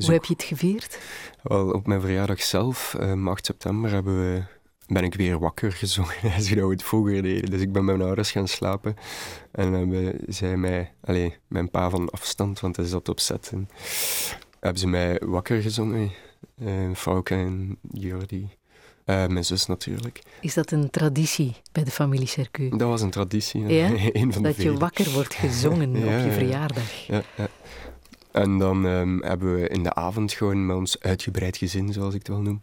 Dus 0.00 0.08
Hoe 0.08 0.18
ook- 0.18 0.26
heb 0.26 0.30
je 0.38 0.44
het 0.44 0.58
gevierd? 0.60 0.98
Wel, 1.42 1.70
op 1.70 1.86
mijn 1.86 2.00
verjaardag 2.00 2.42
zelf, 2.42 2.94
ehm, 2.98 3.28
8 3.28 3.46
september, 3.46 3.90
hebben 3.90 4.18
we, 4.20 4.42
ben 4.86 5.04
ik 5.04 5.14
weer 5.14 5.38
wakker 5.38 5.72
gezongen, 5.72 6.14
zoals 6.22 6.48
we 6.50 6.60
het 6.66 6.82
vroeger 6.82 7.22
deden. 7.22 7.50
Dus 7.50 7.60
ik 7.60 7.72
ben 7.72 7.84
bij 7.84 7.94
mijn 7.94 8.06
ouders 8.06 8.30
gaan 8.30 8.48
slapen 8.48 8.96
en 9.52 9.72
hebben 9.72 10.14
zij 10.26 10.56
mij, 10.56 10.92
allee, 11.04 11.36
mijn 11.48 11.70
pa 11.70 11.90
van 11.90 12.10
afstand, 12.10 12.60
want 12.60 12.76
hij 12.76 12.84
zat 12.86 13.08
op 13.08 13.20
set, 13.20 13.50
en 13.52 13.68
hebben 14.60 14.80
ze 14.80 14.86
mij 14.86 15.20
wakker 15.24 15.62
gezongen. 15.62 16.10
Uh, 16.62 16.94
Fauke 16.94 17.34
en 17.34 17.78
Jordi. 17.92 18.48
Eh, 19.04 19.26
mijn 19.26 19.44
zus 19.44 19.66
natuurlijk. 19.66 20.22
Is 20.40 20.54
dat 20.54 20.70
een 20.70 20.90
traditie 20.90 21.56
bij 21.72 21.84
de 21.84 21.90
familie 21.90 22.26
Sercu? 22.26 22.68
Dat 22.68 22.88
was 22.88 23.00
een 23.00 23.10
traditie. 23.10 23.66
Ja? 23.66 23.86
een 24.12 24.32
van 24.32 24.42
de 24.42 24.48
Dat 24.48 24.62
je 24.62 24.72
wakker 24.78 25.10
wordt 25.10 25.34
gezongen 25.34 25.90
Ja, 25.96 25.98
op 25.98 26.04
ja, 26.10 26.18
je 26.18 26.26
ja. 26.26 26.32
verjaardag. 26.32 27.06
Ja, 27.06 27.22
ja. 27.36 27.48
En 28.32 28.58
dan 28.58 28.86
ehm, 28.86 29.18
hebben 29.18 29.54
we 29.54 29.68
in 29.68 29.82
de 29.82 29.94
avond 29.94 30.32
gewoon 30.32 30.66
met 30.66 30.76
ons 30.76 31.00
uitgebreid 31.00 31.56
gezin, 31.56 31.92
zoals 31.92 32.14
ik 32.14 32.18
het 32.18 32.28
wel 32.28 32.42
noem. 32.42 32.62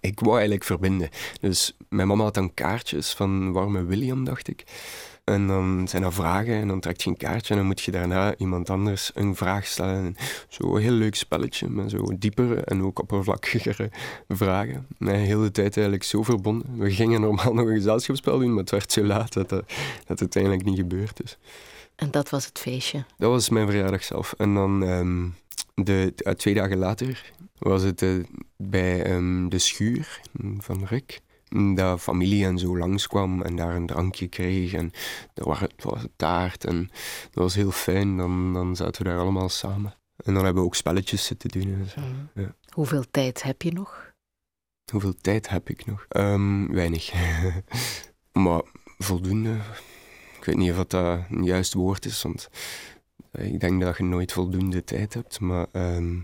Ik 0.00 0.20
wou 0.20 0.32
eigenlijk 0.32 0.64
verbinden. 0.64 1.08
Dus 1.40 1.76
mijn 1.88 2.08
mama 2.08 2.22
had 2.22 2.34
dan 2.34 2.54
kaartjes 2.54 3.12
van 3.12 3.52
Warme 3.52 3.84
William, 3.84 4.24
dacht 4.24 4.48
ik. 4.48 4.64
En 5.24 5.46
dan 5.46 5.88
zijn 5.88 6.02
er 6.02 6.12
vragen 6.12 6.54
en 6.54 6.68
dan 6.68 6.80
trekt 6.80 7.02
je 7.02 7.10
een 7.10 7.16
kaartje 7.16 7.52
en 7.52 7.58
dan 7.58 7.66
moet 7.66 7.80
je 7.80 7.90
daarna 7.90 8.36
iemand 8.36 8.70
anders 8.70 9.10
een 9.14 9.36
vraag 9.36 9.66
stellen. 9.66 10.04
En 10.04 10.16
Zo 10.48 10.76
een 10.76 10.82
heel 10.82 10.92
leuk 10.92 11.14
spelletje 11.14 11.68
met 11.68 11.90
zo 11.90 12.18
diepere 12.18 12.60
en 12.60 12.82
ook 12.82 13.00
oppervlakkigere 13.00 13.90
vragen. 14.28 14.86
Met 14.98 15.14
heel 15.14 15.40
de 15.40 15.50
tijd 15.50 15.74
eigenlijk 15.76 16.04
zo 16.04 16.22
verbonden. 16.22 16.78
We 16.78 16.90
gingen 16.90 17.20
normaal 17.20 17.54
nog 17.54 17.66
een 17.66 17.74
gezelschapsspel 17.74 18.38
doen, 18.38 18.50
maar 18.50 18.60
het 18.60 18.70
werd 18.70 18.92
zo 18.92 19.04
laat 19.04 19.32
dat, 19.32 19.48
dat, 19.48 19.68
dat 19.68 20.08
het 20.08 20.20
uiteindelijk 20.20 20.64
niet 20.64 20.78
gebeurd 20.78 21.22
is. 21.22 21.38
En 21.96 22.10
dat 22.10 22.30
was 22.30 22.46
het 22.46 22.58
feestje. 22.58 23.04
Dat 23.16 23.30
was 23.30 23.48
mijn 23.48 23.66
verjaardag 23.66 24.04
zelf. 24.04 24.32
En 24.32 24.54
dan 24.54 24.84
ehm, 24.84 25.28
de, 25.84 26.14
twee 26.36 26.54
dagen 26.54 26.78
later 26.78 27.32
was 27.58 27.82
het 27.82 28.02
eh, 28.02 28.10
bij 28.56 29.02
ehm, 29.04 29.48
de 29.48 29.58
schuur 29.58 30.20
mm, 30.32 30.62
van 30.62 30.84
Rick. 30.84 31.20
mm, 31.48 31.74
Dat 31.74 32.00
familie 32.00 32.44
en 32.44 32.58
zo 32.58 32.78
langskwam 32.78 33.42
en 33.42 33.56
daar 33.56 33.74
een 33.74 33.86
drankje 33.86 34.28
kreeg. 34.28 34.72
En 34.72 34.90
er 35.34 35.44
was, 35.44 35.60
het 35.60 35.82
was 35.84 36.06
taart 36.16 36.64
en 36.64 36.90
dat 37.30 37.42
was 37.42 37.54
heel 37.54 37.70
fijn. 37.70 38.16
Dan, 38.16 38.52
dan 38.52 38.76
zaten 38.76 39.02
we 39.02 39.08
daar 39.08 39.18
allemaal 39.18 39.48
samen. 39.48 39.94
En 40.16 40.34
dan 40.34 40.44
hebben 40.44 40.62
we 40.62 40.68
ook 40.68 40.74
spelletjes 40.74 41.24
zitten 41.24 41.50
doen. 41.50 41.74
En 41.74 41.88
zo. 41.88 42.00
Ja. 42.42 42.54
Hoeveel 42.68 43.04
tijd 43.10 43.42
heb 43.42 43.62
je 43.62 43.72
nog? 43.72 44.10
Hoeveel 44.92 45.14
tijd 45.20 45.48
heb 45.48 45.68
ik 45.68 45.86
nog? 45.86 46.06
Ehm, 46.08 46.72
weinig. 46.72 47.12
maar 48.32 48.62
voldoende. 48.98 49.56
Ik 50.42 50.48
weet 50.48 50.56
niet 50.56 50.70
of 50.70 50.84
dat 50.86 51.20
een 51.30 51.44
juist 51.44 51.74
woord 51.74 52.04
is, 52.04 52.22
want 52.22 52.48
ik 53.32 53.60
denk 53.60 53.80
dat 53.80 53.96
je 53.96 54.02
nooit 54.02 54.32
voldoende 54.32 54.84
tijd 54.84 55.14
hebt. 55.14 55.40
Maar 55.40 55.66
ehm, 55.72 56.16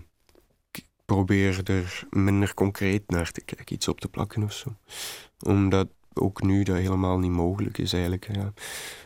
ik 0.71 0.83
probeer 1.05 1.69
er 1.69 2.07
minder 2.09 2.53
concreet 2.53 3.09
naar 3.09 3.31
te 3.31 3.41
kijken, 3.41 3.75
iets 3.75 3.87
op 3.87 3.99
te 3.99 4.07
plakken 4.07 4.43
of 4.43 4.53
zo. 4.53 4.75
Omdat 5.39 5.87
ook 6.13 6.41
nu 6.41 6.63
dat 6.63 6.77
helemaal 6.77 7.19
niet 7.19 7.31
mogelijk 7.31 7.77
is 7.77 7.93
eigenlijk. 7.93 8.35
Ja. 8.35 8.53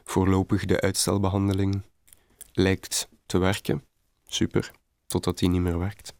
Voorlopig 0.03 0.65
de 0.65 0.81
uitstelbehandeling 0.81 1.81
lijkt 2.53 3.07
te 3.25 3.37
werken. 3.37 3.83
Super. 4.25 4.71
Totdat 5.07 5.37
die 5.37 5.49
niet 5.49 5.61
meer 5.61 5.79
werkt 5.79 6.13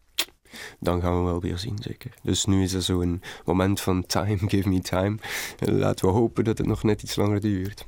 dan 0.80 1.00
gaan 1.00 1.16
we 1.18 1.24
wel 1.24 1.40
weer 1.40 1.58
zien, 1.58 1.78
zeker. 1.80 2.14
Dus 2.22 2.44
nu 2.44 2.62
is 2.62 2.72
er 2.72 2.82
zo'n 2.82 3.22
moment 3.44 3.80
van 3.80 4.06
time, 4.16 4.38
give 4.38 4.68
me 4.68 4.80
time. 4.80 5.16
En 5.58 5.78
laten 5.78 6.06
we 6.06 6.12
hopen 6.12 6.44
dat 6.44 6.58
het 6.58 6.66
nog 6.66 6.82
net 6.82 7.02
iets 7.02 7.16
langer 7.16 7.40
duurt. 7.40 7.86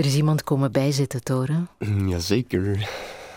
Er 0.00 0.06
is 0.06 0.14
iemand 0.14 0.44
komen 0.44 0.72
bijzitten, 0.72 1.22
Toren. 1.22 1.68
Jazeker. 2.06 2.88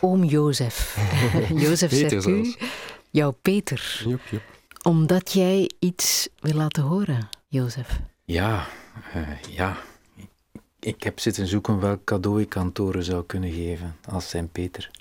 Oom 0.02 0.23
Jozef. 0.23 0.98
Jozef 1.64 1.91
Sercu. 1.91 2.56
Jouw 3.10 3.31
Peter. 3.41 4.03
Jop, 4.07 4.22
jop. 4.31 4.41
Omdat 4.84 5.31
jij 5.31 5.72
iets 5.80 6.30
wil 6.40 6.53
laten 6.53 6.84
horen, 6.84 7.30
Jozef. 7.48 7.99
Ja, 8.23 8.68
eh, 9.14 9.41
ja. 9.49 9.77
Ik 10.80 11.03
heb 11.03 11.19
zitten 11.19 11.48
zoeken 11.48 11.80
welk 11.80 12.03
cadeau 12.03 12.41
ik 12.41 12.57
aan 12.57 12.72
Toren 12.72 13.03
zou 13.03 13.23
kunnen 13.26 13.52
geven 13.52 13.95
als 14.10 14.30
zijn 14.30 14.49
Peter. 14.49 14.91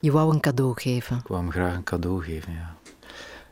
Je 0.00 0.12
wou 0.12 0.34
een 0.34 0.40
cadeau 0.40 0.80
geven. 0.80 1.16
Ik 1.16 1.26
wou 1.26 1.42
hem 1.42 1.50
graag 1.50 1.74
een 1.74 1.84
cadeau 1.84 2.22
geven, 2.22 2.52
ja. 2.52 2.76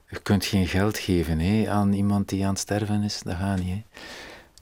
Je 0.09 0.19
kunt 0.19 0.45
geen 0.45 0.67
geld 0.67 0.99
geven 0.99 1.39
hè, 1.39 1.71
aan 1.71 1.93
iemand 1.93 2.29
die 2.29 2.45
aan 2.45 2.51
het 2.51 2.59
sterven 2.59 3.03
is, 3.03 3.23
dat 3.23 3.37
gaat 3.37 3.59
niet. 3.59 3.69
Hè. 3.69 3.83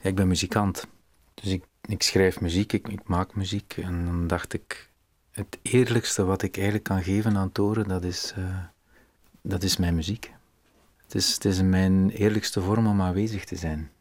Ja, 0.01 0.09
ik 0.09 0.15
ben 0.15 0.27
muzikant, 0.27 0.87
dus 1.33 1.51
ik, 1.51 1.63
ik 1.87 2.03
schrijf 2.03 2.39
muziek, 2.39 2.73
ik, 2.73 2.87
ik 2.87 3.07
maak 3.07 3.35
muziek. 3.35 3.77
En 3.77 4.05
dan 4.05 4.27
dacht 4.27 4.53
ik, 4.53 4.89
het 5.31 5.57
eerlijkste 5.61 6.23
wat 6.23 6.41
ik 6.41 6.55
eigenlijk 6.55 6.83
kan 6.83 7.03
geven 7.03 7.37
aan 7.37 7.51
Toren, 7.51 7.87
dat 7.87 8.03
is, 8.03 8.33
eh, 8.35 8.57
dat 9.41 9.63
is 9.63 9.77
mijn 9.77 9.95
muziek. 9.95 10.33
Het 11.03 11.15
is, 11.15 11.33
het 11.33 11.45
is 11.45 11.61
mijn 11.61 12.09
eerlijkste 12.09 12.61
vorm 12.61 12.87
om 12.87 13.01
aanwezig 13.01 13.45
te 13.45 13.55
zijn. 13.55 13.91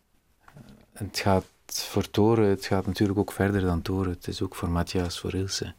Het 0.93 1.19
gaat 1.19 1.45
voor 1.67 2.11
Toren, 2.11 2.49
het 2.49 2.67
gaat 2.67 2.87
natuurlijk 2.87 3.19
ook 3.19 3.33
verder 3.33 3.61
dan 3.61 3.83
Toren. 3.83 4.13
Het 4.13 4.29
is 4.29 4.43
ook 4.43 4.55
voor 4.55 4.71
Matthias, 4.71 5.21
voor 5.21 5.35
Ilse, 5.35 5.75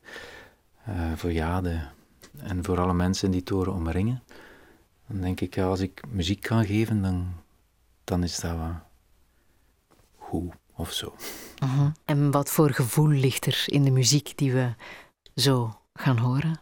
eh, 0.84 1.14
voor 1.16 1.32
Jade 1.32 1.88
en 2.38 2.64
voor 2.64 2.80
alle 2.80 2.94
mensen 2.94 3.32
die 3.32 3.44
Toren 3.44 3.74
omringen. 3.74 4.24
Dan 5.08 5.22
denk 5.22 5.42
ik, 5.42 5.56
ja, 5.56 5.66
als 5.66 5.80
ik 5.80 6.02
muziek 6.08 6.42
kan 6.42 6.66
geven, 6.66 7.02
dan, 7.02 7.34
dan 8.04 8.24
is 8.24 8.40
dat 8.40 8.56
wel 8.56 8.76
goed 10.18 10.54
of 10.76 10.94
zo. 10.94 11.16
Mhm. 11.60 11.90
En 12.06 12.32
wat 12.32 12.50
voor 12.50 12.72
gevoel 12.72 13.08
ligt 13.08 13.46
er 13.46 13.64
in 13.66 13.84
de 13.84 13.92
muziek 13.92 14.38
die 14.38 14.54
we 14.54 14.74
zo 15.36 15.80
gaan 15.94 16.18
horen? 16.18 16.60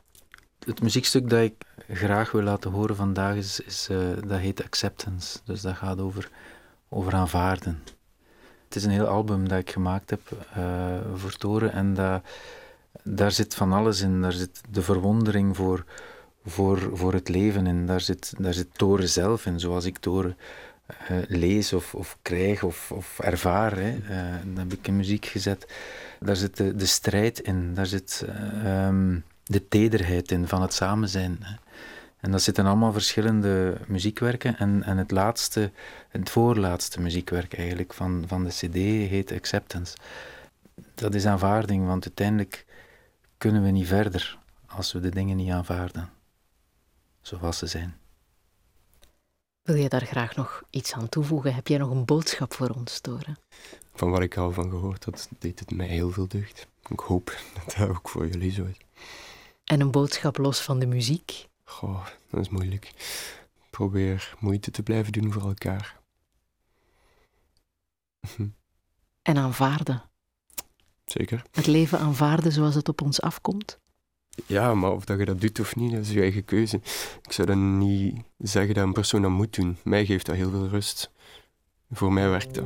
Het 0.65 0.81
muziekstuk 0.81 1.29
dat 1.29 1.41
ik 1.41 1.65
graag 1.89 2.31
wil 2.31 2.41
laten 2.41 2.71
horen 2.71 2.95
vandaag 2.95 3.35
is, 3.35 3.59
is 3.59 3.87
eh, 3.89 3.97
dat 4.27 4.39
heet 4.39 4.63
Acceptance. 4.63 5.39
Dus 5.43 5.61
dat 5.61 5.75
gaat 5.75 5.99
over, 5.99 6.29
over 6.89 7.13
aanvaarden. 7.13 7.83
Het 8.65 8.75
is 8.75 8.83
een 8.83 8.91
heel 8.91 9.07
album 9.07 9.47
dat 9.47 9.59
ik 9.59 9.71
gemaakt 9.71 10.09
heb 10.09 10.21
eh, 10.53 10.97
voor 11.15 11.31
Toren 11.37 11.71
en 11.71 11.93
dat, 11.93 12.23
daar 13.03 13.31
zit 13.31 13.55
van 13.55 13.73
alles 13.73 14.01
in. 14.01 14.21
Daar 14.21 14.31
zit 14.31 14.61
de 14.69 14.81
verwondering 14.81 15.55
voor, 15.55 15.85
voor, 16.45 16.89
voor 16.93 17.13
het 17.13 17.29
leven 17.29 17.67
in. 17.67 17.85
Daar 17.85 18.01
zit, 18.01 18.33
daar 18.37 18.53
zit 18.53 18.77
toren 18.77 19.09
zelf 19.09 19.45
in, 19.45 19.59
zoals 19.59 19.85
ik 19.85 19.97
toren 19.97 20.37
eh, 20.85 21.17
lees 21.27 21.73
of, 21.73 21.95
of 21.95 22.17
krijg 22.21 22.63
of, 22.63 22.91
of 22.91 23.19
ervaar. 23.19 23.77
Hè. 23.77 23.97
Eh, 24.09 24.57
heb 24.57 24.73
ik 24.73 24.87
in 24.87 24.95
muziek 24.95 25.25
gezet. 25.25 25.73
Daar 26.19 26.35
zit 26.35 26.57
de, 26.57 26.85
strijd 26.85 27.39
in, 27.39 27.73
daar 27.73 27.85
zit 27.85 28.25
eh, 28.27 28.85
ehm, 28.85 29.19
de 29.43 29.67
tederheid 29.67 30.31
in 30.31 30.47
van 30.47 30.61
het 30.61 30.73
samen 30.73 31.09
zijn. 31.09 31.39
En 32.19 32.31
dat 32.31 32.41
zitten 32.41 32.65
allemaal 32.65 32.91
verschillende 32.91 33.77
muziekwerken. 33.87 34.57
En, 34.57 34.83
en 34.83 34.97
het 34.97 35.11
laatste, 35.11 35.71
het 36.09 36.29
voorlaatste 36.29 37.01
muziekwerk 37.01 37.53
eigenlijk 37.53 37.93
van, 37.93 38.23
van 38.27 38.43
de 38.43 38.49
CD 38.49 38.73
heet 39.09 39.31
Acceptance. 39.31 39.95
Dat 40.95 41.15
is 41.15 41.25
aanvaarding, 41.25 41.85
want 41.85 42.05
uiteindelijk 42.05 42.65
kunnen 43.37 43.63
we 43.63 43.69
niet 43.69 43.87
verder 43.87 44.37
als 44.65 44.91
we 44.91 44.99
de 44.99 45.09
dingen 45.09 45.37
niet 45.37 45.51
aanvaarden 45.51 46.09
zoals 47.21 47.57
ze 47.57 47.67
zijn. 47.67 47.95
Wil 49.65 49.75
je 49.75 49.89
daar 49.89 50.05
graag 50.05 50.35
nog 50.35 50.63
iets 50.69 50.93
aan 50.93 51.09
toevoegen? 51.09 51.55
Heb 51.55 51.67
jij 51.67 51.77
nog 51.77 51.89
een 51.89 52.05
boodschap 52.05 52.53
voor 52.53 52.69
ons, 52.69 52.99
Toren? 52.99 53.37
Van 53.93 54.11
wat 54.11 54.21
ik 54.21 54.37
al 54.37 54.51
van 54.51 54.69
gehoord 54.69 55.05
had, 55.05 55.29
deed 55.39 55.59
het 55.59 55.71
mij 55.71 55.87
heel 55.87 56.11
veel 56.11 56.27
deugd. 56.27 56.67
Ik 56.89 56.99
hoop 56.99 57.25
dat 57.65 57.75
dat 57.77 57.89
ook 57.89 58.09
voor 58.09 58.27
jullie 58.27 58.51
zo 58.51 58.65
is. 58.65 58.77
En 59.63 59.81
een 59.81 59.91
boodschap 59.91 60.37
los 60.37 60.61
van 60.61 60.79
de 60.79 60.85
muziek? 60.85 61.47
Goh, 61.63 62.05
dat 62.29 62.39
is 62.39 62.49
moeilijk. 62.49 62.91
Probeer 63.69 64.35
moeite 64.39 64.71
te 64.71 64.83
blijven 64.83 65.11
doen 65.11 65.31
voor 65.31 65.47
elkaar. 65.47 65.99
En 69.21 69.37
aanvaarden. 69.37 70.03
Zeker. 71.05 71.43
Het 71.51 71.67
leven 71.67 71.99
aanvaarden 71.99 72.51
zoals 72.51 72.75
het 72.75 72.89
op 72.89 73.01
ons 73.01 73.21
afkomt? 73.21 73.79
Ja, 74.45 74.73
maar 74.73 74.91
of 74.91 75.05
dat 75.05 75.19
je 75.19 75.25
dat 75.25 75.41
doet 75.41 75.59
of 75.59 75.75
niet, 75.75 75.91
dat 75.91 76.01
is 76.01 76.11
je 76.11 76.21
eigen 76.21 76.45
keuze. 76.45 76.75
Ik 77.21 77.31
zou 77.31 77.47
dan 77.47 77.77
niet 77.77 78.15
zeggen 78.37 78.73
dat 78.73 78.83
een 78.83 78.93
persoon 78.93 79.21
dat 79.21 79.31
moet 79.31 79.55
doen. 79.55 79.77
Mij 79.83 80.05
geeft 80.05 80.25
dat 80.25 80.35
heel 80.35 80.49
veel 80.49 80.67
rust. 80.67 81.11
Voor 81.91 82.13
mij 82.13 82.29
werkt 82.29 82.53
dat. 82.53 82.65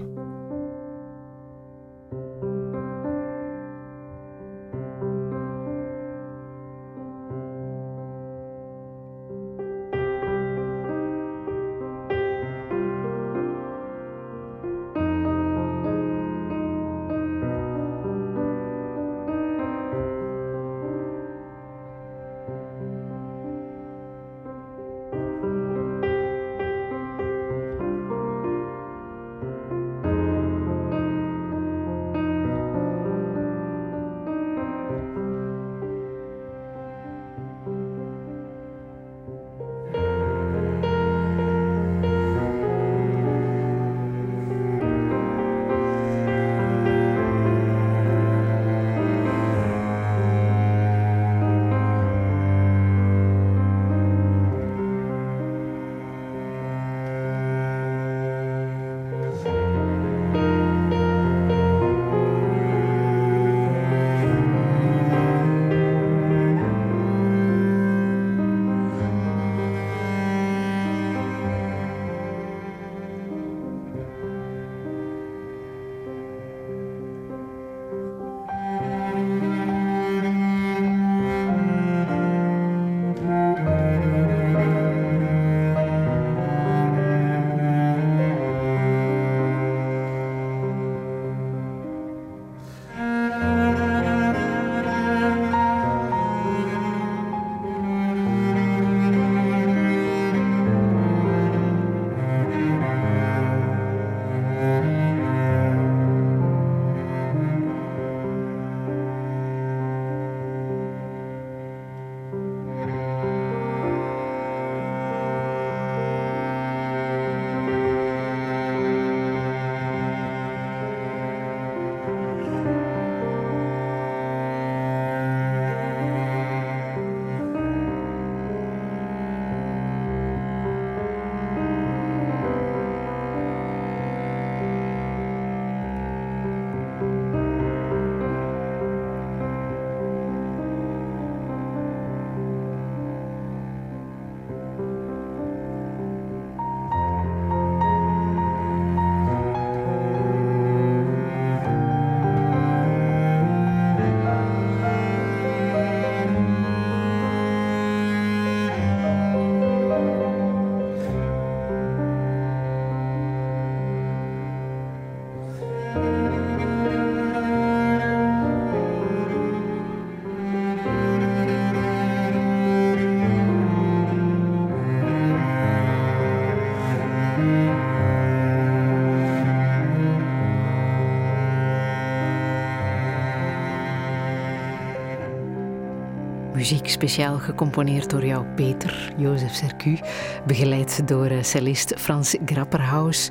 Muziek 186.69 186.89
speciaal 186.89 187.37
gecomponeerd 187.37 188.09
door 188.09 188.25
jou, 188.25 188.45
Peter, 188.45 189.13
Jozef 189.17 189.53
Sercu, 189.53 189.99
begeleid 190.45 191.07
door 191.07 191.25
eh, 191.25 191.43
cellist 191.43 191.93
Frans 191.97 192.35
Grapperhaus. 192.45 193.29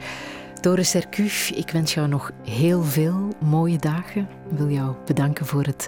Doris 0.61 0.91
Sercu, 0.91 1.31
ik 1.55 1.71
wens 1.71 1.95
jou 1.95 2.09
nog 2.09 2.31
heel 2.45 2.83
veel 2.83 3.29
mooie 3.41 3.79
dagen. 3.79 4.29
Ik 4.51 4.59
wil 4.59 4.69
jou 4.69 4.95
bedanken 5.07 5.47
voor 5.47 5.63
het 5.63 5.87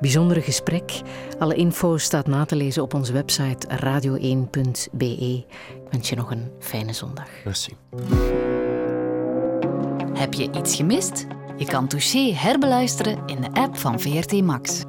bijzondere 0.00 0.40
gesprek. 0.40 1.00
Alle 1.38 1.54
info 1.54 1.96
staat 1.96 2.26
na 2.26 2.44
te 2.44 2.56
lezen 2.56 2.82
op 2.82 2.94
onze 2.94 3.12
website 3.12 3.66
radio1.be. 3.82 5.16
Ik 5.18 5.46
wens 5.90 6.08
je 6.08 6.16
nog 6.16 6.30
een 6.30 6.50
fijne 6.60 6.92
zondag. 6.92 7.28
Merci. 7.44 7.72
Heb 10.12 10.34
je 10.34 10.50
iets 10.52 10.76
gemist? 10.76 11.26
Je 11.56 11.64
kan 11.64 11.88
Touché 11.88 12.32
herbeluisteren 12.34 13.18
in 13.26 13.40
de 13.40 13.52
app 13.52 13.76
van 13.76 14.00
VRT 14.00 14.42
Max. 14.42 14.84